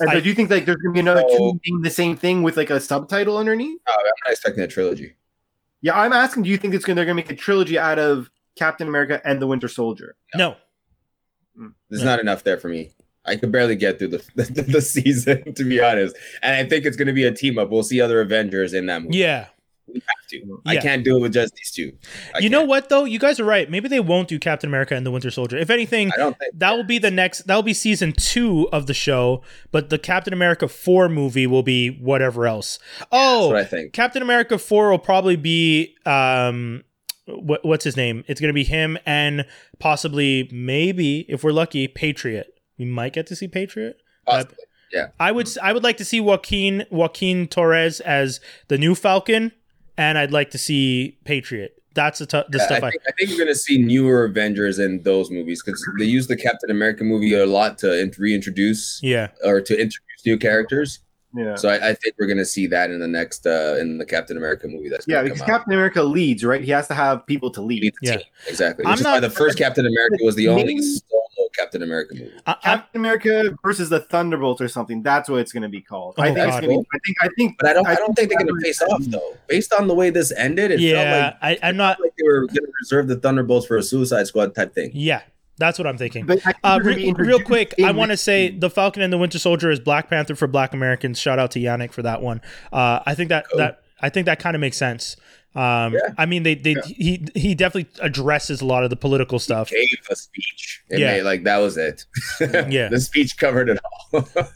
And 0.00 0.10
so 0.10 0.16
I- 0.16 0.20
do 0.20 0.28
you 0.28 0.34
think 0.34 0.50
like 0.50 0.64
there's 0.66 0.76
gonna 0.76 0.92
be 0.92 1.00
another 1.00 1.22
Oh. 1.26 1.52
two 1.52 1.60
being 1.64 1.82
the 1.82 1.90
same 1.90 2.16
thing 2.16 2.42
with 2.42 2.56
like 2.56 2.70
a 2.70 2.80
subtitle 2.80 3.38
underneath? 3.38 3.78
Oh, 3.86 3.94
I'm 3.98 4.04
not 4.26 4.32
expecting 4.32 4.62
a 4.64 4.68
trilogy. 4.68 5.14
Yeah, 5.82 5.98
I'm 5.98 6.12
asking. 6.12 6.44
Do 6.44 6.50
you 6.50 6.56
think 6.56 6.74
it's 6.74 6.84
gonna 6.84 6.96
they're 6.96 7.04
gonna 7.04 7.14
make 7.14 7.30
a 7.30 7.36
trilogy 7.36 7.78
out 7.78 7.98
of 7.98 8.30
Captain 8.56 8.88
America 8.88 9.20
and 9.24 9.40
the 9.40 9.46
Winter 9.46 9.68
Soldier? 9.68 10.16
No. 10.34 10.56
Hmm. 11.56 11.68
There's 11.90 12.02
Yeah. 12.02 12.08
not 12.10 12.20
enough 12.20 12.44
there 12.44 12.58
for 12.58 12.68
me. 12.68 12.90
I 13.24 13.34
could 13.36 13.50
barely 13.50 13.74
get 13.76 13.98
through 13.98 14.08
the, 14.08 14.22
the, 14.36 14.62
the 14.62 14.80
season, 14.80 15.52
to 15.54 15.64
be 15.64 15.80
honest. 15.80 16.16
And 16.42 16.54
I 16.54 16.68
think 16.68 16.84
it's 16.84 16.96
going 16.96 17.08
to 17.08 17.12
be 17.12 17.24
a 17.24 17.32
team 17.32 17.58
up. 17.58 17.70
We'll 17.70 17.82
see 17.82 18.00
other 18.00 18.20
Avengers 18.20 18.72
in 18.72 18.86
that 18.86 19.02
movie. 19.02 19.16
Yeah. 19.18 19.46
We 19.88 19.94
have 19.94 20.26
to. 20.30 20.62
I 20.66 20.76
can't 20.78 21.04
do 21.04 21.16
it 21.16 21.20
with 21.20 21.32
just 21.32 21.54
these 21.54 21.70
two. 21.70 21.96
I 22.34 22.38
you 22.40 22.48
know 22.48 22.60
can't. 22.60 22.68
what, 22.68 22.88
though? 22.88 23.04
You 23.04 23.18
guys 23.18 23.38
are 23.38 23.44
right. 23.44 23.70
Maybe 23.70 23.88
they 23.88 24.00
won't 24.00 24.28
do 24.28 24.38
Captain 24.38 24.68
America 24.68 24.94
and 24.96 25.06
the 25.06 25.10
Winter 25.10 25.30
Soldier. 25.30 25.56
If 25.56 25.70
anything, 25.70 26.10
think. 26.10 26.36
that 26.54 26.72
will 26.76 26.84
be 26.84 26.98
the 26.98 27.10
next, 27.10 27.42
that 27.42 27.54
will 27.54 27.62
be 27.62 27.74
season 27.74 28.12
two 28.12 28.68
of 28.72 28.86
the 28.86 28.94
show, 28.94 29.42
but 29.70 29.90
the 29.90 29.98
Captain 29.98 30.32
America 30.32 30.66
4 30.68 31.08
movie 31.08 31.46
will 31.46 31.62
be 31.62 31.88
whatever 31.90 32.46
else. 32.46 32.78
That's 32.98 33.08
Oh, 33.12 33.48
what 33.48 33.56
I 33.56 33.64
think. 33.64 33.92
Captain 33.92 34.22
America 34.22 34.58
4 34.58 34.90
will 34.90 34.98
probably 34.98 35.36
be 35.36 35.94
um 36.04 36.82
what, 37.26 37.64
what's 37.64 37.84
his 37.84 37.96
name? 37.96 38.22
It's 38.28 38.40
going 38.40 38.50
to 38.50 38.54
be 38.54 38.62
him 38.64 38.96
and 39.04 39.46
possibly 39.80 40.48
maybe 40.52 41.20
if 41.28 41.42
we're 41.42 41.52
lucky 41.52 41.88
Patriot. 41.88 42.52
We 42.78 42.84
might 42.84 43.12
get 43.12 43.26
to 43.28 43.36
see 43.36 43.48
Patriot. 43.48 43.96
Possibly. 44.26 44.56
I 45.20 45.30
would 45.32 45.48
I 45.62 45.72
would 45.72 45.82
like 45.82 45.98
to 45.98 46.04
see 46.04 46.20
Joaquin 46.20 46.86
Joaquin 46.90 47.48
Torres 47.48 48.00
as 48.00 48.40
the 48.68 48.78
new 48.78 48.94
Falcon 48.94 49.52
and 49.98 50.18
I'd 50.18 50.32
like 50.32 50.50
to 50.50 50.58
see 50.58 51.18
Patriot. 51.24 51.72
That's 51.94 52.18
the, 52.18 52.26
t- 52.26 52.42
the 52.50 52.58
Yeah, 52.58 52.66
stuff 52.66 52.82
I 52.82 52.88
I, 52.88 52.90
think, 52.90 53.02
I 53.08 53.12
think 53.12 53.30
you're 53.30 53.38
going 53.38 53.48
to 53.48 53.54
see 53.58 53.78
newer 53.78 54.24
Avengers 54.24 54.78
in 54.78 55.02
those 55.02 55.30
movies 55.30 55.62
because 55.64 55.82
they 55.98 56.04
use 56.04 56.26
the 56.26 56.36
Captain 56.36 56.70
America 56.70 57.04
movie 57.04 57.32
a 57.34 57.46
lot 57.46 57.78
to 57.78 57.98
in- 57.98 58.12
reintroduce 58.18 59.00
Yeah. 59.02 59.28
or 59.42 59.62
to 59.62 59.72
introduce 59.72 60.26
new 60.26 60.36
characters. 60.36 60.98
Yeah. 61.34 61.54
So 61.54 61.68
I, 61.70 61.90
I 61.90 61.94
think 61.94 62.14
we're 62.18 62.26
going 62.26 62.36
to 62.38 62.44
see 62.44 62.66
that 62.68 62.90
in 62.90 62.98
the 63.00 63.08
next 63.08 63.46
uh 63.46 63.76
in 63.78 63.98
the 63.98 64.04
Captain 64.06 64.36
America 64.36 64.68
movie. 64.68 64.88
That's 64.90 65.06
Yeah, 65.08 65.22
because 65.22 65.40
come 65.40 65.50
out. 65.50 65.58
Captain 65.58 65.72
America 65.74 66.02
leads, 66.02 66.44
right? 66.44 66.62
He 66.62 66.70
has 66.70 66.86
to 66.88 66.94
have 66.94 67.26
people 67.26 67.50
to 67.52 67.60
lead. 67.62 67.82
Lead 67.82 67.94
the 68.02 68.06
Yeah. 68.08 68.16
team. 68.18 68.26
exactly. 68.48 68.84
I'm 68.84 68.92
Which 68.92 69.00
is 69.00 69.06
why 69.06 69.12
not- 69.14 69.20
the 69.22 69.30
first 69.30 69.56
Captain 69.58 69.86
America 69.86 70.16
was 70.22 70.34
the 70.34 70.48
only 70.48 70.64
Maybe- 70.64 70.82
solo 70.82 71.22
Captain 71.58 71.82
America 71.82 72.14
movie. 72.14 72.32
I, 72.46 72.54
Captain 72.62 73.00
America 73.00 73.56
versus 73.64 73.88
the 73.88 74.00
Thunderbolts 74.00 74.60
or 74.60 74.68
something. 74.68 75.02
That's 75.02 75.28
what 75.28 75.40
it's 75.40 75.52
going 75.52 75.62
to 75.62 75.68
be 75.68 75.80
called. 75.80 76.14
Oh, 76.18 76.22
I 76.22 76.26
think 76.34 76.38
it's 76.38 76.60
going 76.60 76.62
to 76.62 76.68
be. 76.68 76.86
I 76.94 76.98
think. 77.04 77.16
I 77.22 77.28
think. 77.36 77.56
But 77.58 77.68
I 77.68 77.72
don't. 77.72 77.86
I, 77.86 77.92
I 77.92 77.94
don't 77.94 78.06
think 78.14 78.28
think 78.30 78.30
they're 78.40 78.46
going 78.46 78.60
to 78.60 78.64
face 78.66 78.82
off 78.82 79.02
though. 79.04 79.36
Based 79.48 79.72
on 79.72 79.86
the 79.88 79.94
way 79.94 80.10
this 80.10 80.32
ended, 80.32 80.70
it 80.72 80.80
yeah, 80.80 81.30
felt 81.30 81.34
like, 81.42 81.62
I, 81.62 81.68
I'm 81.68 81.76
not 81.76 82.00
like 82.00 82.12
they 82.18 82.24
were 82.26 82.40
going 82.46 82.54
to 82.54 82.72
reserve 82.82 83.08
the 83.08 83.16
Thunderbolts 83.16 83.66
for 83.66 83.76
a 83.76 83.82
Suicide 83.82 84.26
Squad 84.26 84.54
type 84.54 84.74
thing. 84.74 84.90
yeah, 84.94 85.22
that's 85.58 85.78
what 85.78 85.86
I'm 85.86 85.96
thinking. 85.98 86.26
But 86.26 86.38
I 86.44 86.52
think 86.52 86.56
Uh, 86.64 86.80
re- 86.82 87.12
real 87.16 87.40
quick, 87.40 87.74
I 87.82 87.92
want 87.92 88.10
to 88.10 88.16
say 88.16 88.50
the 88.50 88.68
Falcon 88.70 89.02
and 89.02 89.12
the 89.12 89.18
Winter 89.18 89.38
Soldier 89.38 89.70
is 89.70 89.80
Black 89.80 90.10
Panther 90.10 90.34
for 90.36 90.46
Black 90.46 90.74
Americans. 90.74 91.18
Shout 91.18 91.38
out 91.38 91.50
to 91.52 91.58
Yannick 91.60 91.92
for 91.92 92.02
that 92.02 92.20
one. 92.22 92.40
Uh, 92.72 93.00
I 93.06 93.14
think 93.14 93.28
that 93.30 93.46
Cool. 93.50 93.58
that 93.58 93.82
I 94.00 94.10
think 94.10 94.26
that 94.26 94.38
kind 94.38 94.54
of 94.54 94.60
makes 94.60 94.76
sense. 94.76 95.16
Um, 95.56 95.94
Yeah. 95.94 96.00
I 96.18 96.26
mean, 96.26 96.42
they, 96.42 96.54
they 96.54 96.74
he 96.86 97.26
he 97.34 97.54
definitely 97.54 97.90
addresses 98.00 98.60
a 98.60 98.66
lot 98.66 98.84
of 98.84 98.90
the 98.90 98.96
political 98.96 99.38
stuff. 99.38 99.70
He 99.70 99.76
Gave 99.76 100.06
a 100.10 100.16
speech. 100.16 100.82
It 100.90 100.98
Yeah. 101.00 101.12
made, 101.16 101.22
like 101.22 101.44
that 101.44 101.58
was 101.58 101.76
it. 101.76 102.04
Yeah. 102.70 102.88
the 102.88 103.00
speech 103.00 103.36
covered 103.38 103.68
it 103.70 103.80
all. 104.12 104.28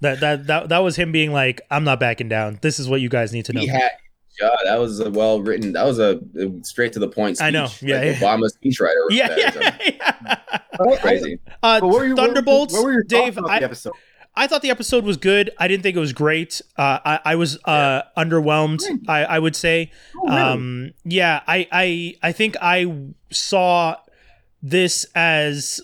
That 0.00 0.20
that 0.20 0.46
that 0.46 0.68
that 0.68 0.78
was 0.78 0.94
him 0.94 1.10
being 1.10 1.32
like, 1.32 1.60
"I'm 1.72 1.82
not 1.82 1.98
backing 1.98 2.28
down. 2.28 2.60
This 2.62 2.78
is 2.78 2.88
what 2.88 3.00
you 3.00 3.08
guys 3.08 3.32
need 3.32 3.46
to 3.46 3.52
know." 3.52 3.60
he 3.62 3.66
had. 3.66 3.90
Yeah, 4.40 4.50
that 4.64 4.78
was 4.78 5.00
a 5.00 5.10
well 5.10 5.42
written. 5.42 5.72
That 5.72 5.84
was 5.84 5.98
a, 5.98 6.20
a 6.38 6.62
straight 6.62 6.92
to 6.92 7.00
the 7.00 7.08
point. 7.08 7.38
Speech. 7.38 7.46
I 7.46 7.50
know. 7.50 7.66
Yeah, 7.80 7.96
like 7.96 8.04
yeah. 8.06 8.14
Obama's 8.14 8.56
speechwriter. 8.62 8.94
wrote 8.94 9.12
Yeah, 9.12 9.26
that 9.28 9.38
or 9.56 9.62
something. 9.62 9.94
yeah, 10.00 10.36
yeah. 10.86 10.96
Crazy. 11.00 11.38
Uh, 11.64 11.80
But 11.80 11.88
what 11.88 11.98
were 11.98 12.06
your- 12.06 12.14
what 12.14 12.22
were- 12.22 12.26
Thunderbolts, 12.28 12.74
What 12.74 12.84
were 12.84 12.92
your 12.92 13.02
Dave. 13.02 13.38
about 13.38 13.50
I, 13.50 13.58
the 13.58 13.64
episode? 13.64 13.92
I 14.38 14.46
thought 14.46 14.62
the 14.62 14.70
episode 14.70 15.04
was 15.04 15.16
good. 15.16 15.50
I 15.58 15.66
didn't 15.66 15.82
think 15.82 15.96
it 15.96 16.00
was 16.00 16.12
great. 16.12 16.62
Uh, 16.76 17.00
I, 17.04 17.20
I 17.24 17.34
was 17.34 17.58
uh, 17.64 18.02
underwhelmed. 18.16 18.82
I, 19.08 19.24
I 19.24 19.38
would 19.38 19.56
say. 19.56 19.90
Oh, 20.16 20.28
really? 20.28 20.40
Um, 20.40 20.90
yeah, 21.04 21.42
I, 21.46 21.66
I, 21.72 22.14
I 22.22 22.32
think 22.32 22.56
I 22.62 22.86
saw 23.30 23.96
this 24.62 25.04
as, 25.14 25.80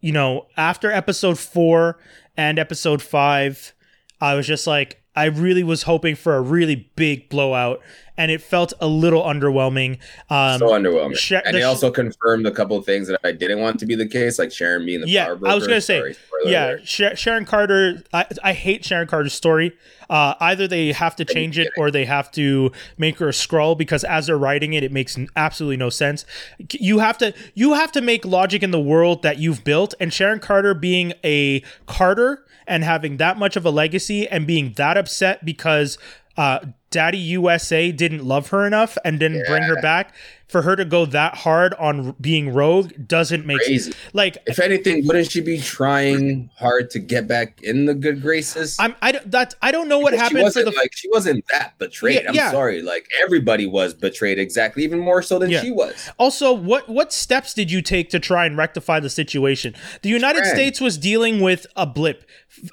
you 0.00 0.12
know, 0.12 0.46
after 0.56 0.90
episode 0.90 1.38
four 1.38 1.98
and 2.34 2.58
episode 2.58 3.02
five, 3.02 3.74
I 4.22 4.36
was 4.36 4.46
just 4.46 4.66
like, 4.66 5.02
I 5.14 5.26
really 5.26 5.62
was 5.62 5.82
hoping 5.82 6.16
for 6.16 6.34
a 6.36 6.40
really 6.40 6.90
big 6.96 7.28
blowout, 7.28 7.82
and 8.16 8.30
it 8.30 8.42
felt 8.42 8.72
a 8.80 8.86
little 8.86 9.22
underwhelming. 9.22 9.98
Um, 10.28 10.58
so 10.58 10.68
underwhelming. 10.68 11.16
Sha- 11.16 11.40
and 11.44 11.56
they 11.56 11.60
sh- 11.60 11.64
also 11.64 11.90
confirmed 11.90 12.46
a 12.46 12.50
couple 12.50 12.76
of 12.76 12.84
things 12.84 13.08
that 13.08 13.18
I 13.24 13.32
didn't 13.32 13.60
want 13.60 13.80
to 13.80 13.86
be 13.86 13.94
the 13.94 14.06
case, 14.08 14.38
like 14.38 14.52
Sharon 14.52 14.84
being 14.84 15.00
the 15.00 15.08
Yeah, 15.08 15.26
power 15.26 15.48
I 15.48 15.54
was 15.54 15.66
gonna 15.66 15.80
say, 15.80 15.98
Sorry, 15.98 16.16
yeah. 16.44 16.76
Sha- 16.84 17.14
Sharon 17.14 17.44
Carter. 17.44 18.02
I, 18.12 18.26
I 18.42 18.52
hate 18.52 18.84
Sharon 18.84 19.08
Carter's 19.08 19.32
story. 19.32 19.72
Uh, 20.10 20.34
either 20.40 20.68
they 20.68 20.92
have 20.92 21.16
to 21.16 21.24
change 21.24 21.58
it 21.58 21.70
or 21.78 21.90
they 21.90 22.04
have 22.04 22.30
to 22.32 22.70
make 22.98 23.18
her 23.18 23.28
a 23.30 23.32
scroll 23.32 23.74
because 23.74 24.04
as 24.04 24.26
they're 24.26 24.36
writing 24.36 24.74
it, 24.74 24.82
it 24.84 24.92
makes 24.92 25.18
absolutely 25.36 25.78
no 25.78 25.88
sense. 25.88 26.26
You 26.70 26.98
have 26.98 27.16
to 27.18 27.32
you 27.54 27.72
have 27.72 27.92
to 27.92 28.02
make 28.02 28.24
logic 28.26 28.62
in 28.62 28.72
the 28.72 28.80
world 28.80 29.22
that 29.22 29.38
you've 29.38 29.64
built, 29.64 29.94
and 29.98 30.12
Sharon 30.12 30.38
Carter 30.38 30.74
being 30.74 31.14
a 31.24 31.62
Carter 31.86 32.44
and 32.66 32.84
having 32.84 33.16
that 33.16 33.38
much 33.38 33.56
of 33.56 33.64
a 33.64 33.70
legacy 33.70 34.28
and 34.28 34.46
being 34.46 34.74
that 34.76 34.96
upset 34.98 35.44
because 35.44 35.96
uh, 36.36 36.60
Daddy 36.92 37.18
USA 37.18 37.90
didn't 37.90 38.24
love 38.24 38.50
her 38.50 38.64
enough 38.66 38.96
and 39.04 39.18
didn't 39.18 39.44
bring 39.48 39.64
her 39.64 39.80
back. 39.82 40.14
For 40.48 40.60
her 40.60 40.76
to 40.76 40.84
go 40.84 41.06
that 41.06 41.34
hard 41.34 41.72
on 41.74 42.14
being 42.20 42.52
rogue 42.52 42.92
doesn't 43.06 43.46
make 43.46 43.56
Crazy. 43.60 43.90
sense. 43.90 43.96
Like 44.12 44.36
If 44.46 44.58
anything, 44.58 45.06
wouldn't 45.06 45.30
she 45.30 45.40
be 45.40 45.58
trying 45.58 46.50
hard 46.58 46.90
to 46.90 46.98
get 46.98 47.26
back 47.26 47.62
in 47.62 47.86
the 47.86 47.94
good 47.94 48.20
graces? 48.20 48.76
I'm 48.78 48.94
I 49.00 49.12
don't 49.12 49.30
that 49.30 49.54
I 49.62 49.72
don't 49.72 49.88
know 49.88 49.98
what 49.98 50.10
Because 50.10 50.24
happened 50.24 50.40
for 50.40 50.44
wasn't 50.44 50.66
the 50.66 50.72
like 50.72 50.90
she 50.94 51.08
wasn't 51.08 51.44
that 51.52 51.78
betrayed. 51.78 52.22
Yeah, 52.24 52.28
I'm 52.28 52.34
yeah. 52.34 52.50
sorry. 52.50 52.82
Like 52.82 53.08
everybody 53.22 53.66
was 53.66 53.94
betrayed 53.94 54.38
exactly, 54.38 54.84
even 54.84 54.98
more 54.98 55.22
so 55.22 55.38
than 55.38 55.48
Yeah. 55.48 55.62
she 55.62 55.70
was. 55.70 56.10
Also, 56.18 56.52
what 56.52 56.86
what 56.86 57.14
steps 57.14 57.54
did 57.54 57.70
you 57.70 57.80
take 57.80 58.10
to 58.10 58.20
try 58.20 58.44
and 58.44 58.54
rectify 58.54 59.00
the 59.00 59.08
situation? 59.08 59.74
The 60.02 60.10
United 60.10 60.40
Trying. 60.42 60.54
States 60.54 60.82
was 60.82 60.98
dealing 60.98 61.40
with 61.40 61.66
a 61.76 61.86
blip. 61.86 62.28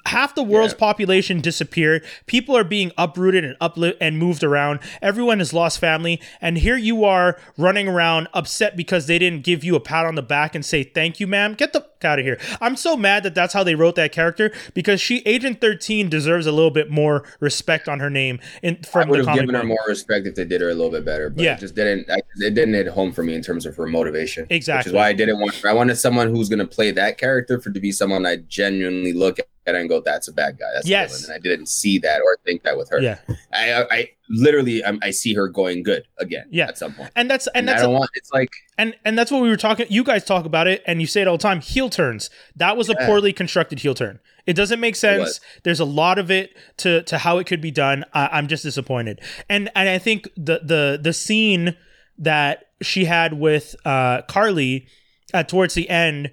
Half 0.06 0.34
the 0.34 0.42
world's 0.42 0.74
Yeah. 0.74 0.78
population 0.78 1.40
disappeared. 1.40 2.04
People 2.26 2.56
are 2.56 2.64
being 2.64 2.92
uprooted 2.98 3.44
and 3.44 3.58
uplit 3.60 3.96
and 4.00 4.18
moved 4.18 4.44
around. 4.44 4.80
Everyone 5.00 5.38
has 5.38 5.52
lost 5.52 5.78
family, 5.78 6.20
and 6.40 6.58
here 6.58 6.76
you 6.76 7.04
are 7.04 7.38
running 7.56 7.88
around 7.88 8.28
upset 8.34 8.76
because 8.76 9.06
they 9.06 9.18
didn't 9.18 9.42
give 9.42 9.64
you 9.64 9.74
a 9.76 9.80
pat 9.80 10.06
on 10.06 10.14
the 10.14 10.22
back 10.22 10.54
and 10.54 10.64
say 10.64 10.82
thank 10.82 11.18
you, 11.18 11.26
ma'am. 11.26 11.54
Get 11.54 11.72
the 11.72 11.86
out 12.04 12.18
of 12.18 12.24
here. 12.24 12.38
I'm 12.60 12.76
so 12.76 12.96
mad 12.96 13.22
that 13.24 13.34
that's 13.34 13.52
how 13.52 13.62
they 13.64 13.74
wrote 13.74 13.94
that 13.96 14.12
character 14.12 14.52
because 14.74 15.00
she 15.00 15.22
Agent 15.26 15.60
13 15.60 16.08
deserves 16.08 16.46
a 16.46 16.52
little 16.52 16.70
bit 16.70 16.90
more 16.90 17.24
respect 17.40 17.88
on 17.88 18.00
her 18.00 18.10
name 18.10 18.40
I 18.62 18.86
from 18.86 19.08
would 19.08 19.24
the 19.24 19.30
have 19.30 19.38
given 19.38 19.54
her 19.54 19.64
more 19.64 19.78
respect 19.86 20.26
if 20.26 20.34
they 20.34 20.44
did 20.44 20.60
her 20.60 20.68
a 20.70 20.74
little 20.74 20.90
bit 20.90 21.04
better, 21.04 21.30
but 21.30 21.42
Yeah. 21.44 21.54
it 21.56 21.60
just 21.60 21.74
didn't. 21.74 22.10
I, 22.10 22.18
it 22.38 22.54
didn't 22.54 22.74
hit 22.74 22.88
home 22.88 23.12
for 23.12 23.22
me 23.22 23.34
in 23.34 23.42
terms 23.42 23.66
of 23.66 23.76
her 23.76 23.86
motivation. 23.86 24.46
Exactly, 24.50 24.80
Which 24.80 24.86
is 24.88 24.92
why 24.92 25.08
I 25.08 25.12
didn't 25.12 25.38
want. 25.40 25.64
I 25.64 25.72
wanted 25.72 25.96
someone 25.96 26.28
who's 26.28 26.48
going 26.48 26.58
to 26.60 26.66
play 26.66 26.90
that 26.92 27.18
character 27.18 27.60
for 27.60 27.70
to 27.70 27.80
be 27.80 27.92
someone 27.92 28.26
I 28.26 28.36
genuinely 28.36 29.12
look 29.12 29.38
at 29.38 29.46
and 29.66 29.88
go, 29.88 30.00
"That's 30.00 30.26
a 30.26 30.32
bad 30.32 30.58
guy." 30.58 30.66
That's 30.74 30.88
Yes. 30.88 31.24
And 31.24 31.32
I 31.34 31.38
didn't 31.38 31.68
see 31.68 31.98
that 31.98 32.20
or 32.22 32.36
think 32.44 32.62
that 32.64 32.76
with 32.76 32.90
her. 32.90 33.00
Yeah. 33.00 33.18
I, 33.52 33.72
I, 33.72 33.86
I 33.90 34.08
literally, 34.30 34.82
i 34.84 34.96
I 35.02 35.10
see 35.10 35.34
her 35.34 35.48
going 35.48 35.82
good 35.82 36.04
again. 36.18 36.46
Yeah. 36.50 36.68
at 36.68 36.78
some 36.78 36.94
point. 36.94 37.10
And 37.16 37.30
that's 37.30 37.46
and 37.48 37.56
And, 37.56 37.68
that's 37.68 37.82
I 37.82 37.86
don't 37.86 37.94
want. 37.94 38.10
It's 38.14 38.32
like 38.32 38.50
and 38.80 38.96
and 39.04 39.18
that's 39.18 39.30
what 39.30 39.42
we 39.42 39.48
were 39.48 39.56
talking 39.56 39.86
you 39.90 40.02
guys 40.02 40.24
talk 40.24 40.46
about 40.46 40.66
it 40.66 40.82
and 40.86 41.00
you 41.00 41.06
say 41.06 41.20
it 41.20 41.28
all 41.28 41.36
the 41.36 41.42
time 41.42 41.60
heel 41.60 41.90
turns 41.90 42.30
that 42.56 42.76
was 42.76 42.88
a 42.88 42.94
poorly 43.06 43.32
constructed 43.32 43.80
heel 43.80 43.94
turn 43.94 44.18
it 44.46 44.54
doesn't 44.54 44.80
make 44.80 44.96
sense 44.96 45.38
there's 45.64 45.80
a 45.80 45.84
lot 45.84 46.18
of 46.18 46.30
it 46.30 46.56
to 46.78 47.02
to 47.02 47.18
how 47.18 47.38
it 47.38 47.46
could 47.46 47.60
be 47.60 47.70
done 47.70 48.04
I, 48.14 48.28
i'm 48.32 48.48
just 48.48 48.62
disappointed 48.62 49.20
and 49.48 49.70
and 49.76 49.88
i 49.88 49.98
think 49.98 50.28
the 50.36 50.60
the 50.64 50.98
the 51.00 51.12
scene 51.12 51.76
that 52.18 52.70
she 52.80 53.04
had 53.04 53.34
with 53.34 53.76
uh 53.84 54.22
carly 54.22 54.86
uh, 55.34 55.42
towards 55.42 55.74
the 55.74 55.88
end 55.90 56.32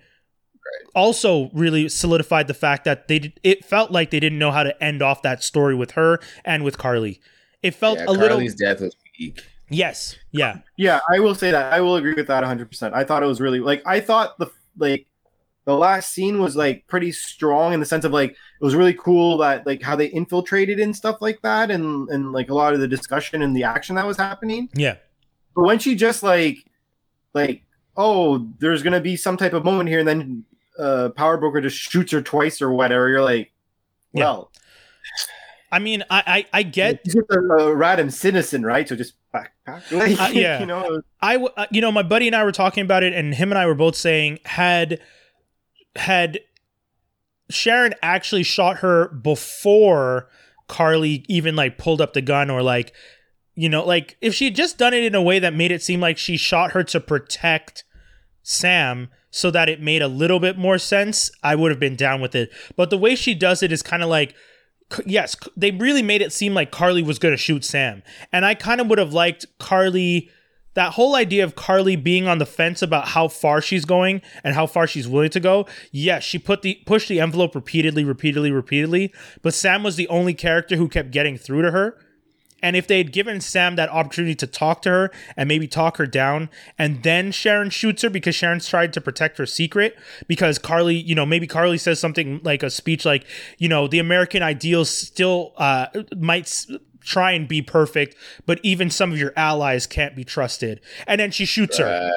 also 0.96 1.50
really 1.54 1.88
solidified 1.88 2.48
the 2.48 2.54
fact 2.54 2.84
that 2.86 3.08
they 3.08 3.20
did, 3.20 3.40
it 3.44 3.64
felt 3.64 3.92
like 3.92 4.10
they 4.10 4.20
didn't 4.20 4.40
know 4.40 4.52
how 4.52 4.64
to 4.64 4.84
end 4.84 5.02
off 5.02 5.22
that 5.22 5.44
story 5.44 5.76
with 5.76 5.92
her 5.92 6.20
and 6.44 6.64
with 6.64 6.78
carly 6.78 7.22
it 7.64 7.74
felt 7.76 8.00
yeah, 8.00 8.06
a 8.08 8.12
little 8.12 8.30
Carly's 8.38 8.56
death 8.56 8.82
was 8.82 8.96
weak. 9.20 9.42
yes 9.70 10.16
yeah 10.32 10.60
Yeah, 10.78 11.00
I 11.10 11.20
will 11.20 11.36
say 11.36 11.52
that. 11.52 11.74
I 11.74 11.82
will 11.82 11.96
agree 11.96 12.14
with 12.14 12.28
that 12.28 12.44
100%. 12.44 12.94
I 12.94 13.04
thought 13.04 13.24
it 13.24 13.28
was 13.28 13.42
really 13.42 13.60
like 13.60 13.82
I 13.86 14.00
thought 14.00 14.38
the 14.40 14.48
like 14.78 15.08
the 15.66 15.76
last 15.76 16.14
scene 16.14 16.40
was 16.40 16.56
like 16.56 16.88
pretty 16.88 17.12
strong 17.12 17.74
in 17.74 17.80
the 17.82 17.86
sense 17.86 18.06
of 18.06 18.14
like 18.14 18.32
it 18.32 18.64
was 18.64 18.74
really 18.76 18.94
cool 18.94 19.38
that 19.40 19.66
like 19.66 19.82
how 19.82 19.96
they 19.96 20.06
infiltrated 20.08 20.80
and 20.80 20.96
stuff 20.96 21.18
like 21.20 21.42
that 21.42 21.70
and 21.72 22.08
and 22.10 22.32
like 22.32 22.50
a 22.50 22.54
lot 22.54 22.74
of 22.74 22.80
the 22.80 22.88
discussion 22.88 23.42
and 23.42 23.56
the 23.56 23.64
action 23.64 23.96
that 23.96 24.06
was 24.08 24.18
happening. 24.18 24.70
yeah 24.76 24.96
But 25.56 25.64
when 25.64 25.80
she 25.80 25.96
just 25.96 26.24
like 26.24 26.58
like 27.34 27.64
oh, 28.00 28.48
there's 28.60 28.84
going 28.84 28.94
to 28.94 29.02
be 29.02 29.16
some 29.16 29.36
type 29.38 29.54
of 29.54 29.66
moment 29.66 29.90
here 29.90 30.00
and 30.00 30.08
then 30.08 30.44
uh 30.80 31.10
Power 31.10 31.38
Broker 31.38 31.60
just 31.60 31.76
shoots 31.78 32.12
her 32.12 32.22
twice 32.22 32.62
or 32.62 32.72
whatever, 32.72 33.10
you're 33.10 33.24
like 33.24 33.52
Yeah. 34.14 34.24
well, 34.26 34.52
i 35.72 35.80
mean 35.80 36.04
i 36.10 36.24
i, 36.54 36.60
I 36.60 36.64
get 36.64 37.02
he's 37.04 37.16
just 37.16 37.30
a, 37.32 37.40
a 37.40 37.76
random 37.76 38.10
citizen, 38.10 38.64
right? 38.64 38.88
So 38.88 38.96
just 38.96 39.14
back, 39.32 39.54
back. 39.66 39.84
Like, 39.92 40.20
Uh, 40.20 40.30
yeah. 40.34 40.60
you 40.60 40.66
know, 40.66 41.02
I, 41.22 41.34
w- 41.34 41.52
uh, 41.58 41.66
you 41.72 41.82
know, 41.82 41.92
my 41.92 42.04
buddy 42.04 42.28
and 42.28 42.36
I 42.36 42.44
were 42.44 42.52
talking 42.52 42.84
about 42.84 43.04
it, 43.04 43.14
and 43.14 43.34
him 43.36 43.52
and 43.52 43.60
I 43.60 43.66
were 43.66 43.76
both 43.76 43.96
saying 43.96 44.40
had 44.46 45.00
had 45.96 46.40
Sharon 47.50 47.94
actually 48.02 48.44
shot 48.44 48.78
her 48.78 49.08
before 49.10 50.28
Carly 50.68 51.26
even 51.28 51.56
like 51.56 51.78
pulled 51.78 52.02
up 52.02 52.14
the 52.14 52.22
gun, 52.22 52.50
or 52.50 52.62
like, 52.62 52.94
you 53.56 53.70
know, 53.70 53.86
like 53.86 54.18
if 54.22 54.34
she 54.34 54.46
had 54.46 54.56
just 54.56 54.78
done 54.78 54.94
it 54.94 55.04
in 55.04 55.16
a 55.16 55.22
way 55.22 55.40
that 55.40 55.54
made 55.54 55.72
it 55.72 55.82
seem 55.82 56.00
like 56.00 56.18
she 56.18 56.38
shot 56.38 56.72
her 56.72 56.84
to 56.86 57.00
protect 57.00 57.84
Sam, 58.44 59.10
so 59.30 59.52
that 59.52 59.70
it 59.70 59.82
made 59.82 60.02
a 60.02 60.08
little 60.08 60.40
bit 60.40 60.58
more 60.58 60.78
sense, 60.78 61.30
I 61.44 61.56
would 61.56 61.72
have 61.72 61.80
been 61.80 61.96
down 61.96 62.22
with 62.22 62.36
it. 62.36 62.50
But 62.76 62.90
the 62.90 62.98
way 62.98 63.16
she 63.16 63.34
does 63.34 63.62
it 63.64 63.72
is 63.72 63.84
kind 63.84 64.02
of 64.04 64.10
like. 64.10 64.34
Yes, 65.06 65.36
they 65.56 65.72
really 65.72 66.02
made 66.02 66.22
it 66.22 66.32
seem 66.32 66.54
like 66.54 66.72
Carly 66.72 67.04
was 67.04 67.20
going 67.20 67.34
to 67.34 67.38
shoot 67.38 67.66
Sam. 67.66 68.04
And 68.32 68.46
I 68.46 68.56
kind 68.56 68.80
of 68.80 68.88
would 68.88 69.00
have 69.00 69.14
liked 69.14 69.46
Carly 69.60 70.30
that 70.78 70.94
whole 70.94 71.16
idea 71.16 71.44
of 71.44 71.56
Carly 71.56 71.96
being 71.96 72.28
on 72.28 72.38
the 72.38 72.46
fence 72.46 72.84
about 72.84 73.08
how 73.08 73.28
far 73.28 73.62
she's 73.62 73.84
going 73.84 74.22
and 74.44 74.54
how 74.54 74.68
far 74.68 74.86
she's 74.86 75.08
willing 75.08 75.32
to 75.32 75.40
go. 75.40 75.66
Yes, 75.92 76.24
she 76.24 76.38
put 76.38 76.62
the 76.62 76.76
pushed 76.86 77.10
the 77.10 77.20
envelope 77.20 77.56
repeatedly, 77.56 78.04
repeatedly, 78.04 78.52
repeatedly, 78.52 79.12
but 79.42 79.56
Sam 79.56 79.82
was 79.82 79.96
the 79.96 80.08
only 80.08 80.36
character 80.36 80.76
who 80.76 80.88
kept 80.88 81.10
getting 81.10 81.36
through 81.36 81.64
to 81.64 81.72
her. 81.72 81.98
And 82.62 82.76
if 82.76 82.88
they 82.88 82.98
had 82.98 83.12
given 83.12 83.40
Sam 83.42 83.76
that 83.76 83.90
opportunity 83.90 84.36
to 84.36 84.48
talk 84.48 84.82
to 84.84 84.90
her 84.90 85.12
and 85.36 85.48
maybe 85.48 85.68
talk 85.68 85.98
her 85.98 86.08
down, 86.08 86.50
and 86.78 87.04
then 87.04 87.32
Sharon 87.32 87.70
shoots 87.70 88.02
her 88.02 88.10
because 88.10 88.36
Sharon's 88.36 88.68
tried 88.68 88.94
to 88.94 89.02
protect 89.02 89.38
her 89.38 89.46
secret, 89.46 89.98
because 90.28 90.58
Carly, 90.58 90.96
you 90.96 91.16
know, 91.16 91.26
maybe 91.26 91.48
Carly 91.48 91.78
says 91.78 92.00
something 92.00 92.40
like 92.44 92.64
a 92.64 92.70
speech 92.70 93.06
like, 93.06 93.26
you 93.58 93.70
know, 93.70 93.88
the 93.88 94.00
American 94.00 94.42
ideal 94.42 94.86
still 94.86 95.54
uh, 95.58 95.88
might 96.16 96.44
s- 96.44 96.70
try 97.02 97.32
and 97.32 97.48
be 97.48 97.62
perfect, 97.62 98.16
but 98.46 98.60
even 98.64 98.90
some 98.90 99.12
of 99.12 99.18
your 99.18 99.34
allies 99.38 99.88
can't 99.88 100.16
be 100.16 100.24
trusted. 100.24 100.82
And 101.06 101.22
then 101.22 101.32
she 101.32 101.46
shoots 101.46 101.78
her. 101.78 102.12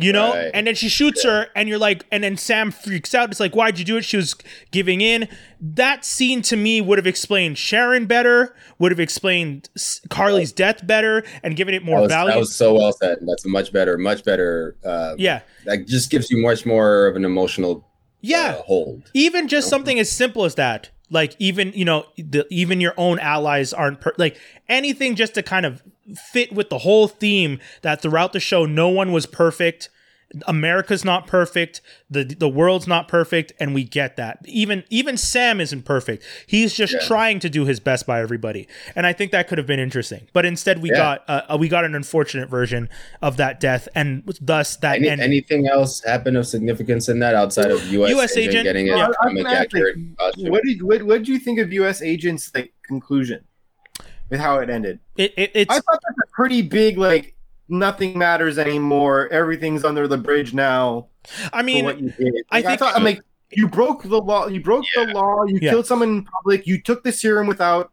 You 0.00 0.12
know, 0.12 0.32
Right. 0.32 0.52
and 0.54 0.64
then 0.68 0.76
she 0.76 0.88
shoots 0.88 1.24
her, 1.24 1.48
and 1.56 1.68
you're 1.68 1.76
like, 1.78 2.04
and 2.12 2.22
then 2.22 2.36
Sam 2.36 2.70
freaks 2.70 3.16
out. 3.16 3.30
It's 3.32 3.40
like, 3.40 3.56
why'd 3.56 3.80
you 3.80 3.84
do 3.84 3.96
it? 3.96 4.04
She 4.04 4.16
was 4.16 4.36
giving 4.70 5.00
in. 5.00 5.26
That 5.60 6.04
scene 6.04 6.40
to 6.42 6.56
me 6.56 6.80
would 6.80 6.98
have 6.98 7.06
explained 7.06 7.58
Sharon 7.58 8.06
better, 8.06 8.54
would 8.78 8.92
have 8.92 9.00
explained 9.00 9.68
Carly's 10.08 10.52
death 10.52 10.86
better, 10.86 11.24
and 11.42 11.56
given 11.56 11.74
it 11.74 11.82
more 11.84 11.96
That 11.96 12.02
was, 12.02 12.12
value. 12.12 12.30
that 12.30 12.38
was 12.38 12.54
so 12.54 12.74
well 12.74 12.92
said. 12.92 13.18
That's 13.22 13.44
a 13.44 13.48
much 13.48 13.72
better, 13.72 13.98
much 13.98 14.22
better. 14.24 14.76
Uh, 14.84 15.16
yeah, 15.18 15.40
Like 15.66 15.86
just 15.86 16.10
gives 16.10 16.30
you 16.30 16.38
much 16.40 16.64
more 16.64 17.08
of 17.08 17.16
an 17.16 17.24
emotional 17.24 17.84
yeah. 18.20 18.54
uh, 18.58 18.62
hold. 18.62 19.10
even 19.14 19.48
just 19.48 19.68
something 19.68 19.98
as 19.98 20.08
simple 20.10 20.44
as 20.44 20.54
that 20.54 20.90
like 21.10 21.34
even 21.38 21.72
you 21.74 21.84
know 21.86 22.04
the, 22.18 22.46
even 22.50 22.80
your 22.82 22.92
own 22.98 23.18
allies 23.18 23.72
aren't 23.72 23.98
per- 24.00 24.12
like 24.18 24.36
anything 24.68 25.14
just 25.16 25.32
to 25.34 25.42
kind 25.42 25.64
of 25.64 25.82
fit 26.16 26.52
with 26.52 26.70
the 26.70 26.78
whole 26.78 27.08
theme 27.08 27.58
that 27.82 28.00
throughout 28.02 28.32
the 28.32 28.40
show 28.40 28.64
no 28.64 28.88
one 28.88 29.12
was 29.12 29.26
perfect 29.26 29.88
america's 30.46 31.06
not 31.06 31.26
perfect 31.26 31.80
the 32.10 32.22
the 32.22 32.50
world's 32.50 32.86
not 32.86 33.08
perfect 33.08 33.50
and 33.58 33.74
we 33.74 33.82
get 33.82 34.16
that 34.16 34.38
even 34.44 34.84
even 34.90 35.16
sam 35.16 35.58
isn't 35.58 35.86
perfect 35.86 36.22
he's 36.46 36.74
just 36.74 36.92
Yeah. 36.92 36.98
trying 37.06 37.38
to 37.40 37.48
do 37.48 37.64
his 37.64 37.80
best 37.80 38.06
by 38.06 38.20
everybody 38.20 38.68
and 38.94 39.06
i 39.06 39.14
think 39.14 39.32
that 39.32 39.48
could 39.48 39.56
have 39.56 39.66
been 39.66 39.80
interesting 39.80 40.28
but 40.34 40.44
instead 40.44 40.82
we 40.82 40.90
Yeah. 40.90 40.96
got 41.26 41.50
uh, 41.50 41.56
we 41.58 41.66
got 41.68 41.86
an 41.86 41.94
unfortunate 41.94 42.50
version 42.50 42.90
of 43.22 43.38
that 43.38 43.58
death 43.58 43.88
and 43.94 44.22
thus 44.38 44.76
that 44.76 44.96
Any, 44.96 45.08
ending. 45.08 45.24
anything 45.24 45.66
else 45.66 46.02
happen 46.04 46.36
of 46.36 46.46
significance 46.46 47.08
in 47.08 47.20
that 47.20 47.34
outside 47.34 47.70
of 47.70 47.86
U.S. 47.90 48.10
US 48.14 48.36
agent, 48.36 48.48
agent, 48.50 48.64
getting 48.64 48.86
yeah. 48.88 48.94
a 48.94 48.98
I- 48.98 49.04
I 49.04 49.08
was 49.08 49.16
comic 49.22 49.44
gonna 49.44 49.56
accurate 49.56 49.96
costume? 50.18 50.50
What 50.50 50.62
did 50.64 50.82
what 50.82 51.02
what 51.04 51.22
do 51.22 51.32
you 51.32 51.38
think 51.38 51.58
of 51.58 51.72
U.S. 51.72 52.02
Agent's 52.02 52.50
like 52.54 52.74
conclusion 52.86 53.44
with 54.30 54.40
how 54.40 54.58
it 54.58 54.70
ended? 54.70 55.00
it, 55.16 55.32
it, 55.36 55.50
it's 55.54 55.70
I 55.70 55.74
thought 55.80 56.00
that's 56.06 56.28
a 56.28 56.30
pretty 56.32 56.62
big 56.62 56.98
like 56.98 57.34
nothing 57.68 58.16
matters 58.18 58.58
anymore. 58.58 59.28
Everything's 59.28 59.84
under 59.84 60.08
the 60.08 60.16
bridge 60.18 60.54
now. 60.54 61.08
i 61.52 61.62
mean 61.62 61.84
what 61.84 62.00
you 62.00 62.10
did. 62.10 62.34
I 62.50 62.56
Like, 62.58 62.64
I, 62.64 62.68
think- 62.68 62.78
thought 62.80 62.96
I'm 62.96 63.04
like 63.04 63.20
you 63.50 63.66
broke 63.68 64.02
the 64.02 64.20
law. 64.20 64.46
You 64.46 64.60
broke 64.60 64.84
the 64.94 65.06
law. 65.06 65.44
You 65.44 65.58
Yeah. 65.62 65.70
killed 65.70 65.86
someone 65.86 66.08
in 66.10 66.24
public. 66.24 66.66
You 66.66 66.80
took 66.82 67.02
the 67.02 67.12
serum 67.12 67.46
without. 67.46 67.92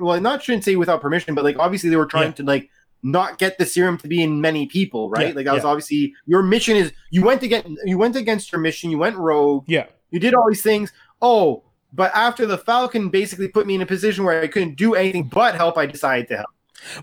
Well, 0.00 0.20
not 0.20 0.42
shouldn't 0.42 0.62
say 0.64 0.76
without 0.76 1.00
permission, 1.00 1.34
but 1.34 1.42
like 1.44 1.58
obviously 1.58 1.90
they 1.90 1.96
were 1.96 2.06
trying 2.06 2.28
Yeah. 2.28 2.34
to 2.34 2.42
like 2.44 2.70
not 3.02 3.38
get 3.38 3.58
the 3.58 3.66
serum 3.66 3.98
to 3.98 4.06
be 4.06 4.22
in 4.22 4.40
many 4.40 4.66
people, 4.66 5.10
right? 5.10 5.28
Yeah, 5.28 5.34
Like 5.34 5.46
that 5.46 5.54
was 5.54 5.64
obviously 5.64 6.14
your 6.24 6.40
mission 6.44 6.76
is 6.76 6.92
you 7.10 7.24
went 7.24 7.42
against 7.42 7.68
you 7.84 7.98
went 7.98 8.14
against 8.14 8.52
your 8.52 8.60
mission. 8.60 8.90
You 8.90 8.98
went 8.98 9.16
rogue. 9.16 9.64
yeah 9.66 9.86
You 10.10 10.20
did 10.20 10.34
all 10.34 10.48
these 10.48 10.62
things. 10.62 10.92
Oh, 11.20 11.64
But 11.92 12.10
after 12.14 12.46
the 12.46 12.56
Falcon 12.58 13.10
basically 13.10 13.48
put 13.48 13.66
me 13.66 13.74
in 13.74 13.82
a 13.82 13.86
position 13.86 14.24
where 14.24 14.40
I 14.40 14.46
couldn't 14.46 14.76
do 14.76 14.94
anything 14.94 15.24
but 15.28 15.54
help, 15.54 15.76
I 15.76 15.86
decided 15.86 16.28
to 16.28 16.36
help. 16.38 16.50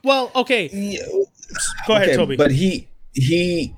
Well, 0.03 0.32
okay. 0.36 0.66
Uh, 0.68 1.26
Go 1.88 1.95
ahead, 1.95 2.07
Okay, 2.10 2.16
Toby. 2.18 2.36
But 2.36 2.52
he 2.52 2.88
he 3.14 3.76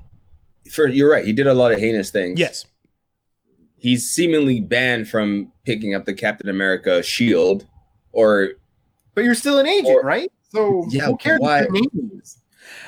for 0.70 0.86
you're 0.88 1.10
right. 1.10 1.24
He 1.24 1.32
did 1.32 1.46
a 1.46 1.54
lot 1.54 1.72
of 1.72 1.78
heinous 1.78 2.10
things. 2.10 2.38
yes. 2.40 2.64
He's 3.76 4.08
seemingly 4.08 4.60
banned 4.60 5.08
from 5.08 5.50
picking 5.64 5.92
up 5.94 6.04
the 6.04 6.14
Captain 6.14 6.48
America 6.48 7.02
shield, 7.02 7.66
or 8.12 8.50
But 9.14 9.24
you're 9.24 9.34
still 9.34 9.58
an 9.58 9.66
agent, 9.66 9.88
Or- 9.96 10.02
right? 10.02 10.30
So 10.50 10.86
Yeah, 10.90 11.06
who 11.06 11.16
cares 11.16 11.40
why- 11.40 11.62
what 11.62 11.72
your 11.74 11.90
name 11.94 12.20
is? 12.22 12.38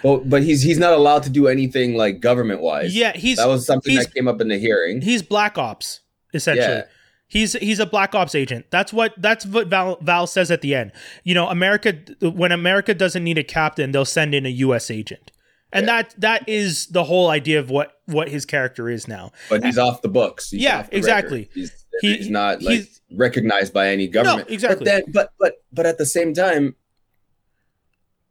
but 0.03 0.29
but 0.29 0.43
he's 0.43 0.63
he's 0.63 0.79
not 0.79 0.93
allowed 0.93 1.23
to 1.25 1.31
do 1.31 1.47
anything 1.49 1.95
like 1.97 2.21
government 2.21 2.61
wise. 2.61 2.95
Yeah, 2.95 3.13
he's 3.17 3.39
that 3.39 3.49
was 3.49 3.67
something 3.67 3.93
he's- 3.93 4.07
that 4.07 4.15
came 4.15 4.29
up 4.29 4.41
in 4.41 4.49
the 4.49 4.59
hearing. 4.59 5.01
he's 5.01 5.23
black 5.23 5.59
ops 5.59 6.01
essentially. 6.33 6.67
Yeah. 6.69 6.85
He's 7.27 7.55
he's 7.55 7.79
a 7.81 7.87
black 7.87 8.15
ops 8.15 8.35
agent. 8.35 8.67
That's 8.71 8.93
what 8.93 9.15
that's 9.17 9.45
what 9.47 9.69
Val, 9.69 9.99
Val 10.01 10.27
says 10.27 10.51
at 10.51 10.61
the 10.61 10.75
end. 10.75 10.93
You 11.25 11.35
know, 11.35 11.49
America 11.49 11.95
when 12.21 12.53
America 12.53 12.95
doesn't 12.95 13.25
need 13.25 13.39
a 13.39 13.45
captain, 13.45 13.91
they'll 13.93 14.05
send 14.05 14.35
in 14.35 14.45
a 14.47 14.51
U.S. 14.51 14.91
agent, 14.91 15.33
and 15.73 15.89
that 15.89 16.15
that 16.19 16.49
is 16.49 16.87
the 16.89 17.05
whole 17.05 17.31
idea 17.31 17.59
of 17.59 17.71
what 17.71 17.93
what 18.07 18.29
his 18.29 18.45
character 18.45 18.89
is 18.91 19.09
now. 19.09 19.33
but 19.49 19.65
he's 19.65 19.79
off 19.79 20.03
the 20.03 20.09
books. 20.09 20.51
He's 20.51 20.63
Yeah, 20.63 20.83
the 20.83 20.97
exactly. 20.97 21.49
He's, 21.55 21.73
He- 22.03 22.17
he's 22.19 22.31
not 22.31 22.63
like 22.63 22.75
he's- 22.81 23.01
recognized 23.13 23.73
by 23.73 23.89
any 23.89 24.07
government. 24.07 24.49
No, 24.49 24.55
exactly. 24.55 24.85
But 24.85 24.85
then, 24.85 25.03
but 25.13 25.31
but 25.41 25.55
but 25.73 25.87
at 25.87 25.97
the 25.99 26.07
same 26.07 26.35
time, 26.35 26.77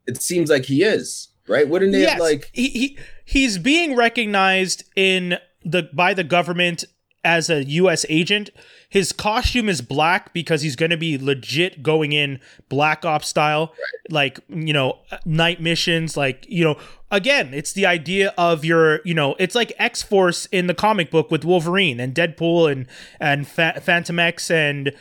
it 0.06 0.22
seems 0.22 0.50
like 0.50 0.66
he 0.66 0.84
is 0.84 1.30
right. 1.48 1.68
Wouldn't 1.68 1.92
they 1.94 2.02
yes, 2.02 2.20
like? 2.20 2.50
he, 2.54 2.70
he 2.70 2.98
he's 3.26 3.58
being 3.58 3.96
recognized 3.96 4.84
in 4.96 5.38
the 5.64 5.90
by 5.94 6.14
the 6.14 6.24
government 6.24 6.84
as 7.24 7.50
a 7.50 7.64
U.S. 7.66 8.06
agent. 8.10 8.50
His 8.90 9.12
costume 9.12 9.70
is 9.70 9.82
black 9.82 10.34
because 10.34 10.62
he's 10.62 10.76
going 10.76 10.92
to 10.92 10.98
be 10.98 11.18
legit 11.18 11.82
going 11.82 12.12
in 12.12 12.40
black 12.70 13.06
ops 13.06 13.28
style, 13.28 13.74
like 14.10 14.40
you 14.50 14.74
know 14.74 15.00
night 15.26 15.62
missions. 15.62 16.16
Like 16.16 16.46
you 16.48 16.64
know, 16.64 16.78
again, 17.10 17.54
it's 17.54 17.74
the 17.74 17.86
idea 17.86 18.34
of 18.38 18.64
your 18.64 19.02
you 19.04 19.14
know, 19.14 19.36
it's 19.40 19.56
like 19.56 19.74
X 19.80 20.04
Force 20.04 20.46
in 20.48 20.68
the 20.68 20.76
comic 20.76 21.10
book 21.10 21.32
with 21.32 21.44
Wolverine 21.44 22.00
and 22.00 22.14
Deadpool 22.14 22.72
and 22.72 22.88
and 23.20 23.48
Fa- 23.48 23.82
Fantomex 23.84 24.52
and 24.52 24.94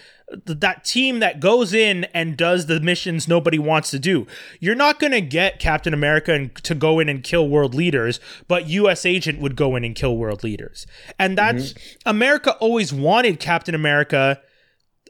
that 0.44 0.84
team 0.84 1.20
that 1.20 1.40
goes 1.40 1.72
in 1.72 2.04
and 2.14 2.36
does 2.36 2.66
the 2.66 2.80
missions 2.80 3.28
nobody 3.28 3.59
wants 3.59 3.90
to 3.90 3.98
do. 3.98 4.26
You're 4.60 4.74
not 4.74 4.98
going 4.98 5.12
to 5.12 5.20
get 5.20 5.59
Captain 5.59 5.94
America 5.94 6.32
and, 6.32 6.54
to 6.56 6.74
go 6.74 6.98
in 6.98 7.09
and 7.09 7.22
kill 7.22 7.48
world 7.48 7.74
leaders, 7.74 8.20
but 8.48 8.68
US 8.68 9.04
Agent 9.04 9.40
would 9.40 9.56
go 9.56 9.76
in 9.76 9.84
and 9.84 9.94
kill 9.94 10.16
world 10.16 10.42
leaders. 10.42 10.86
And 11.18 11.36
that's 11.36 11.72
mm-hmm. 11.72 12.09
America 12.09 12.52
always 12.54 12.92
wanted 12.92 13.40
Captain 13.40 13.74
America 13.74 14.40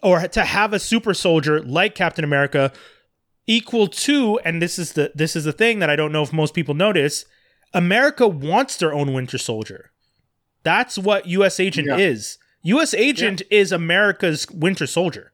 or 0.03 0.27
to 0.29 0.45
have 0.45 0.73
a 0.73 0.79
super 0.79 1.15
soldier 1.15 1.63
like 1.63 1.95
Captain 1.95 2.25
America 2.25 2.73
equal 3.47 3.89
to 3.89 4.39
and 4.45 4.63
this 4.63 4.79
is 4.79 4.93
the 4.93 5.13
this 5.15 5.35
is 5.35 5.45
the 5.45 5.53
thing 5.53 5.79
that 5.81 5.91
I 5.91 5.97
don't 5.97 6.13
know 6.13 6.23
if 6.23 6.33
most 6.33 6.55
people 6.55 6.75
notice, 6.75 7.25
America 7.73 8.27
wants 8.29 8.77
their 8.77 8.93
own 8.93 9.13
Winter 9.13 9.39
Soldier. 9.39 9.91
That's 10.63 10.99
what 10.99 11.27
US 11.27 11.59
Agent 11.59 11.89
Yeah. 11.89 11.97
is. 11.97 12.39
US 12.63 12.95
Agent 12.95 13.43
is 13.51 13.73
America's 13.73 14.47
Winter 14.51 14.87
Soldier. 14.87 15.33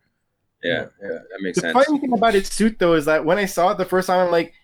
Yeah, 0.63 0.87
yeah, 1.03 1.09
that 1.09 1.39
makes 1.41 1.57
The 1.57 1.73
sense. 1.73 1.85
funny 1.85 1.99
thing 2.01 2.13
about 2.13 2.35
its 2.35 2.53
suit, 2.53 2.79
though, 2.79 2.95
is 2.95 3.05
that 3.05 3.25
when 3.25 3.39
I 3.39 3.45
saw 3.45 3.71
it 3.71 3.79
the 3.79 3.85
first 3.85 4.09
time, 4.09 4.27
I'm 4.27 4.33
like, 4.33 4.55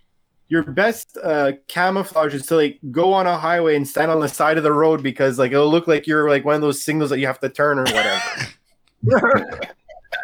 your 0.48 0.62
best 0.64 1.16
uh, 1.22 1.52
camouflage 1.68 2.34
is 2.34 2.46
to 2.46 2.56
like 2.56 2.78
go 2.90 3.12
on 3.12 3.26
a 3.26 3.36
highway 3.38 3.76
and 3.76 3.86
stand 3.88 4.10
on 4.10 4.20
the 4.20 4.28
side 4.28 4.56
of 4.58 4.62
the 4.62 4.72
road 4.72 5.02
because 5.02 5.38
like 5.38 5.52
it'll 5.52 5.70
look 5.70 5.86
like 5.86 6.06
you're 6.06 6.28
like 6.28 6.44
one 6.44 6.54
of 6.54 6.60
those 6.60 6.82
signals 6.82 7.10
that 7.10 7.18
you 7.18 7.26
have 7.26 7.40
to 7.40 7.48
turn 7.48 7.78
or 7.78 7.84
whatever. 7.84 8.20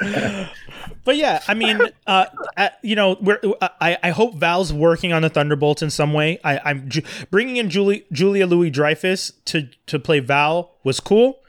But 1.02 1.16
yeah, 1.16 1.40
I 1.48 1.54
mean, 1.54 1.80
uh, 2.06 2.26
uh, 2.58 2.68
you 2.82 2.94
know, 2.94 3.16
we're, 3.20 3.40
uh, 3.60 3.68
I 3.80 3.96
I 4.02 4.10
hope 4.10 4.34
Val's 4.34 4.70
working 4.72 5.12
on 5.14 5.22
the 5.22 5.30
Thunderbolts 5.30 5.80
in 5.82 5.88
some 5.90 6.12
way. 6.12 6.38
I, 6.44 6.60
I'm 6.64 6.88
ju- 6.90 7.02
bringing 7.30 7.56
in 7.56 7.70
Julie 7.70 8.04
Julia 8.12 8.46
Louis 8.46 8.70
Dreyfus 8.70 9.32
to 9.46 9.68
to 9.86 9.98
play 9.98 10.20
Val 10.20 10.72
was 10.84 11.00
cool. 11.00 11.39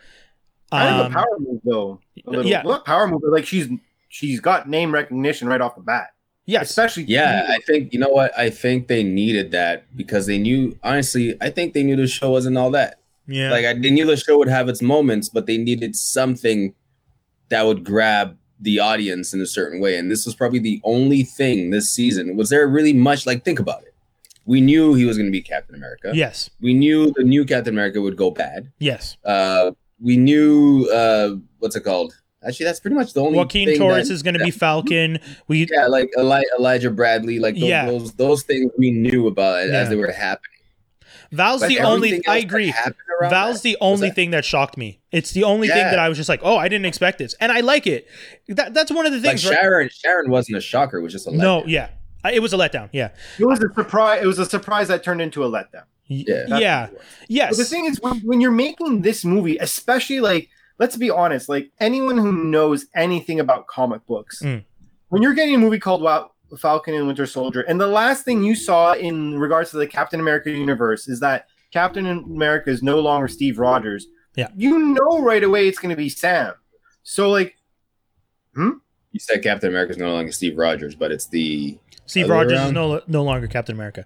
Kind 0.71 0.95
of 0.99 1.05
Um, 1.07 1.11
a 1.11 1.15
power 1.15 1.37
move, 1.39 1.61
though. 1.63 1.99
A 2.25 2.29
little, 2.29 2.45
yeah. 2.45 2.61
not 2.63 2.85
power 2.85 3.07
move, 3.07 3.21
but 3.21 3.31
like 3.31 3.45
she's 3.45 3.67
she's 4.09 4.39
got 4.39 4.67
name 4.69 4.93
recognition 4.93 5.47
right 5.47 5.61
off 5.61 5.75
the 5.75 5.81
bat, 5.81 6.07
Yeah, 6.45 6.61
especially 6.61 7.03
Yeah, 7.03 7.45
I 7.49 7.59
think 7.65 7.93
you 7.93 7.99
know 7.99 8.09
what? 8.09 8.37
I 8.37 8.49
think 8.49 8.87
they 8.87 9.03
needed 9.03 9.51
that 9.51 9.85
because 9.95 10.25
they 10.27 10.37
knew. 10.37 10.77
Honestly, 10.83 11.35
I 11.41 11.49
think 11.49 11.73
they 11.73 11.83
knew 11.83 11.95
the 11.95 12.07
show 12.07 12.31
wasn't 12.31 12.57
all 12.57 12.71
that. 12.71 12.99
yeah, 13.27 13.51
Like 13.51 13.65
I 13.65 13.73
they 13.73 13.89
knew 13.91 14.05
the 14.05 14.17
show 14.17 14.37
would 14.37 14.49
have 14.49 14.67
its 14.69 14.81
moments, 14.81 15.29
but 15.29 15.45
they 15.45 15.57
needed 15.57 15.95
something 15.95 16.73
that 17.49 17.65
would 17.65 17.83
grab 17.83 18.37
the 18.59 18.79
audience 18.79 19.33
in 19.33 19.41
a 19.41 19.45
certain 19.45 19.79
way. 19.81 19.97
And 19.97 20.11
this 20.11 20.25
was 20.25 20.35
probably 20.35 20.59
the 20.59 20.79
only 20.83 21.23
thing 21.23 21.71
this 21.71 21.89
season. 21.89 22.35
Was 22.37 22.49
there 22.49 22.67
really 22.67 22.93
much? 22.93 23.25
Like, 23.25 23.43
think 23.43 23.59
about 23.59 23.81
it. 23.83 23.93
We 24.45 24.61
knew 24.61 24.93
he 24.93 25.05
was 25.05 25.17
going 25.17 25.27
to 25.27 25.31
be 25.31 25.41
Captain 25.41 25.75
America. 25.75 26.11
yes, 26.13 26.49
We 26.61 26.73
knew 26.73 27.11
the 27.15 27.23
new 27.23 27.43
Captain 27.45 27.73
America 27.73 28.01
would 28.01 28.17
go 28.17 28.31
bad. 28.31 28.71
yes. 28.79 29.17
Uh, 29.25 29.71
we 30.01 30.17
knew 30.17 30.87
uh, 30.91 31.35
what's 31.59 31.75
it 31.75 31.81
called? 31.81 32.13
Actually, 32.43 32.65
that's 32.65 32.79
pretty 32.79 32.95
much 32.95 33.13
the 33.13 33.21
only. 33.21 33.37
Joaquin 33.37 33.67
thing 33.67 33.77
Torres 33.77 34.07
that- 34.07 34.13
is 34.15 34.23
going 34.23 34.33
to 34.33 34.43
be 34.43 34.49
Falcon. 34.51 35.19
We 35.47 35.67
Yeah, 35.71 35.85
like 35.87 36.09
Eli- 36.17 36.41
Elijah 36.57 36.89
Bradley, 36.89 37.37
like 37.39 37.53
those, 37.55 37.63
Yeah. 37.63 37.85
those 37.85 38.13
those 38.13 38.43
things 38.43 38.71
we 38.77 38.89
knew 38.91 39.27
about 39.27 39.67
Yeah. 39.67 39.73
as 39.75 39.89
they 39.89 39.95
were 39.95 40.11
happening. 40.11 40.47
Val's 41.31 41.61
But 41.61 41.69
the 41.69 41.79
only. 41.79 42.21
I 42.27 42.37
agree. 42.39 42.73
Val's 43.21 43.61
that- 43.61 43.63
the 43.63 43.77
only 43.79 44.09
that? 44.09 44.15
thing 44.15 44.31
that 44.31 44.43
shocked 44.43 44.75
me. 44.75 44.99
It's 45.11 45.31
the 45.31 45.43
only 45.43 45.67
thing 45.67 45.77
that 45.77 45.99
I 45.99 46.09
was 46.09 46.17
just 46.17 46.27
like, 46.29 46.41
oh, 46.43 46.57
I 46.57 46.67
didn't 46.67 46.85
expect 46.87 47.19
this, 47.19 47.35
and 47.39 47.51
I 47.51 47.59
like 47.61 47.85
it. 47.87 48.07
That 48.49 48.73
that's 48.73 48.91
one 48.91 49.05
of 49.05 49.11
the 49.11 49.19
like 49.19 49.37
things. 49.37 49.45
right? 49.45 49.53
Sharon. 49.53 49.89
Sharon 49.93 50.31
wasn't 50.31 50.57
a 50.57 50.61
shocker; 50.61 50.97
it 50.97 51.01
was 51.03 51.13
just 51.13 51.27
a 51.27 51.31
no, 51.31 51.63
yeah, 51.67 51.89
I- 52.23 52.31
it 52.33 52.41
was 52.41 52.53
a 52.53 52.57
letdown. 52.57 52.89
Yeah, 52.91 53.09
it 53.39 53.45
was 53.45 53.59
a 53.63 53.71
surprise. 53.73 54.23
It 54.23 54.25
was 54.27 54.39
a 54.39 54.45
surprise 54.45 54.87
that 54.87 55.03
turned 55.03 55.21
into 55.21 55.43
a 55.43 55.49
letdown. 55.49 55.83
Yeah. 56.07 56.43
Yeah, 56.47 56.81
what 56.81 56.89
it 56.91 56.93
was. 56.97 57.01
yes. 57.29 57.49
But 57.51 57.57
the 57.57 57.65
thing 57.65 57.85
is, 57.85 58.01
when, 58.01 58.19
when 58.19 58.41
you're 58.41 58.51
making 58.51 59.01
this 59.01 59.23
movie, 59.23 59.57
especially 59.57 60.19
like, 60.19 60.49
let's 60.79 60.97
be 60.97 61.09
honest, 61.09 61.47
like 61.49 61.71
anyone 61.79 62.17
who 62.17 62.31
knows 62.31 62.85
anything 62.95 63.39
about 63.39 63.67
comic 63.67 64.05
books, 64.07 64.41
Mm. 64.41 64.63
when 65.09 65.21
you're 65.21 65.33
getting 65.33 65.55
a 65.55 65.57
movie 65.57 65.79
called 65.79 66.01
wow, 66.01 66.31
Falcon 66.57 66.93
and 66.95 67.07
Winter 67.07 67.25
Soldier, 67.25 67.61
and 67.61 67.79
the 67.79 67.87
last 67.87 68.25
thing 68.25 68.43
you 68.43 68.55
saw 68.55 68.93
in 68.93 69.39
regards 69.39 69.71
to 69.71 69.77
the 69.77 69.87
Captain 69.87 70.19
America 70.19 70.51
universe 70.51 71.07
is 71.07 71.19
that 71.21 71.47
Captain 71.71 72.05
America 72.05 72.69
is 72.69 72.83
no 72.83 72.99
longer 72.99 73.29
Steve 73.29 73.57
Rogers. 73.57 74.07
Yeah. 74.35 74.49
You 74.55 74.77
know 74.79 75.21
right 75.21 75.43
away 75.43 75.67
it's 75.69 75.79
going 75.79 75.91
to 75.91 75.95
be 75.95 76.09
Sam. 76.09 76.53
So, 77.03 77.29
like, 77.29 77.55
hmm? 78.53 78.71
You 79.13 79.19
said 79.19 79.43
Captain 79.43 79.69
America 79.69 79.91
is 79.91 79.97
no 79.97 80.11
longer 80.11 80.31
Steve 80.31 80.57
Rogers, 80.57 80.95
but 80.95 81.11
it's 81.11 81.27
the. 81.27 81.77
Steve 82.05 82.25
Other 82.25 82.33
Rogers 82.33 82.61
is 82.61 82.71
no 82.73 83.01
no 83.07 83.23
longer 83.23 83.47
Captain 83.47 83.75
America. 83.75 84.05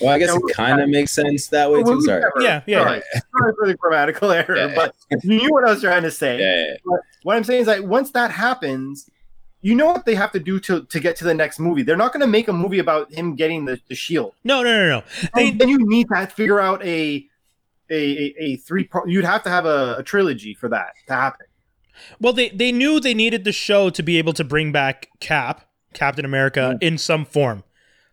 Well, 0.00 0.10
I 0.10 0.18
guess 0.18 0.30
Yeah, 0.30 0.36
it 0.36 0.54
kind 0.54 0.80
of 0.80 0.88
makes 0.88 1.10
sense 1.12 1.48
that 1.48 1.70
way 1.70 1.82
well, 1.82 1.94
too. 1.96 2.02
Sorry. 2.02 2.20
whatever. 2.20 2.42
Yeah, 2.42 2.62
yeah. 2.66 2.84
Sorry. 2.84 3.02
Sorry 3.38 3.52
for 3.58 3.66
the 3.68 3.74
grammatical 3.74 4.30
error, 4.30 4.56
Yeah. 4.56 4.74
but 4.74 4.94
you 5.22 5.38
knew 5.38 5.50
what 5.50 5.64
I 5.64 5.72
was 5.72 5.80
trying 5.82 6.02
to 6.02 6.10
say. 6.10 6.38
Yeah, 6.38 6.54
yeah, 6.54 6.74
yeah. 6.90 6.96
what 7.22 7.36
I'm 7.36 7.44
saying 7.44 7.62
is 7.62 7.66
like 7.66 7.82
once 7.82 8.10
that 8.12 8.30
happens, 8.30 9.10
you 9.62 9.74
know 9.74 9.86
what 9.86 10.06
they 10.06 10.14
have 10.14 10.32
to 10.32 10.40
do 10.40 10.58
to 10.60 10.84
to 10.84 11.00
get 11.00 11.16
to 11.16 11.24
the 11.24 11.34
next 11.34 11.58
movie. 11.58 11.82
They're 11.82 11.96
not 11.96 12.12
going 12.12 12.22
to 12.22 12.26
make 12.26 12.48
a 12.48 12.52
movie 12.52 12.78
about 12.78 13.12
him 13.12 13.34
getting 13.36 13.66
the, 13.66 13.78
the 13.88 13.94
shield. 13.94 14.34
No, 14.44 14.62
no, 14.62 14.72
no, 14.76 14.88
no. 14.88 15.04
They 15.34 15.50
then 15.50 15.68
you 15.68 15.78
need 15.78 16.08
to 16.08 16.26
figure 16.28 16.60
out 16.60 16.82
a 16.82 17.26
a 17.90 17.94
a, 17.94 18.34
a 18.38 18.56
three 18.56 18.84
part. 18.84 19.08
You'd 19.08 19.24
have 19.24 19.42
to 19.42 19.50
have 19.50 19.66
a, 19.66 19.96
a 19.98 20.02
trilogy 20.02 20.54
for 20.54 20.68
that 20.70 20.94
to 21.08 21.12
happen. 21.12 21.46
well, 22.20 22.32
they 22.32 22.48
they 22.50 22.72
knew 22.72 23.00
they 23.00 23.12
needed 23.14 23.44
the 23.44 23.52
show 23.52 23.90
to 23.90 24.02
be 24.02 24.16
able 24.16 24.32
to 24.32 24.44
bring 24.44 24.72
back 24.72 25.08
Cap, 25.20 25.68
Captain 25.92 26.24
America, 26.24 26.76
mm. 26.76 26.82
in 26.82 26.96
some 26.96 27.24
form. 27.26 27.62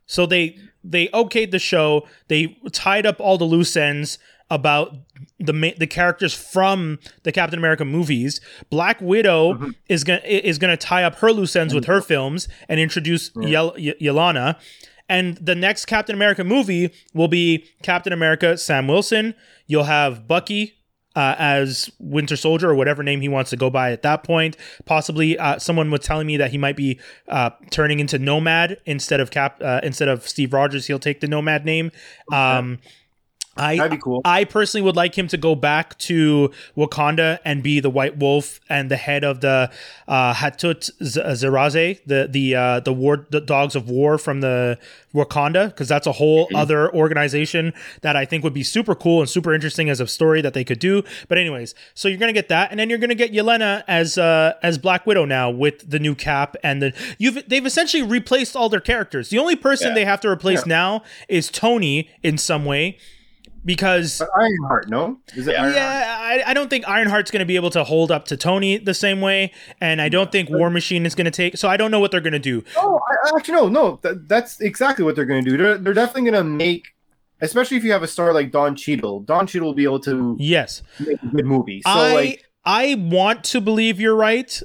So 0.08 0.26
they 0.26 0.58
they 0.84 1.08
okayed 1.10 1.52
the 1.52 1.60
show. 1.60 2.08
They 2.28 2.58
tied 2.72 3.06
up 3.06 3.20
all 3.20 3.38
the 3.38 3.46
loose 3.46 3.76
ends 3.78 4.18
about 4.50 4.96
the 5.40 5.74
the 5.78 5.88
characters 5.88 6.34
from 6.34 7.00
the 7.24 7.32
Captain 7.32 7.60
America 7.60 7.86
movies. 7.86 8.42
Black 8.70 9.00
Widow 9.02 9.54
mm-hmm. 9.54 9.70
is 9.88 10.04
gonna 10.04 10.22
is 10.24 10.58
gonna 10.58 10.78
tie 10.78 11.04
up 11.04 11.16
her 11.16 11.32
loose 11.32 11.56
ends 11.56 11.74
with 11.74 11.86
her 11.86 12.02
films 12.02 12.48
and 12.68 12.80
introduce 12.80 13.32
Yel- 13.36 13.74
Y- 13.78 13.94
Yelena. 14.02 14.58
And 15.10 15.38
the 15.38 15.56
next 15.56 15.86
Captain 15.86 16.16
America 16.16 16.44
movie 16.44 16.94
will 17.14 17.30
be 17.30 17.66
Captain 17.82 18.12
America 18.12 18.58
Sam 18.58 18.88
Wilson. 18.88 19.36
You'll 19.66 19.86
have 19.86 20.28
Bucky 20.28 20.77
uh, 21.18 21.36
as 21.40 21.90
Winter 21.98 22.36
Soldier 22.36 22.70
or 22.70 22.76
whatever 22.76 23.02
name 23.02 23.22
he 23.22 23.28
wants 23.28 23.50
to 23.50 23.58
go 23.58 23.72
by 23.72 23.92
at 23.92 24.04
that 24.04 24.24
point. 24.24 24.56
Possibly, 24.86 25.36
uh, 25.40 25.58
someone 25.58 25.90
was 25.90 26.02
telling 26.02 26.28
me 26.28 26.38
that 26.38 26.52
he 26.52 26.60
might 26.60 26.78
be 26.78 27.00
uh, 27.28 27.50
turning 27.72 28.00
into 28.00 28.20
Nomad 28.20 28.78
instead 28.86 29.20
of 29.20 29.32
Cap 29.32 29.60
uh, 29.60 29.80
instead 29.82 30.10
of 30.10 30.28
Steve 30.28 30.54
Rogers. 30.54 30.86
He'll 30.86 31.00
take 31.00 31.20
the 31.20 31.28
Nomad 31.28 31.66
name. 31.66 31.92
Um, 32.32 32.78
I 33.60 33.78
That'd 33.78 33.92
be 33.92 33.98
cool. 33.98 34.22
I 34.26 34.44
personally 34.44 34.84
would 34.86 34.96
like 34.96 35.18
him 35.18 35.28
to 35.30 35.38
go 35.38 35.56
back 35.56 35.98
to 36.00 36.52
Wakanda 36.76 37.40
and 37.46 37.64
be 37.64 37.80
the 37.80 37.90
White 37.90 38.18
Wolf 38.18 38.60
and 38.70 38.90
the 38.92 38.98
head 38.98 39.24
of 39.24 39.42
the 39.42 39.72
uh, 40.08 40.34
Hatut 40.34 40.90
Zeraze, 41.02 42.00
the 42.06 42.28
the 42.30 42.56
uh, 42.56 42.80
the 42.82 42.94
war 42.94 43.26
the 43.30 43.42
dogs 43.42 43.76
of 43.76 43.90
war 43.90 44.18
from 44.18 44.42
the 44.42 44.78
Wakanda, 45.14 45.68
because 45.70 45.88
that's 45.88 46.06
a 46.08 46.12
whole 46.14 46.48
other 46.54 46.94
organization 46.94 47.74
that 48.02 48.16
I 48.16 48.26
think 48.26 48.44
would 48.44 48.54
be 48.54 48.64
super 48.64 48.96
cool 48.96 49.22
and 49.22 49.30
super 49.30 49.54
interesting 49.54 49.90
as 49.90 50.00
a 50.00 50.08
story 50.08 50.42
that 50.42 50.54
they 50.54 50.64
could 50.64 50.80
do. 50.80 51.04
But 51.28 51.38
anyways, 51.38 51.74
so 51.94 52.08
you're 52.08 52.18
gonna 52.20 52.34
get 52.34 52.50
that, 52.50 52.72
and 52.72 52.80
then 52.80 52.90
you're 52.90 53.00
gonna 53.00 53.16
get 53.16 53.32
Yelena 53.34 53.84
as 53.88 54.18
uh, 54.18 54.54
as 54.62 54.78
Black 54.78 55.06
Widow 55.06 55.26
now 55.26 55.50
with 55.50 55.90
the 55.90 56.00
new 56.00 56.16
cap 56.16 56.56
and 56.64 56.82
the 56.82 56.94
you've 57.18 57.48
they've 57.48 57.66
essentially 57.66 58.04
replaced 58.04 58.56
all 58.56 58.70
their 58.70 58.80
characters. 58.80 59.30
The 59.30 59.40
only 59.40 59.56
person 59.56 59.90
Yeah. 59.90 59.94
they 59.96 60.06
have 60.06 60.22
to 60.22 60.30
replace 60.30 60.66
now 60.66 61.04
is 61.28 61.50
Tony 61.50 62.10
in 62.24 62.38
some 62.38 62.66
way. 62.66 62.98
Because 63.68 64.20
But 64.20 64.30
Ironheart, 64.40 64.90
no? 64.90 65.20
Is 65.36 65.46
it 65.48 65.52
Ironheart? 65.56 65.76
yeah, 65.76 66.18
I, 66.20 66.52
I 66.52 66.54
don't 66.54 66.70
think 66.70 66.86
Ironheart's 66.86 67.30
going 67.32 67.42
to 67.42 67.46
be 67.46 67.58
able 67.58 67.70
to 67.72 67.84
hold 67.84 68.12
up 68.12 68.26
to 68.28 68.38
Tony 68.38 68.78
the 68.78 68.94
same 68.94 69.20
way, 69.20 69.52
and 69.82 70.02
I 70.02 70.08
don't 70.08 70.32
think 70.32 70.50
War 70.50 70.70
Machine 70.70 71.06
is 71.06 71.14
going 71.14 71.26
to 71.26 71.32
take. 71.32 71.58
So 71.58 71.68
I 71.68 71.76
don't 71.76 71.92
know 71.92 72.00
what 72.00 72.12
they're 72.12 72.22
going 72.22 72.32
to 72.32 72.40
do. 72.40 72.64
Oh, 72.78 72.98
I, 73.08 73.38
actually, 73.38 73.56
no, 73.56 73.68
no. 73.68 73.98
Th- 73.98 74.16
that's 74.26 74.62
exactly 74.62 75.04
what 75.04 75.16
they're 75.18 75.26
going 75.26 75.44
to 75.44 75.52
do. 75.52 75.58
They're, 75.58 75.78
they're 75.78 75.94
definitely 75.94 76.32
going 76.32 76.44
to 76.46 76.50
make, 76.50 76.88
especially 77.42 77.76
if 77.76 77.84
you 77.84 77.92
have 77.92 78.04
a 78.04 78.08
star 78.08 78.34
like 78.34 78.52
Don 78.52 78.76
Cheadle. 78.76 79.20
Don 79.20 79.46
Cheadle 79.46 79.68
will 79.68 79.76
be 79.76 79.84
able 79.84 80.00
to 80.00 80.38
Yes, 80.40 80.82
make 81.02 81.22
a 81.22 81.28
good 81.28 81.46
movie. 81.46 81.82
So, 81.82 81.90
I 81.92 82.14
like, 82.14 82.46
I 82.64 82.96
want 82.98 83.44
to 83.46 83.60
believe 83.60 84.00
you're 84.00 84.16
right. 84.16 84.62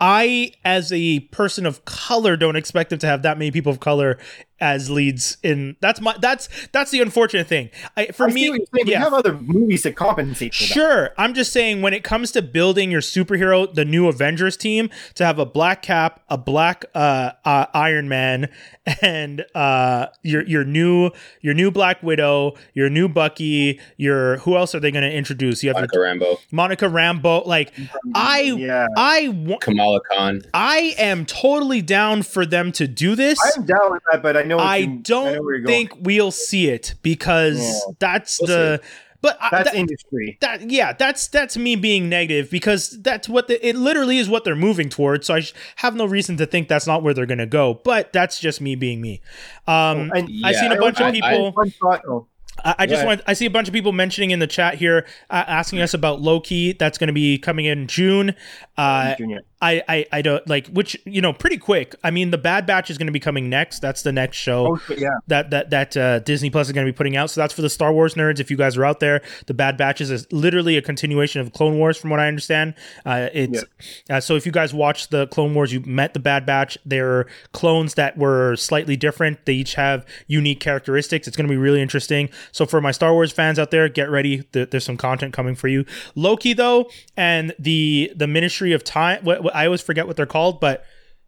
I, 0.00 0.52
as 0.64 0.92
a 0.92 1.20
person 1.20 1.66
of 1.66 1.84
color, 1.84 2.36
don't 2.36 2.56
expect 2.56 2.90
them 2.90 3.00
to 3.00 3.06
have 3.06 3.22
that 3.22 3.36
many 3.36 3.50
people 3.50 3.72
of 3.72 3.80
color 3.80 4.18
as 4.60 4.90
leads 4.90 5.38
in. 5.42 5.76
That's 5.80 6.00
my 6.00 6.16
that's 6.20 6.48
that's 6.72 6.90
the 6.90 7.00
unfortunate 7.00 7.46
thing. 7.46 7.70
I, 7.96 8.06
for 8.06 8.28
I 8.28 8.32
me, 8.32 8.50
what 8.50 8.58
you're 8.58 8.66
saying, 8.74 8.86
yeah. 8.88 8.98
you 8.98 9.04
have 9.04 9.14
other 9.14 9.34
movies 9.34 9.82
to 9.82 9.92
compensate 9.92 10.54
for 10.54 10.62
that. 10.62 10.72
Sure. 10.72 11.10
I'm 11.16 11.34
just 11.34 11.52
saying 11.52 11.82
when 11.82 11.92
it 11.92 12.04
comes 12.04 12.32
to 12.32 12.42
building 12.42 12.90
your 12.90 13.00
superhero, 13.00 13.72
the 13.72 13.84
new 13.84 14.08
Avengers 14.08 14.56
team, 14.56 14.90
to 15.14 15.24
have 15.24 15.38
a 15.38 15.46
black 15.46 15.82
cap, 15.82 16.22
a 16.28 16.38
black 16.38 16.84
uh, 16.94 17.32
uh 17.44 17.66
Iron 17.74 18.08
Man, 18.08 18.48
and 19.02 19.44
uh 19.54 20.06
your 20.22 20.46
your 20.46 20.64
new 20.64 21.10
your 21.40 21.54
new 21.54 21.70
Black 21.70 22.02
Widow, 22.02 22.54
your 22.74 22.90
new 22.90 23.08
Bucky, 23.08 23.80
your 23.96 24.38
who 24.38 24.56
else 24.56 24.74
are 24.74 24.80
they 24.80 24.90
gonna 24.90 25.08
introduce? 25.08 25.62
You 25.62 25.70
have 25.70 25.76
Monica 25.76 25.96
your 25.96 26.04
Rambeau, 26.04 26.38
Monica 26.50 26.84
Rambeau. 26.86 27.46
Like 27.46 27.72
I 28.14 28.40
Yeah. 28.40 28.86
I 28.96 29.28
wa- 29.28 29.58
Kamala 29.58 30.00
Khan. 30.00 30.42
I 30.54 30.94
am 30.98 31.26
totally 31.26 31.82
down 31.82 32.22
for 32.22 32.44
them 32.46 32.72
to 32.72 32.88
do 32.88 33.14
this. 33.14 33.38
I'm 33.56 33.64
down 33.64 33.92
with 33.92 34.02
that, 34.10 34.22
but 34.22 34.36
I 34.36 34.42
know 34.48 34.58
I 34.58 34.76
you- 34.78 34.90
I 34.90 34.96
don't 35.02 35.44
where 35.44 35.56
you're 35.56 35.60
going. 35.66 35.88
think 35.88 36.00
we'll 36.04 36.30
see 36.32 36.68
it 36.68 36.94
because 37.02 37.58
Yeah. 37.60 37.92
that's 37.98 38.40
We'll 38.40 38.48
the 38.48 38.80
but 39.20 39.36
I, 39.40 39.64
that- 39.64 39.74
industry. 39.74 40.38
that 40.40 40.70
yeah 40.70 40.92
that's 40.92 41.26
that's 41.28 41.56
me 41.56 41.74
being 41.76 42.08
negative 42.08 42.50
because 42.50 43.00
that's 43.02 43.28
what 43.28 43.48
the, 43.48 43.66
it 43.68 43.74
literally 43.76 44.18
is 44.18 44.28
what 44.28 44.44
they're 44.44 44.54
moving 44.54 44.88
towards 44.88 45.26
so 45.26 45.34
i 45.34 45.40
sh- 45.40 45.52
have 45.76 45.96
no 45.96 46.06
reason 46.06 46.36
to 46.36 46.46
think 46.46 46.68
that's 46.68 46.86
not 46.86 47.02
where 47.02 47.12
they're 47.12 47.26
gonna 47.26 47.44
go 47.46 47.80
but 47.84 48.12
that's 48.12 48.38
just 48.38 48.60
me 48.60 48.76
being 48.76 49.00
me 49.00 49.20
um 49.66 50.12
And 50.14 50.28
i 50.44 50.52
seen 50.52 50.70
a 50.72 50.76
bunch 50.78 51.00
I- 51.00 51.08
of 51.08 51.14
I- 51.16 51.30
people 51.32 51.52
thought, 51.80 52.02
oh, 52.08 52.26
I, 52.64 52.74
I 52.80 52.86
just 52.86 53.04
want 53.06 53.20
I 53.26 53.34
see 53.34 53.46
a 53.46 53.50
bunch 53.50 53.68
of 53.68 53.74
people 53.74 53.92
mentioning 53.92 54.32
in 54.32 54.40
the 54.40 54.46
chat 54.48 54.74
here 54.74 55.06
uh, 55.30 55.44
asking 55.46 55.80
us 55.80 55.94
about 55.94 56.20
Loki 56.20 56.72
that's 56.72 56.98
going 56.98 57.06
to 57.06 57.12
be 57.12 57.38
coming 57.38 57.66
in 57.66 57.86
June. 57.86 58.34
Uh, 58.78 59.14
I, 59.60 59.82
I 59.88 60.06
I 60.12 60.22
don't 60.22 60.46
like 60.48 60.68
which 60.68 60.96
you 61.04 61.20
know 61.20 61.32
pretty 61.32 61.58
quick. 61.58 61.96
I 62.04 62.12
mean 62.12 62.30
the 62.30 62.38
Bad 62.38 62.64
Batch 62.64 62.90
is 62.90 62.96
going 62.98 63.08
to 63.08 63.12
be 63.12 63.18
coming 63.18 63.50
next. 63.50 63.80
That's 63.80 64.02
the 64.02 64.12
next 64.12 64.36
show 64.36 64.76
Oh, 64.78 64.94
yeah. 64.96 65.08
that 65.26 65.50
that 65.50 65.70
that 65.70 65.96
uh, 65.96 66.20
Disney 66.20 66.48
Plus 66.48 66.68
is 66.68 66.72
going 66.72 66.86
to 66.86 66.92
be 66.92 66.96
putting 66.96 67.16
out. 67.16 67.30
So 67.30 67.40
that's 67.40 67.52
for 67.52 67.62
the 67.62 67.68
Star 67.68 67.92
Wars 67.92 68.14
nerds. 68.14 68.38
If 68.38 68.52
you 68.52 68.56
guys 68.56 68.76
are 68.76 68.84
out 68.84 69.00
there, 69.00 69.20
the 69.46 69.54
Bad 69.54 69.76
Batch 69.76 70.00
is 70.00 70.30
literally 70.32 70.76
a 70.76 70.82
continuation 70.82 71.40
of 71.40 71.52
Clone 71.52 71.76
Wars, 71.76 71.96
from 71.98 72.10
what 72.10 72.20
I 72.20 72.28
understand. 72.28 72.74
Uh, 73.04 73.30
it's 73.32 73.64
uh, 74.08 74.20
so 74.20 74.36
if 74.36 74.46
you 74.46 74.52
guys 74.52 74.72
watch 74.72 75.08
the 75.08 75.26
Clone 75.26 75.54
Wars, 75.54 75.72
you 75.72 75.80
met 75.80 76.14
the 76.14 76.20
Bad 76.20 76.46
Batch. 76.46 76.78
They're 76.86 77.26
clones 77.52 77.94
that 77.94 78.16
were 78.16 78.54
slightly 78.54 78.96
different. 78.96 79.44
They 79.44 79.54
each 79.54 79.74
have 79.74 80.06
unique 80.28 80.60
characteristics. 80.60 81.26
It's 81.26 81.36
going 81.36 81.48
to 81.48 81.52
be 81.52 81.58
really 81.58 81.82
interesting. 81.82 82.30
So 82.52 82.64
for 82.64 82.80
my 82.80 82.92
Star 82.92 83.12
Wars 83.12 83.32
fans 83.32 83.58
out 83.58 83.72
there, 83.72 83.88
get 83.88 84.08
ready. 84.08 84.44
There- 84.52 84.66
There's 84.66 84.84
some 84.84 84.96
content 84.96 85.32
coming 85.34 85.56
for 85.56 85.66
you. 85.66 85.84
Loki 86.14 86.52
though, 86.52 86.88
and 87.16 87.52
the 87.58 88.12
the 88.14 88.28
Ministry 88.28 88.67
of 88.72 88.84
Time. 88.84 89.24
What, 89.24 89.42
what 89.42 89.54
I 89.54 89.66
always 89.66 89.82
forget 89.82 90.06
what 90.06 90.16
they're 90.16 90.26
called, 90.26 90.60
but 90.60 90.84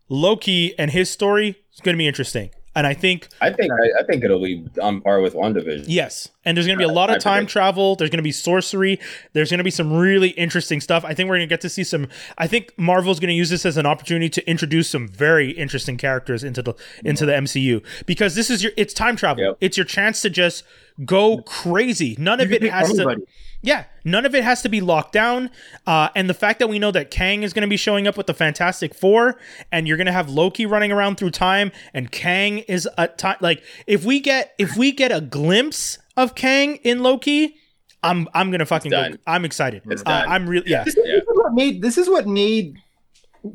Loki 0.09 0.79
and 0.79 0.91
his 0.91 1.11
story 1.11 1.57
is 1.73 1.81
going 1.81 1.95
to 1.95 1.99
be 1.99 2.07
interesting. 2.07 2.51
And 2.77 2.87
I 2.87 2.95
think 2.95 3.29
I 3.41 3.53
think 3.53 3.73
I, 3.73 4.01
I 4.01 4.05
think 4.05 4.23
it'll 4.23 4.41
be 4.41 4.65
on 4.81 5.01
par 5.01 5.21
with 5.21 5.35
WandaVision. 5.35 5.87
Yes. 5.89 6.29
And 6.45 6.57
there's 6.57 6.69
going 6.69 6.79
to 6.79 6.85
be 6.85 6.89
a 6.89 6.93
lot 6.93 7.11
of 7.11 7.21
time 7.21 7.45
travel. 7.45 7.97
There's 7.97 8.11
going 8.11 8.19
to 8.19 8.23
be 8.23 8.31
sorcery. 8.31 9.01
There's 9.33 9.51
going 9.51 9.59
to 9.59 9.65
be 9.65 9.73
some 9.73 9.93
really 9.93 10.29
interesting 10.31 10.81
stuff. 10.81 11.05
I 11.05 11.13
think 11.13 11.29
we're 11.29 11.39
going 11.39 11.49
to 11.49 11.53
get 11.53 11.61
to 11.63 11.69
see 11.69 11.83
some. 11.83 12.07
I 12.39 12.47
think 12.47 12.73
Marvel's 12.79 13.19
going 13.19 13.29
to 13.29 13.35
use 13.35 13.51
this 13.51 13.67
as 13.67 13.77
an 13.77 13.87
opportunity 13.87 14.29
to 14.31 14.49
introduce 14.49 14.89
some 14.89 15.09
very 15.09 15.51
interesting 15.51 15.97
characters 15.97 16.45
into 16.45 16.63
the 16.63 16.75
into 17.05 17.27
the 17.27 17.33
MCU 17.33 17.85
because 18.07 18.37
this 18.37 18.51
is 18.51 18.63
your 18.63 18.73
it's 18.77 18.95
time 18.95 19.17
travel. 19.17 19.43
Yep. 19.43 19.57
It's 19.61 19.77
your 19.77 19.87
chance 19.87 20.23
to 20.23 20.31
just 20.31 20.63
go 21.05 21.39
crazy. 21.39 22.15
None 22.21 22.41
of 22.41 22.53
it 22.53 22.63
has 22.63 22.93
to. 22.93 23.21
Anybody. 23.63 23.87
Yeah, 24.03 24.11
none 24.11 24.27
of 24.27 24.35
it 24.35 24.45
has 24.45 24.63
to 24.63 24.69
be 24.69 24.81
locked 24.81 25.13
down. 25.13 25.51
Uh, 25.87 26.09
and 26.15 26.29
the 26.29 26.35
fact 26.35 26.59
that 26.59 26.69
we 26.69 26.79
know 26.79 26.91
that 26.91 27.11
Kang 27.11 27.43
is 27.43 27.53
going 27.53 27.63
to 27.63 27.69
be 27.69 27.77
showing 27.77 28.07
up 28.07 28.17
with 28.17 28.27
the 28.27 28.35
Fantastic 28.35 28.95
Four, 28.95 29.39
and 29.71 29.87
you're 29.87 29.97
going 29.97 30.07
to 30.07 30.13
have 30.13 30.29
Loki 30.29 30.67
running 30.67 30.93
around 30.93 31.17
through 31.17 31.31
time, 31.31 31.73
and 31.93 32.11
Kang 32.11 32.59
is 32.61 32.89
a 32.97 33.09
time 33.09 33.37
like 33.41 33.63
if 33.87 34.05
we 34.05 34.21
get 34.21 34.55
if 34.59 34.77
we 34.77 34.93
get 34.93 35.13
a 35.13 35.21
glimpse 35.21 35.99
of 36.17 36.35
Kang 36.35 36.77
in 36.77 37.03
Loki, 37.03 37.57
I'm 38.03 38.29
I'm 38.35 38.51
gonna 38.51 38.67
fucking 38.67 38.91
go. 38.91 39.11
I'm 39.27 39.45
excited. 39.45 39.83
Uh. 40.07 40.11
I'm 40.29 40.49
really 40.49 40.71
yeah. 40.71 40.85
This, 40.85 40.95
this 40.95 41.07
is 41.07 41.25
what 41.27 41.53
made 41.53 41.83
this 41.83 41.99
is 41.99 42.09
what 42.09 42.27
made 42.27 42.77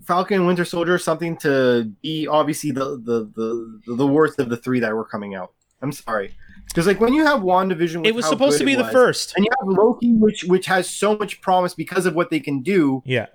Falcon 0.05 0.37
and 0.37 0.47
Winter 0.47 0.65
Soldier 0.65 0.97
something 0.97 1.37
to 1.37 1.91
be 2.01 2.27
obviously 2.27 2.71
the 2.71 3.01
the 3.03 3.31
the, 3.35 3.95
the 3.95 4.07
worst 4.07 4.39
of 4.39 4.49
the 4.49 4.57
three 4.57 4.79
that 4.79 4.93
were 4.93 5.05
coming 5.05 5.35
out. 5.35 5.53
I'm 5.81 5.91
sorry. 5.91 6.35
Because 6.67 6.87
like 6.87 6.99
when 6.99 7.13
you 7.13 7.25
have 7.25 7.41
WandaVision, 7.41 7.97
with 7.97 8.07
It 8.07 8.15
was 8.15 8.25
supposed 8.25 8.57
to 8.59 8.65
be 8.65 8.73
it 8.73 8.77
the 8.77 8.83
was, 8.83 8.91
first. 8.91 9.33
and 9.35 9.45
you 9.45 9.51
have 9.59 9.67
Loki, 9.67 10.13
which 10.13 10.43
which 10.43 10.65
has 10.65 10.89
so 10.89 11.17
much 11.17 11.41
promise 11.41 11.73
because 11.73 12.05
of 12.05 12.15
what 12.15 12.29
they 12.29 12.39
can 12.39 12.61
do. 12.61 13.01
Yeah. 13.05 13.27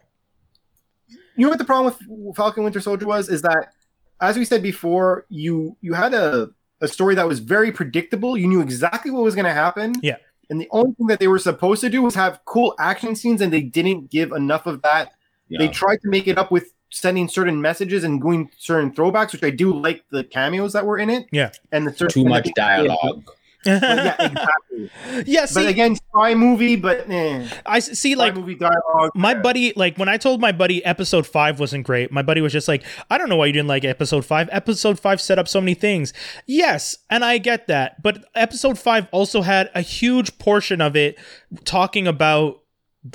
You 1.37 1.47
know 1.47 1.51
what 1.51 1.59
the 1.59 1.65
problem 1.65 1.95
with 2.07 2.37
Falcon 2.37 2.65
Winter 2.65 2.81
Soldier 2.81 3.07
was 3.07 3.29
is 3.31 3.41
that, 3.43 3.73
as 4.21 4.37
we 4.37 4.45
said 4.45 4.63
before, 4.63 5.25
you 5.31 5.77
you 5.81 5.95
had 5.95 6.13
a 6.13 6.51
a 6.83 6.89
story 6.89 7.15
that 7.15 7.27
was 7.27 7.39
very 7.39 7.73
predictable. 7.73 8.37
You 8.37 8.47
knew 8.47 8.61
exactly 8.61 9.11
what 9.11 9.23
was 9.23 9.35
going 9.35 9.47
to 9.47 9.53
happen. 9.53 9.95
Yeah. 10.03 10.17
And 10.49 10.61
the 10.61 10.69
only 10.73 10.93
thing 10.95 11.07
that 11.07 11.21
they 11.21 11.29
were 11.29 11.39
supposed 11.39 11.81
to 11.83 11.89
do 11.89 12.03
was 12.03 12.15
have 12.17 12.41
cool 12.45 12.75
action 12.79 13.15
scenes, 13.15 13.41
and 13.41 13.53
they 13.53 13.63
didn't 13.63 14.11
give 14.11 14.33
enough 14.33 14.67
of 14.67 14.83
that. 14.83 15.13
They 15.49 15.69
tried 15.69 16.01
to 16.03 16.09
make 16.09 16.29
it 16.29 16.39
up 16.39 16.51
with 16.51 16.73
sending 16.91 17.29
certain 17.29 17.61
messages 17.61 18.05
and 18.05 18.21
doing 18.21 18.51
certain 18.59 18.93
throwbacks, 18.93 19.33
which 19.33 19.43
I 19.45 19.51
do 19.51 19.73
like 19.73 20.05
the 20.11 20.25
cameos 20.25 20.73
that 20.75 20.85
were 20.85 20.99
in 20.99 21.09
it. 21.11 21.27
Yeah. 21.33 21.53
And 21.73 21.87
the 21.87 21.93
certain 21.95 22.25
Too 22.25 22.29
much 22.29 22.49
dialogue. 22.55 23.31
But 23.63 23.83
yeah, 23.83 24.17
exactly. 24.25 24.91
yeah. 25.27 25.45
See, 25.45 25.55
but 25.61 25.67
again, 25.67 25.95
spy 25.95 26.35
movie, 26.35 26.77
but 26.77 27.11
eh, 27.11 27.47
I 27.67 27.77
s- 27.77 27.99
see 27.99 28.15
spy 28.15 28.19
like 28.19 28.35
movie 28.35 28.55
dialogue. 28.55 29.11
my 29.15 29.35
buddy 29.35 29.75
like 29.77 29.99
when 29.99 30.09
i 30.09 30.17
told 30.17 30.41
my 30.41 30.51
buddy 30.51 30.83
episode 30.83 31.27
5 31.27 31.61
wasn't 31.61 31.85
great 31.85 32.11
my 32.11 32.23
buddy 32.23 32.41
was 32.41 32.55
just 32.55 32.69
like 32.69 32.83
i 33.11 33.19
don't 33.19 33.29
know 33.29 33.37
why 33.37 33.45
you 33.45 33.53
didn't 33.53 33.69
like 33.69 33.85
episode 33.85 34.25
5 34.25 34.49
episode 34.51 34.99
5 34.99 35.21
set 35.21 35.39
up 35.39 35.47
so 35.47 35.61
many 35.61 35.75
things 35.75 36.15
yes 36.47 36.97
and 37.11 37.23
i 37.23 37.37
get 37.37 37.67
that 37.67 38.03
but 38.03 38.25
episode 38.35 38.79
5 38.79 39.09
also 39.13 39.43
had 39.43 39.71
a 39.75 39.83
huge 39.83 40.39
portion 40.39 40.81
of 40.81 40.97
it 40.97 41.19
talking 41.67 42.07
about 42.09 42.63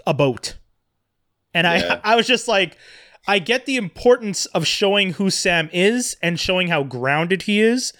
a 0.05 0.13
boat 0.13 0.57
and 1.55 1.65
Yeah. 1.65 2.01
i 2.03 2.13
i 2.13 2.15
was 2.15 2.27
just 2.27 2.47
like 2.47 2.77
i 3.27 3.39
get 3.39 3.65
the 3.65 3.75
importance 3.77 4.45
of 4.47 4.65
showing 4.67 5.13
who 5.13 5.29
sam 5.29 5.69
is 5.73 6.15
and 6.21 6.39
showing 6.39 6.67
how 6.67 6.83
grounded 6.83 7.43
he 7.43 7.59
is 7.61 7.93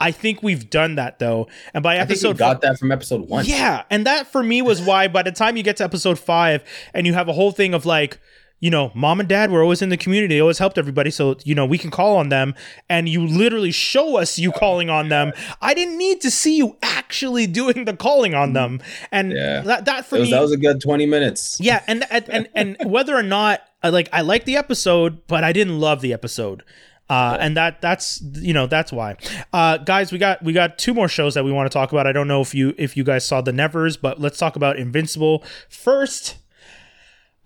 i 0.00 0.10
think 0.10 0.42
we've 0.42 0.70
done 0.70 0.94
that 0.94 1.18
though 1.18 1.46
and 1.74 1.82
by 1.82 1.94
I 1.94 1.98
think 1.98 2.08
we 2.08 2.12
episode 2.14 2.38
got 2.38 2.60
that 2.62 2.78
from 2.78 2.90
episode 2.92 3.28
one. 3.28 3.44
yeah, 3.44 3.82
and 3.90 4.06
that 4.06 4.26
for 4.26 4.42
me 4.42 4.62
was 4.62 4.80
why 4.80 5.08
by 5.08 5.22
the 5.22 5.32
time 5.32 5.56
you 5.56 5.62
get 5.62 5.76
to 5.78 5.84
episode 5.84 6.18
five 6.18 6.64
and 6.94 7.06
you 7.06 7.14
have 7.14 7.28
a 7.28 7.32
whole 7.32 7.52
thing 7.52 7.74
of 7.74 7.84
like, 7.84 8.18
you 8.60 8.70
know, 8.70 8.92
mom 8.94 9.20
and 9.20 9.28
dad 9.28 9.50
were 9.50 9.62
always 9.62 9.80
in 9.82 9.88
the 9.88 9.96
community, 9.96 10.34
they 10.34 10.40
always 10.40 10.58
helped 10.58 10.76
everybody, 10.78 11.10
so 11.10 11.36
you 11.44 11.54
know 11.54 11.64
we 11.66 11.78
can 11.78 11.90
call 11.90 12.16
on 12.18 12.28
them, 12.28 12.54
and 12.88 13.08
you 13.08 13.26
literally 13.26 13.70
show 13.72 14.16
us 14.18 14.38
you 14.38 14.52
calling 14.52 14.88
on 14.90 15.08
them. 15.08 15.32
I 15.62 15.72
didn't 15.74 15.96
need 15.98 16.20
to 16.22 16.30
see 16.30 16.56
you 16.58 16.76
actually 16.82 17.46
doing 17.46 17.84
the 17.86 17.96
calling 17.96 18.34
on 18.34 18.52
them, 18.54 18.80
and 19.10 19.32
Yeah. 19.32 19.60
that 19.62 19.84
that 19.86 20.04
for 20.06 20.18
was, 20.18 20.28
me, 20.28 20.32
that 20.32 20.42
was 20.42 20.52
a 20.52 20.56
good 20.58 20.80
twenty 20.80 21.06
minutes. 21.06 21.58
yeah, 21.60 21.82
and 21.86 22.04
and 22.10 22.28
and, 22.28 22.48
and 22.54 22.76
whether 22.90 23.14
or 23.16 23.22
not 23.22 23.60
I 23.82 23.88
like 23.90 24.08
I 24.12 24.20
like 24.22 24.44
the 24.44 24.56
episode, 24.56 25.26
but 25.26 25.44
I 25.44 25.52
didn't 25.52 25.78
love 25.80 26.00
the 26.00 26.12
episode. 26.12 26.62
Uh, 27.08 27.36
and 27.40 27.56
that 27.56 27.80
that's 27.80 28.22
you 28.34 28.52
know 28.54 28.68
that's 28.68 28.92
why 28.92 29.16
uh, 29.52 29.78
guys 29.78 30.12
we 30.12 30.18
got 30.18 30.40
we 30.44 30.52
got 30.52 30.78
two 30.78 30.94
more 30.94 31.08
shows 31.08 31.34
that 31.34 31.44
we 31.44 31.50
want 31.50 31.68
to 31.68 31.76
talk 31.76 31.90
about 31.90 32.06
i 32.06 32.12
don't 32.12 32.28
know 32.28 32.40
if 32.40 32.54
you 32.54 32.72
if 32.78 32.96
you 32.96 33.02
guys 33.02 33.26
saw 33.26 33.40
the 33.40 33.50
nevers 33.52 33.96
but 33.96 34.20
let's 34.20 34.38
talk 34.38 34.54
about 34.54 34.76
invincible 34.76 35.42
first 35.68 36.36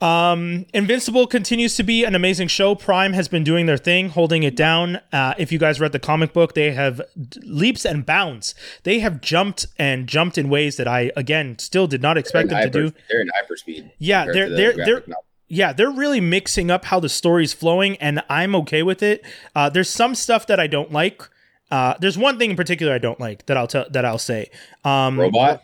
Um, 0.01 0.67
Invincible 0.75 1.27
continues 1.27 1.77
to 1.77 1.83
be 1.83 2.05
an 2.05 2.15
amazing 2.15 2.49
show. 2.49 2.75
Prime 2.75 3.15
has 3.15 3.27
been 3.29 3.43
doing 3.45 3.65
their 3.65 3.79
thing, 3.79 4.11
holding 4.11 4.43
it 4.43 4.55
down. 4.55 5.01
Uh, 5.13 5.33
if 5.39 5.51
you 5.51 5.59
guys 5.59 5.81
read 5.81 5.93
the 5.93 5.99
comic 5.99 6.35
book, 6.35 6.53
they 6.55 6.73
have 6.73 7.01
leaps 7.43 7.87
and 7.87 8.05
bounds. 8.05 8.55
They 8.83 8.99
have 8.99 9.23
jumped 9.23 9.65
and 9.79 10.07
jumped 10.07 10.37
in 10.37 10.51
ways 10.51 10.77
that 10.77 10.87
I, 10.89 11.11
again, 11.17 11.59
still 11.59 11.87
did 11.87 12.03
not 12.03 12.19
expect 12.19 12.51
them 12.51 12.59
They're 12.61 12.71
to 12.71 12.79
hyper- 12.81 12.91
do. 12.91 12.97
They're 13.09 13.21
in 13.23 13.29
hyperspeed. 13.29 13.93
Yeah, 13.99 14.27
they're 14.31 14.51
the 14.51 14.57
they're 14.57 14.73
they're 14.77 15.01
novel. 15.07 15.25
Yeah, 15.55 15.73
they're 15.73 15.91
really 15.91 16.21
mixing 16.21 16.71
up 16.71 16.85
how 16.87 16.99
the 17.01 17.09
story's 17.09 17.53
flowing, 17.53 17.97
and 17.99 18.23
I'm 18.29 18.55
okay 18.57 18.83
with 18.83 19.03
it. 19.03 19.25
Uh, 19.55 19.69
there's 19.71 19.89
some 19.89 20.15
stuff 20.15 20.47
that 20.49 20.59
I 20.59 20.67
don't 20.67 20.91
like. 20.93 21.23
Uh, 21.71 21.95
there's 22.01 22.19
one 22.19 22.39
thing 22.39 22.51
in 22.51 22.57
particular 22.57 22.93
I 22.93 22.99
don't 22.99 23.21
like 23.21 23.47
that 23.47 23.57
I'll 23.57 23.67
tell 23.67 23.87
that 23.91 24.05
I'll 24.05 24.19
say. 24.19 24.51
Um, 24.85 25.19
robot. 25.19 25.63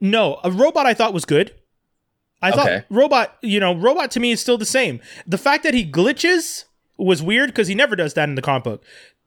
no, 0.00 0.40
a 0.44 0.50
robot 0.50 0.86
I 0.86 0.94
thought 0.94 1.12
was 1.12 1.24
good. 1.24 1.54
I 2.42 2.50
thought 2.50 2.66
Okay. 2.68 2.84
robot, 2.90 3.36
you 3.42 3.58
know, 3.60 3.74
robot 3.74 4.10
to 4.12 4.20
me 4.20 4.30
is 4.32 4.40
still 4.40 4.58
the 4.58 4.66
same. 4.66 5.00
The 5.26 5.38
fact 5.38 5.62
that 5.64 5.72
he 5.74 5.84
glitches 5.90 6.64
was 6.98 7.22
weird 7.22 7.48
because 7.50 7.68
he 7.68 7.74
never 7.74 7.96
does 7.96 8.14
that 8.14 8.28
in 8.28 8.34
the 8.34 8.42
comic 8.42 8.64
book. 8.64 8.82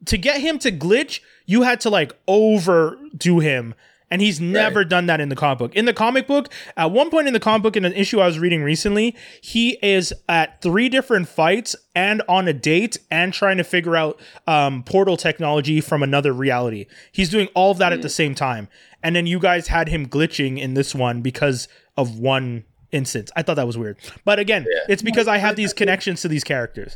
To 0.06 0.18
get 0.18 0.40
him 0.42 0.60
to 0.60 0.72
glitch, 0.72 1.22
you 1.46 1.64
had 1.64 1.80
to 1.82 1.90
like 1.90 2.14
overdo 2.28 3.40
him. 3.40 3.74
And 4.10 4.22
he's 4.22 4.40
never 4.40 4.86
done 4.86 5.06
that 5.08 5.20
in 5.20 5.28
the 5.28 5.36
comic 5.36 5.58
book. 5.60 5.76
In 5.76 5.84
the 5.86 5.94
comic 5.94 6.28
book, 6.28 6.48
at 6.78 6.92
one 6.92 7.10
point 7.10 7.28
in 7.28 7.34
the 7.34 7.40
comic 7.42 7.64
book, 7.64 7.76
in 7.76 7.84
an 7.84 7.92
issue 7.94 8.22
I 8.22 8.26
was 8.26 8.40
reading 8.40 8.64
recently, 8.64 9.16
he 9.42 9.78
is 9.82 10.14
at 10.30 10.62
three 10.62 10.88
different 10.88 11.28
fights 11.28 11.76
and 11.94 12.22
on 12.30 12.48
a 12.48 12.54
date 12.54 12.98
and 13.12 13.34
trying 13.34 13.58
to 13.58 13.66
figure 13.66 13.98
out 13.98 14.18
um, 14.48 14.84
portal 14.84 15.18
technology 15.18 15.82
from 15.82 16.04
another 16.04 16.32
reality. 16.32 16.86
He's 17.12 17.30
doing 17.30 17.50
all 17.54 17.72
of 17.72 17.80
that 17.80 17.92
at 17.92 18.02
the 18.02 18.10
same 18.10 18.34
time. 18.34 18.70
And 19.04 19.14
then 19.16 19.28
you 19.28 19.40
guys 19.40 19.68
had 19.68 19.90
him 19.90 20.08
glitching 20.08 20.58
in 20.58 20.74
this 20.74 20.96
one 20.96 21.22
because 21.22 21.68
of 21.98 22.18
one 22.18 22.64
instance. 22.94 23.30
I 23.36 23.42
thought 23.44 23.56
that 23.56 23.68
was 23.68 23.78
weird. 23.78 23.98
But 24.24 24.40
again, 24.40 24.66
Yeah. 24.70 24.80
it's 24.88 25.02
because 25.04 25.28
I 25.28 25.38
have 25.38 25.58
these 25.58 25.74
connections 25.74 26.22
to 26.22 26.30
these 26.30 26.46
characters. 26.46 26.96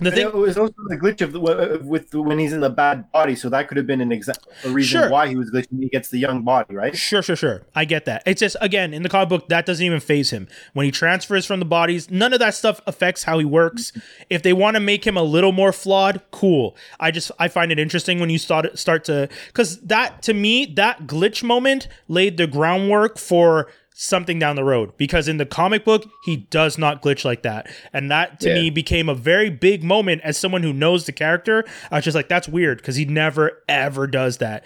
The 0.00 0.10
thing, 0.10 0.26
it 0.26 0.34
was 0.34 0.56
also 0.58 0.74
the 0.88 0.96
glitch 0.96 1.20
of 1.20 1.32
the, 1.32 1.40
with 1.84 2.14
when 2.14 2.38
he's 2.38 2.52
in 2.52 2.60
the 2.60 2.70
bad 2.70 3.10
body, 3.12 3.34
so 3.36 3.48
that 3.50 3.68
could 3.68 3.76
have 3.76 3.86
been 3.86 4.00
an 4.00 4.12
example, 4.12 4.50
a 4.64 4.70
reason 4.70 5.00
Sure. 5.02 5.10
why 5.10 5.28
he 5.28 5.36
was 5.36 5.50
glitching. 5.50 5.78
He 5.80 5.88
gets 5.88 6.08
the 6.10 6.18
young 6.18 6.42
body, 6.42 6.74
right? 6.74 6.96
Sure, 6.96 7.22
sure, 7.22 7.36
sure. 7.36 7.62
I 7.74 7.84
get 7.84 8.04
that. 8.06 8.22
It's 8.26 8.40
just 8.40 8.56
again 8.60 8.92
in 8.94 9.02
the 9.02 9.08
comic 9.08 9.28
book 9.28 9.48
that 9.48 9.66
doesn't 9.66 9.84
even 9.84 10.00
phase 10.00 10.30
him 10.30 10.48
when 10.72 10.84
he 10.86 10.90
transfers 10.90 11.46
from 11.46 11.58
the 11.60 11.66
bodies. 11.66 12.10
None 12.10 12.32
of 12.32 12.38
that 12.40 12.54
stuff 12.54 12.80
affects 12.86 13.24
how 13.24 13.38
he 13.38 13.44
works. 13.44 13.92
If 14.28 14.42
they 14.42 14.52
want 14.52 14.74
to 14.76 14.80
make 14.80 15.06
him 15.06 15.16
a 15.16 15.22
little 15.22 15.52
more 15.52 15.72
flawed, 15.72 16.22
cool. 16.30 16.76
I 16.98 17.10
just 17.10 17.30
I 17.38 17.48
find 17.48 17.70
it 17.70 17.78
interesting 17.78 18.20
when 18.20 18.30
you 18.30 18.38
start 18.38 18.78
start 18.78 19.04
to 19.04 19.28
because 19.48 19.80
that 19.82 20.22
to 20.22 20.34
me 20.34 20.64
that 20.76 21.06
glitch 21.06 21.42
moment 21.42 21.88
laid 22.08 22.36
the 22.36 22.46
groundwork 22.46 23.18
for 23.18 23.68
something 23.94 24.38
down 24.38 24.56
the 24.56 24.64
road 24.64 24.96
because 24.96 25.28
in 25.28 25.36
the 25.36 25.44
comic 25.44 25.84
book 25.84 26.04
he 26.24 26.36
does 26.36 26.78
not 26.78 27.02
glitch 27.02 27.24
like 27.24 27.42
that 27.42 27.68
and 27.92 28.10
that 28.10 28.40
to 28.40 28.48
Yeah. 28.48 28.54
me 28.54 28.70
became 28.70 29.08
a 29.08 29.14
very 29.14 29.50
big 29.50 29.82
moment 29.84 30.22
as 30.24 30.38
someone 30.38 30.62
who 30.62 30.72
knows 30.72 31.04
the 31.06 31.12
character 31.12 31.64
i 31.90 31.96
was 31.96 32.04
just 32.04 32.14
like 32.14 32.28
that's 32.28 32.48
weird 32.48 32.78
because 32.78 32.96
he 32.96 33.04
never 33.04 33.62
ever 33.68 34.06
does 34.06 34.38
that 34.38 34.64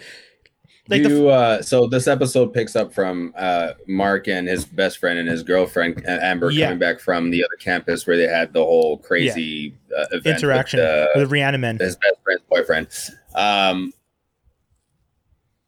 like 0.87 1.01
the 1.01 1.09
you, 1.09 1.29
uh, 1.29 1.63
so 1.63 1.87
this 1.87 2.05
episode 2.07 2.53
picks 2.53 2.75
up 2.75 2.93
from 2.93 3.33
uh, 3.35 3.71
Mark 3.87 4.27
and 4.27 4.47
his 4.47 4.65
best 4.65 4.99
friend 4.99 5.17
and 5.17 5.27
his 5.27 5.41
girlfriend 5.41 6.05
uh, 6.07 6.19
Amber 6.21 6.51
Yeah. 6.51 6.67
coming 6.67 6.77
back 6.77 6.99
from 6.99 7.31
the 7.31 7.43
other 7.43 7.55
campus 7.59 8.05
where 8.05 8.15
they 8.15 8.27
had 8.27 8.53
the 8.53 8.63
whole 8.63 8.99
crazy 8.99 9.73
uh, 9.97 10.05
event 10.11 10.37
interaction 10.43 10.79
with, 10.81 10.87
uh, 10.87 11.07
with 11.15 11.31
Reanimen. 11.31 11.79
his 11.81 11.95
best 11.95 12.15
friend's 12.23 12.43
boyfriend. 12.47 12.87
Um, 13.33 13.93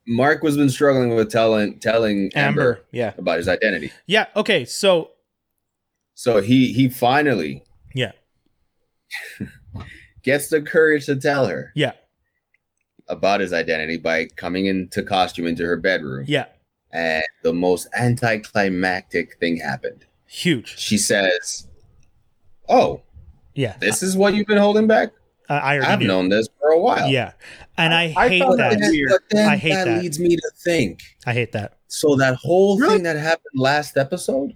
Mark 0.07 0.41
was 0.43 0.55
been 0.57 0.69
struggling 0.69 1.15
with 1.15 1.29
telling 1.31 1.79
telling 1.79 2.31
Amber, 2.35 2.61
Amber. 2.75 2.85
Yeah. 2.91 3.13
about 3.17 3.37
his 3.37 3.47
identity. 3.47 3.91
Yeah. 4.05 4.27
Okay. 4.35 4.63
So 4.65 5.11
So 6.15 6.41
he 6.41 6.71
he 6.73 6.89
finally 6.89 7.63
Yeah. 7.93 8.11
gets 10.23 10.49
the 10.49 10.61
courage 10.61 11.05
to 11.05 11.15
tell 11.15 11.45
her 11.47 11.71
yeah. 11.75 11.93
about 13.07 13.39
his 13.41 13.53
identity 13.53 13.97
by 13.97 14.25
coming 14.35 14.65
into 14.65 15.03
costume 15.03 15.47
into 15.47 15.65
her 15.65 15.77
bedroom. 15.77 16.25
Yeah. 16.27 16.45
And 16.91 17.23
the 17.43 17.53
most 17.53 17.87
anticlimactic 17.97 19.37
thing 19.39 19.57
happened. 19.57 20.05
Huge. 20.25 20.77
She 20.79 20.97
says, 20.97 21.67
"Oh, 22.69 23.01
Yeah. 23.55 23.75
this 23.79 24.01
is 24.01 24.15
what 24.17 24.33
you've 24.35 24.47
been 24.47 24.57
holding 24.57 24.87
back. 24.87 25.11
Uh, 25.49 25.53
I, 25.53 25.79
I 25.79 25.93
I've 25.93 25.99
knew. 25.99 26.07
known 26.07 26.29
this 26.29 26.47
for 26.59 26.69
a 26.71 26.79
while." 26.79 27.09
Yeah. 27.09 27.33
And 27.77 27.93
I, 27.93 28.13
I 28.17 28.29
hate 28.29 28.39
found 28.41 28.59
that. 28.59 28.79
that 28.79 28.89
weird. 28.89 29.09
But 29.11 29.21
then 29.31 29.49
I 29.49 29.55
hate 29.55 29.73
that, 29.73 29.85
that. 29.85 30.01
leads 30.01 30.19
me 30.19 30.35
to 30.35 30.51
think. 30.63 31.01
I 31.25 31.33
hate 31.33 31.51
that. 31.51 31.77
So 31.87 32.15
that 32.15 32.35
whole 32.35 32.77
Really? 32.79 32.95
thing 32.95 33.03
that 33.03 33.17
happened 33.17 33.53
last 33.55 33.97
episode 33.97 34.53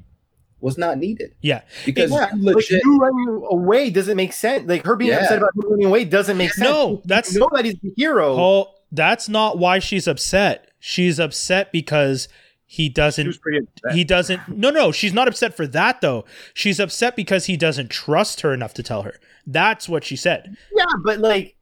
was 0.59 0.77
not 0.77 0.97
needed 0.97 1.33
Yeah. 1.41 1.61
because 1.85 2.11
Yeah, 2.11 2.33
you 2.35 2.41
like 2.53 2.69
you 2.69 2.97
running 2.99 3.43
away 3.49 3.89
doesn't 3.89 4.15
make 4.17 4.33
sense. 4.33 4.67
Like 4.67 4.85
her 4.85 4.95
being 4.95 5.11
Yeah. 5.11 5.19
upset 5.19 5.37
about 5.39 5.51
him 5.55 5.69
running 5.71 5.85
away 5.87 6.05
doesn't 6.05 6.37
make 6.37 6.53
sense. 6.53 6.69
No, 6.69 6.89
You 6.89 7.01
that's- 7.05 7.33
know 7.35 7.49
that 7.53 7.65
he's 7.65 7.75
the 7.81 7.91
hero. 7.95 8.35
Oh, 8.39 8.67
that's 8.91 9.27
not 9.29 9.57
why 9.57 9.79
she's 9.79 10.07
upset. 10.07 10.67
She's 10.79 11.19
upset 11.19 11.71
because 11.71 12.27
he 12.65 12.89
doesn't 12.89 13.27
was 13.27 13.37
pretty 13.37 13.59
upset. 13.59 13.93
he 13.95 14.03
doesn't 14.05 14.47
no 14.47 14.69
no 14.69 14.93
she's 14.93 15.11
not 15.13 15.27
upset 15.27 15.53
for 15.57 15.67
that 15.67 15.99
though 15.99 16.23
she's 16.53 16.79
upset 16.79 17.17
because 17.17 17.45
he 17.47 17.57
doesn't 17.57 17.89
trust 17.89 18.39
her 18.41 18.53
enough 18.53 18.73
to 18.73 18.81
tell 18.81 19.01
her 19.01 19.15
that's 19.45 19.89
what 19.89 20.05
she 20.05 20.15
said 20.15 20.55
yeah, 20.73 20.85
but 21.03 21.19
like 21.19 21.57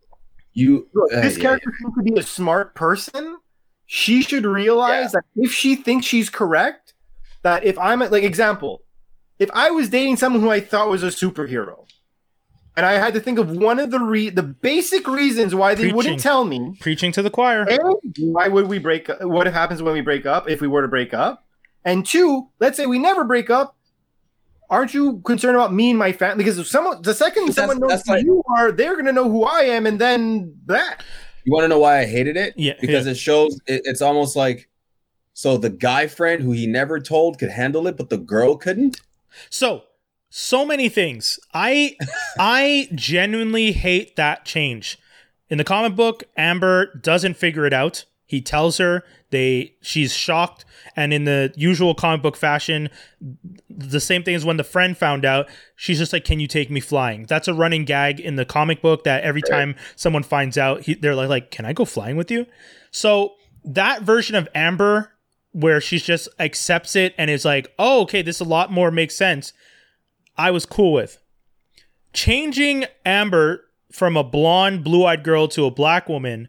you 0.53 0.87
look, 0.93 1.13
uh, 1.13 1.21
this 1.21 1.37
yeah, 1.37 1.43
character 1.43 1.73
seems 1.79 1.95
to 1.95 2.03
be 2.03 2.19
a 2.19 2.23
smart 2.23 2.75
person. 2.75 3.37
She 3.85 4.21
should 4.21 4.45
realize 4.45 5.13
that 5.13 5.23
if 5.35 5.51
she 5.51 5.75
thinks 5.75 6.05
she's 6.05 6.29
correct, 6.29 6.93
that 7.41 7.63
if 7.63 7.77
I'm 7.79 7.99
like 7.99 8.23
example, 8.23 8.83
if 9.39 9.49
I 9.53 9.71
was 9.71 9.89
dating 9.89 10.17
someone 10.17 10.41
who 10.41 10.51
I 10.51 10.59
thought 10.59 10.89
was 10.89 11.01
a 11.01 11.07
superhero, 11.07 11.87
and 12.77 12.85
I 12.85 12.93
had 12.93 13.13
to 13.15 13.19
think 13.19 13.39
of 13.39 13.49
one 13.49 13.79
of 13.79 13.91
the 13.91 13.99
re- 13.99 14.29
the 14.29 14.43
basic 14.43 15.07
reasons 15.07 15.55
why 15.55 15.73
they 15.73 15.83
Preaching. 15.83 15.95
wouldn't 15.95 16.19
tell 16.19 16.45
me, 16.45 16.77
preaching 16.79 17.11
to 17.13 17.21
the 17.21 17.29
choir 17.29 17.65
A, 17.67 17.77
why 18.19 18.47
would 18.47 18.67
we 18.67 18.79
break 18.79 19.09
up? 19.09 19.21
What 19.23 19.47
happens 19.47 19.81
when 19.81 19.93
we 19.93 20.01
break 20.01 20.25
up 20.25 20.49
if 20.49 20.61
we 20.61 20.67
were 20.67 20.81
to 20.81 20.87
break 20.87 21.13
up? 21.13 21.45
And 21.83 22.05
two, 22.05 22.49
let's 22.59 22.77
say 22.77 22.85
we 22.85 22.99
never 22.99 23.23
break 23.23 23.49
up. 23.49 23.75
Aren't 24.69 24.93
you 24.93 25.19
concerned 25.25 25.55
about 25.55 25.73
me 25.73 25.89
and 25.89 25.97
my 25.99 26.11
family? 26.11 26.43
Because 26.43 26.59
if 26.59 26.67
someone, 26.67 27.01
the 27.01 27.13
second 27.13 27.47
That's- 27.47 27.55
someone 27.55 27.79
knows 27.79 27.89
that's 27.89 28.07
who 28.07 28.13
like- 28.15 28.25
you 28.25 28.43
are, 28.55 28.71
they're 28.71 28.93
going 28.93 29.05
to 29.05 29.11
know 29.13 29.29
who 29.29 29.43
I 29.43 29.61
am, 29.61 29.85
and 29.87 29.99
then 29.99 30.55
that. 30.67 31.03
You 31.45 31.53
want 31.53 31.63
to 31.63 31.67
know 31.69 31.79
why 31.79 31.99
I 31.99 32.05
hated 32.05 32.37
it? 32.37 32.53
Yeah, 32.57 32.73
because 32.79 33.07
it 33.07 33.17
shows 33.17 33.59
it, 33.65 33.81
it's 33.85 34.01
almost 34.01 34.35
like 34.35 34.69
so 35.33 35.57
the 35.57 35.69
guy 35.69 36.05
friend 36.07 36.43
who 36.43 36.51
he 36.51 36.67
never 36.67 36.99
told 36.99 37.39
could 37.39 37.49
handle 37.51 37.87
it, 37.87 37.95
but 37.97 38.09
the 38.09 38.17
girl 38.17 38.55
couldn't. 38.57 38.99
so 39.49 39.83
so 40.31 40.63
many 40.65 40.89
things 40.89 41.39
i 41.55 41.95
i 42.39 42.87
genuinely 42.93 43.71
hate 43.71 44.15
that 44.15 44.45
change 44.45 44.97
in 45.49 45.57
the 45.57 45.63
comic 45.63 45.95
book 45.95 46.23
amber 46.37 46.93
doesn't 46.95 47.35
figure 47.35 47.65
it 47.65 47.73
out 47.73 48.05
he 48.25 48.39
tells 48.41 48.77
her 48.77 49.03
they 49.31 49.73
she's 49.81 50.13
shocked 50.13 50.65
and 50.95 51.13
in 51.13 51.23
the 51.25 51.53
usual 51.55 51.93
comic 51.95 52.21
book 52.21 52.35
fashion 52.35 52.89
the 53.69 53.99
same 53.99 54.23
thing 54.23 54.35
as 54.35 54.45
when 54.45 54.57
the 54.57 54.63
friend 54.63 54.97
found 54.97 55.25
out 55.25 55.49
she's 55.75 55.97
just 55.97 56.13
like 56.13 56.25
can 56.25 56.39
you 56.39 56.47
take 56.47 56.69
me 56.69 56.79
flying? 56.79 57.25
That's 57.25 57.47
a 57.47 57.53
running 57.53 57.85
gag 57.85 58.19
in 58.19 58.35
the 58.35 58.45
comic 58.45 58.81
book 58.81 59.03
that 59.03 59.23
every 59.23 59.41
time 59.41 59.75
someone 59.95 60.23
finds 60.23 60.57
out 60.57 60.81
he, 60.81 60.95
they're 60.95 61.15
like, 61.15 61.29
like 61.29 61.51
can 61.51 61.65
i 61.65 61.73
go 61.73 61.85
flying 61.85 62.15
with 62.15 62.31
you? 62.31 62.45
So 62.91 63.35
that 63.63 64.03
version 64.03 64.35
of 64.35 64.47
amber 64.55 65.13
where 65.51 65.81
she 65.81 65.97
just 65.99 66.29
accepts 66.39 66.95
it 66.95 67.13
and 67.17 67.29
is 67.29 67.45
like 67.45 67.73
oh 67.79 68.01
okay 68.01 68.21
this 68.21 68.39
a 68.39 68.45
lot 68.45 68.71
more 68.71 68.91
makes 68.91 69.15
sense 69.15 69.53
i 70.37 70.51
was 70.51 70.65
cool 70.65 70.93
with. 70.93 71.19
Changing 72.11 72.85
amber 73.05 73.65
from 73.91 74.17
a 74.17 74.23
blonde 74.23 74.83
blue-eyed 74.83 75.23
girl 75.23 75.47
to 75.47 75.65
a 75.65 75.71
black 75.71 76.07
woman 76.07 76.47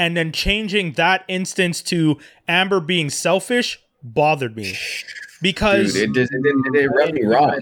and 0.00 0.16
then 0.16 0.32
changing 0.32 0.92
that 0.92 1.24
instance 1.28 1.82
to 1.82 2.18
amber 2.48 2.80
being 2.80 3.10
selfish 3.10 3.78
bothered 4.02 4.56
me 4.56 4.74
because 5.42 5.92
Dude, 5.92 6.10
it 6.10 6.14
just 6.14 6.32
it 6.32 6.42
didn't 6.42 6.74
it, 6.74 6.86
rubbed 6.86 7.12
me 7.12 7.24
wrong, 7.24 7.60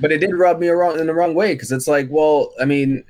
but 0.00 0.10
it 0.10 0.18
did 0.18 0.34
rub 0.34 0.58
me 0.58 0.68
wrong 0.68 0.98
in 0.98 1.06
the 1.06 1.12
wrong 1.14 1.34
way 1.34 1.54
because 1.54 1.70
it's 1.70 1.86
like, 1.86 2.08
well, 2.10 2.52
I 2.60 2.64
mean, 2.64 3.04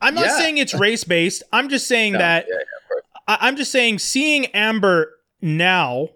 i'm 0.00 0.14
not 0.14 0.26
yeah. 0.26 0.38
saying 0.38 0.56
it's 0.56 0.72
race-based 0.72 1.42
i'm 1.52 1.68
just 1.68 1.86
saying 1.86 2.14
no, 2.14 2.18
that 2.20 2.46
yeah, 2.48 2.54
yeah. 2.56 3.00
I- 3.28 3.38
I'm 3.48 3.56
just 3.56 3.70
saying, 3.70 3.98
seeing 3.98 4.46
Amber 4.46 5.14
now 5.40 6.08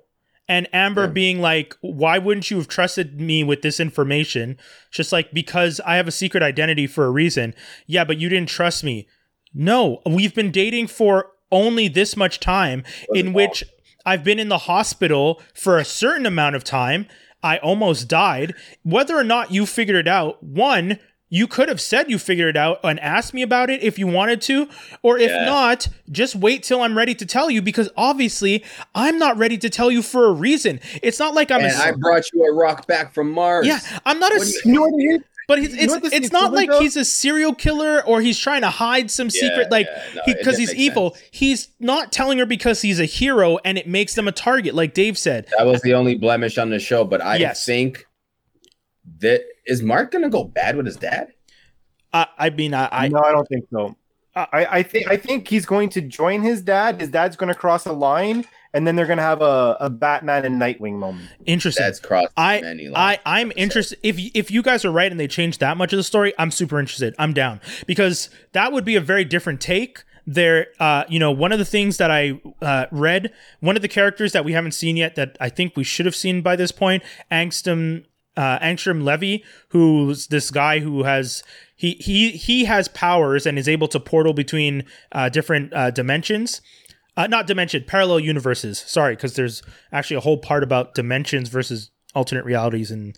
and 0.49 0.69
Amber 0.73 1.09
being 1.09 1.41
like, 1.41 1.77
why 1.81 2.19
wouldn't 2.19 2.51
you 2.51 2.57
have 2.59 2.69
trusted 2.69 3.21
me 3.21 3.43
with 3.43 3.63
this 3.63 3.81
information? 3.81 4.59
Just 4.91 5.13
like, 5.13 5.33
because 5.33 5.81
I 5.85 5.97
have 5.97 6.07
a 6.07 6.13
secret 6.13 6.43
identity 6.43 6.87
for 6.87 7.05
a 7.05 7.11
reason. 7.11 7.55
Yeah, 7.87 8.05
but 8.05 8.19
you 8.19 8.29
didn't 8.29 8.49
trust 8.49 8.85
me. 8.85 9.09
No, 9.53 10.03
we've 10.07 10.35
been 10.35 10.51
dating 10.51 10.87
for 10.89 11.33
only 11.53 11.89
this 11.89 12.17
much 12.17 12.41
time, 12.41 12.83
in 13.15 13.33
Wasn't 13.33 13.35
which 13.35 13.65
I've 14.05 14.25
been 14.25 14.39
in 14.39 14.49
the 14.49 14.59
hospital 14.59 15.41
for 15.55 15.79
a 15.79 15.85
certain 15.85 16.27
amount 16.27 16.57
of 16.57 16.65
time. 16.65 17.07
I 17.43 17.59
almost 17.59 18.09
died. 18.09 18.55
Whether 18.83 19.17
or 19.17 19.25
not 19.25 19.51
you 19.53 19.67
figured 19.67 19.97
it 19.97 20.09
out, 20.09 20.43
one, 20.43 20.99
you 21.29 21.47
could 21.49 21.69
have 21.69 21.81
said 21.81 22.09
you 22.09 22.19
figured 22.19 22.51
it 22.51 22.57
out 22.57 22.79
and 22.85 23.01
asked 23.01 23.35
me 23.35 23.43
about 23.43 23.69
it 23.69 23.83
if 23.83 23.99
you 23.99 24.07
wanted 24.07 24.41
to, 24.43 24.69
or 25.03 25.19
if 25.19 25.31
Yeah. 25.31 25.45
not, 25.45 25.89
just 26.11 26.37
wait 26.37 26.63
till 26.63 26.83
I'm 26.83 26.97
ready 26.97 27.15
to 27.17 27.27
tell 27.27 27.51
you 27.51 27.61
because 27.63 27.89
obviously 27.97 28.65
I'm 28.95 29.19
not 29.19 29.37
ready 29.37 29.59
to 29.59 29.69
tell 29.69 29.91
you 29.91 30.03
for 30.03 30.27
a 30.27 30.33
reason. 30.33 30.79
It's 31.03 31.19
not 31.19 31.35
like 31.35 31.51
I'm 31.51 31.63
and 31.63 31.73
a 31.73 31.77
I 31.85 31.93
brought 31.93 32.23
you 32.33 32.45
a 32.45 32.55
rock 32.55 32.87
back 32.87 33.13
from 33.13 33.33
Mars. 33.33 33.67
yeah, 33.67 33.81
I'm 34.05 34.21
not 34.21 34.33
a 34.33 34.37
What 34.37 34.45
do 34.45 34.49
s- 34.51 34.65
You 34.65 34.73
know 34.75 34.83
what 34.83 34.95
it 35.03 35.15
is? 35.17 35.21
But 35.49 35.59
it's 35.59 35.75
it's, 35.75 36.13
it's 36.15 36.33
not 36.33 36.53
like 36.53 36.65
equivalent 36.65 36.83
he's 36.83 36.97
a 36.97 37.05
serial 37.05 37.55
killer 37.55 38.05
or 38.07 38.21
he's 38.21 38.39
trying 38.39 38.63
to 38.63 38.71
hide 38.71 39.11
some 39.11 39.27
Yeah, 39.33 39.41
secret 39.41 39.71
like 39.71 39.87
yeah, 39.87 40.03
no, 40.17 40.23
it 40.27 40.39
because 40.39 40.59
he's 40.59 40.75
evil. 40.75 41.15
sense. 41.15 41.29
He's 41.31 41.69
not 41.81 42.13
telling 42.13 42.39
her 42.39 42.47
because 42.47 42.83
he's 42.83 42.99
a 43.01 43.05
hero 43.05 43.59
and 43.65 43.79
it 43.79 43.87
makes 43.87 44.15
them 44.15 44.27
a 44.29 44.33
target 44.33 44.75
like 44.75 44.95
Dave 44.95 45.17
said. 45.19 45.47
That 45.57 45.67
was 45.67 45.83
the 45.83 45.95
only 45.95 46.15
blemish 46.17 46.59
on 46.59 46.71
the 46.71 46.79
show, 46.79 47.05
but 47.05 47.21
I 47.21 47.37
Yes. 47.37 47.65
think 47.65 48.07
that 49.21 49.43
is 49.67 49.83
Mark 49.83 50.11
gonna 50.13 50.29
go 50.31 50.45
bad 50.45 50.77
with 50.77 50.87
his 50.87 50.97
dad? 50.97 51.29
I 52.13 52.27
I 52.39 52.51
mean 52.51 52.75
I, 52.75 52.89
I 52.91 53.09
no, 53.09 53.21
I 53.21 53.33
don't 53.33 53.47
think 53.49 53.67
so. 53.73 53.97
I, 54.35 54.67
I 54.71 54.83
think 54.83 55.09
I 55.11 55.17
think 55.17 55.49
he's 55.49 55.65
going 55.65 55.89
to 55.91 56.03
join 56.03 56.43
his 56.43 56.61
dad. 56.61 57.01
His 57.01 57.09
dad's 57.09 57.37
going 57.37 57.49
to 57.49 57.55
cross 57.59 57.87
a 57.87 57.93
line, 57.93 58.45
and 58.77 58.87
then 58.87 58.95
they're 58.95 59.07
going 59.07 59.17
to 59.17 59.23
have 59.23 59.41
a, 59.41 59.77
a 59.81 59.89
Batman 59.89 60.45
and 60.45 60.61
Nightwing 60.61 60.99
moment. 60.99 61.31
interesting. 61.47 61.83
That's 61.83 61.99
crossed 61.99 62.29
I 62.37 62.61
many 62.61 62.89
I 62.89 62.91
lines. 62.91 63.21
I'm 63.25 63.53
interested 63.57 63.99
if 64.03 64.19
if 64.35 64.51
you 64.51 64.63
guys 64.63 64.85
are 64.85 64.93
right 64.93 65.11
and 65.11 65.19
they 65.19 65.27
change 65.27 65.59
that 65.59 65.79
much 65.79 65.95
of 65.95 65.97
the 65.97 66.03
story, 66.03 66.35
I'm 66.39 66.51
super 66.51 66.79
interested. 66.79 67.15
I'm 67.19 67.33
down 67.33 67.61
because 67.87 68.29
that 68.53 68.73
would 68.73 68.85
be 68.85 68.95
a 68.95 69.01
very 69.01 69.25
different 69.25 69.63
take. 69.63 70.05
There, 70.29 70.67
uh, 70.81 71.05
you 71.09 71.21
know, 71.21 71.31
one 71.31 71.53
of 71.53 71.61
the 71.61 71.65
things 71.65 71.99
that 71.99 72.11
I 72.11 72.41
uh, 72.61 72.87
read, 72.91 73.33
one 73.61 73.77
of 73.77 73.83
the 73.83 73.89
characters 73.89 74.33
that 74.33 74.45
we 74.45 74.53
haven't 74.53 74.73
seen 74.73 74.97
yet 74.97 75.15
that 75.15 75.37
I 75.41 75.49
think 75.49 75.77
we 75.77 75.85
should 75.85 76.05
have 76.05 76.17
seen 76.17 76.43
by 76.43 76.57
this 76.57 76.73
point, 76.73 77.05
Angstrom, 77.31 78.07
uh, 78.37 78.59
Angstrom 78.59 79.05
Levy, 79.05 79.45
who's 79.69 80.27
this 80.27 80.51
guy 80.51 80.81
who 80.81 81.05
has 81.05 81.45
he 81.77 81.93
he 81.93 82.33
he 82.33 82.65
has 82.65 82.89
powers 82.89 83.47
and 83.47 83.57
is 83.57 83.69
able 83.69 83.87
to 83.89 84.01
portal 84.01 84.35
between 84.35 84.85
uh, 85.13 85.29
different 85.29 85.73
uh, 85.73 85.93
dimensions 85.93 86.61
uh, 87.17 87.27
not 87.27 87.47
dimension 87.47 87.85
parallel 87.87 88.21
universes. 88.21 88.79
Sorry 88.79 89.15
because 89.15 89.35
there's 89.35 89.63
actually 89.93 90.17
a 90.17 90.21
whole 90.21 90.39
part 90.39 90.63
about 90.63 90.95
dimensions 90.95 91.49
versus 91.49 91.91
alternate 92.15 92.45
realities 92.45 92.91
in 92.91 93.13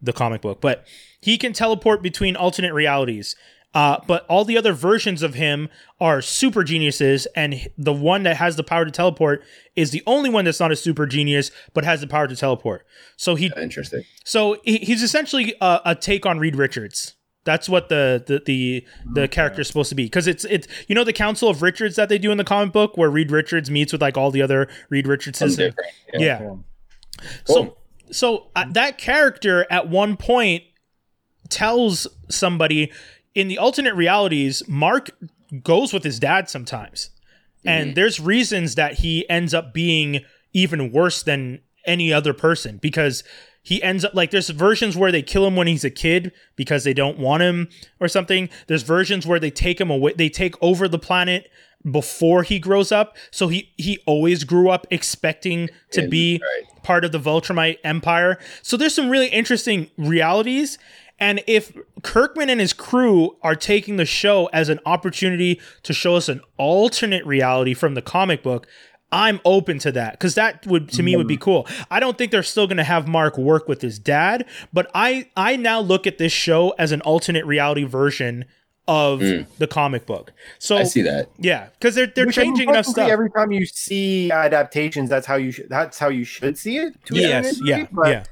the 0.00 0.12
comic 0.12 0.42
book. 0.42 0.60
But 0.60 0.86
he 1.20 1.38
can 1.38 1.52
teleport 1.52 2.02
between 2.02 2.36
alternate 2.36 2.74
realities. 2.74 3.34
Uh, 3.74 3.98
but 4.06 4.26
all 4.26 4.44
the 4.44 4.58
other 4.58 4.74
versions 4.74 5.22
of 5.22 5.32
him 5.32 5.70
are 5.98 6.20
super 6.20 6.62
geniuses 6.62 7.26
and 7.34 7.70
the 7.78 7.92
one 7.92 8.22
that 8.22 8.36
has 8.36 8.56
the 8.56 8.62
power 8.62 8.84
to 8.84 8.90
teleport 8.90 9.42
is 9.74 9.92
the 9.92 10.02
only 10.06 10.28
one 10.28 10.44
that's 10.44 10.60
not 10.60 10.70
a 10.70 10.76
super 10.76 11.06
genius 11.06 11.50
but 11.72 11.82
has 11.82 12.02
the 12.02 12.06
power 12.06 12.28
to 12.28 12.36
teleport. 12.36 12.86
So 13.16 13.34
he 13.34 13.50
Interesting. 13.56 14.04
so 14.24 14.58
he, 14.62 14.76
he's 14.78 15.02
essentially 15.02 15.54
a, 15.62 15.80
a 15.86 15.94
take 15.94 16.26
on 16.26 16.38
Reed 16.38 16.54
Richards. 16.54 17.14
That's 17.44 17.68
what 17.68 17.88
the 17.88 18.22
the 18.26 18.40
the, 18.44 18.86
the 19.14 19.28
character 19.28 19.62
is 19.62 19.66
supposed 19.68 19.88
to 19.88 19.94
be 19.96 20.04
because 20.04 20.26
it's 20.28 20.44
it's 20.44 20.68
you 20.88 20.94
know 20.94 21.02
the 21.04 21.12
Council 21.12 21.48
of 21.48 21.60
Richards 21.62 21.96
that 21.96 22.08
they 22.08 22.18
do 22.18 22.30
in 22.30 22.38
the 22.38 22.44
comic 22.44 22.72
book 22.72 22.96
where 22.96 23.10
Reed 23.10 23.30
Richards 23.32 23.70
meets 23.70 23.92
with 23.92 24.00
like 24.00 24.16
all 24.16 24.30
the 24.30 24.42
other 24.42 24.68
Reed 24.90 25.06
Richardses. 25.08 25.56
Something 25.56 25.66
and- 25.66 25.74
different. 25.74 26.22
yeah. 26.22 26.40
Yeah. 26.40 26.56
So 27.44 27.54
Cool. 27.54 27.78
so 28.12 28.46
uh, 28.54 28.64
that 28.72 28.96
character 28.98 29.66
at 29.70 29.88
one 29.88 30.16
point 30.16 30.62
tells 31.48 32.06
somebody 32.30 32.90
in 33.34 33.48
the 33.48 33.58
alternate 33.58 33.94
realities, 33.94 34.62
Mark 34.68 35.10
goes 35.62 35.92
with 35.92 36.04
his 36.04 36.18
dad 36.18 36.48
sometimes. 36.48 37.10
And 37.64 37.94
there's 37.94 38.18
reasons 38.18 38.74
that 38.74 38.94
he 38.94 39.28
ends 39.30 39.54
up 39.54 39.72
being 39.72 40.24
even 40.52 40.90
worse 40.90 41.22
than 41.22 41.60
any 41.86 42.12
other 42.12 42.34
person 42.34 42.78
because 42.78 43.22
he 43.62 43.82
ends 43.82 44.04
up 44.04 44.14
like 44.14 44.30
there's 44.30 44.50
versions 44.50 44.96
where 44.96 45.12
they 45.12 45.22
kill 45.22 45.46
him 45.46 45.56
when 45.56 45.68
he's 45.68 45.84
a 45.84 45.90
kid 45.90 46.32
because 46.56 46.84
they 46.84 46.92
don't 46.92 47.18
want 47.18 47.42
him 47.42 47.68
or 48.00 48.08
something. 48.08 48.48
There's 48.66 48.82
versions 48.82 49.26
where 49.26 49.38
they 49.38 49.50
take 49.50 49.80
him 49.80 49.90
away, 49.90 50.14
they 50.16 50.28
take 50.28 50.60
over 50.60 50.88
the 50.88 50.98
planet 50.98 51.48
before 51.88 52.42
he 52.42 52.58
grows 52.58 52.92
up. 52.92 53.16
So 53.30 53.48
he 53.48 53.72
he 53.76 54.02
always 54.06 54.44
grew 54.44 54.68
up 54.68 54.86
expecting 54.90 55.70
to 55.92 56.08
be 56.08 56.40
right. 56.42 56.82
part 56.82 57.04
of 57.04 57.12
the 57.12 57.18
Viltrumite 57.18 57.78
Empire. 57.84 58.38
So 58.62 58.76
there's 58.76 58.94
some 58.94 59.10
really 59.10 59.28
interesting 59.28 59.90
realities. 59.96 60.78
And 61.18 61.40
if 61.46 61.76
Kirkman 62.02 62.50
and 62.50 62.60
his 62.60 62.72
crew 62.72 63.36
are 63.42 63.54
taking 63.54 63.96
the 63.96 64.04
show 64.04 64.46
as 64.52 64.68
an 64.68 64.80
opportunity 64.84 65.60
to 65.84 65.92
show 65.92 66.16
us 66.16 66.28
an 66.28 66.40
alternate 66.56 67.24
reality 67.24 67.74
from 67.74 67.94
the 67.94 68.02
comic 68.02 68.42
book, 68.42 68.66
I'm 69.12 69.40
open 69.44 69.78
to 69.80 69.92
that 69.92 70.12
because 70.12 70.34
that 70.34 70.66
would 70.66 70.88
to 70.90 71.02
me 71.02 71.14
would 71.16 71.28
be 71.28 71.36
mm. 71.36 71.40
cool. 71.40 71.66
I 71.90 72.00
don't 72.00 72.16
think 72.16 72.32
they're 72.32 72.42
still 72.42 72.66
going 72.66 72.78
to 72.78 72.84
have 72.84 73.06
Mark 73.06 73.36
work 73.36 73.68
with 73.68 73.82
his 73.82 73.98
dad, 73.98 74.46
but 74.72 74.90
I 74.94 75.28
I 75.36 75.56
now 75.56 75.80
look 75.80 76.06
at 76.06 76.18
this 76.18 76.32
show 76.32 76.70
as 76.78 76.92
an 76.92 77.02
alternate 77.02 77.44
reality 77.44 77.84
version 77.84 78.46
of 78.88 79.20
mm. 79.20 79.46
the 79.58 79.66
comic 79.66 80.06
book. 80.06 80.32
So 80.58 80.76
I 80.76 80.84
see 80.84 81.02
that. 81.02 81.28
yeah, 81.38 81.68
because 81.78 81.94
they're 81.94 82.06
they're 82.06 82.26
Which, 82.26 82.34
changing 82.34 82.68
enough 82.68 82.86
stuff. 82.86 83.08
Every 83.08 83.30
time 83.30 83.52
you 83.52 83.66
see 83.66 84.30
adaptations, 84.30 85.08
that's 85.08 85.26
how 85.26 85.36
you 85.36 85.52
should. 85.52 85.68
That's 85.68 85.98
how 85.98 86.08
you 86.08 86.24
should 86.24 86.58
see 86.58 86.78
it. 86.78 86.94
to 87.06 87.14
a 87.14 87.18
yes, 87.18 87.50
certain 87.50 87.66
yeah, 87.66 87.76
degree, 87.78 87.88
but, 87.92 88.08
yeah. 88.08 88.24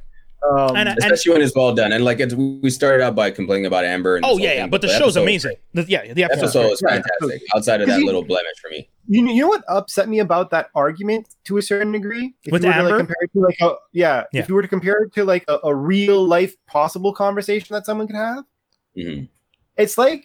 Um, 0.49 0.75
And, 0.77 0.89
and 0.89 0.99
Especially 0.99 1.33
when 1.35 1.43
it's 1.43 1.55
well 1.55 1.75
done. 1.75 1.93
And 1.93 2.03
like 2.05 2.19
it's, 2.21 2.35
we 2.35 2.71
started 2.71 3.03
out 3.05 3.15
by 3.15 3.31
complaining 3.31 3.67
about 3.67 3.85
Amber. 3.85 4.17
And 4.17 4.25
oh 4.25 4.29
this 4.31 4.39
whole 4.39 4.41
yeah, 4.47 4.53
yeah, 4.55 4.67
but 4.67 4.81
the 4.81 4.87
the 4.87 4.99
show's 4.99 5.17
amazing. 5.17 5.57
The, 5.75 5.85
yeah, 5.89 6.03
the 6.07 6.15
The 6.15 6.23
episode. 6.25 6.43
episode 6.45 6.71
was 6.71 6.83
Yeah, 6.83 6.89
fantastic. 7.03 7.43
Outside 7.55 7.81
of 7.83 7.89
that 7.89 7.99
you- 8.01 8.07
little 8.07 8.25
blemish 8.25 8.57
for 8.63 8.71
me. 8.71 8.89
you, 9.07 9.27
you 9.29 9.43
know 9.43 9.49
what 9.49 9.65
upset 9.69 10.09
me 10.09 10.19
about 10.21 10.51
that 10.51 10.71
argument 10.75 11.29
to 11.45 11.59
a 11.59 11.63
certain 11.63 11.93
degree? 11.93 12.35
If 12.45 12.53
With 12.53 12.63
you 12.65 12.69
were 12.69 12.73
to 12.73 12.79
Amber? 12.79 12.91
like 12.91 12.99
compare 12.99 13.17
it 13.21 13.33
to 13.35 13.41
like 13.41 13.59
a 13.61 13.75
yeah, 13.93 14.25
Yeah. 14.33 14.41
if 14.41 14.49
you 14.49 14.55
were 14.55 14.63
to 14.63 14.69
compare 14.69 15.03
it 15.03 15.13
to 15.15 15.25
like 15.25 15.45
a, 15.49 15.59
a 15.65 15.75
real 15.75 16.27
life 16.27 16.55
possible 16.67 17.13
conversation 17.13 17.75
that 17.75 17.85
someone 17.85 18.07
could 18.07 18.17
have, 18.17 18.45
hmm 18.97 19.25
it's 19.77 19.97
like 19.97 20.25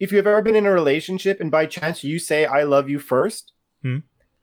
if 0.00 0.12
you've 0.12 0.26
ever 0.26 0.42
been 0.42 0.54
in 0.56 0.66
a 0.66 0.70
relationship 0.72 1.40
and 1.40 1.50
by 1.50 1.66
chance 1.66 2.02
you 2.04 2.18
say 2.18 2.44
I 2.44 2.64
love 2.64 2.88
you 2.90 2.98
first, 2.98 3.52
Hmm. 3.82 3.98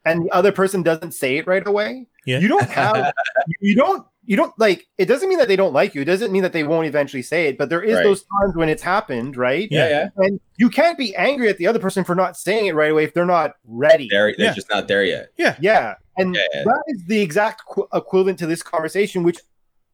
and 0.06 0.26
the 0.26 0.32
other 0.32 0.52
person 0.52 0.84
doesn't 0.84 1.12
say 1.12 1.38
it 1.38 1.48
right 1.48 1.66
away, 1.66 2.08
Yeah. 2.26 2.40
you 2.40 2.48
don't 2.48 2.70
have 2.70 3.14
you 3.60 3.76
don't 3.76 4.06
you 4.32 4.38
don't 4.38 4.58
like 4.58 4.88
it 4.98 5.08
doesn't 5.08 5.28
mean 5.28 5.40
that 5.40 5.50
they 5.50 5.58
don't 5.58 5.74
like 5.74 5.94
you. 5.94 6.02
It 6.02 6.06
doesn't 6.06 6.32
mean 6.32 6.42
that 6.44 6.54
they 6.54 6.64
won't 6.64 6.88
eventually 6.88 7.22
say 7.22 7.48
it, 7.48 7.58
but 7.58 7.70
there 7.70 7.84
is 7.84 7.96
Right. 7.96 8.04
those 8.04 8.22
times 8.24 8.56
when 8.56 8.70
it's 8.70 8.82
happened, 8.82 9.36
right? 9.36 9.68
Yeah. 9.70 9.90
Yeah, 9.90 10.10
yeah. 10.18 10.26
And 10.26 10.40
you 10.58 10.70
can't 10.70 10.98
be 10.98 11.14
angry 11.18 11.50
at 11.50 11.58
the 11.58 11.68
other 11.68 11.80
person 11.80 12.06
for 12.06 12.16
not 12.16 12.38
saying 12.38 12.68
it 12.68 12.74
right 12.74 12.92
away 12.92 13.04
if 13.04 13.14
they're 13.14 13.26
not 13.26 13.56
ready. 13.66 14.08
They're, 14.10 14.34
they're 14.38 14.48
Yeah. 14.48 14.54
just 14.54 14.70
not 14.70 14.88
there 14.88 15.04
yet. 15.04 15.32
Yeah, 15.38 15.96
and 16.18 16.34
Yeah, 16.34 16.42
yeah. 16.54 16.64
that 16.64 16.84
is 16.88 17.04
the 17.08 17.20
exact 17.22 17.64
qu- 17.68 17.88
equivalent 17.94 18.40
to 18.40 18.48
this 18.48 18.64
conversation, 18.64 19.24
which 19.24 19.40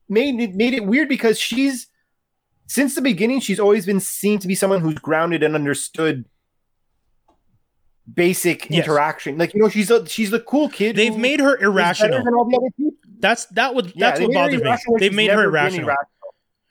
made 0.08 0.40
it 0.40 0.54
made 0.54 0.76
it 0.76 0.86
weird 0.86 1.10
because 1.10 1.40
she's 1.40 1.88
since 2.68 2.94
the 2.94 3.02
beginning 3.02 3.40
she's 3.40 3.60
always 3.60 3.88
been 3.88 4.00
seen 4.00 4.38
to 4.40 4.48
be 4.48 4.54
someone 4.56 4.82
who's 4.82 5.00
grounded 5.00 5.42
and 5.42 5.56
understood 5.56 6.26
basic 8.14 8.70
Yes. 8.70 8.86
interaction. 8.86 9.38
Like 9.38 9.54
you 9.54 9.62
know, 9.62 9.70
she's 9.70 9.90
a 9.90 10.06
she's 10.08 10.30
the 10.32 10.40
cool 10.40 10.70
kid. 10.70 10.96
They've 10.96 11.18
made 11.18 11.40
her 11.40 11.56
is 11.56 11.60
better 11.62 11.66
irrational. 11.72 12.50
Than 13.22 13.30
all 13.30 13.46
the 13.46 13.46
other 13.46 13.46
people. 13.46 13.46
That's 13.46 13.46
that 13.48 13.76
would 13.76 13.86
Yeah, 13.96 14.10
that's 14.10 14.20
what 14.22 14.34
bothers 14.34 14.62
me. 14.62 15.00
They've 15.00 15.14
made 15.14 15.32
her 15.32 15.44
irrational. 15.44 15.88
irrational. 15.88 16.08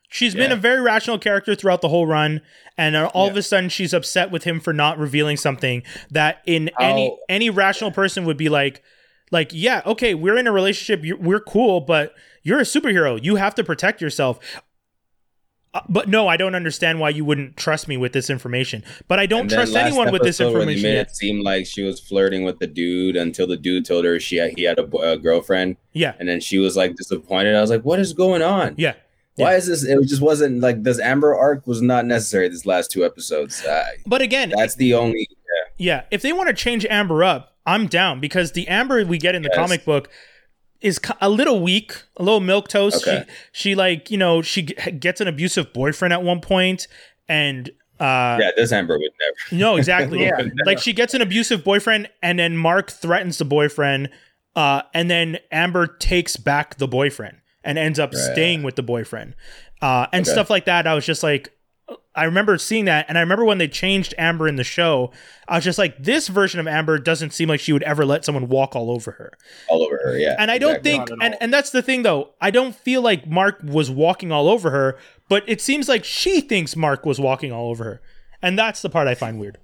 She's 0.09 0.35
been 0.35 0.53
a 0.53 0.57
very 0.57 0.81
rational 0.81 1.19
character 1.19 1.55
throughout 1.55 1.83
the 1.83 1.89
whole 1.89 2.07
run, 2.07 2.41
and 2.79 2.95
then 2.95 3.07
all 3.07 3.29
of 3.29 3.37
a 3.37 3.43
sudden 3.43 3.69
she's 3.69 3.93
upset 3.93 4.31
with 4.31 4.45
him 4.45 4.61
for 4.61 4.73
not 4.73 4.99
revealing 4.99 5.37
something 5.37 5.83
that 6.11 6.43
in 6.47 6.71
any 6.81 7.17
any 7.29 7.51
rational 7.51 7.91
person 7.91 8.25
would 8.25 8.37
be 8.37 8.49
like, 8.49 8.83
like 9.31 9.51
yeah, 9.53 9.83
okay, 9.85 10.15
we're 10.15 10.39
in 10.39 10.47
a 10.47 10.53
relationship, 10.53 11.05
we're 11.21 11.41
cool, 11.41 11.81
but 11.81 12.15
you're 12.43 12.61
a 12.61 12.63
superhero. 12.63 13.23
You 13.23 13.37
have 13.37 13.57
to 13.57 13.65
protect 13.65 14.01
yourself. 14.01 14.39
Uh, 15.77 15.81
but 15.89 16.09
no, 16.09 16.27
I 16.29 16.37
don't 16.37 16.55
understand 16.55 17.01
why 17.01 17.11
you 17.11 17.25
wouldn't 17.25 17.57
trust 17.57 17.87
me 17.89 17.97
with 17.97 18.13
this 18.13 18.31
information. 18.31 18.83
But 19.09 19.19
I 19.19 19.27
don't 19.27 19.49
trust 19.51 19.75
anyone 19.77 20.11
with 20.13 20.23
this 20.23 20.41
episode 20.41 20.55
where 20.57 20.65
they 20.65 20.73
information 20.73 20.97
made 20.97 21.01
it 21.01 21.15
seem 21.17 21.43
like 21.43 21.67
she 21.67 21.83
was 21.83 22.01
flirting 22.01 22.45
with 22.45 22.59
the 22.59 22.67
dude 22.67 23.17
until 23.17 23.47
the 23.47 23.57
dude 23.57 23.85
told 23.85 24.05
her 24.05 24.19
she 24.19 24.37
he 24.57 24.63
had 24.65 24.79
a, 24.79 24.85
a 24.99 25.17
girlfriend, 25.19 25.77
Yeah, 25.93 26.15
and 26.19 26.29
then 26.29 26.41
she 26.41 26.59
was 26.59 26.77
like 26.77 26.97
disappointed. 26.97 27.55
I 27.55 27.61
was 27.61 27.71
like, 27.71 27.83
"What 27.83 27.99
is 28.01 28.13
going 28.13 28.43
on? 28.43 28.75
yeah. 28.79 28.95
Why 29.35 29.55
is 29.55 29.67
this?" 29.67 29.85
It 29.85 30.01
just 30.09 30.23
wasn't 30.23 30.61
like 30.61 30.83
this 30.83 30.99
Amber 30.99 31.35
arc 31.37 31.67
was 31.67 31.83
not 31.83 32.07
necessary. 32.07 32.49
This 32.49 32.65
last 32.65 32.91
two 32.91 33.05
episodes. 33.05 33.63
Uh, 33.65 33.85
But 34.07 34.23
again, 34.23 34.53
that's 34.57 34.77
the 34.77 34.95
only. 34.95 35.29
Yeah, 35.79 36.05
if 36.11 36.23
they 36.23 36.33
want 36.33 36.49
to 36.49 36.55
change 36.55 36.87
Amber 36.89 37.23
up, 37.23 37.55
I'm 37.67 37.87
down 37.87 38.19
because 38.21 38.53
the 38.53 38.67
Amber 38.69 39.05
we 39.05 39.19
get 39.19 39.35
in 39.35 39.43
the 39.43 39.51
Yes. 39.53 39.59
comic 39.59 39.85
book 39.85 40.09
is 40.87 41.01
a 41.21 41.29
little 41.29 41.61
weak, 41.61 41.93
a 42.17 42.23
little 42.23 42.41
milk 42.41 42.69
toast. 42.69 43.07
Okay. 43.07 43.25
She, 43.53 43.71
she 43.71 43.75
like 43.75 44.11
you 44.11 44.17
know 44.19 44.43
she 44.43 44.63
g- 44.63 44.75
gets 44.93 45.21
an 45.21 45.29
abusive 45.29 45.73
boyfriend 45.73 46.13
at 46.15 46.23
one 46.23 46.41
point, 46.41 46.87
and 47.29 47.69
uh, 47.99 48.39
Yeah, 48.41 48.51
this 48.57 48.73
Amber 48.73 48.99
would 48.99 49.13
never. 49.21 49.61
no, 49.61 49.77
exactly. 49.77 50.23
Yeah. 50.25 50.43
Like 50.65 50.79
she 50.79 50.93
gets 50.93 51.15
an 51.15 51.23
abusive 51.23 51.65
boyfriend, 51.65 52.09
and 52.23 52.39
then 52.39 52.57
Mark 52.57 52.91
threatens 52.91 53.39
the 53.39 53.45
boyfriend, 53.45 54.11
uh, 54.55 54.83
and 54.95 55.11
then 55.11 55.39
Amber 55.51 55.87
takes 55.87 56.37
back 56.37 56.77
the 56.79 56.89
boyfriend 56.89 57.39
and 57.65 57.79
ends 57.79 57.99
up 57.99 58.13
Right. 58.13 58.33
staying 58.33 58.63
with 58.63 58.77
the 58.77 58.83
boyfriend, 58.83 59.35
uh, 59.83 60.07
and 60.13 60.25
Okay. 60.27 60.33
stuff 60.33 60.51
like 60.51 60.67
that. 60.67 60.87
I 60.87 60.95
was 60.95 61.05
just 61.07 61.23
like, 61.23 61.53
I 62.17 62.25
remember 62.25 62.57
seeing 62.59 62.87
that, 62.87 63.07
and 63.09 63.17
I 63.19 63.21
remember 63.21 63.45
when 63.45 63.59
they 63.59 63.69
changed 63.69 64.15
Amber 64.19 64.49
in 64.49 64.57
the 64.57 64.65
show. 64.65 65.13
I 65.47 65.57
was 65.57 65.65
just 65.65 65.79
like, 65.79 66.03
this 66.03 66.29
version 66.29 66.59
of 66.59 66.67
Amber 66.67 66.99
doesn't 66.99 67.31
seem 67.33 67.49
like 67.49 67.61
she 67.61 67.73
would 67.73 67.83
ever 67.85 68.05
let 68.05 68.25
someone 68.25 68.49
walk 68.49 68.75
all 68.75 68.91
over 68.91 69.13
her. 69.13 69.33
all 69.69 69.83
over 69.85 70.01
her. 70.03 70.19
Yeah, 70.19 70.35
And 70.39 70.51
I 70.51 70.59
don't 70.59 70.77
exactly. 70.85 71.17
think, 71.19 71.23
and 71.23 71.37
and 71.41 71.53
that's 71.53 71.71
the 71.71 71.83
thing 71.83 72.03
though. 72.03 72.31
I 72.41 72.51
don't 72.51 72.75
feel 72.75 73.03
like 73.03 73.27
Mark 73.29 73.61
was 73.63 73.91
walking 73.91 74.33
all 74.33 74.49
over 74.49 74.71
her, 74.71 74.99
but 75.29 75.45
it 75.47 75.61
seems 75.61 75.89
like 75.89 76.05
she 76.05 76.41
thinks 76.41 76.75
Mark 76.75 77.05
was 77.07 77.21
walking 77.21 77.53
all 77.53 77.69
over 77.71 77.85
her, 77.85 78.03
and 78.43 78.59
that's 78.59 78.83
the 78.83 78.89
part 78.91 79.07
I 79.07 79.15
find 79.15 79.39
weird. 79.39 79.59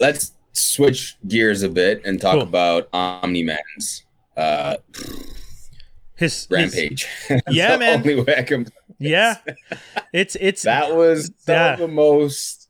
let's 0.00 0.32
switch 0.52 1.16
gears 1.28 1.62
a 1.62 1.68
bit 1.68 2.02
and 2.04 2.20
talk 2.20 2.34
Cool. 2.34 2.42
about 2.42 2.88
Omni 2.92 3.42
Man's 3.44 4.04
uh, 4.36 4.76
His 6.16 6.44
his- 6.44 6.48
rampage. 6.50 7.06
That's 7.28 7.42
Yeah, 7.50 7.72
the 7.72 7.78
man. 7.78 7.98
Only 8.00 8.20
way 8.22 8.34
I 8.36 8.42
can. 8.42 8.66
Yeah, 9.02 9.36
it's 10.12 10.36
it's 10.40 10.62
That 10.62 10.94
was 10.94 11.26
some 11.38 11.54
Yeah. 11.54 11.72
of 11.74 11.78
the 11.80 11.88
most. 11.88 12.68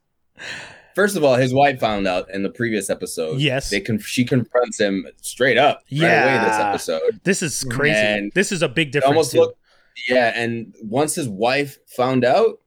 First 0.95 1.17
of 1.17 1.25
all, 1.25 1.37
his 1.37 1.55
wife 1.55 1.81
found 1.81 2.07
out 2.07 2.29
in 2.31 2.43
the 2.43 2.51
previous 2.51 2.91
episode. 2.91 3.41
Yes. 3.41 3.71
they 3.71 3.81
con- 3.81 3.99
she 3.99 4.25
confronts 4.25 4.79
him 4.79 5.07
straight 5.23 5.57
up 5.57 5.83
right 5.91 6.03
away 6.03 6.45
this 6.45 6.59
episode. 6.59 7.21
this 7.25 7.43
is 7.43 7.65
crazy. 7.71 7.97
And 7.97 8.33
this 8.35 8.53
is 8.53 8.61
a 8.63 8.69
big 8.69 8.93
difference. 8.93 9.09
almost 9.09 9.35
looked, 9.35 9.59
yeah. 10.09 10.33
And 10.39 10.75
once 10.83 11.15
his 11.15 11.29
wife 11.29 11.79
found 11.97 12.25
out, 12.25 12.59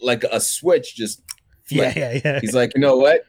like 0.00 0.24
a 0.24 0.40
switch 0.40 0.96
just 0.96 1.22
yeah, 1.68 1.92
yeah, 1.94 2.20
yeah. 2.24 2.40
He's 2.40 2.54
like, 2.54 2.72
you 2.74 2.80
know 2.80 2.96
what? 2.96 3.24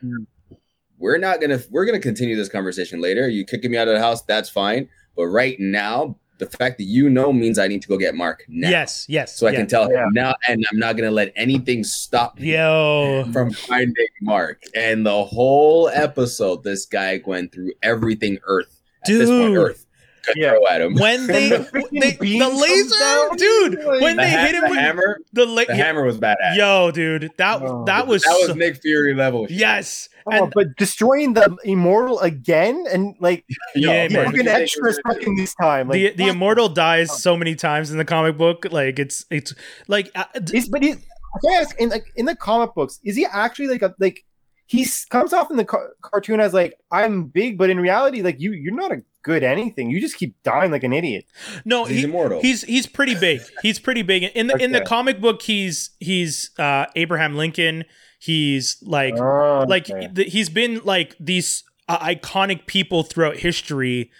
We're 0.97 1.17
not 1.19 1.39
gonna 1.41 1.59
we're 1.69 1.85
gonna 1.85 1.99
continue 1.99 2.35
this 2.35 2.49
conversation 2.49 3.01
later. 3.01 3.27
You 3.29 3.45
kicking 3.45 3.69
me 3.71 3.77
out 3.77 3.87
of 3.87 3.93
the 3.93 3.99
house, 3.99 4.23
that's 4.23 4.49
fine. 4.49 4.89
But 5.15 5.27
right 5.27 5.57
now, 5.59 6.17
the 6.41 6.57
fact 6.57 6.77
that 6.79 6.83
you 6.83 7.09
know 7.09 7.31
means 7.31 7.57
I 7.57 7.67
need 7.69 7.81
to 7.83 7.87
go 7.87 7.97
get 7.97 8.13
Mark 8.15 8.43
now. 8.49 8.69
Yes, 8.69 9.05
yes. 9.07 9.37
So 9.37 9.47
I 9.47 9.51
yeah. 9.51 9.59
can 9.59 9.67
tell 9.67 9.89
Yeah. 9.91 10.03
him 10.07 10.13
now, 10.13 10.35
and 10.49 10.61
I'm 10.71 10.77
not 10.79 10.97
gonna 10.97 11.11
let 11.11 11.31
anything 11.37 11.83
stop 11.85 12.37
me 12.39 12.53
Yo, 12.53 13.25
from 13.31 13.51
finding 13.53 14.07
Mark. 14.21 14.61
And 14.75 15.05
the 15.05 15.23
whole 15.23 15.87
episode, 15.87 16.63
this 16.63 16.85
guy 16.85 17.21
went 17.25 17.53
through 17.53 17.71
everything 17.81 18.39
Earth. 18.43 18.81
At 19.03 19.07
this 19.13 19.29
point, 19.29 19.53
Dude. 19.53 19.57
Earth 19.57 19.85
could 20.23 20.35
Yeah. 20.37 20.49
throw 20.51 20.67
at 20.67 20.81
him. 20.81 20.93
when 20.95 21.25
they, 21.27 21.49
the 21.49 21.87
they 21.91 22.11
the 22.11 22.47
laser, 22.49 22.99
down, 22.99 23.35
dude. 23.37 23.83
like- 23.85 24.01
When 24.01 24.17
the, 24.17 24.21
they 24.23 24.29
ha- 24.31 24.45
hit 24.45 24.55
him 24.55 24.61
the 24.65 24.69
with 24.69 24.77
hammer, 24.79 25.19
the, 25.33 25.45
la- 25.47 25.55
the 25.63 25.65
yeah, 25.69 25.75
hammer 25.85 26.03
was 26.03 26.19
badass. 26.19 26.55
Yo, 26.55 26.91
dude, 26.91 27.31
that 27.37 27.61
Oh. 27.63 27.85
that 27.85 28.05
was 28.05 28.21
that 28.23 28.29
was 28.39 28.47
so- 28.49 28.53
Nick 28.53 28.77
Fury 28.81 29.15
level. 29.15 29.47
shit. 29.47 29.57
yes, 29.57 30.09
Oh, 30.27 30.31
and 30.45 30.51
but 30.53 30.75
destroying 30.77 31.33
the 31.33 31.57
immortal 31.63 32.19
again 32.19 32.85
and 32.91 33.15
like 33.19 33.45
Yo, 33.75 33.91
Yeah, 33.91 34.07
he 34.07 34.13
man. 34.15 34.25
took 34.25 34.39
an 34.39 34.47
extra 34.47 34.93
second 34.93 35.35
this 35.37 35.53
time. 35.55 35.87
Like 35.89 35.95
the 35.99 36.11
the 36.11 36.23
fuck. 36.25 36.35
immortal 36.35 36.69
dies 36.69 37.21
so 37.21 37.35
many 37.37 37.55
times 37.55 37.91
in 37.91 37.97
the 37.97 38.05
comic 38.05 38.37
book. 38.37 38.65
Like 38.71 38.99
it's 38.99 39.25
it's 39.29 39.53
like 39.87 40.11
uh, 40.15 40.25
Is 40.53 40.69
but 40.69 40.83
he, 40.83 40.93
can 40.93 41.01
I 41.49 41.53
ask 41.61 41.79
in 41.79 41.89
like 41.89 42.05
in 42.15 42.25
the 42.25 42.35
comic 42.35 42.73
books, 42.73 42.99
is 43.03 43.15
he 43.15 43.25
actually 43.25 43.67
like 43.67 43.81
a 43.81 43.93
like 43.99 44.23
he 44.67 44.85
comes 45.09 45.33
off 45.33 45.51
in 45.51 45.57
the 45.57 45.65
ca- 45.65 45.89
cartoon 46.01 46.39
as 46.39 46.53
like 46.53 46.75
I'm 46.91 47.25
big, 47.25 47.57
but 47.57 47.69
in 47.69 47.79
reality, 47.79 48.21
like 48.21 48.39
you 48.39 48.51
you're 48.53 48.73
not 48.75 48.91
a 48.91 49.03
good 49.23 49.43
anything. 49.43 49.89
You 49.91 49.99
just 50.01 50.15
keep 50.17 50.33
dying 50.43 50.71
like 50.71 50.83
an 50.83 50.93
idiot. 50.93 51.25
no, 51.65 51.83
He's 51.85 51.99
he, 51.99 52.03
immortal. 52.05 52.41
he's 52.41 52.63
he's 52.63 52.87
pretty 52.87 53.15
big. 53.15 53.41
He's 53.61 53.79
pretty 53.79 54.01
big 54.01 54.23
in 54.23 54.47
the 54.47 54.55
in 54.57 54.71
the 54.71 54.81
comic 54.81 55.19
book. 55.19 55.41
He's 55.41 55.89
he's 55.99 56.51
uh 56.57 56.85
Abraham 56.95 57.35
Lincoln. 57.35 57.83
He's 58.21 58.77
like 58.83 59.15
Oh, 59.17 59.65
like 59.67 59.85
th- 59.85 60.31
he's 60.31 60.49
been 60.49 60.81
like 60.83 61.15
these 61.19 61.63
uh, 61.89 61.97
iconic 61.99 62.67
people 62.67 63.01
throughout 63.01 63.37
history 63.37 64.11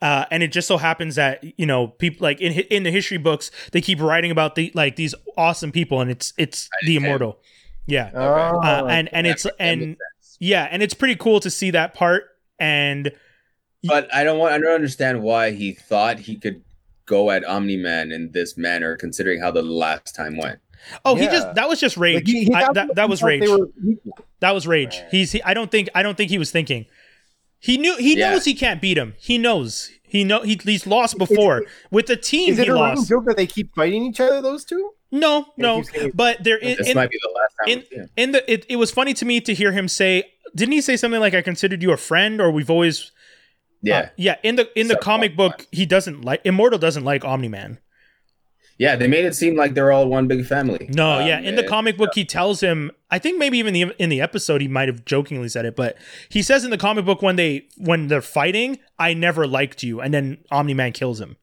uh, 0.00 0.24
and 0.30 0.42
it 0.42 0.52
just 0.52 0.68
so 0.68 0.76
happens 0.76 1.16
that 1.16 1.44
you 1.58 1.66
know 1.66 1.88
people 1.88 2.24
like 2.24 2.40
in 2.40 2.52
in 2.52 2.82
the 2.82 2.90
history 2.90 3.16
books 3.16 3.50
they 3.72 3.80
keep 3.80 4.00
writing 4.00 4.30
about 4.30 4.54
the 4.54 4.70
like 4.74 4.96
these 4.96 5.14
awesome 5.36 5.72
people 5.72 6.00
and 6.00 6.10
it's 6.10 6.32
it's 6.36 6.68
the 6.86 6.96
immortal. 6.96 7.40
Yeah. 7.86 8.10
Oh, 8.14 8.60
uh, 8.60 8.86
and 8.88 9.08
and 9.12 9.26
it's 9.26 9.46
and 9.58 9.96
yeah 10.38 10.68
and 10.70 10.82
it's 10.82 10.94
pretty 10.94 11.16
cool 11.16 11.40
to 11.40 11.50
see 11.50 11.70
that 11.70 11.94
part 11.94 12.24
and 12.58 13.12
But 13.84 14.12
I 14.14 14.24
don't 14.24 14.38
want. 14.38 14.52
I 14.52 14.58
don't 14.58 14.74
understand 14.74 15.22
why 15.22 15.52
he 15.52 15.72
thought 15.72 16.18
he 16.18 16.36
could 16.36 16.62
go 17.06 17.30
at 17.30 17.44
Omni 17.44 17.76
Man 17.76 18.12
in 18.12 18.32
this 18.32 18.56
manner, 18.56 18.96
considering 18.96 19.40
how 19.40 19.50
the 19.50 19.62
last 19.62 20.14
time 20.14 20.36
went. 20.36 20.58
Oh 21.04 21.14
he 21.14 21.26
just 21.26 21.54
that 21.54 21.68
was 21.68 21.80
just 21.80 21.96
rage 21.96 22.16
Like, 22.16 22.26
he- 22.26 22.44
he 22.44 22.54
I, 22.54 22.72
that, 22.72 22.94
that 22.94 23.08
was 23.08 23.22
rage 23.22 23.48
were 23.48 23.68
equal. 23.86 24.18
that 24.40 24.52
was 24.52 24.66
rage 24.66 25.00
he's 25.10 25.32
he, 25.32 25.42
i 25.42 25.54
don't 25.54 25.70
think 25.70 25.88
i 25.94 26.02
don't 26.02 26.16
think 26.16 26.30
he 26.30 26.38
was 26.38 26.50
thinking 26.50 26.86
he 27.58 27.76
knew 27.76 27.96
he 27.96 28.16
Yeah. 28.18 28.30
knows 28.30 28.44
he 28.44 28.54
can't 28.54 28.80
beat 28.80 28.96
him 28.98 29.14
he 29.18 29.38
knows 29.38 29.90
he 30.02 30.24
know 30.24 30.42
he, 30.42 30.58
he's 30.64 30.86
lost 30.86 31.18
before 31.18 31.64
with 31.90 32.06
the 32.06 32.16
team 32.16 32.52
Is 32.52 32.58
it 32.58 32.64
he 32.64 32.70
a 32.70 32.74
running 32.74 32.96
lost 32.96 33.08
joke 33.08 33.24
that 33.26 33.36
they 33.36 33.46
keep 33.46 33.74
fighting 33.74 34.04
each 34.04 34.20
other? 34.20 34.40
Those 34.40 34.64
two? 34.64 34.92
No, 35.10 35.46
no, 35.58 35.82
but 36.14 36.42
there 36.44 36.56
is 36.58 36.76
This 36.78 36.88
in, 36.90 36.94
might 36.94 37.10
be 37.10 37.18
the 37.22 37.30
last 37.34 37.54
time. 37.60 37.68
in, 37.68 37.78
we 37.78 37.84
see 37.84 37.96
him. 37.96 38.08
in 38.16 38.32
the 38.32 38.52
it, 38.52 38.66
it 38.70 38.76
was 38.76 38.90
funny 38.90 39.12
to 39.14 39.24
me 39.26 39.40
to 39.42 39.52
hear 39.54 39.72
him 39.72 39.86
say 39.88 40.24
didn't 40.56 40.72
he 40.72 40.80
say 40.80 40.96
something 40.96 41.20
like 41.20 41.34
I 41.34 41.42
considered 41.42 41.82
you 41.82 41.92
a 41.92 41.96
friend 41.98 42.40
or 42.40 42.50
we've 42.50 42.70
always 42.70 43.10
yeah, 43.82 43.98
uh, 43.98 44.08
yeah 44.16 44.36
in 44.42 44.56
the 44.56 44.68
in 44.78 44.86
the 44.88 44.94
Several 44.94 45.04
comic 45.04 45.36
book 45.36 45.66
he 45.72 45.84
doesn't 45.84 46.24
like 46.24 46.40
Immortal 46.44 46.78
doesn't 46.78 47.04
like 47.04 47.24
Omni 47.24 47.48
Man. 47.48 47.78
Yeah. 48.78 48.96
They 48.96 49.08
made 49.08 49.24
it 49.24 49.34
seem 49.34 49.56
like 49.56 49.74
they're 49.74 49.92
all 49.92 50.08
one 50.08 50.26
big 50.26 50.46
family. 50.46 50.88
No, 50.92 51.18
Um, 51.18 51.26
yeah, 51.26 51.40
in 51.40 51.56
the 51.56 51.64
comic 51.64 51.96
book 51.96 52.10
he 52.14 52.24
tells 52.24 52.60
him 52.60 52.90
I 53.10 53.18
think 53.18 53.38
maybe 53.38 53.58
even 53.58 53.74
the 53.74 53.94
in 53.98 54.08
the 54.08 54.20
episode 54.20 54.60
he 54.60 54.68
might 54.68 54.88
have 54.88 55.04
jokingly 55.04 55.48
said 55.48 55.64
it 55.64 55.74
but 55.76 55.96
he 56.28 56.42
says 56.42 56.64
in 56.64 56.70
the 56.70 56.78
comic 56.78 57.04
book 57.04 57.20
when 57.22 57.36
they 57.36 57.66
when 57.76 58.08
they're 58.08 58.22
fighting 58.22 58.78
I 58.98 59.14
never 59.14 59.46
liked 59.46 59.82
you 59.82 60.00
and 60.00 60.14
then 60.14 60.38
Omni 60.50 60.74
Man 60.74 60.92
kills 60.92 61.20
him. 61.20 61.36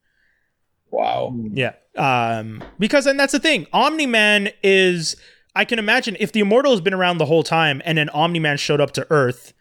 Wow. 0.90 1.34
Yeah. 1.52 1.74
Um 1.96 2.62
because 2.78 3.06
and 3.06 3.18
that's 3.20 3.32
the 3.32 3.40
thing. 3.40 3.66
Omni 3.72 4.06
Man 4.06 4.50
is 4.62 5.16
I 5.54 5.64
can 5.64 5.78
imagine 5.78 6.16
if 6.20 6.32
the 6.32 6.40
Immortal 6.40 6.72
has 6.72 6.80
been 6.80 6.94
around 6.94 7.18
the 7.18 7.26
whole 7.26 7.42
time 7.42 7.80
and 7.84 7.96
then 7.98 8.08
Omni 8.10 8.38
Man 8.38 8.56
showed 8.58 8.80
up 8.80 8.90
to 8.92 9.06
Earth, 9.10 9.52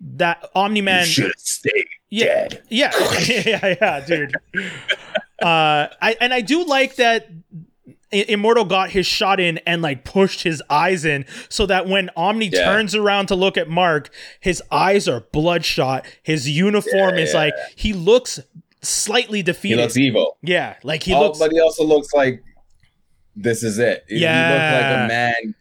that 0.00 0.48
Omni 0.54 0.80
Man 0.82 1.06
should 1.06 1.24
have 1.24 1.34
stayed 1.38 1.86
yeah, 2.10 2.48
dead. 2.48 2.62
yeah, 2.70 2.92
yeah, 3.26 3.76
yeah, 3.80 4.00
dude. 4.06 4.34
Uh, 5.40 5.88
I 6.02 6.16
and 6.20 6.34
I 6.34 6.40
do 6.40 6.64
like 6.64 6.96
that 6.96 7.28
Immortal 8.10 8.64
got 8.64 8.90
his 8.90 9.06
shot 9.06 9.38
in 9.38 9.58
and 9.66 9.82
like 9.82 10.02
pushed 10.02 10.42
his 10.42 10.62
eyes 10.70 11.04
in 11.04 11.26
so 11.50 11.66
that 11.66 11.86
when 11.86 12.08
Omni 12.16 12.46
Yeah. 12.52 12.64
turns 12.64 12.94
around 12.94 13.26
to 13.26 13.34
look 13.34 13.58
at 13.58 13.68
Mark, 13.68 14.08
his 14.40 14.62
eyes 14.70 15.06
are 15.06 15.20
bloodshot. 15.32 16.06
His 16.22 16.48
uniform 16.48 17.16
Yeah, 17.16 17.22
is 17.24 17.32
yeah. 17.34 17.38
like 17.38 17.54
he 17.76 17.92
looks 17.92 18.40
slightly 18.80 19.42
defeated. 19.42 19.76
He 19.76 19.82
looks 19.82 19.96
evil. 19.98 20.38
yeah, 20.42 20.76
like 20.82 21.02
he 21.02 21.12
Oh, 21.12 21.20
looks. 21.20 21.38
but 21.38 21.52
he 21.52 21.60
also 21.60 21.84
looks 21.84 22.12
like 22.14 22.42
this 23.36 23.62
is 23.62 23.78
it. 23.78 24.04
He- 24.08 24.16
He 24.16 24.22
Yeah. 24.22 24.50
looked 24.50 24.82
like 24.82 25.04
a 25.04 25.08
man 25.08 25.54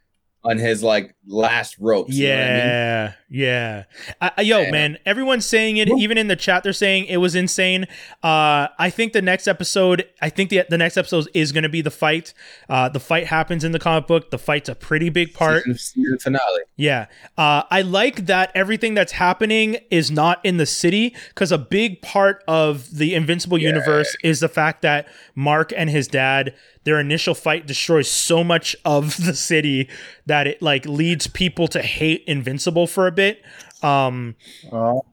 on 0.45 0.58
his 0.58 0.82
like 0.82 1.14
last 1.28 1.76
ropes. 1.80 2.14
you 2.14 2.28
know 2.30 2.34
I 2.34 2.38
mean? 2.38 2.48
Yeah, 2.48 3.14
yeah. 3.30 3.84
Uh, 4.22 4.30
yo, 4.41 4.62
Yeah. 4.62 4.72
man, 4.72 4.98
everyone's 5.06 5.45
saying 5.45 5.78
it. 5.78 5.90
Even 5.90 6.18
in 6.18 6.28
the 6.30 6.36
chat, 6.36 6.64
they're 6.64 6.72
saying 6.74 7.06
it 7.06 7.18
was 7.18 7.36
insane. 7.36 7.84
Uh, 8.24 8.68
I 8.80 8.90
think 8.90 9.14
the 9.14 9.22
next 9.22 9.48
episode, 9.48 10.08
I 10.22 10.30
think 10.30 10.49
the 10.49 10.64
the 10.70 10.78
next 10.78 10.95
episode 10.98 11.28
is 11.34 11.52
going 11.52 11.64
to 11.64 11.70
be 11.70 11.82
the 11.82 11.91
fight. 11.91 12.34
Uh, 12.70 12.90
the 12.90 12.99
fight 12.99 13.28
happens 13.28 13.64
in 13.64 13.72
the 13.74 13.80
comic 13.80 14.08
book. 14.08 14.32
The 14.32 14.38
fight's 14.38 14.70
a 14.70 14.76
pretty 14.76 15.10
big 15.10 15.34
part. 15.34 15.64
Season, 15.64 15.78
season 15.78 16.20
finale. 16.20 16.62
Yeah. 16.78 17.08
Uh, 17.38 17.64
I 17.70 17.82
like 17.82 18.28
that 18.28 18.52
everything 18.56 18.94
that's 18.94 19.14
happening 19.14 19.78
is 19.91 20.10
not 20.12 20.40
in 20.45 20.58
the 20.58 20.66
city 20.66 21.16
because 21.30 21.52
a 21.52 21.58
big 21.58 22.02
part 22.02 22.44
of 22.48 22.95
the 22.98 23.16
Invincible 23.16 23.58
Yeah. 23.58 23.70
universe 23.70 24.16
is 24.24 24.40
the 24.40 24.48
fact 24.49 24.82
that 24.84 25.08
Mark 25.36 25.74
and 25.76 25.90
his 25.90 26.08
dad, 26.08 26.54
their 26.84 26.99
initial 26.99 27.34
fight 27.34 27.66
destroys 27.66 28.10
so 28.10 28.44
much 28.44 28.76
of 28.86 29.18
the 29.26 29.34
city 29.34 29.90
that 30.28 30.45
it 30.48 30.62
like 30.62 30.86
leads 30.86 31.16
people 31.26 31.68
to 31.69 31.81
hate 31.81 32.23
Invincible 32.27 32.85
for 32.85 33.07
a 33.07 33.11
bit. 33.11 33.41
Um, 33.81 34.35
Oh, 34.72 35.03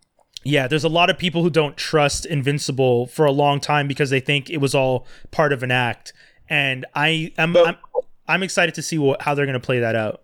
yeah, 0.46 0.68
there's 0.68 0.84
a 0.84 0.90
lot 0.90 1.08
of 1.08 1.16
people 1.16 1.42
who 1.42 1.48
don't 1.48 1.74
trust 1.76 2.26
Invincible 2.26 3.06
for 3.06 3.24
a 3.24 3.30
long 3.32 3.60
time 3.60 3.88
because 3.88 4.10
they 4.10 4.20
think 4.20 4.50
it 4.50 4.58
was 4.58 4.74
all 4.74 5.06
part 5.30 5.54
of 5.54 5.62
an 5.62 5.70
act. 5.70 6.12
And 6.50 6.84
I 6.94 7.32
am 7.38 7.54
But- 7.54 7.66
I'm, 7.68 7.76
I'm 8.28 8.42
excited 8.42 8.74
to 8.74 8.82
see 8.82 8.98
what, 8.98 9.22
how 9.22 9.34
they're 9.34 9.46
going 9.46 9.54
to 9.58 9.64
play 9.64 9.78
that 9.80 9.94
out. 9.96 10.20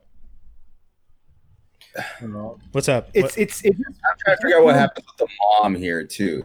What's 2.73 2.89
up? 2.89 3.11
it's 3.15 3.37
it's 3.37 3.65
it's 3.65 3.77
I'm 3.79 4.17
trying 4.25 4.37
to 4.37 4.43
figure 4.43 4.59
out 4.59 4.65
what 4.65 4.77
happened 4.77 5.05
with 5.09 5.17
the 5.29 5.35
mom 5.61 5.75
here 5.75 6.05
too. 6.05 6.45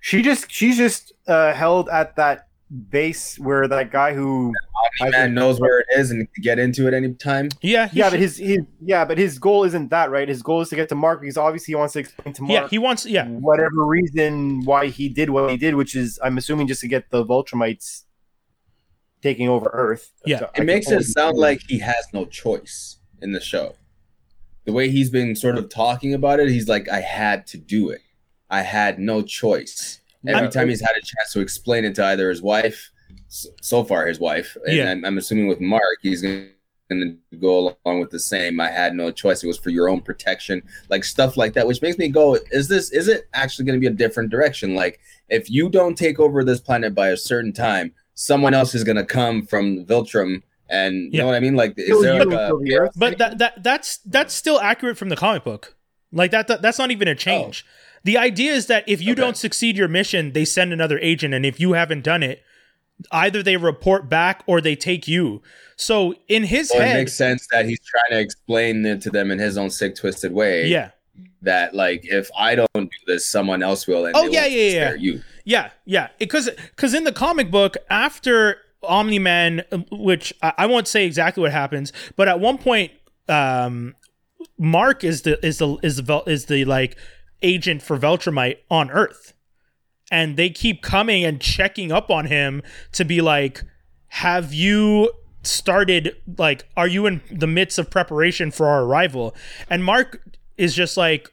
she 0.00 0.22
just 0.22 0.50
she's 0.50 0.76
just 0.76 1.12
uh, 1.26 1.52
held 1.54 1.88
at 1.88 2.14
that 2.16 2.48
base 2.90 3.36
where 3.38 3.66
that 3.66 3.90
guy 3.90 4.14
who 4.14 4.52
Omni 5.00 5.12
Man 5.12 5.34
knows 5.34 5.60
where 5.60 5.80
it 5.80 5.86
is 5.96 6.10
and 6.10 6.32
can 6.32 6.42
get 6.42 6.58
into 6.58 6.86
it 6.88 6.94
anytime. 6.94 7.48
Yeah, 7.62 7.88
yeah, 7.92 8.04
should- 8.06 8.10
but 8.12 8.20
his, 8.20 8.36
his 8.38 8.58
yeah, 8.80 9.04
but 9.04 9.18
his 9.18 9.38
goal 9.38 9.64
isn't 9.64 9.90
that 9.90 10.10
right. 10.10 10.28
His 10.28 10.42
goal 10.42 10.60
is 10.60 10.68
to 10.70 10.76
get 10.76 10.88
to 10.90 10.94
Mark 10.94 11.20
because 11.20 11.36
obviously 11.36 11.72
he 11.72 11.76
wants 11.76 11.92
to 11.94 12.00
explain 12.00 12.32
to 12.34 12.42
Mark 12.42 12.52
yeah, 12.52 12.68
he 12.68 12.78
wants. 12.78 13.06
Yeah, 13.06 13.26
whatever 13.28 13.84
reason 13.84 14.64
why 14.64 14.86
he 14.88 15.08
did 15.08 15.30
what 15.30 15.50
he 15.50 15.56
did, 15.56 15.74
which 15.74 15.94
is 15.96 16.18
I'm 16.22 16.38
assuming 16.38 16.66
just 16.66 16.80
to 16.82 16.88
get 16.88 17.10
the 17.10 17.24
Viltrumites 17.24 18.02
taking 19.22 19.48
over 19.48 19.70
Earth. 19.72 20.12
Yeah. 20.24 20.38
So 20.40 20.50
I 20.56 20.60
It 20.60 20.64
makes 20.64 20.90
it 20.90 21.02
sound 21.04 21.36
like 21.38 21.60
he 21.68 21.78
has 21.80 22.06
no 22.12 22.24
choice 22.26 22.98
in 23.22 23.32
the 23.32 23.40
show. 23.40 23.74
The 24.64 24.72
way 24.72 24.90
he's 24.90 25.10
been 25.10 25.36
sort 25.36 25.56
of 25.58 25.68
talking 25.68 26.12
about 26.12 26.40
it, 26.40 26.48
he's 26.48 26.68
like, 26.68 26.88
I 26.88 27.00
had 27.00 27.46
to 27.48 27.56
do 27.58 27.90
it. 27.90 28.00
I 28.50 28.62
had 28.62 28.98
no 28.98 29.22
choice. 29.22 30.00
Every 30.26 30.42
I'm- 30.42 30.50
time 30.50 30.68
he's 30.68 30.80
had 30.80 30.90
a 30.96 31.00
chance 31.00 31.32
to 31.32 31.40
explain 31.40 31.84
it 31.84 31.94
to 31.96 32.04
either 32.04 32.28
his 32.30 32.42
wife 32.42 32.64
s- 32.64 32.90
so 33.28 33.84
far 33.84 34.06
his 34.06 34.20
wife, 34.20 34.56
and 34.66 34.76
Yeah. 34.76 34.90
I'm, 34.90 35.04
I'm 35.04 35.18
assuming 35.18 35.48
with 35.48 35.60
Mark, 35.60 35.98
he's 36.02 36.22
going 36.22 36.50
to 36.90 37.16
go 37.38 37.76
along 37.84 38.00
with 38.00 38.10
the 38.10 38.20
same. 38.20 38.60
I 38.60 38.68
had 38.70 38.94
no 38.94 39.10
choice; 39.10 39.42
it 39.42 39.46
was 39.46 39.58
for 39.58 39.70
your 39.70 39.88
own 39.88 40.00
protection, 40.00 40.62
like 40.88 41.04
stuff 41.04 41.36
like 41.36 41.52
that, 41.54 41.66
which 41.66 41.82
makes 41.82 41.98
me 41.98 42.08
go, 42.08 42.38
"Is 42.52 42.68
this? 42.68 42.92
Is 42.92 43.08
it 43.08 43.28
actually 43.34 43.64
going 43.64 43.78
to 43.78 43.80
be 43.80 43.92
a 43.92 43.96
different 43.96 44.30
direction? 44.30 44.74
Like, 44.74 45.00
if 45.28 45.50
you 45.50 45.68
don't 45.68 45.96
take 45.98 46.20
over 46.20 46.44
this 46.44 46.60
planet 46.60 46.94
by 46.94 47.08
a 47.08 47.16
certain 47.16 47.52
time, 47.52 47.92
someone 48.14 48.54
else 48.54 48.74
is 48.74 48.84
going 48.84 48.96
to 48.96 49.04
come 49.04 49.42
from 49.46 49.84
Viltrum." 49.84 50.42
And 50.68 50.94
you 50.96 51.10
Yeah. 51.12 51.20
know 51.20 51.26
what 51.26 51.36
I 51.36 51.40
mean? 51.40 51.54
Like, 51.54 51.74
is 51.76 52.00
there 52.02 52.14
like 52.24 52.26
a 52.28 52.30
the 52.30 52.90
But 52.96 53.18
that, 53.18 53.38
that 53.38 53.62
that's 53.62 53.98
that's 53.98 54.34
still 54.34 54.60
accurate 54.60 54.98
from 54.98 55.08
the 55.10 55.16
comic 55.16 55.44
book. 55.44 55.76
Like 56.12 56.30
that, 56.32 56.48
that 56.48 56.62
that's 56.62 56.78
not 56.78 56.90
even 56.90 57.08
a 57.08 57.12
oh. 57.12 57.14
change. 57.14 57.64
The 58.04 58.16
idea 58.18 58.52
is 58.52 58.66
that 58.66 58.84
if 58.88 59.02
you 59.02 59.12
Okay. 59.12 59.20
don't 59.22 59.36
succeed 59.36 59.76
your 59.76 59.88
mission, 59.88 60.32
they 60.32 60.44
send 60.44 60.72
another 60.72 60.98
agent, 61.00 61.34
and 61.34 61.44
if 61.44 61.58
you 61.58 61.72
haven't 61.72 62.02
done 62.04 62.22
it, 62.22 62.42
either 63.12 63.42
they 63.42 63.56
report 63.56 64.08
back 64.08 64.42
or 64.46 64.60
they 64.60 64.76
take 64.76 65.06
you. 65.06 65.42
So 65.76 66.14
in 66.28 66.44
his 66.44 66.70
Well, 66.74 66.88
it 66.88 66.94
makes 66.94 67.12
sense 67.14 67.46
that 67.52 67.66
he's 67.66 67.80
trying 67.84 68.18
to 68.18 68.18
explain 68.18 68.84
it 68.86 69.00
to 69.02 69.10
them 69.10 69.30
in 69.30 69.38
his 69.38 69.58
own 69.58 69.70
sick, 69.70 69.94
twisted 69.96 70.32
way. 70.32 70.66
yeah, 70.66 70.90
That 71.42 71.74
like 71.74 72.04
if 72.04 72.30
I 72.38 72.54
don't 72.54 72.68
do 72.74 72.88
this, 73.06 73.26
someone 73.26 73.62
else 73.62 73.86
will. 73.86 74.06
And 74.06 74.16
Oh, 74.16 74.24
yeah, 74.26 74.46
yeah, 74.46 74.70
yeah. 74.70 74.94
You. 74.94 75.22
Yeah, 75.44 75.70
yeah. 75.84 76.08
Because 76.18 76.48
because 76.50 76.94
in 76.94 77.04
the 77.04 77.12
comic 77.12 77.50
book, 77.50 77.76
after 77.90 78.56
Omni 78.82 79.18
Man, 79.18 79.62
which 79.90 80.32
I, 80.42 80.52
I 80.58 80.66
won't 80.66 80.88
say 80.88 81.04
exactly 81.06 81.42
what 81.42 81.52
happens, 81.52 81.92
but 82.16 82.26
at 82.28 82.40
one 82.40 82.58
point, 82.58 82.92
um, 83.28 83.94
Mark 84.58 85.04
is 85.04 85.22
the 85.22 85.44
is 85.44 85.58
the 85.58 85.76
is 85.82 86.02
the 86.02 86.22
is 86.26 86.46
the 86.46 86.64
like 86.64 86.96
agent 87.42 87.82
for 87.82 87.98
Viltrumite 87.98 88.58
on 88.70 88.90
Earth, 88.90 89.34
and 90.10 90.36
they 90.36 90.50
keep 90.50 90.82
coming 90.82 91.24
and 91.24 91.40
checking 91.40 91.90
up 91.92 92.10
on 92.10 92.26
him 92.26 92.62
to 92.92 93.04
be 93.04 93.20
like, 93.20 93.62
have 94.08 94.52
you 94.54 95.10
started 95.42 96.16
like 96.38 96.64
are 96.76 96.88
you 96.88 97.06
in 97.06 97.20
the 97.30 97.46
midst 97.46 97.78
of 97.78 97.90
preparation 97.90 98.50
for 98.50 98.66
our 98.66 98.82
arrival? 98.84 99.34
And 99.70 99.84
mark 99.84 100.20
is 100.56 100.74
just 100.74 100.96
like 100.96 101.30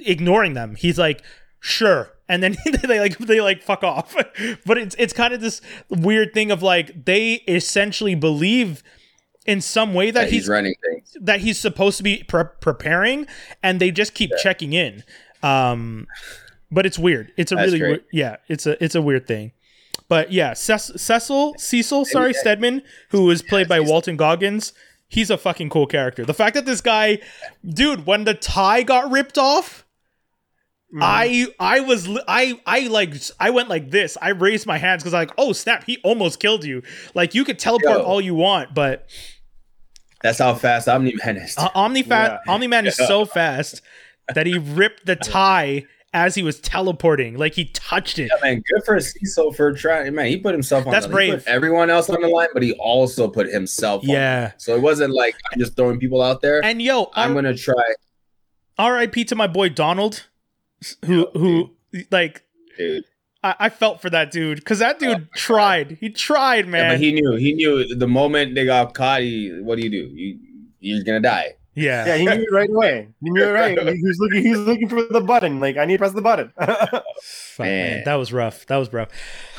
ignoring 0.00 0.54
them. 0.54 0.74
He's 0.74 0.98
like 0.98 1.22
sure. 1.60 2.10
And 2.28 2.42
then 2.42 2.56
they 2.84 2.98
like 3.00 3.18
they 3.18 3.40
like 3.40 3.62
fuck 3.62 3.82
off. 3.84 4.14
But 4.66 4.78
it's 4.78 4.96
it's 4.98 5.12
kind 5.12 5.32
of 5.34 5.40
this 5.40 5.60
weird 5.88 6.32
thing 6.34 6.50
of 6.50 6.62
like 6.62 7.04
they 7.04 7.34
essentially 7.48 8.14
believe 8.14 8.82
in 9.46 9.60
some 9.60 9.92
way 9.94 10.10
that 10.10 10.20
That 10.22 10.30
he's, 10.30 10.42
he's 10.44 10.48
running 10.48 10.74
things. 10.88 11.16
that 11.20 11.40
he's 11.40 11.58
supposed 11.58 11.96
to 11.98 12.02
be 12.02 12.22
pre- 12.24 12.44
preparing 12.60 13.26
and 13.62 13.80
they 13.80 13.90
just 13.90 14.14
keep 14.14 14.30
checking 14.42 14.72
in. 14.72 15.04
Um 15.42 16.06
but 16.72 16.84
it's 16.86 16.98
weird 16.98 17.30
it's 17.36 17.52
a 17.52 17.54
That's 17.54 17.66
really 17.66 17.78
great. 17.78 17.88
weird, 17.90 18.04
yeah 18.12 18.36
it's 18.48 18.66
a 18.66 18.82
it's 18.82 18.94
a 18.96 19.02
weird 19.02 19.26
thing 19.28 19.52
but 20.08 20.32
yeah 20.32 20.52
Ces- 20.54 21.00
cecil 21.00 21.54
cecil 21.58 22.04
sorry 22.04 22.32
stedman 22.34 22.82
who 23.10 23.30
is 23.30 23.42
played 23.42 23.68
by 23.68 23.78
walton 23.80 24.16
goggins 24.16 24.72
he's 25.08 25.30
a 25.30 25.38
fucking 25.38 25.68
cool 25.70 25.86
character 25.86 26.24
the 26.24 26.34
fact 26.34 26.54
that 26.54 26.64
this 26.66 26.80
guy 26.80 27.18
dude 27.64 28.06
when 28.06 28.24
the 28.24 28.34
tie 28.34 28.82
got 28.82 29.10
ripped 29.10 29.38
off 29.38 29.84
I 31.00 31.46
I 31.58 31.80
was 31.80 32.06
I 32.28 32.60
I 32.66 32.80
like 32.88 33.14
I 33.40 33.48
went 33.48 33.70
like 33.70 33.90
this. 33.90 34.18
I 34.20 34.28
raised 34.28 34.66
my 34.66 34.76
hands 34.76 35.02
because 35.02 35.14
like 35.14 35.30
oh 35.38 35.54
snap 35.54 35.84
he 35.86 35.96
almost 36.04 36.38
killed 36.38 36.64
you. 36.64 36.82
Like 37.14 37.34
you 37.34 37.46
could 37.46 37.58
teleport 37.58 38.00
Yo. 38.00 38.04
all 38.04 38.20
you 38.20 38.34
want, 38.34 38.74
but 38.74 39.08
That's 40.22 40.38
how 40.38 40.54
fast 40.54 40.88
Omni 40.90 41.14
Man 41.24 41.38
is. 41.38 41.56
uh, 41.56 41.70
Omni 41.74 42.02
Fa- 42.02 42.40
Omni 42.46 42.66
Man 42.66 42.86
is 42.86 42.94
so 42.96 43.24
fast 43.24 43.80
that 44.34 44.46
he 44.46 44.58
ripped 44.58 45.06
the 45.06 45.16
tie 45.32 45.86
as 46.12 46.34
he 46.34 46.42
was 46.42 46.60
teleporting. 46.60 47.36
Like 47.36 47.54
he 47.54 47.66
touched 47.66 48.18
it. 48.18 48.30
Yeah, 48.34 48.50
man, 48.50 48.62
good 48.72 48.84
for 48.84 49.00
Cecil 49.00 49.52
for 49.52 49.72
trying. 49.72 50.14
Man, 50.14 50.26
he 50.26 50.36
put 50.36 50.52
himself 50.52 50.86
on. 50.86 50.92
That's 50.92 51.06
the, 51.06 51.10
he 51.10 51.30
brave. 51.30 51.44
everyone 51.46 51.90
else 51.90 52.10
on 52.10 52.20
the 52.20 52.28
line, 52.28 52.48
but 52.52 52.62
he 52.62 52.72
also 52.74 53.28
put 53.28 53.48
himself. 53.48 54.02
on. 54.02 54.10
Yeah. 54.10 54.52
So 54.58 54.74
it 54.74 54.82
wasn't 54.82 55.14
like 55.14 55.34
I'm 55.52 55.58
just 55.58 55.76
throwing 55.76 55.98
people 55.98 56.22
out 56.22 56.42
there. 56.42 56.64
And 56.64 56.80
yo, 56.80 57.10
I'm 57.14 57.34
gonna 57.34 57.56
try, 57.56 57.94
R.I.P. 58.78 59.24
to 59.26 59.34
my 59.34 59.46
boy 59.46 59.68
Donald, 59.70 60.26
who 61.04 61.28
who 61.32 61.70
like 62.10 62.42
dude. 62.76 63.04
I, 63.44 63.54
I 63.58 63.68
felt 63.70 64.00
for 64.00 64.10
that 64.10 64.30
dude 64.30 64.58
because 64.58 64.78
that 64.78 64.98
dude 64.98 65.16
oh, 65.16 65.26
tried. 65.34 65.98
He 66.00 66.10
tried, 66.10 66.66
Yeah, 66.66 66.70
man. 66.70 66.90
but 66.92 67.00
he 67.00 67.12
knew. 67.12 67.32
He 67.36 67.54
knew 67.54 67.94
the 67.94 68.06
moment 68.06 68.54
they 68.54 68.64
got 68.64 68.94
caught. 68.94 69.22
He, 69.22 69.50
what 69.60 69.78
do 69.78 69.82
you 69.84 69.90
do? 69.90 70.10
You, 70.14 70.38
you're 70.78 71.04
gonna 71.04 71.20
die. 71.20 71.54
Yeah. 71.74 72.06
Yeah, 72.06 72.16
he 72.16 72.24
knew 72.26 72.42
it 72.44 72.52
right 72.52 72.70
away. 72.70 73.08
He 73.22 73.30
knew 73.30 73.44
it 73.44 73.50
right. 73.52 73.78
He 73.96 74.02
was 74.04 74.18
looking. 74.18 74.42
He 74.42 74.50
was 74.50 74.60
looking 74.60 74.88
for 74.88 75.02
the 75.04 75.20
button. 75.20 75.60
Like 75.60 75.76
I 75.76 75.84
need 75.84 75.94
to 75.94 75.98
press 75.98 76.12
the 76.12 76.22
button. 76.22 76.52
Fuck, 76.60 77.04
man. 77.58 77.90
Man. 77.96 78.02
That 78.04 78.14
was 78.16 78.32
rough. 78.32 78.66
That 78.66 78.76
was 78.76 78.92
rough. 78.92 79.08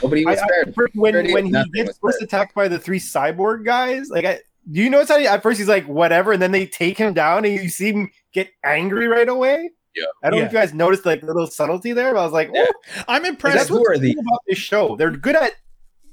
Nobody 0.01 0.25
I, 0.25 0.31
was 0.31 0.39
I, 0.39 0.47
spared. 0.47 0.75
first, 0.75 0.95
when 0.95 1.15
Already 1.15 1.33
when 1.33 1.45
he 1.45 1.63
gets 1.73 1.97
first 1.97 2.21
attacked 2.21 2.53
by 2.55 2.67
the 2.67 2.79
three 2.79 2.99
cyborg 2.99 3.65
guys, 3.65 4.09
like 4.09 4.25
I, 4.25 4.39
do 4.71 4.81
you 4.81 4.89
notice 4.89 5.09
how 5.09 5.17
he, 5.19 5.27
at 5.27 5.43
first 5.43 5.59
he's 5.59 5.67
like 5.67 5.87
whatever, 5.87 6.31
and 6.33 6.41
then 6.41 6.51
they 6.51 6.65
take 6.65 6.97
him 6.97 7.13
down, 7.13 7.45
and 7.45 7.53
you 7.53 7.69
see 7.69 7.91
him 7.91 8.09
get 8.33 8.49
angry 8.63 9.07
right 9.07 9.27
away. 9.29 9.71
Yeah. 9.95 10.05
I 10.23 10.29
don't 10.29 10.39
know 10.39 10.45
if 10.45 10.51
you 10.51 10.57
guys 10.57 10.73
noticed 10.73 11.05
like 11.05 11.21
the 11.21 11.27
little 11.27 11.45
subtlety 11.47 11.93
there, 11.93 12.13
but 12.13 12.21
I 12.21 12.23
was 12.23 12.33
like, 12.33 12.49
Yeah. 12.53 12.65
oh, 12.67 13.03
I'm 13.07 13.25
impressed. 13.25 13.57
that's 13.57 13.69
what's 13.69 13.87
worthy. 13.87 14.13
cool 14.15 14.21
about 14.21 14.39
this 14.47 14.57
show. 14.57 14.95
They're 14.95 15.11
good 15.11 15.35
at 15.35 15.51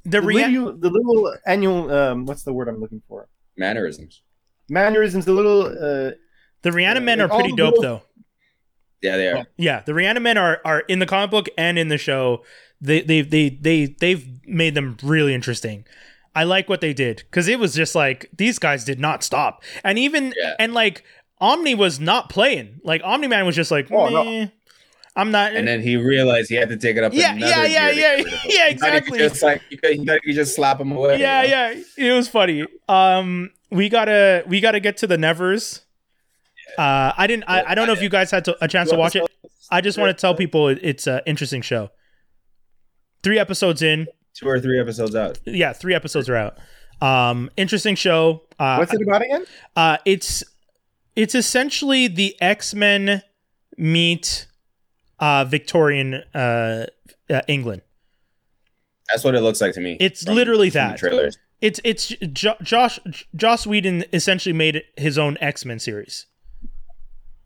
the 0.05 0.10
the, 0.20 0.22
rea- 0.22 0.47
little, 0.48 0.77
the 0.77 0.90
little 0.90 1.35
annual. 1.47 1.90
Um, 1.90 2.27
what's 2.27 2.43
the 2.43 2.52
word 2.52 2.68
I'm 2.68 2.78
looking 2.81 3.02
for? 3.09 3.28
Mannerisms. 3.56 4.22
Mannerisms. 4.70 5.26
a 5.26 5.32
little. 5.32 5.62
Uh, 5.66 6.12
the 6.62 6.70
Reanimen 6.70 7.20
are 7.20 7.28
pretty 7.28 7.52
dope 7.55 7.74
little- 7.76 7.82
though. 7.82 8.02
Yeah, 9.02 9.16
they 9.16 9.28
are. 9.28 9.47
Yeah, 9.56 9.80
the 9.84 9.92
Reanimen 9.92 10.36
are 10.36 10.60
are 10.64 10.80
in 10.80 10.98
the 10.98 11.06
comic 11.06 11.30
book 11.30 11.48
and 11.59 11.78
in 11.78 11.88
the 11.88 11.98
show. 11.98 12.44
They 12.80 13.01
they 13.02 13.22
they 13.22 13.48
they 13.51 13.86
they've 13.98 14.26
made 14.47 14.74
them 14.74 14.97
really 15.02 15.34
interesting. 15.34 15.84
I 16.34 16.44
like 16.44 16.68
what 16.68 16.80
they 16.80 16.92
did 16.92 17.16
because 17.30 17.48
it 17.48 17.59
was 17.59 17.74
just 17.74 17.94
like 17.94 18.30
these 18.36 18.59
guys 18.59 18.84
did 18.84 19.01
not 19.01 19.22
stop, 19.24 19.62
and 19.82 19.98
even 19.98 20.32
Yeah. 20.36 20.55
and 20.59 20.74
like 20.74 21.02
Omni 21.40 21.74
was 21.74 21.98
not 21.98 22.28
playing. 22.28 22.80
Like 22.84 23.01
Omni 23.02 23.26
Man 23.26 23.47
was 23.47 23.56
just 23.56 23.70
like, 23.70 23.90
Oh, 23.90 24.09
no. 24.10 24.48
I'm 25.16 25.30
not. 25.32 25.56
And 25.56 25.66
then 25.66 25.80
he 25.82 25.97
realized 25.97 26.48
he 26.51 26.55
had 26.55 26.68
to 26.68 26.76
take 26.76 26.97
it 26.97 27.02
up. 27.02 27.12
Yeah, 27.12 27.32
another 27.34 27.66
yeah, 27.66 27.90
yeah, 27.90 27.92
gear 27.92 28.02
yeah, 28.05 28.16
to 28.16 28.20
get 28.20 28.24
rid 28.24 28.26
of 28.26 28.32
him. 28.32 28.51
yeah, 28.51 28.68
He 28.68 28.74
thought 28.76 28.92
he 28.94 29.01
could 29.01 29.14
exactly. 29.14 29.18
Just 29.18 29.42
like 29.42 29.62
you 29.70 29.78
could, 29.78 29.90
he 29.97 30.05
thought 30.06 30.18
he 30.22 30.30
could 30.30 30.34
just 30.36 30.55
slap 30.55 30.80
him 30.80 30.92
away. 30.92 31.18
yeah, 31.18 31.42
you 31.42 31.48
know? 31.51 31.82
yeah, 31.97 32.12
it 32.12 32.16
was 32.16 32.28
funny. 32.28 32.64
Um, 32.88 33.51
we 33.70 33.88
gotta 33.88 34.44
we 34.47 34.60
gotta 34.60 34.80
get 34.80 34.97
to 34.98 35.06
the 35.06 35.18
Nevers. 35.18 35.82
Uh, 36.78 37.12
I 37.16 37.26
didn't. 37.26 37.44
I, 37.48 37.64
I 37.70 37.74
don't 37.74 37.86
know 37.86 37.92
if 37.92 38.02
you 38.02 38.09
guys 38.09 38.30
had 38.30 38.44
to, 38.44 38.56
a 38.64 38.68
chance 38.68 38.90
to 38.90 38.97
watch 38.97 39.16
it. 39.16 39.24
I 39.70 39.80
just 39.80 39.98
want 39.98 40.16
to 40.16 40.20
tell 40.20 40.34
people 40.34 40.68
it- 40.68 40.78
it's 40.82 41.06
an 41.06 41.20
interesting 41.26 41.62
show. 41.62 41.90
Three 43.22 43.38
episodes 43.38 43.82
in, 43.82 44.06
Two 44.34 44.48
or 44.48 44.60
three 44.60 44.78
episodes 44.80 45.14
out. 45.14 45.38
yeah, 45.44 45.72
three 45.72 45.94
episodes 45.94 46.28
are 46.28 46.36
out. 46.36 46.59
Um, 47.02 47.51
interesting 47.56 47.94
show. 47.97 48.42
Uh, 48.59 48.76
what's 48.76 48.92
it 48.94 49.02
about 49.02 49.22
again? 49.22 49.44
uh, 49.76 49.97
it's 50.05 50.44
it's 51.16 51.34
essentially 51.34 52.06
the 52.09 52.40
X 52.40 52.72
Men 52.74 53.22
meet 53.76 54.47
uh, 55.18 55.44
Victorian 55.44 56.22
uh, 56.34 56.86
uh, 57.28 57.40
England. 57.48 57.82
That's 59.10 59.24
what 59.24 59.34
it 59.34 59.40
looks 59.40 59.60
like 59.60 59.74
to 59.74 59.80
me. 59.80 59.97
It's 59.98 60.26
literally 60.28 60.70
that. 60.70 60.98
trailers. 60.98 61.36
It's 61.61 61.81
it's 61.85 62.09
jo- 62.32 62.57
Josh 62.62 62.99
Joss 63.37 63.66
Whedon 63.66 64.05
essentially 64.12 64.53
made 64.53 64.82
his 64.97 65.19
own 65.19 65.37
X 65.41 65.65
Men 65.65 65.78
series. 65.78 66.27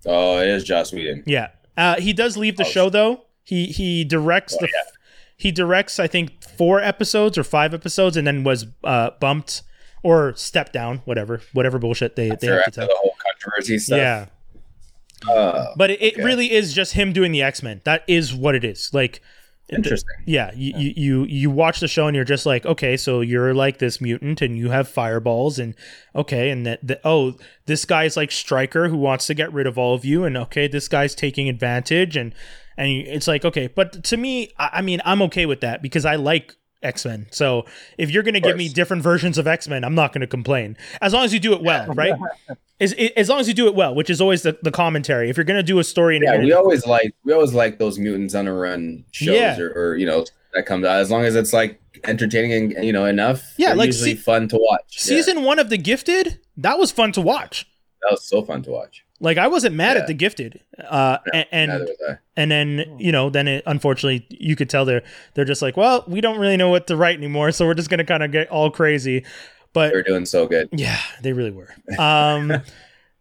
Oh, 0.06 0.38
it 0.38 0.48
is 0.48 0.64
Joss 0.64 0.92
Whedon. 0.92 1.24
Yeah, 1.26 1.48
uh, 1.76 1.96
he 2.00 2.12
does 2.12 2.36
leave 2.36 2.56
the 2.56 2.64
Oh, 2.64 2.68
show 2.68 2.90
though. 2.90 3.22
He 3.42 3.66
he 3.66 4.04
directs 4.04 4.54
Oh, 4.54 4.58
the 4.60 4.68
he 5.36 5.50
directs 5.50 5.98
I 5.98 6.06
think 6.06 6.42
four 6.42 6.80
episodes 6.80 7.36
or 7.36 7.44
five 7.44 7.74
episodes, 7.74 8.16
and 8.16 8.26
then 8.26 8.44
was 8.44 8.66
uh, 8.84 9.10
bumped 9.20 9.62
or 10.02 10.34
stepped 10.36 10.72
down, 10.72 10.98
whatever 11.06 11.40
whatever 11.52 11.78
bullshit 11.78 12.14
they 12.16 12.28
they 12.28 12.46
have 12.46 12.62
to 12.62 12.66
after 12.66 12.70
tell. 12.82 12.86
the 12.88 12.96
whole 12.98 13.14
controversy 13.32 13.78
stuff. 13.78 13.96
Yeah, 13.98 14.26
Uh, 15.28 15.72
but 15.76 15.90
it, 15.90 16.00
it 16.02 16.14
Okay. 16.14 16.22
really 16.24 16.52
is 16.52 16.72
just 16.72 16.92
him 16.92 17.12
doing 17.12 17.32
the 17.32 17.42
X 17.42 17.62
Men. 17.62 17.80
That 17.84 18.04
is 18.06 18.32
what 18.34 18.54
it 18.54 18.62
is. 18.64 18.90
Like 18.92 19.20
interesting. 19.68 20.16
Yeah, 20.26 20.50
you, 20.54 20.72
you 20.76 20.92
you 20.96 21.24
you 21.24 21.50
watch 21.50 21.80
the 21.80 21.88
show 21.88 22.06
and 22.06 22.14
you're 22.14 22.24
just 22.24 22.46
like, 22.46 22.66
okay, 22.66 22.96
so 22.96 23.20
you're 23.20 23.54
like 23.54 23.78
this 23.78 24.00
mutant 24.00 24.42
and 24.42 24.56
you 24.56 24.70
have 24.70 24.88
fireballs 24.88 25.58
and 25.58 25.74
okay, 26.14 26.50
and 26.50 26.66
that 26.66 26.86
the, 26.86 27.00
oh, 27.04 27.36
this 27.66 27.84
guy's 27.84 28.16
like 28.16 28.30
Striker 28.30 28.88
who 28.88 28.96
wants 28.96 29.26
to 29.26 29.34
get 29.34 29.52
rid 29.52 29.66
of 29.66 29.78
all 29.78 29.94
of 29.94 30.04
you, 30.04 30.24
and 30.24 30.36
okay, 30.36 30.68
this 30.68 30.88
guy's 30.88 31.14
taking 31.14 31.48
advantage, 31.48 32.16
and 32.16 32.34
and 32.76 32.90
it's 32.90 33.28
like 33.28 33.44
okay, 33.44 33.66
but 33.66 34.04
to 34.04 34.16
me, 34.16 34.52
I, 34.58 34.70
I 34.74 34.82
mean, 34.82 35.00
I'm 35.04 35.22
okay 35.22 35.46
with 35.46 35.60
that 35.60 35.82
because 35.82 36.04
I 36.04 36.16
like 36.16 36.54
X 36.84 37.04
Men. 37.04 37.26
So 37.30 37.64
if 37.98 38.10
you're 38.10 38.22
gonna 38.22 38.40
give 38.40 38.56
me 38.56 38.68
different 38.68 39.02
versions 39.02 39.38
of 39.38 39.46
X 39.46 39.66
Men, 39.68 39.84
I'm 39.84 39.94
not 39.94 40.12
gonna 40.12 40.26
complain 40.26 40.76
as 41.00 41.12
long 41.12 41.24
as 41.24 41.32
you 41.32 41.40
do 41.40 41.52
it 41.54 41.62
well, 41.62 41.86
right? 41.94 42.14
As, 42.80 42.92
as 43.16 43.28
long 43.28 43.40
as 43.40 43.48
you 43.48 43.54
do 43.54 43.66
it 43.68 43.74
well, 43.74 43.94
which 43.94 44.10
is 44.10 44.20
always 44.20 44.42
the, 44.42 44.58
the 44.62 44.70
commentary. 44.70 45.30
If 45.30 45.36
you're 45.36 45.44
gonna 45.44 45.62
do 45.62 45.78
a 45.78 45.84
story 45.84 46.20
Yeah, 46.22 46.38
we 46.38 46.52
always 46.52 46.86
like 46.86 47.14
we 47.24 47.32
always 47.32 47.54
like 47.54 47.78
those 47.78 47.98
mutants 47.98 48.34
on 48.34 48.46
a 48.46 48.52
run 48.52 49.04
shows 49.12 49.34
Yeah. 49.36 49.58
or, 49.58 49.70
or 49.72 49.96
you 49.96 50.06
know 50.06 50.24
that 50.52 50.66
comes 50.66 50.84
out 50.84 51.00
as 51.00 51.10
long 51.10 51.24
as 51.24 51.34
it's 51.34 51.52
like 51.52 51.80
entertaining 52.04 52.76
and 52.76 52.84
you 52.84 52.92
know 52.92 53.06
enough. 53.06 53.54
Yeah, 53.56 53.72
like 53.74 53.86
usually 53.86 54.14
se- 54.16 54.22
fun 54.22 54.48
to 54.48 54.56
watch. 54.56 54.82
Yeah, 55.08 55.16
season 55.16 55.42
one 55.42 55.58
of 55.58 55.70
The 55.70 55.78
Gifted, 55.78 56.40
that 56.58 56.78
was 56.78 56.90
fun 56.90 57.12
to 57.12 57.20
watch. 57.20 57.66
that 58.02 58.10
was 58.12 58.24
so 58.28 58.42
fun 58.42 58.62
to 58.64 58.70
watch. 58.70 59.03
Like 59.20 59.38
I 59.38 59.46
wasn't 59.48 59.74
mad 59.76 59.96
Yeah. 59.96 60.02
at 60.02 60.06
the 60.08 60.14
Gifted, 60.14 60.60
uh, 60.88 61.18
and 61.52 61.70
Neither 61.70 61.84
was 61.84 61.96
I. 62.10 62.18
and 62.36 62.50
then 62.50 62.96
you 62.98 63.12
know 63.12 63.30
then 63.30 63.46
it 63.48 63.62
unfortunately 63.66 64.26
you 64.30 64.56
could 64.56 64.68
tell 64.68 64.84
they're 64.84 65.02
they're 65.34 65.44
just 65.44 65.62
like 65.62 65.76
well 65.76 66.04
we 66.08 66.20
don't 66.20 66.38
really 66.38 66.56
know 66.56 66.68
what 66.68 66.86
to 66.88 66.96
write 66.96 67.16
anymore 67.16 67.52
so 67.52 67.64
we're 67.64 67.74
just 67.74 67.88
gonna 67.90 68.04
kind 68.04 68.22
of 68.24 68.32
get 68.32 68.48
all 68.50 68.70
crazy 68.70 69.24
but 69.72 69.90
They 69.90 69.96
were 69.96 70.02
doing 70.02 70.26
so 70.26 70.46
good. 70.46 70.68
yeah 70.72 70.98
they 71.22 71.32
really 71.32 71.52
were 71.52 71.72
um 71.98 72.52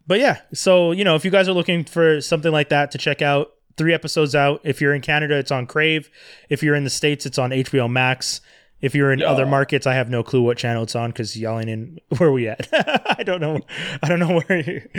but 0.08 0.20
yeah 0.20 0.42
so 0.54 0.92
you 0.92 1.04
know 1.04 1.16
if 1.16 1.24
you 1.24 1.32
guys 1.32 1.48
are 1.48 1.54
looking 1.54 1.84
for 1.86 2.20
something 2.22 2.52
like 2.52 2.70
that 2.70 2.90
to 2.92 2.98
check 2.98 3.22
out 3.22 3.52
three 3.78 3.94
episodes 3.94 4.34
out 4.36 4.62
if 4.64 4.82
you're 4.82 4.96
in 4.96 5.02
canada 5.02 5.38
it's 5.38 5.52
on 5.52 5.68
crave 5.68 6.10
if 6.50 6.64
you're 6.64 6.76
in 6.76 6.84
the 6.86 6.90
states 6.90 7.26
it's 7.28 7.38
on 7.38 7.52
hbo 7.52 7.90
max 7.90 8.42
if 8.82 8.94
you're 8.96 9.14
in 9.14 9.20
Yeah. 9.20 9.28
other 9.28 9.46
markets 9.46 9.86
i 9.88 9.94
have 9.94 10.10
no 10.10 10.24
clue 10.24 10.42
what 10.42 10.58
channel 10.58 10.84
it's 10.84 10.96
on 10.96 11.12
because 11.12 11.38
y'all 11.38 11.60
ain't 11.60 11.70
in 11.70 12.00
where 12.18 12.32
we 12.32 12.48
at 12.48 12.68
i 13.20 13.24
don't 13.24 13.42
know 13.42 13.60
i 14.02 14.10
don't 14.10 14.20
know 14.20 14.42
where 14.48 14.90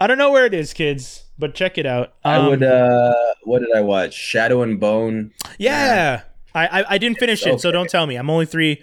i 0.00 0.06
don't 0.06 0.18
know 0.18 0.30
where 0.32 0.46
it 0.46 0.54
is 0.54 0.72
kids 0.72 1.24
but 1.38 1.54
check 1.54 1.78
it 1.78 1.86
out 1.86 2.14
I 2.24 2.36
Um, 2.36 2.46
would. 2.50 2.62
uh 2.62 3.14
What 3.42 3.58
did 3.60 3.72
I 3.74 3.80
watch? 3.80 4.14
Shadow 4.14 4.62
and 4.62 4.78
Bone. 4.80 5.32
Yeah. 5.58 6.22
I, 6.54 6.66
I 6.80 6.84
I 6.94 6.98
didn't 6.98 7.18
finish 7.18 7.44
it, 7.46 7.60
so 7.60 7.72
don't 7.72 7.90
tell 7.90 8.06
me. 8.06 8.14
I'm 8.16 8.30
only 8.30 8.46
three. 8.46 8.80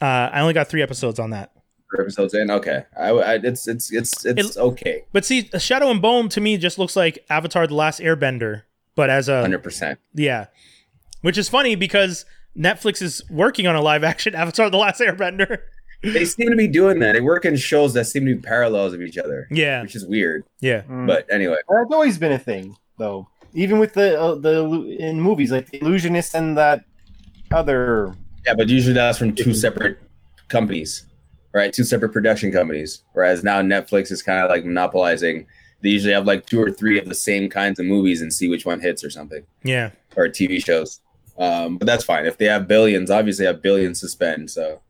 Uh, 0.00 0.30
I 0.32 0.40
only 0.40 0.54
got 0.54 0.68
three 0.68 0.80
episodes 0.82 1.18
on 1.18 1.30
that. 1.30 1.50
Three 1.90 2.04
episodes 2.04 2.32
in. 2.34 2.48
Okay, 2.50 2.84
I, 2.96 3.08
I 3.10 3.34
it's 3.42 3.66
it's 3.66 3.92
it's 3.92 4.24
it's 4.24 4.56
okay. 4.56 5.02
But 5.12 5.24
see, 5.24 5.50
Shadow 5.58 5.90
and 5.90 6.00
Bone 6.00 6.28
to 6.30 6.40
me 6.40 6.56
just 6.56 6.78
looks 6.78 6.94
like 6.94 7.18
Avatar: 7.28 7.66
The 7.66 7.74
Last 7.74 7.98
Airbender, 8.00 8.62
but 8.94 9.10
as 9.10 9.28
a 9.28 9.40
Hundred 9.40 9.64
percent. 9.64 9.98
yeah, 10.14 10.46
which 11.22 11.36
is 11.36 11.48
funny 11.48 11.74
because 11.74 12.24
Netflix 12.56 13.02
is 13.02 13.22
working 13.28 13.66
on 13.66 13.74
a 13.74 13.80
live 13.82 14.04
action 14.04 14.34
Avatar: 14.42 14.70
The 14.70 14.78
Last 14.78 15.00
Airbender. 15.00 15.58
They 16.02 16.24
seem 16.24 16.48
to 16.50 16.56
be 16.56 16.66
doing 16.68 16.98
that. 17.00 17.12
They 17.12 17.20
work 17.20 17.44
in 17.44 17.56
shows 17.56 17.92
that 17.94 18.06
seem 18.06 18.24
to 18.26 18.34
be 18.34 18.40
parallels 18.40 18.94
of 18.94 19.02
each 19.02 19.18
other, 19.18 19.46
Yeah, 19.50 19.82
which 19.82 19.94
is 19.94 20.06
weird. 20.06 20.44
yeah, 20.60 20.82
Mm. 20.88 21.06
But 21.06 21.26
anyway, 21.30 21.56
That's 21.68 21.92
always 21.92 22.16
been 22.18 22.32
a 22.32 22.38
thing, 22.38 22.76
though. 22.98 23.28
Even 23.52 23.78
with 23.78 23.94
the 23.94 24.18
uh, 24.20 24.34
the 24.36 24.64
in 24.98 25.20
movies 25.20 25.50
like 25.50 25.70
the 25.70 25.80
Illusionist 25.82 26.34
and 26.34 26.56
that 26.56 26.84
other. 27.52 28.14
yeah, 28.46 28.54
but 28.54 28.68
usually 28.68 28.94
that's 28.94 29.18
from 29.18 29.34
two 29.34 29.52
separate 29.54 29.98
companies, 30.48 31.06
right? 31.52 31.72
Two 31.72 31.84
separate 31.84 32.10
production 32.12 32.52
companies. 32.52 33.02
Whereas 33.12 33.42
now 33.42 33.60
Netflix 33.60 34.10
is 34.12 34.22
kind 34.22 34.42
of 34.44 34.50
like 34.50 34.64
monopolizing. 34.64 35.46
They 35.82 35.88
usually 35.90 36.12
have 36.14 36.26
like 36.26 36.46
two 36.46 36.62
or 36.62 36.70
three 36.70 36.98
of 36.98 37.08
the 37.08 37.14
same 37.14 37.48
kinds 37.48 37.78
of 37.80 37.86
movies 37.86 38.22
and 38.22 38.32
see 38.32 38.48
which 38.48 38.66
one 38.66 38.80
hits 38.80 39.02
or 39.02 39.10
something, 39.10 39.44
yeah. 39.64 39.90
or 40.16 40.28
TV 40.28 40.64
shows. 40.64 41.00
Um, 41.38 41.78
but 41.78 41.86
that's 41.86 42.04
fine. 42.04 42.26
If 42.26 42.36
they 42.38 42.44
have 42.46 42.68
billions, 42.68 43.10
obviously 43.10 43.46
have 43.46 43.62
billions 43.62 44.00
to 44.00 44.08
spend. 44.08 44.50
So 44.50 44.80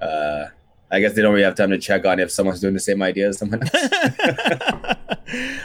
uh, 0.00 0.46
I 0.90 1.00
guess 1.00 1.14
they 1.14 1.22
don't 1.22 1.32
really 1.32 1.44
have 1.44 1.54
time 1.54 1.70
to 1.70 1.78
check 1.78 2.04
on 2.04 2.18
if 2.18 2.30
someone's 2.30 2.60
doing 2.60 2.74
the 2.74 2.80
same 2.80 3.00
idea 3.02 3.28
as 3.28 3.38
someone 3.38 3.62
else. 3.62 4.96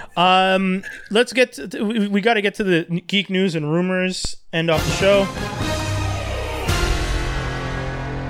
um, 0.18 0.84
let's 1.10 1.34
get. 1.34 1.54
To, 1.54 1.84
we, 1.84 2.08
we 2.08 2.22
got 2.22 2.36
to 2.36 2.42
get 2.42 2.54
to 2.56 2.64
the 2.64 3.02
geek 3.08 3.30
news 3.30 3.56
and 3.56 3.72
rumors. 3.72 4.38
End 4.54 4.70
off 4.70 4.86
the 4.86 4.92
show. 4.92 5.26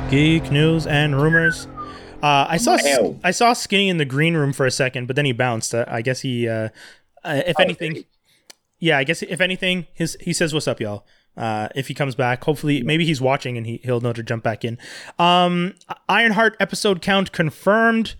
Geek 0.09 0.51
news 0.51 0.85
and 0.87 1.19
rumors. 1.19 1.67
Uh, 2.21 2.45
I 2.47 2.57
saw 2.57 2.77
Wow. 2.83 3.19
I 3.23 3.31
saw 3.31 3.53
Skinny 3.53 3.89
in 3.89 3.97
the 3.97 4.05
green 4.05 4.35
room 4.35 4.53
for 4.53 4.65
a 4.65 4.71
second, 4.71 5.07
but 5.07 5.15
then 5.15 5.25
he 5.25 5.31
bounced. 5.31 5.75
Uh, 5.75 5.83
I 5.87 6.01
guess 6.01 6.21
he, 6.21 6.47
uh, 6.47 6.69
uh, 7.23 7.41
if 7.45 7.55
Oh, 7.59 7.63
anything, 7.63 8.05
yeah, 8.79 8.97
I 8.97 9.03
guess 9.03 9.21
if 9.21 9.41
anything, 9.41 9.87
his 9.93 10.15
he 10.21 10.31
says, 10.31 10.53
"What's 10.53 10.67
up, 10.67 10.79
y'all?" 10.79 11.05
Uh, 11.37 11.67
if 11.75 11.87
he 11.87 11.93
comes 11.93 12.15
back, 12.15 12.43
hopefully, 12.43 12.81
maybe 12.83 13.05
he's 13.05 13.19
watching 13.19 13.57
and 13.57 13.65
he 13.65 13.81
he'll 13.83 14.01
know 14.01 14.13
to 14.13 14.23
jump 14.23 14.43
back 14.43 14.63
in. 14.63 14.77
Um, 15.19 15.73
Ironheart 16.07 16.55
episode 16.59 17.01
count 17.01 17.31
confirmed. 17.31 18.15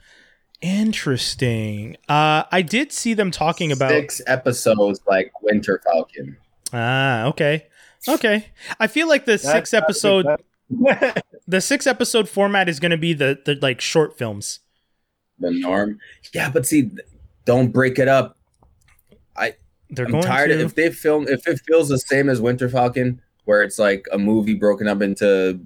Interesting. 0.61 1.95
Uh, 2.09 2.43
I 2.51 2.61
did 2.61 2.91
see 2.91 3.13
them 3.13 3.31
talking 3.31 3.71
about. 3.71 3.91
six 3.91 4.21
episodes 4.27 4.99
like 5.07 5.31
Winter 5.41 5.81
Falcon. 5.83 6.37
Ah, 6.73 7.25
okay, 7.25 7.67
okay. 8.07 8.47
I 8.79 8.87
feel 8.87 9.07
like 9.07 9.25
the 9.25 9.37
six 9.37 9.73
episode 9.73 10.25
the 11.47 11.61
six 11.61 11.85
episode 11.87 12.27
format 12.27 12.67
is 12.67 12.79
going 12.79 12.91
to 12.91 12.97
be 12.97 13.13
the 13.13 13.39
the 13.45 13.55
like 13.61 13.79
short 13.79 14.17
films. 14.17 14.59
the 15.39 15.51
norm. 15.51 15.99
Yeah, 16.33 16.49
but 16.49 16.65
see, 16.65 16.91
don't 17.45 17.71
break 17.71 17.99
it 17.99 18.07
up. 18.07 18.37
They're 19.89 20.05
I'm 20.05 20.11
going 20.13 20.23
tired. 20.23 20.47
to. 20.49 20.59
If 20.59 20.75
they 20.75 20.91
film, 20.91 21.27
if 21.27 21.47
it 21.47 21.59
feels 21.67 21.89
the 21.89 21.99
same 21.99 22.29
as 22.29 22.41
Winter 22.41 22.67
Falcon, 22.69 23.21
where 23.45 23.61
it's 23.63 23.77
like 23.79 24.05
a 24.11 24.17
movie 24.17 24.55
broken 24.55 24.87
up 24.87 25.01
into 25.01 25.59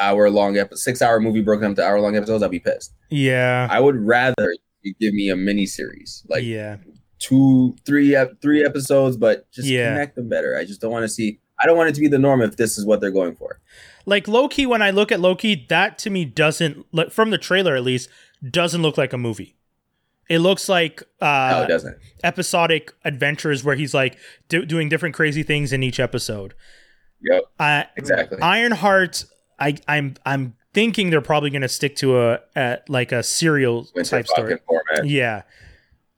hour 0.00 0.30
long 0.30 0.56
episode, 0.56 0.78
six 0.80 1.02
hour 1.02 1.20
movie 1.20 1.40
broken 1.42 1.70
up 1.70 1.76
to 1.76 1.84
hour 1.84 2.00
long 2.00 2.16
episodes, 2.16 2.42
I'll 2.42 2.48
be 2.48 2.60
pissed. 2.60 2.92
yeah, 3.10 3.68
I 3.70 3.80
would 3.80 3.96
rather 3.96 4.54
you 4.82 4.94
give 5.00 5.12
me 5.14 5.28
a 5.30 5.36
mini 5.36 5.66
series, 5.66 6.24
like 6.28 6.44
yeah, 6.44 6.76
two, 7.18 7.76
three, 7.84 8.14
episodes, 8.14 9.16
but 9.16 9.50
just 9.52 9.68
Yeah. 9.68 9.90
connect 9.90 10.16
them 10.16 10.28
better. 10.28 10.56
I 10.56 10.64
just 10.64 10.80
don't 10.80 10.92
want 10.92 11.02
to 11.04 11.08
see. 11.08 11.40
I 11.60 11.66
don't 11.66 11.76
want 11.76 11.88
it 11.88 11.94
to 11.94 12.00
be 12.00 12.08
the 12.08 12.18
norm 12.18 12.42
if 12.42 12.56
this 12.56 12.76
is 12.78 12.84
what 12.84 13.00
they're 13.00 13.10
going 13.10 13.34
for. 13.34 13.60
like 14.04 14.28
Loki. 14.28 14.66
When 14.66 14.82
I 14.82 14.90
look 14.90 15.10
at 15.10 15.20
Loki, 15.20 15.66
that 15.68 15.98
to 15.98 16.10
me 16.10 16.24
doesn't 16.24 16.86
like 16.92 17.10
from 17.10 17.30
the 17.30 17.38
trailer 17.38 17.74
at 17.74 17.82
least 17.82 18.08
doesn't 18.48 18.82
look 18.82 18.96
like 18.98 19.12
a 19.12 19.18
movie. 19.18 19.55
It 20.28 20.40
looks 20.40 20.68
like 20.68 21.02
no, 21.20 21.26
uh, 21.26 21.64
it 21.64 21.68
doesn't. 21.68 21.96
episodic 22.24 22.92
adventures 23.04 23.62
where 23.62 23.76
he's 23.76 23.94
like 23.94 24.18
do- 24.48 24.64
doing 24.66 24.88
different 24.88 25.14
crazy 25.14 25.42
things 25.42 25.72
in 25.72 25.82
each 25.82 26.00
episode. 26.00 26.54
Yep, 27.22 27.42
Uh, 27.58 27.82
exactly. 27.96 28.38
Ironheart, 28.42 29.24
I, 29.58 29.76
I'm 29.88 30.14
I'm 30.26 30.54
thinking 30.74 31.10
they're 31.10 31.20
probably 31.22 31.50
going 31.50 31.62
to 31.62 31.68
stick 31.68 31.96
to 31.96 32.20
a, 32.20 32.40
a 32.54 32.78
like 32.88 33.12
a 33.12 33.22
serial 33.22 33.88
Winter 33.94 34.10
type 34.10 34.26
story. 34.28 34.58
Format. 34.66 35.06
Yeah. 35.06 35.42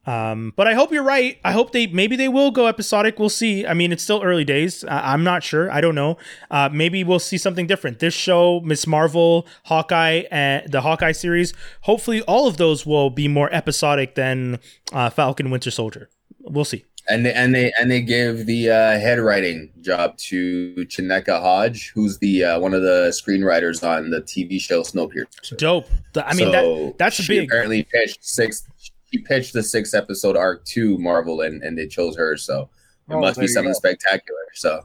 Um, 0.08 0.54
but 0.56 0.66
I 0.66 0.72
hope 0.72 0.90
you're 0.90 1.02
right. 1.02 1.38
I 1.44 1.52
hope 1.52 1.72
they 1.72 1.86
maybe 1.86 2.16
they 2.16 2.28
will 2.28 2.50
go 2.50 2.66
episodic. 2.66 3.18
We'll 3.18 3.28
see. 3.28 3.66
I 3.66 3.74
mean, 3.74 3.92
it's 3.92 4.02
still 4.02 4.22
early 4.22 4.44
days. 4.44 4.82
I, 4.84 5.12
I'm 5.12 5.22
not 5.22 5.42
sure. 5.42 5.70
I 5.70 5.82
don't 5.82 5.94
know. 5.94 6.16
Uh, 6.50 6.70
maybe 6.72 7.04
we'll 7.04 7.18
see 7.18 7.36
something 7.36 7.66
different. 7.66 7.98
This 7.98 8.14
show, 8.14 8.60
Miss 8.60 8.86
Marvel, 8.86 9.46
Hawkeye, 9.64 10.22
and 10.30 10.72
the 10.72 10.80
Hawkeye 10.80 11.12
series. 11.12 11.52
Hopefully, 11.82 12.22
all 12.22 12.46
of 12.48 12.56
those 12.56 12.86
will 12.86 13.10
be 13.10 13.28
more 13.28 13.52
episodic 13.52 14.14
than 14.14 14.60
uh, 14.92 15.10
Falcon 15.10 15.50
Winter 15.50 15.70
Soldier. 15.70 16.08
We'll 16.40 16.64
see. 16.64 16.86
And 17.10 17.26
they 17.26 17.32
and 17.34 17.54
they 17.54 17.70
and 17.78 17.90
they 17.90 18.00
give 18.00 18.46
the 18.46 18.70
uh, 18.70 18.74
head 18.98 19.18
writing 19.18 19.70
job 19.82 20.16
to 20.28 20.74
Chinaka 20.88 21.38
Hodge, 21.40 21.90
who's 21.94 22.16
the 22.18 22.44
uh, 22.44 22.60
one 22.60 22.72
of 22.72 22.80
the 22.80 23.08
screenwriters 23.10 23.86
on 23.86 24.08
the 24.08 24.22
TV 24.22 24.58
show 24.58 24.82
Snowpiercer. 24.82 25.58
Dope. 25.58 25.88
The- 26.14 26.26
I 26.26 26.32
mean, 26.32 26.50
that 26.52 26.64
So 26.64 26.94
that's 26.98 27.16
she 27.16 27.40
big. 27.40 27.48
Apparently, 27.48 27.82
pitched 27.82 28.24
six. 28.24 28.66
She 29.12 29.18
pitched 29.18 29.52
the 29.52 29.62
six 29.62 29.94
episode 29.94 30.36
arc 30.36 30.64
to 30.66 30.98
Marvel, 30.98 31.40
and 31.40 31.62
and 31.62 31.76
they 31.78 31.86
chose 31.86 32.16
her. 32.16 32.36
So 32.36 32.70
it 33.08 33.14
Oh, 33.14 33.20
must 33.20 33.40
be 33.40 33.46
something 33.46 33.72
go. 33.72 33.76
spectacular. 33.78 34.38
So 34.54 34.84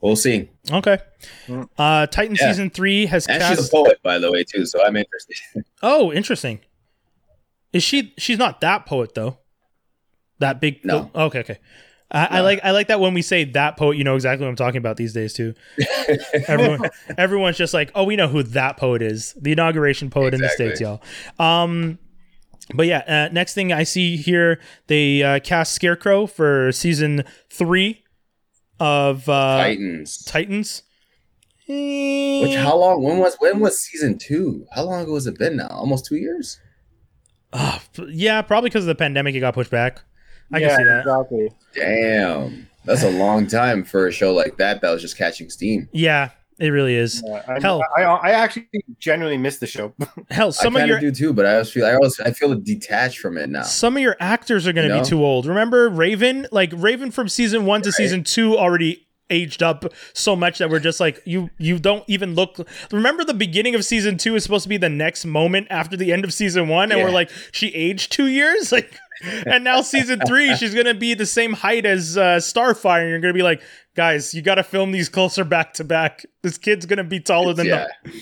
we'll 0.00 0.16
see. 0.16 0.50
okay. 0.70 0.98
Mm. 1.46 1.68
Uh, 1.76 2.06
Titan 2.06 2.36
Yeah. 2.38 2.48
season 2.50 2.70
three 2.70 3.06
has 3.06 3.26
And 3.26 3.42
she's 3.42 3.66
a 3.66 3.70
poet, 3.70 3.98
by 4.02 4.18
the 4.18 4.30
way, 4.30 4.44
too. 4.44 4.64
So 4.66 4.84
I'm 4.84 4.96
interested. 4.96 5.36
Oh, 5.82 6.12
interesting. 6.12 6.60
Is 7.72 7.82
she? 7.82 8.14
She's 8.16 8.38
not 8.38 8.60
that 8.62 8.86
poet 8.86 9.14
though. 9.14 9.38
That 10.38 10.60
big. 10.60 10.84
No. 10.84 11.10
okay. 11.14 11.40
Okay. 11.40 11.58
I, 12.10 12.26
I 12.38 12.40
like 12.42 12.60
I 12.62 12.70
like 12.70 12.86
that 12.88 13.00
when 13.00 13.12
we 13.14 13.22
say 13.22 13.44
that 13.44 13.76
poet, 13.76 13.96
you 13.96 14.04
know 14.04 14.14
exactly 14.14 14.44
what 14.44 14.50
I'm 14.50 14.56
talking 14.56 14.78
about 14.78 14.96
these 14.96 15.12
days 15.12 15.32
too. 15.32 15.54
Everyone, 16.46 16.88
everyone's 17.18 17.56
just 17.56 17.74
like, 17.74 17.90
oh, 17.94 18.04
we 18.04 18.14
know 18.14 18.28
who 18.28 18.42
that 18.44 18.76
poet 18.76 19.02
is, 19.02 19.34
the 19.40 19.50
inauguration 19.52 20.10
poet 20.10 20.32
in 20.32 20.40
the 20.40 20.48
states, 20.50 20.80
y'all. 20.80 21.02
Um, 21.40 21.98
but 22.72 22.86
yeah, 22.86 23.02
uh, 23.06 23.32
next 23.32 23.54
thing 23.54 23.72
I 23.72 23.82
see 23.82 24.16
here, 24.16 24.60
they 24.86 25.22
uh, 25.22 25.40
cast 25.40 25.74
Scarecrow 25.74 26.26
for 26.26 26.72
season 26.72 27.24
three 27.50 28.04
of 28.80 29.28
uh, 29.28 29.58
Titans. 29.58 30.24
Titans. 30.24 30.82
Which 31.66 32.56
how 32.56 32.76
long? 32.76 33.02
When 33.02 33.18
was 33.18 33.36
when 33.38 33.60
was 33.60 33.80
season 33.80 34.18
two? 34.18 34.66
How 34.72 34.84
long 34.84 35.02
ago 35.02 35.14
has 35.14 35.26
it 35.26 35.38
been 35.38 35.56
now? 35.56 35.68
Almost 35.68 36.06
two 36.06 36.16
years. 36.16 36.60
Ah, 37.52 37.82
yeah, 38.08 38.42
probably 38.42 38.68
because 38.68 38.84
of 38.84 38.88
the 38.88 38.94
pandemic, 38.94 39.34
it 39.34 39.40
got 39.40 39.54
pushed 39.54 39.70
back. 39.70 40.02
I 40.52 40.58
yeah, 40.58 40.68
can 40.68 40.76
see 40.76 40.84
that. 40.84 41.00
exactly. 41.00 41.50
Damn, 41.74 42.68
that's 42.84 43.02
a 43.02 43.10
long 43.10 43.46
time 43.46 43.84
for 43.84 44.06
a 44.06 44.12
show 44.12 44.34
like 44.34 44.58
that 44.58 44.82
that 44.82 44.90
was 44.90 45.00
just 45.00 45.16
catching 45.16 45.48
steam. 45.48 45.88
Yeah, 45.92 46.30
it 46.58 46.68
really 46.68 46.94
is. 46.94 47.22
Yeah, 47.24 47.42
I, 47.48 47.60
Hell. 47.60 47.82
I, 47.96 48.02
I 48.02 48.30
actually 48.30 48.68
genuinely 48.98 49.38
miss 49.38 49.58
the 49.58 49.66
show. 49.66 49.92
Hell, 50.30 50.52
some 50.52 50.76
I 50.76 50.82
of 50.82 50.88
your 50.88 51.00
do 51.00 51.10
too, 51.10 51.32
but 51.32 51.46
I 51.46 51.52
always 51.54 51.70
feel 51.70 51.84
I 51.86 51.94
always 51.94 52.18
I 52.20 52.30
feel 52.30 52.54
detached 52.54 53.18
from 53.18 53.36
it 53.38 53.48
now. 53.50 53.62
some 53.62 53.96
of 53.96 54.02
your 54.02 54.16
actors 54.20 54.66
are 54.66 54.72
going 54.72 54.88
to 54.88 54.94
You 54.96 55.02
be 55.02 55.06
too 55.08 55.24
old. 55.24 55.46
Remember 55.46 55.88
Raven? 55.88 56.46
Like 56.52 56.72
Raven 56.74 57.10
from 57.10 57.28
season 57.28 57.66
1 57.66 57.82
to 57.82 57.88
Right. 57.88 57.94
season 57.94 58.24
2 58.24 58.56
already 58.58 59.06
aged 59.30 59.62
up 59.62 59.86
so 60.12 60.36
much 60.36 60.58
that 60.58 60.68
we're 60.68 60.78
just 60.78 61.00
like 61.00 61.18
you 61.24 61.48
you 61.56 61.78
don't 61.78 62.04
even 62.08 62.34
look 62.34 62.58
remember 62.92 63.24
the 63.24 63.32
beginning 63.32 63.74
of 63.74 63.82
season 63.82 64.18
2 64.18 64.36
is 64.36 64.42
supposed 64.42 64.64
to 64.64 64.68
be 64.68 64.76
the 64.76 64.90
next 64.90 65.24
moment 65.24 65.66
after 65.70 65.96
the 65.96 66.12
end 66.12 66.24
of 66.24 66.32
season 66.34 66.68
1 66.68 66.92
and 66.92 67.02
we're 67.02 67.10
like 67.10 67.30
she 67.50 67.68
aged 67.68 68.12
2 68.12 68.26
years 68.26 68.70
like 68.76 68.98
and 69.46 69.64
now 69.64 69.80
season 69.80 70.20
3 70.26 70.56
she's 70.56 70.74
going 70.74 70.86
to 70.86 70.94
be 70.94 71.14
the 71.14 71.26
same 71.26 71.52
height 71.52 71.86
as 71.86 72.16
uh, 72.16 72.36
Starfire 72.36 73.00
and 73.00 73.10
you're 73.10 73.20
going 73.20 73.32
to 73.32 73.38
be 73.38 73.42
like 73.42 73.62
guys 73.96 74.34
you 74.34 74.42
got 74.42 74.56
to 74.56 74.62
film 74.62 74.92
these 74.92 75.08
closer 75.08 75.44
back 75.44 75.72
to 75.74 75.84
back 75.84 76.24
this 76.42 76.58
kid's 76.58 76.86
going 76.86 76.96
to 76.98 77.04
be 77.04 77.20
taller 77.20 77.52
than 77.54 77.66
yeah, 77.66 77.86
the 78.04 78.12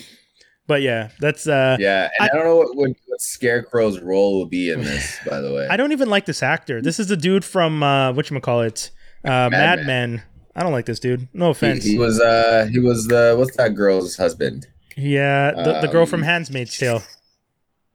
But 0.67 0.83
yeah, 0.83 1.11
that's 1.21 1.47
uh 1.47 1.77
Yeah, 1.81 2.09
and 2.19 2.29
I- 2.29 2.33
I, 2.33 2.37
don't 2.37 2.45
know 2.45 2.57
what, 2.57 2.77
what, 2.77 2.91
what 3.07 3.21
Scarecrow's 3.21 3.99
role 4.01 4.39
will 4.39 4.47
be 4.47 4.71
in 4.71 4.81
this. 4.83 5.19
By 5.29 5.41
the 5.41 5.53
way, 5.53 5.67
I 5.69 5.77
don't 5.77 5.93
even 5.93 6.09
like 6.09 6.25
this 6.27 6.43
actor. 6.43 6.81
This 6.81 7.01
is 7.01 7.09
the 7.09 7.17
dude 7.17 7.45
from 7.45 7.83
uh 7.83 8.13
whatchamacallit? 8.13 8.91
Uh 9.25 9.49
Mad, 9.51 9.79
Men. 9.81 9.87
Men. 9.87 10.23
I 10.55 10.63
don't 10.63 10.73
like 10.73 10.87
this 10.87 11.01
dude. 11.01 11.29
No 11.33 11.51
offense. 11.51 11.85
he 11.85 11.99
was 11.99 12.21
uh 12.21 12.69
he 12.71 12.79
was 12.79 13.07
the 13.09 13.35
what's 13.39 13.57
that 13.57 13.71
girl's 13.75 14.17
husband? 14.17 14.67
yeah, 14.97 15.53
the, 15.53 15.81
the 15.81 15.89
girl 15.89 16.05
from 16.07 16.21
Um, 16.21 16.25
Handmaid's 16.27 16.77
Tale. 16.77 17.03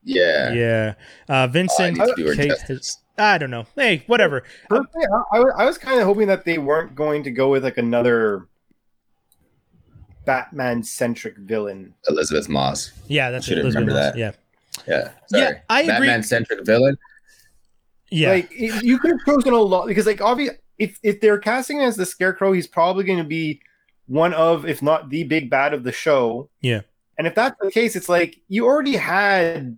Yeah, 0.04 0.52
Yeah. 0.52 0.94
Uh 1.28 1.46
Vincent 1.48 1.98
Oh, 2.00 2.04
I 2.04 2.14
do 2.16 2.26
her 2.28 2.34
Kate- 2.34 2.48
justice. 2.50 2.98
I 3.20 3.36
don't 3.36 3.50
know. 3.50 3.66
Hey, 3.74 4.04
whatever. 4.06 4.44
Personally, 4.68 5.06
I, 5.32 5.38
I, 5.38 5.42
I 5.62 5.64
was 5.64 5.76
kind 5.76 5.98
of 6.00 6.06
hoping 6.06 6.28
that 6.28 6.44
they 6.44 6.56
weren't 6.58 6.94
going 6.94 7.24
to 7.24 7.32
go 7.32 7.50
with 7.50 7.64
like 7.64 7.76
another 7.76 8.46
Batman 10.24 10.82
centric 10.82 11.36
villain. 11.38 11.94
Elisabeth 12.08 12.48
Moss. 12.48 12.92
Yeah, 13.08 13.30
that's 13.30 13.46
Should 13.46 13.58
it. 13.58 13.64
remember 13.64 13.90
Elizabeth 13.92 14.14
that. 14.14 14.18
Yeah. 14.18 14.32
Yeah, 14.86 15.10
sorry. 15.26 15.42
Yeah, 15.42 15.60
I 15.68 15.80
agree. 15.82 15.92
Batman 15.92 16.22
centric 16.22 16.64
villain. 16.64 16.96
Yeah. 18.10 18.30
Like 18.30 18.50
it- 18.52 18.84
you 18.84 18.98
could 18.98 19.10
have 19.10 19.20
chosen 19.26 19.52
a 19.52 19.56
lot 19.58 19.86
because 19.86 20.06
like 20.06 20.20
obviously 20.20 20.58
if 20.78 20.98
if 21.02 21.20
they're 21.20 21.38
casting 21.38 21.78
him 21.78 21.84
as 21.88 21.96
the 21.96 22.06
Scarecrow, 22.06 22.52
he's 22.52 22.66
probably 22.68 23.04
going 23.04 23.18
to 23.18 23.24
be 23.24 23.60
one 24.06 24.32
of, 24.32 24.64
if 24.64 24.80
not 24.80 25.10
the 25.10 25.24
big 25.24 25.50
bad 25.50 25.74
of 25.74 25.82
the 25.82 25.92
show. 25.92 26.48
Yeah. 26.60 26.82
And 27.18 27.26
if 27.26 27.34
that's 27.34 27.56
the 27.60 27.70
case, 27.70 27.96
it's 27.96 28.08
like 28.08 28.38
you 28.48 28.64
already 28.66 28.94
had 28.96 29.76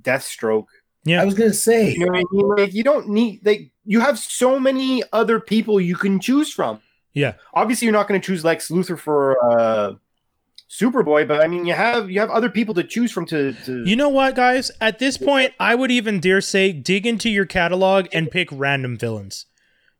Deathstroke. 0.00 0.66
Yeah. 1.04 1.22
I 1.22 1.24
was 1.24 1.34
gonna 1.34 1.54
say. 1.54 1.92
You 1.92 2.06
know 2.06 2.12
what 2.12 2.18
I 2.18 2.24
mean? 2.32 2.48
Like 2.56 2.74
you 2.74 2.84
don't 2.84 3.08
need 3.08 3.44
like 3.44 3.70
you 3.84 4.00
have 4.00 4.18
so 4.18 4.60
many 4.60 5.02
other 5.12 5.40
people 5.40 5.80
you 5.80 5.96
can 5.96 6.20
choose 6.20 6.52
from. 6.52 6.80
Yeah. 7.14 7.34
Obviously, 7.54 7.86
you're 7.86 7.92
not 7.92 8.06
going 8.06 8.20
to 8.20 8.24
choose 8.24 8.44
Lex 8.44 8.68
Luthor 8.68 8.98
for 8.98 9.36
uh, 9.50 9.94
Superboy, 10.70 11.26
but 11.26 11.42
I 11.42 11.48
mean, 11.48 11.66
you 11.66 11.72
have 11.72 12.10
you 12.10 12.20
have 12.20 12.30
other 12.30 12.50
people 12.50 12.74
to 12.74 12.84
choose 12.84 13.10
from. 13.10 13.26
To, 13.26 13.54
to 13.64 13.84
You 13.84 13.96
know 13.96 14.10
what, 14.10 14.36
guys? 14.36 14.70
At 14.80 14.98
this 14.98 15.16
point, 15.16 15.54
I 15.58 15.74
would 15.74 15.90
even 15.90 16.20
dare 16.20 16.40
say 16.40 16.72
dig 16.72 17.06
into 17.06 17.30
your 17.30 17.46
catalog 17.46 18.06
and 18.12 18.30
pick 18.30 18.48
random 18.52 18.96
villains. 18.96 19.46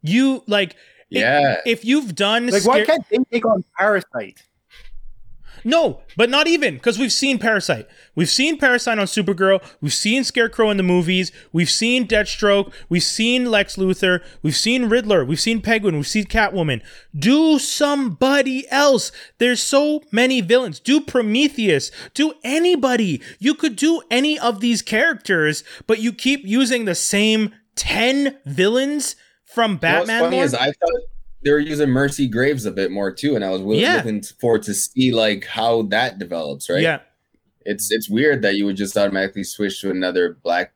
You 0.02 0.44
like 0.47 0.77
Yeah, 1.09 1.56
if 1.65 1.85
you've 1.85 2.15
done 2.15 2.48
like, 2.48 2.66
why 2.66 2.85
can't 2.85 3.05
they 3.09 3.19
take 3.32 3.47
on 3.47 3.65
Parasite? 3.78 4.43
No, 5.65 6.01
but 6.17 6.31
not 6.31 6.47
even 6.47 6.75
because 6.75 6.99
we've 6.99 7.13
seen 7.13 7.39
Parasite. 7.39 7.89
We've 8.15 8.29
seen 8.29 8.59
Parasite 8.59 8.99
on 8.99 9.07
Supergirl. 9.07 9.63
We've 9.81 9.93
seen 9.93 10.25
Scarecrow 10.25 10.71
in 10.71 10.77
the 10.77 10.83
movies. 10.83 11.33
We've 11.53 11.71
seen 11.71 12.07
Deathstroke. 12.07 12.73
We've 12.89 13.03
seen 13.03 13.51
Lex 13.51 13.77
Luthor. 13.77 14.23
We've 14.43 14.57
seen 14.57 14.89
Riddler. 14.89 15.25
We've 15.25 15.41
seen 15.41 15.61
Penguin. 15.61 15.97
We've 15.97 16.07
seen 16.07 16.25
Catwoman. 16.25 16.83
Do 17.17 17.59
somebody 17.59 18.69
else. 18.71 19.13
There's 19.39 19.63
so 19.63 20.03
many 20.11 20.41
villains. 20.41 20.81
Do 20.81 21.01
Prometheus. 21.01 21.91
Do 22.15 22.35
anybody. 22.45 23.23
You 23.39 23.55
could 23.55 23.77
do 23.77 24.03
any 24.11 24.39
of 24.39 24.61
these 24.61 24.83
characters, 24.83 25.65
but 25.87 26.01
you 26.01 26.13
keep 26.13 26.45
using 26.45 26.85
the 26.85 26.95
same 26.95 27.55
10 27.77 28.39
villains 28.45 29.17
from 29.45 29.73
You 29.73 29.75
know 29.77 29.81
Batman. 29.81 30.21
What's 30.23 30.27
funny 30.27 30.39
is 30.39 30.55
I 30.55 30.73
thought 30.73 31.03
they 31.44 31.51
were 31.52 31.59
using 31.59 31.89
Mercy 31.90 32.27
Graves 32.28 32.66
a 32.66 32.70
bit 32.73 32.90
more 32.90 33.12
too, 33.12 33.36
and 33.36 33.44
I 33.44 33.51
was 33.51 33.60
wi- 33.60 33.81
Yeah. 33.81 33.97
looking 33.97 34.23
forward 34.23 34.62
to 34.65 34.74
see 34.74 35.12
like 35.12 35.44
how 35.47 35.82
that 35.82 36.19
develops. 36.19 36.69
Right? 36.69 36.82
Yeah. 36.82 37.01
It's 37.65 37.90
it's 37.93 38.09
weird 38.09 38.43
that 38.43 38.56
you 38.56 38.65
would 38.66 38.77
just 38.77 38.97
automatically 38.97 39.44
switch 39.44 39.81
to 39.82 39.90
another 39.90 40.39
black, 40.43 40.73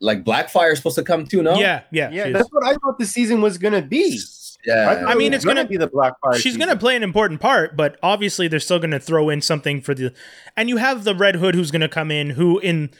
like 0.00 0.24
Blackfire 0.24 0.72
is 0.72 0.78
supposed 0.78 0.96
to 0.96 1.02
come 1.02 1.26
too. 1.26 1.42
No. 1.42 1.54
Yeah. 1.58 1.82
Yeah. 1.90 2.10
Yeah, 2.10 2.24
she 2.24 2.28
is. 2.30 2.34
that's 2.34 2.48
what 2.52 2.64
I 2.66 2.74
thought 2.74 2.98
the 2.98 3.06
season 3.06 3.40
was 3.40 3.56
going 3.58 3.74
to 3.74 3.82
be. 3.82 4.20
Yeah. 4.66 4.94
thought 5.00 5.08
I 5.10 5.14
mean, 5.14 5.32
it 5.32 5.36
it's 5.36 5.44
was 5.46 5.54
gonna- 5.54 5.66
be 5.68 5.76
the 5.76 5.88
Blackfire. 5.88 6.34
She's 6.34 6.42
season. 6.42 6.58
going 6.60 6.70
to 6.70 6.76
play 6.76 6.96
an 6.96 7.02
important 7.02 7.40
part, 7.40 7.76
but 7.76 7.98
obviously 8.02 8.46
they're 8.48 8.60
still 8.60 8.78
going 8.78 8.90
to 8.92 9.00
throw 9.00 9.30
in 9.30 9.40
something 9.40 9.80
for 9.80 9.94
the. 9.94 10.12
And 10.56 10.68
you 10.68 10.76
have 10.78 11.04
the 11.04 11.14
Red 11.14 11.36
Hood 11.36 11.54
who's 11.54 11.70
going 11.70 11.80
to 11.82 11.88
come 11.88 12.10
in, 12.10 12.30
who 12.30 12.58
in. 12.58 12.90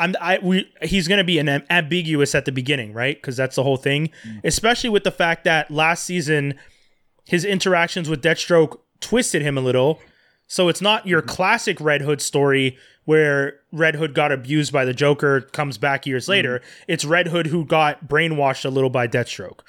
I'm, 0.00 0.16
I 0.20 0.38
we 0.42 0.72
he's 0.82 1.06
going 1.06 1.18
to 1.18 1.24
be 1.24 1.38
an 1.38 1.62
ambiguous 1.70 2.34
at 2.34 2.46
the 2.46 2.52
beginning, 2.52 2.94
right? 2.94 3.16
Because 3.16 3.36
that's 3.36 3.56
the 3.56 3.62
whole 3.62 3.76
thing. 3.76 4.10
Mm. 4.26 4.40
Especially 4.44 4.88
with 4.88 5.04
the 5.04 5.10
fact 5.10 5.44
that 5.44 5.70
last 5.70 6.04
season, 6.04 6.54
his 7.26 7.44
interactions 7.44 8.08
with 8.08 8.22
Deathstroke 8.22 8.80
twisted 9.00 9.42
him 9.42 9.58
a 9.58 9.60
little. 9.60 10.00
So 10.46 10.68
it's 10.68 10.80
not 10.80 11.06
your 11.06 11.20
mm-hmm. 11.20 11.30
classic 11.30 11.80
Red 11.80 12.00
Hood 12.00 12.20
story 12.20 12.76
where 13.04 13.60
Red 13.72 13.94
Hood 13.94 14.14
got 14.14 14.32
abused 14.32 14.72
by 14.72 14.84
the 14.84 14.94
Joker, 14.94 15.42
comes 15.42 15.78
back 15.78 16.06
years 16.06 16.24
mm-hmm. 16.24 16.30
later. 16.30 16.62
It's 16.88 17.04
Red 17.04 17.28
Hood 17.28 17.48
who 17.48 17.64
got 17.64 18.08
brainwashed 18.08 18.64
a 18.64 18.70
little 18.70 18.90
by 18.90 19.06
Deathstroke. 19.06 19.60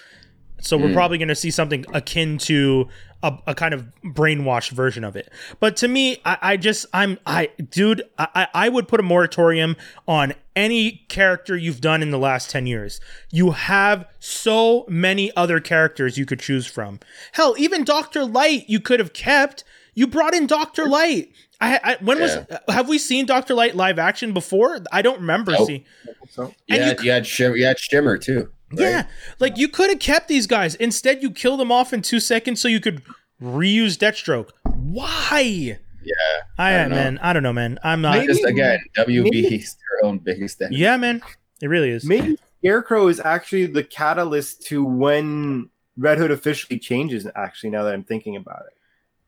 So 0.62 0.78
we're 0.78 0.90
hmm. 0.90 0.94
probably 0.94 1.18
going 1.18 1.28
to 1.28 1.36
see 1.36 1.52
something 1.52 1.86
akin 1.94 2.38
to 2.40 2.88
a, 3.24 3.38
a 3.48 3.56
kind 3.56 3.74
of 3.74 3.86
brainwashed 4.04 4.72
version 4.72 5.04
of 5.04 5.16
it. 5.16 5.32
But 5.60 5.76
to 5.78 5.88
me, 5.88 6.22
I, 6.26 6.38
I 6.42 6.58
just 6.58 6.86
I'm 6.94 7.20
I 7.26 7.50
dude, 7.70 8.04
I, 8.18 8.28
I 8.36 8.48
I 8.54 8.70
would 8.70 8.88
put 8.88 9.00
a 9.00 9.04
moratorium 9.04 9.76
on 10.08 10.34
any 10.56 11.06
character 11.08 11.56
you've 11.56 11.82
done 11.82 12.02
in 12.02 12.12
the 12.12 12.18
last 12.18 12.50
10 12.50 12.68
years. 12.68 13.00
You 13.32 13.52
have 13.52 14.06
so 14.20 14.86
many 14.88 15.36
other 15.36 15.60
characters 15.60 16.18
you 16.18 16.26
could 16.26 16.40
choose 16.40 16.68
from. 16.68 17.00
Hell, 17.34 17.56
even 17.58 17.84
Dr. 17.84 18.26
Light 18.26 18.66
you 18.68 18.80
could 18.80 19.00
have 19.00 19.14
kept. 19.14 19.64
You 19.94 20.08
brought 20.08 20.34
in 20.34 20.48
Dr. 20.48 20.86
Light. 20.88 21.32
I, 21.60 21.80
I 21.84 21.98
when 22.04 22.20
was 22.20 22.38
have 22.70 22.90
we 22.90 22.98
seen 22.98 23.26
Dr. 23.26 23.54
Light 23.54 23.76
live 23.76 24.00
action 24.00 24.34
before? 24.34 24.80
I 24.92 25.02
don't 25.02 25.20
remember 25.20 25.52
Nope. 25.52 25.68
seeing. 25.68 25.86
So, 26.30 26.54
You 26.68 26.76
and 26.76 26.84
had, 26.84 27.00
you- 27.00 27.06
you, 27.06 27.12
had 27.12 27.28
Shimmer, 27.28 27.56
you 27.56 27.66
had 27.66 27.80
Shimmer 27.80 28.18
too. 28.18 28.50
Right? 28.74 28.80
Yeah, 28.80 29.08
like 29.40 29.58
you 29.58 29.68
could 29.68 29.90
have 29.90 30.00
kept 30.00 30.28
these 30.28 30.48
guys. 30.48 30.76
Instead, 30.76 31.22
you 31.22 31.32
kill 31.32 31.58
them 31.58 31.72
off 31.72 31.94
in 31.94 32.02
two 32.02 32.20
seconds 32.20 32.62
so 32.62 32.68
you 32.68 32.80
could 32.80 33.02
reuse 33.42 33.98
Deathstroke. 33.98 34.50
Why? 34.66 35.78
Yeah. 36.04 36.14
I, 36.58 36.74
I 36.76 36.78
don't 36.80 36.90
know. 36.90 36.96
man, 36.96 37.20
I 37.22 37.34
don't 37.34 37.44
know, 37.44 37.54
man. 37.54 37.80
I'm 37.84 38.02
not. 38.02 38.18
Maybe- 38.18 38.28
Just 38.34 38.46
again, 38.46 38.80
maybe- 38.98 39.22
WB's 39.58 39.76
their 39.76 40.10
own 40.10 40.20
biggest 40.20 40.62
enemy. 40.62 40.78
yeah, 40.78 40.98
man, 40.98 41.22
it 41.62 41.68
really 41.68 41.90
is. 41.90 42.04
maybe 42.06 42.38
Scarecrow 42.60 43.08
is 43.08 43.20
actually 43.20 43.66
the 43.68 43.84
catalyst 43.84 44.64
to 44.68 44.84
when 44.84 45.70
Red 45.98 46.18
Hood 46.18 46.32
officially 46.32 46.80
changes. 46.80 47.28
Actually, 47.36 47.72
now 47.72 47.84
that 47.84 47.94
I'm 47.94 48.04
thinking 48.04 48.36
about 48.36 48.64
it. 48.68 48.74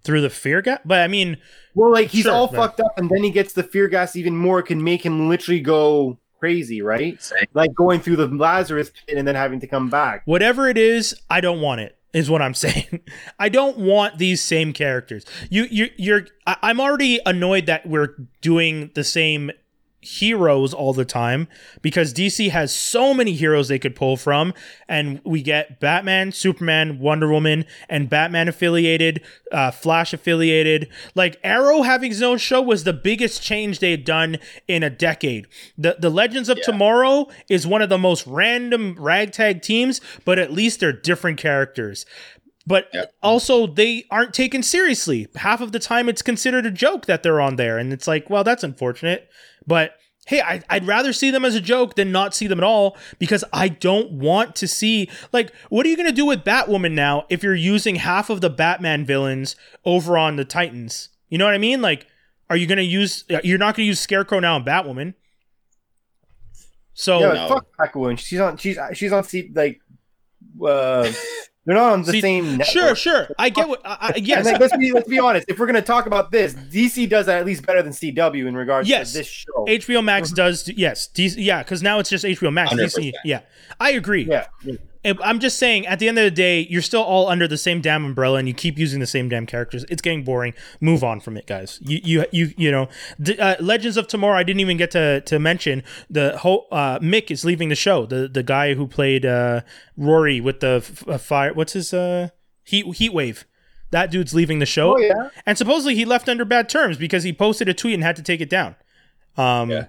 Through 0.03 0.21
the 0.21 0.29
fear 0.29 0.61
gas, 0.61 0.79
but 0.83 0.99
I 0.99 1.07
mean, 1.07 1.37
Well, 1.75 1.91
like 1.91 2.09
he's 2.09 2.23
Sure, 2.23 2.33
all 2.33 2.47
man. 2.51 2.55
fucked 2.61 2.79
up, 2.81 2.97
and 2.97 3.09
then 3.09 3.23
he 3.23 3.31
gets 3.31 3.53
the 3.53 3.63
fear 3.63 3.87
gas 3.87 4.15
even 4.17 4.35
more. 4.35 4.59
It 4.59 4.63
can 4.65 4.83
make 4.83 5.03
him 5.05 5.29
literally 5.29 5.61
go 5.61 6.19
crazy, 6.43 6.81
right? 6.81 7.23
Same. 7.23 7.45
Like 7.53 7.73
going 7.73 8.01
through 8.01 8.17
the 8.17 8.27
Lazarus 8.27 8.91
pit 9.07 9.17
and 9.17 9.25
then 9.25 9.35
having 9.35 9.61
to 9.61 9.67
come 9.67 9.89
back. 9.89 10.23
whatever 10.25 10.67
it 10.67 10.77
is, 10.77 11.15
I 11.29 11.39
don't 11.39 11.61
want 11.61 11.79
it. 11.79 11.97
Is 12.11 12.29
what 12.29 12.41
I'm 12.41 12.53
saying. 12.65 12.99
I 13.39 13.47
don't 13.47 13.77
want 13.77 14.17
these 14.17 14.43
same 14.43 14.73
characters. 14.73 15.25
You, 15.49 15.67
you, 15.71 15.89
you're. 15.95 16.27
I, 16.45 16.57
I'm 16.61 16.81
already 16.81 17.21
annoyed 17.25 17.65
that 17.67 17.87
we're 17.87 18.15
doing 18.41 18.91
the 18.93 19.05
same 19.05 19.51
heroes 20.03 20.73
all 20.73 20.93
the 20.93 21.05
time 21.05 21.47
because 21.81 22.13
DC 22.13 22.49
has 22.51 22.73
so 22.73 23.13
many 23.13 23.33
heroes 23.33 23.67
they 23.67 23.79
could 23.79 23.95
pull 23.95 24.17
from, 24.17 24.53
and 24.87 25.21
we 25.23 25.41
get 25.41 25.79
Batman, 25.79 26.31
Superman, 26.31 26.99
Wonder 26.99 27.29
Woman, 27.29 27.65
and 27.89 28.09
Batman 28.09 28.47
affiliated, 28.47 29.21
uh, 29.51 29.71
Flash 29.71 30.13
affiliated. 30.13 30.89
Like 31.15 31.39
Arrow 31.43 31.81
having 31.81 32.11
his 32.11 32.21
own 32.21 32.37
show 32.37 32.61
was 32.61 32.83
the 32.83 32.93
biggest 32.93 33.41
change 33.41 33.79
they 33.79 33.91
had 33.91 34.05
done 34.05 34.37
in 34.67 34.83
a 34.83 34.89
decade. 34.89 35.47
The 35.77 35.97
the 35.99 36.09
Legends 36.09 36.49
of 36.49 36.61
Tomorrow 36.61 37.27
is 37.49 37.65
one 37.67 37.81
of 37.81 37.89
the 37.89 37.97
most 37.97 38.25
random 38.27 38.95
ragtag 38.99 39.61
teams, 39.61 40.01
but 40.25 40.39
at 40.39 40.51
least 40.51 40.79
they're 40.79 40.91
different 40.91 41.37
characters. 41.37 42.05
But 42.65 42.87
Yep. 42.93 43.13
also, 43.21 43.67
they 43.67 44.05
aren't 44.09 44.33
taken 44.33 44.63
seriously. 44.63 45.27
Half 45.35 45.59
of 45.61 45.71
the 45.73 45.79
time, 45.79 46.07
it's 46.07 46.21
considered 46.21 46.65
a 46.65 46.71
joke 46.71 47.05
that 47.07 47.21
they're 47.21 47.41
on 47.41 47.57
there, 47.57 47.77
and 47.77 47.91
it's 47.91 48.07
like, 48.07 48.29
well, 48.29 48.43
that's 48.43 48.63
unfortunate. 48.63 49.29
But 49.67 49.95
hey, 50.27 50.39
I, 50.41 50.61
I'd 50.69 50.87
rather 50.87 51.11
see 51.11 51.29
them 51.31 51.43
as 51.43 51.55
a 51.55 51.59
joke 51.61 51.95
than 51.95 52.09
not 52.11 52.33
see 52.33 52.47
them 52.47 52.59
at 52.59 52.63
all 52.63 52.95
because 53.19 53.43
I 53.51 53.67
don't 53.67 54.11
want 54.13 54.55
to 54.55 54.67
see 54.69 55.09
like 55.33 55.51
what 55.67 55.85
are 55.85 55.89
you 55.89 55.97
gonna 55.97 56.13
do 56.13 56.25
with 56.25 56.45
Batwoman 56.45 56.93
now 56.93 57.25
if 57.29 57.43
you're 57.43 57.53
using 57.53 57.95
half 57.95 58.29
of 58.29 58.39
the 58.39 58.49
Batman 58.49 59.05
villains 59.05 59.57
over 59.83 60.17
on 60.17 60.37
the 60.37 60.45
Titans? 60.45 61.09
You 61.27 61.37
know 61.37 61.43
what 61.45 61.53
I 61.53 61.57
mean? 61.57 61.81
Like, 61.81 62.07
are 62.49 62.55
you 62.55 62.67
gonna 62.67 62.81
use? 62.83 63.25
You're 63.43 63.57
not 63.57 63.75
gonna 63.75 63.87
use 63.87 63.99
Scarecrow 63.99 64.39
now 64.39 64.55
and 64.55 64.65
Batwoman. 64.65 65.15
So 66.93 67.19
yeah, 67.19 67.33
no. 67.33 67.47
fuck 67.49 67.67
Aquaman. 67.79 68.17
She's 68.17 68.39
on. 68.39 68.55
She's 68.57 68.77
she's 68.93 69.11
on. 69.11 69.23
C- 69.25 69.51
like, 69.53 69.81
uh, 70.65 71.11
they're 71.65 71.75
not 71.75 71.93
on 71.93 72.01
the 72.03 72.11
See, 72.11 72.21
same. 72.21 72.57
Network. 72.57 72.67
sure, 72.67 72.95
sure, 72.95 73.27
I 73.39 73.49
get 73.49 73.69
what. 73.69 73.81
I, 73.85 73.97
I, 73.99 74.11
And 74.15 74.27
yes, 74.27 74.45
like, 74.45 74.59
let's 74.59 74.75
be 74.75 74.91
let's 74.91 75.07
be 75.07 75.19
honest. 75.19 75.45
If 75.47 75.59
we're 75.59 75.65
gonna 75.65 75.81
talk 75.81 76.05
about 76.05 76.31
this, 76.31 76.53
DC 76.53 77.07
does 77.09 77.25
that 77.27 77.37
at 77.39 77.45
least 77.45 77.65
better 77.65 77.81
than 77.81 77.93
CW 77.93 78.47
in 78.47 78.55
regards 78.55 78.89
Yes. 78.89 79.11
to 79.13 79.19
this 79.19 79.27
show. 79.27 79.65
HBO 79.67 80.03
Max 80.03 80.29
mm-hmm. 80.29 80.35
does 80.35 80.67
yes, 80.69 81.07
DC, 81.13 81.35
yeah, 81.37 81.63
because 81.63 81.81
now 81.81 81.99
it's 81.99 82.09
just 82.09 82.25
HBO 82.25 82.51
Max. 82.51 82.73
DC, 82.73 83.11
100%. 83.11 83.13
yeah, 83.23 83.41
I 83.79 83.91
agree. 83.91 84.25
yeah, 84.25 84.47
And 84.65 84.77
I'm 85.05 85.39
just 85.39 85.57
saying, 85.59 85.85
at 85.85 85.99
the 85.99 86.07
end 86.07 86.17
of 86.17 86.23
the 86.23 86.31
day, 86.31 86.65
you're 86.69 86.81
still 86.81 87.01
all 87.03 87.27
under 87.27 87.47
the 87.47 87.57
same 87.57 87.81
damn 87.81 88.05
umbrella, 88.05 88.39
and 88.39 88.47
you 88.47 88.53
keep 88.53 88.77
using 88.77 88.99
the 88.99 89.05
same 89.07 89.27
damn 89.29 89.45
characters. 89.45 89.85
It's 89.89 90.01
getting 90.01 90.23
boring. 90.23 90.53
Move 90.79 91.03
on 91.03 91.19
from 91.19 91.35
it, 91.37 91.45
guys. 91.45 91.79
You, 91.81 91.99
you, 92.03 92.25
you, 92.31 92.53
you 92.57 92.71
know, 92.71 92.87
D- 93.21 93.37
uh, 93.37 93.55
Legends 93.59 93.97
of 93.97 94.07
Tomorrow. 94.07 94.37
I 94.37 94.43
didn't 94.43 94.61
even 94.61 94.77
get 94.77 94.91
to 94.91 95.21
to 95.21 95.39
mention 95.39 95.83
the 96.09 96.37
whole. 96.37 96.67
Uh, 96.71 96.99
Mick 96.99 97.29
is 97.31 97.43
leaving 97.43 97.69
the 97.69 97.75
show. 97.75 98.05
The 98.05 98.27
the 98.27 98.43
guy 98.43 98.75
who 98.75 98.87
played 98.87 99.25
uh, 99.25 99.61
Rory 99.97 100.39
with 100.39 100.59
the 100.61 100.81
f- 100.83 101.07
uh, 101.07 101.17
fire. 101.17 101.53
What's 101.53 101.73
his 101.73 101.93
uh, 101.93 102.29
heat 102.63 102.85
heat 102.95 103.13
wave. 103.13 103.45
that 103.91 104.09
dude's 104.09 104.33
leaving 104.33 104.59
the 104.59 104.65
show. 104.65 104.95
Oh 104.95 104.97
yeah. 104.97 105.29
And 105.45 105.57
supposedly 105.57 105.95
he 105.95 106.05
left 106.05 106.27
under 106.29 106.45
bad 106.45 106.69
terms 106.69 106.97
because 106.97 107.23
he 107.23 107.33
posted 107.33 107.67
a 107.69 107.73
tweet 107.73 107.93
and 107.93 108.03
had 108.03 108.15
to 108.15 108.23
take 108.23 108.41
it 108.41 108.49
down. 108.49 108.75
Um, 109.37 109.69
Yeah. 109.69 109.85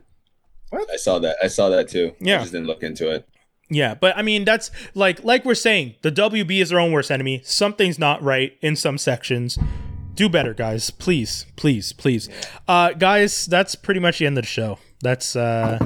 I 0.72 0.96
saw 0.96 1.20
that. 1.20 1.36
I 1.42 1.46
saw 1.46 1.68
that 1.68 1.88
too. 1.88 2.14
Yeah. 2.20 2.36
I 2.38 2.40
just 2.40 2.52
didn't 2.52 2.66
look 2.66 2.82
into 2.82 3.08
it. 3.10 3.28
Yeah, 3.70 3.94
but 3.94 4.16
I 4.16 4.22
mean 4.22 4.44
that's 4.44 4.70
like 4.94 5.24
like 5.24 5.44
we're 5.44 5.54
saying, 5.54 5.94
the 6.02 6.12
WB 6.12 6.60
is 6.60 6.68
their 6.70 6.78
own 6.80 6.92
worst 6.92 7.10
enemy. 7.10 7.40
Something's 7.44 7.98
not 7.98 8.22
right 8.22 8.56
in 8.60 8.76
some 8.76 8.98
sections. 8.98 9.58
Do 10.14 10.28
better, 10.28 10.54
guys. 10.54 10.90
Please, 10.90 11.46
please, 11.56 11.92
please. 11.92 12.28
Uh 12.68 12.92
guys, 12.92 13.46
that's 13.46 13.74
pretty 13.74 14.00
much 14.00 14.18
the 14.18 14.26
end 14.26 14.38
of 14.38 14.44
the 14.44 14.48
show. 14.48 14.78
That's 15.00 15.34
uh 15.34 15.78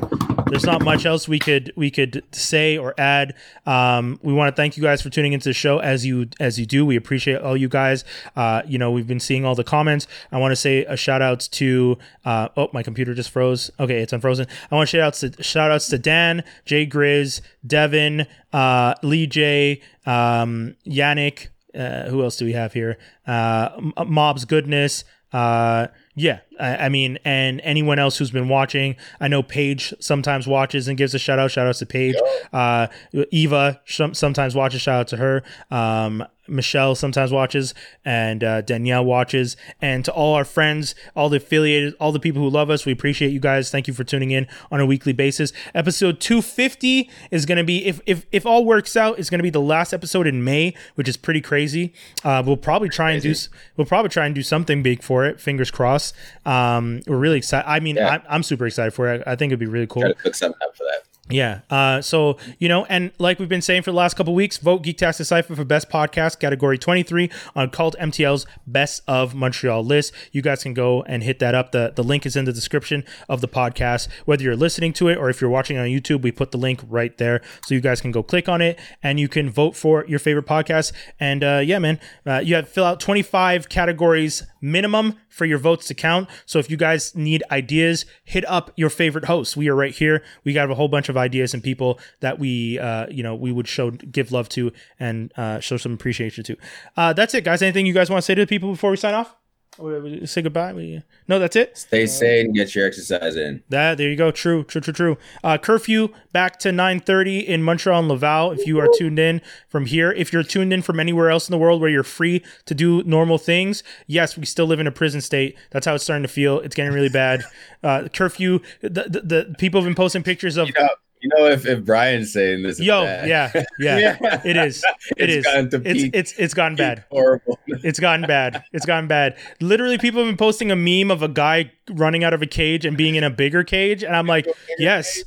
there's 0.51 0.65
not 0.65 0.83
much 0.83 1.07
else 1.07 1.29
we 1.29 1.39
could 1.39 1.73
we 1.77 1.91
could 1.91 2.23
say 2.33 2.77
or 2.77 2.95
add. 2.99 3.35
Um, 3.67 4.19
we 4.23 4.33
want 4.33 4.55
to 4.55 4.61
thank 4.61 4.77
you 4.77 4.83
guys 4.83 5.03
for 5.03 5.11
tuning 5.11 5.33
into 5.33 5.49
the 5.49 5.53
show 5.53 5.79
as 5.79 6.05
you 6.05 6.29
as 6.41 6.59
you 6.59 6.67
do. 6.67 6.85
We 6.85 6.97
appreciate 6.97 7.41
all 7.41 7.57
you 7.57 7.69
guys. 7.69 8.05
Uh, 8.37 8.63
you 8.67 8.79
know, 8.79 8.91
we've 8.91 9.07
been 9.07 9.21
seeing 9.21 9.45
all 9.45 9.55
the 9.55 9.65
comments. 9.65 10.07
I 10.33 10.39
want 10.39 10.53
to 10.53 10.57
say 10.57 10.85
a 10.85 10.97
shout 10.97 11.23
outs 11.23 11.49
to 11.49 11.99
uh, 12.25 12.49
oh 12.57 12.69
my 12.73 12.83
computer 12.83 13.15
just 13.15 13.31
froze. 13.31 13.71
Okay, 13.79 14.01
it's 14.01 14.13
unfrozen. 14.13 14.47
I 14.71 14.75
want 14.75 14.89
to 14.89 14.97
shout 14.97 15.07
outs 15.07 15.21
to 15.21 15.43
shout 15.43 15.71
outs 15.71 15.89
to 15.89 15.99
Dan, 15.99 16.45
Jay 16.65 16.87
Grizz, 16.87 17.41
Devin, 17.67 18.27
uh, 18.53 18.95
Lee 19.03 19.27
J, 19.27 19.81
um, 20.07 20.77
Yannick. 20.87 21.49
Uh, 21.75 22.09
who 22.09 22.23
else 22.23 22.37
do 22.37 22.45
we 22.45 22.53
have 22.53 22.73
here? 22.73 22.99
Uh, 23.27 23.69
Mob's 24.07 24.45
Goodness. 24.45 25.05
Uh, 25.33 25.89
yeah, 26.15 26.41
I, 26.59 26.87
I 26.87 26.89
mean, 26.89 27.19
and 27.25 27.61
anyone 27.63 27.99
else 27.99 28.19
who's 28.19 28.31
been 28.31 28.49
watching, 28.49 28.97
I 29.21 29.29
know 29.29 29.43
Paige 29.43 29.95
sometimes 30.01 30.47
watches 30.47 30.89
and 30.89 30.97
gives 30.97 31.15
a 31.15 31.19
shout 31.19 31.39
out. 31.39 31.51
Shout 31.51 31.67
outs 31.67 31.79
to 31.81 31.87
Paige. 31.87 32.17
Uh, 32.53 32.89
Eva 33.31 33.81
some, 33.87 34.15
sometimes 34.15 34.55
watches. 34.55 34.81
Shout 34.81 35.01
out 35.01 35.09
to 35.09 35.17
her. 35.17 35.43
Um, 35.71 36.25
Michelle 36.49 36.95
sometimes 36.95 37.31
watches, 37.31 37.75
and 38.05 38.43
uh, 38.43 38.63
Danielle 38.63 39.05
watches. 39.05 39.57
And 39.81 40.05
to 40.05 40.13
all 40.13 40.35
our 40.35 40.45
friends, 40.45 40.95
all 41.15 41.29
the 41.29 41.37
affiliated, 41.37 41.95
all 42.01 42.13
the 42.13 42.21
people 42.21 42.43
who 42.43 42.49
love 42.49 42.71
us, 42.71 42.87
we 42.87 42.93
appreciate 42.93 43.33
you 43.33 43.41
guys. 43.41 43.71
Thank 43.71 43.87
you 43.87 43.95
for 43.95 44.05
tuning 44.05 44.31
in 44.31 44.47
on 44.71 44.81
a 44.81 44.87
weekly 44.87 45.13
basis. 45.13 45.53
Episode 45.75 46.21
250 46.21 47.11
is 47.31 47.47
going 47.47 47.59
to 47.59 47.65
be, 47.65 47.87
if, 47.87 48.01
if 48.07 48.27
if 48.33 48.47
all 48.47 48.65
works 48.65 48.97
out, 48.97 49.19
it's 49.19 49.31
going 49.31 49.39
to 49.39 49.43
be 49.43 49.51
the 49.51 49.61
last 49.61 49.93
episode 49.93 50.27
in 50.27 50.43
May, 50.43 50.75
which 50.95 51.09
is 51.09 51.17
pretty 51.17 51.41
crazy. 51.41 51.93
Uh, 52.25 52.43
we'll 52.45 52.57
probably 52.57 52.89
try 52.89 53.13
and 53.13 53.23
do 53.23 53.35
we'll 53.77 53.87
probably 53.87 54.09
try 54.09 54.27
and 54.27 54.35
do 54.35 54.43
something 54.43 54.83
big 54.83 55.03
for 55.03 55.25
it. 55.27 55.41
Fingers 55.41 55.71
crossed. 55.71 56.15
Um, 56.49 57.03
we're 57.07 57.19
really 57.19 57.37
excited. 57.37 57.69
I 57.69 57.81
mean, 57.81 57.97
Yeah. 57.97 58.09
I'm, 58.09 58.23
I'm 58.29 58.43
super 58.43 58.67
excited 58.67 58.93
for 58.95 59.13
it. 59.13 59.23
I 59.27 59.37
think 59.37 59.51
it'd 59.51 59.61
be 59.61 59.67
really 59.67 59.87
cool. 59.87 60.03
Try 60.03 60.13
to 60.13 60.15
cook 60.15 60.35
something 60.35 60.61
up 60.63 60.77
for 60.77 60.85
that. 60.85 61.03
Yeah. 61.31 61.61
Uh, 61.69 62.01
so, 62.01 62.39
you 62.59 62.69
know, 62.69 62.87
and 62.87 63.13
like 63.19 63.39
we've 63.39 63.49
been 63.49 63.63
saying 63.63 63.83
for 63.83 63.91
the 63.91 63.97
last 63.97 64.17
couple 64.17 64.35
weeks, 64.35 64.57
vote 64.57 64.83
Geek 64.83 64.99
Geektastic 64.99 65.27
Cypher 65.27 65.55
for 65.55 65.65
Best 65.65 65.91
Podcast, 65.91 66.39
category 66.41 66.79
23 66.79 67.31
on 67.55 67.71
Cult 67.71 67.95
MTL's 68.01 68.47
Best 68.67 69.03
of 69.07 69.35
Montreal 69.35 69.85
list. 69.85 70.13
You 70.33 70.41
guys 70.43 70.63
can 70.63 70.75
go 70.75 71.03
and 71.03 71.23
hit 71.23 71.39
that 71.41 71.55
up. 71.55 71.73
The, 71.73 71.93
the 71.95 72.03
link 72.03 72.25
is 72.25 72.35
in 72.35 72.47
the 72.47 72.53
description 72.53 73.05
of 73.29 73.41
the 73.41 73.49
podcast. 73.49 74.09
Whether 74.25 74.45
you're 74.45 74.57
listening 74.57 74.93
to 74.95 75.09
it 75.09 75.19
or 75.19 75.29
if 75.29 75.41
you're 75.41 75.51
watching 75.51 75.77
on 75.77 75.87
YouTube, 75.87 76.23
we 76.23 76.33
put 76.33 76.51
the 76.51 76.59
link 76.59 76.81
right 76.89 77.17
there. 77.19 77.43
So 77.67 77.75
you 77.75 77.81
guys 77.81 78.01
can 78.01 78.11
go 78.11 78.23
click 78.23 78.49
on 78.49 78.63
it 78.63 78.79
and 79.03 79.21
you 79.21 79.29
can 79.29 79.51
vote 79.51 79.77
for 79.77 80.07
your 80.07 80.19
favorite 80.19 80.47
podcast. 80.47 80.93
And 81.21 81.45
uh, 81.45 81.61
yeah, 81.63 81.79
man, 81.79 82.01
uh, 82.25 82.41
you 82.43 82.55
have 82.55 82.65
to 82.67 82.71
fill 82.71 82.85
out 82.85 83.01
25 83.01 83.69
categories 83.69 84.45
minimum 84.61 85.17
for 85.29 85.45
your 85.45 85.59
votes 85.59 85.87
to 85.89 85.95
count. 85.95 86.29
So 86.47 86.59
if 86.59 86.71
you 86.71 86.77
guys 86.77 87.15
need 87.15 87.43
ideas, 87.51 88.05
hit 88.25 88.45
up 88.49 88.71
your 88.77 88.91
favorite 88.91 89.27
hosts. 89.27 89.57
We 89.57 89.69
are 89.69 89.75
right 89.75 89.95
here. 89.95 90.23
We 90.45 90.53
got 90.53 90.71
a 90.71 90.75
whole 90.75 90.89
bunch 90.89 91.09
of 91.09 91.17
ideas 91.17 91.55
and 91.55 91.63
people 91.63 91.99
that 92.21 92.39
we, 92.39 92.79
uh, 92.79 93.07
you 93.11 93.23
know, 93.23 93.35
we 93.35 93.53
would 93.53 93.69
show, 93.69 93.91
give 93.91 94.33
love 94.33 94.49
to 94.51 94.73
and 94.99 95.33
uh, 95.37 95.61
show 95.61 95.77
some 95.77 95.93
appreciation 95.93 96.45
to. 96.45 96.57
Uh, 96.97 97.13
that's 97.13 97.35
it, 97.35 97.45
guys. 97.45 97.63
Anything 97.63 97.87
you 97.87 97.95
guys 97.95 98.11
want 98.11 98.19
to 98.19 98.25
say 98.25 98.35
to 98.35 98.43
the 98.43 98.47
people 98.47 98.71
before 98.71 98.91
we 98.91 98.97
sign 98.97 99.15
off? 99.15 99.38
We- 99.79 100.27
Say 100.27 100.43
goodbye. 100.43 100.73
We- 100.73 101.03
No, 101.29 101.39
that's 101.39 101.57
it. 101.57 101.77
Stay 101.79 102.07
sane. 102.07 102.53
Get 102.53 102.75
your 102.75 102.87
exercise 102.87 103.37
in. 103.37 103.63
That 103.69 103.99
there 103.99 104.09
you 104.11 104.17
go. 104.17 104.31
True, 104.31 104.65
true, 104.65 104.81
true, 104.81 104.93
true. 104.93 105.19
Uh, 105.45 105.59
curfew 105.59 106.09
back 106.33 106.59
to 106.61 106.71
9:30 106.73 107.47
in 107.47 107.63
Montreal 107.63 108.01
and 108.01 108.09
Laval. 108.09 108.53
If 108.53 108.67
you 108.67 108.79
are 108.81 108.89
tuned 108.99 109.19
in 109.19 109.41
from 109.69 109.87
here, 109.87 110.11
if 110.13 110.33
you're 110.33 110.43
tuned 110.43 110.73
in 110.73 110.83
from 110.83 110.99
anywhere 110.99 111.31
else 111.31 111.49
in 111.49 111.53
the 111.53 111.59
world 111.59 111.81
where 111.81 111.91
you're 111.91 112.03
free 112.03 112.43
to 112.67 112.75
do 112.75 113.03
normal 113.05 113.39
things, 113.39 113.83
yes, 114.07 114.37
we 114.37 114.45
still 114.47 114.67
live 114.67 114.81
in 114.81 114.87
a 114.87 114.93
prison 114.93 115.21
state. 115.21 115.57
That's 115.71 115.87
how 115.87 115.95
it's 115.95 116.05
starting 116.05 116.23
to 116.23 116.29
feel. 116.29 116.61
It's 116.61 116.75
getting 116.75 116.93
really 116.93 117.09
bad. 117.09 117.43
Uh, 117.83 118.09
curfew. 118.13 118.61
The, 118.81 118.89
the, 118.89 119.21
the 119.23 119.55
people 119.59 119.81
have 119.81 119.87
been 119.87 119.95
posting 119.95 120.23
pictures 120.23 120.57
of. 120.57 120.69
You 120.69 120.75
know, 120.79 120.89
you 121.21 121.29
know 121.37 121.47
if, 121.47 121.67
if 121.67 121.85
Brian's 121.85 122.33
saying 122.33 122.63
this, 122.63 122.79
Yo, 122.81 123.05
bad, 123.05 123.29
yeah, 123.29 123.65
yeah, 123.79 124.41
it 124.45 124.57
is. 124.57 124.85
It 125.17 125.31
It's 125.31 125.33
is. 125.39 125.45
gotten 125.45 125.71
to 125.71 125.77
It's 125.85 126.03
peak- 126.03 126.15
it's 126.15 126.33
it's 126.39 126.55
gotten 126.55 126.77
bad. 126.77 127.05
horrible. 127.11 127.59
It's 127.69 128.01
gotten 128.01 128.27
bad. 128.27 128.65
It's 128.73 128.87
gotten 128.87 129.09
bad. 129.09 129.37
Literally, 129.61 129.99
people 129.99 130.21
have 130.23 130.29
been 130.29 130.37
posting 130.37 130.71
a 130.71 130.77
meme 130.77 131.11
of 131.11 131.23
a 131.23 131.29
guy 131.29 131.71
running 131.91 132.25
out 132.25 132.35
of 132.35 132.43
a 132.43 132.47
cage 132.47 132.85
and 132.85 132.97
being 132.97 133.15
in 133.15 133.25
a 133.25 133.31
bigger 133.31 133.63
cage, 133.65 134.03
and 134.03 134.15
I'm 134.17 134.27
like, 134.27 134.47
yes, 134.79 135.23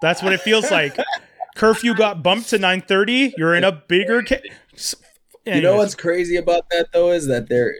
that's 0.00 0.22
what 0.22 0.32
it 0.32 0.40
feels 0.40 0.70
like. 0.70 0.96
Curfew 1.56 1.94
got 1.94 2.22
bumped 2.22 2.50
to 2.50 2.58
9:30. 2.58 3.32
You're 3.36 3.54
in 3.54 3.64
a 3.64 3.72
bigger 3.72 4.22
cage. 4.22 4.42
You 5.46 5.60
know 5.60 5.76
what's 5.76 5.94
crazy 5.94 6.36
about 6.36 6.68
that 6.70 6.88
though 6.92 7.10
is 7.10 7.26
that 7.26 7.48
they're 7.48 7.74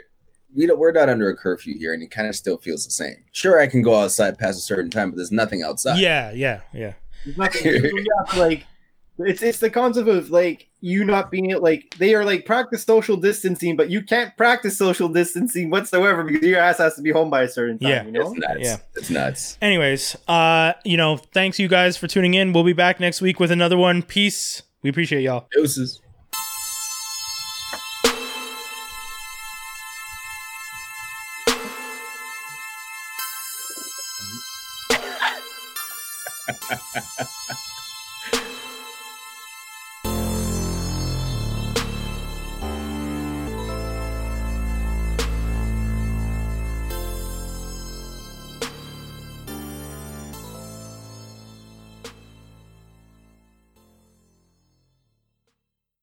we 0.54 0.66
don't, 0.66 0.78
we're 0.78 0.92
not 0.92 1.08
under 1.08 1.28
a 1.28 1.36
curfew 1.36 1.76
here, 1.76 1.92
and 1.92 2.00
it 2.02 2.10
kind 2.12 2.28
of 2.28 2.36
still 2.36 2.58
feels 2.58 2.84
the 2.84 2.92
same. 2.92 3.16
Sure, 3.32 3.60
I 3.60 3.66
can 3.66 3.82
go 3.82 3.96
outside 3.96 4.38
past 4.38 4.56
a 4.58 4.60
certain 4.62 4.88
time, 4.90 5.10
but 5.10 5.16
there's 5.16 5.32
nothing 5.32 5.62
outside. 5.64 5.98
Yeah, 5.98 6.30
yeah, 6.30 6.60
yeah. 6.72 6.92
There's 7.24 7.36
nothing- 7.36 7.64
yeah, 7.96 8.38
like 8.38 8.66
it's 9.18 9.42
it's 9.42 9.60
the 9.60 9.70
concept 9.70 10.08
of 10.08 10.30
like 10.30 10.68
you 10.80 11.04
not 11.04 11.30
being 11.30 11.56
like 11.60 11.94
they 11.98 12.14
are 12.14 12.24
like 12.24 12.44
practice 12.44 12.82
social 12.84 13.16
distancing, 13.16 13.76
but 13.76 13.88
you 13.88 14.02
can't 14.02 14.36
practice 14.36 14.76
social 14.76 15.08
distancing 15.08 15.70
whatsoever 15.70 16.24
because 16.24 16.46
your 16.46 16.58
ass 16.58 16.78
has 16.78 16.96
to 16.96 17.02
be 17.02 17.10
home 17.10 17.30
by 17.30 17.42
a 17.42 17.48
certain 17.48 17.78
time. 17.78 17.90
Yeah. 17.90 18.04
you 18.04 18.12
know. 18.12 18.32
it's 18.32 18.38
nuts. 18.38 18.60
Yeah. 18.60 18.76
It's 18.96 19.10
nuts. 19.10 19.58
Anyways, 19.62 20.16
uh, 20.26 20.72
you 20.84 20.96
know, 20.96 21.16
thanks 21.16 21.58
you 21.58 21.68
guys 21.68 21.96
for 21.96 22.08
tuning 22.08 22.34
in. 22.34 22.52
We'll 22.52 22.64
be 22.64 22.72
back 22.72 22.98
next 23.00 23.20
week 23.20 23.38
with 23.38 23.50
another 23.50 23.78
one. 23.78 24.02
Peace. 24.02 24.62
We 24.82 24.90
appreciate 24.90 25.22
y'all. 25.22 25.46
Deuces. 25.52 26.00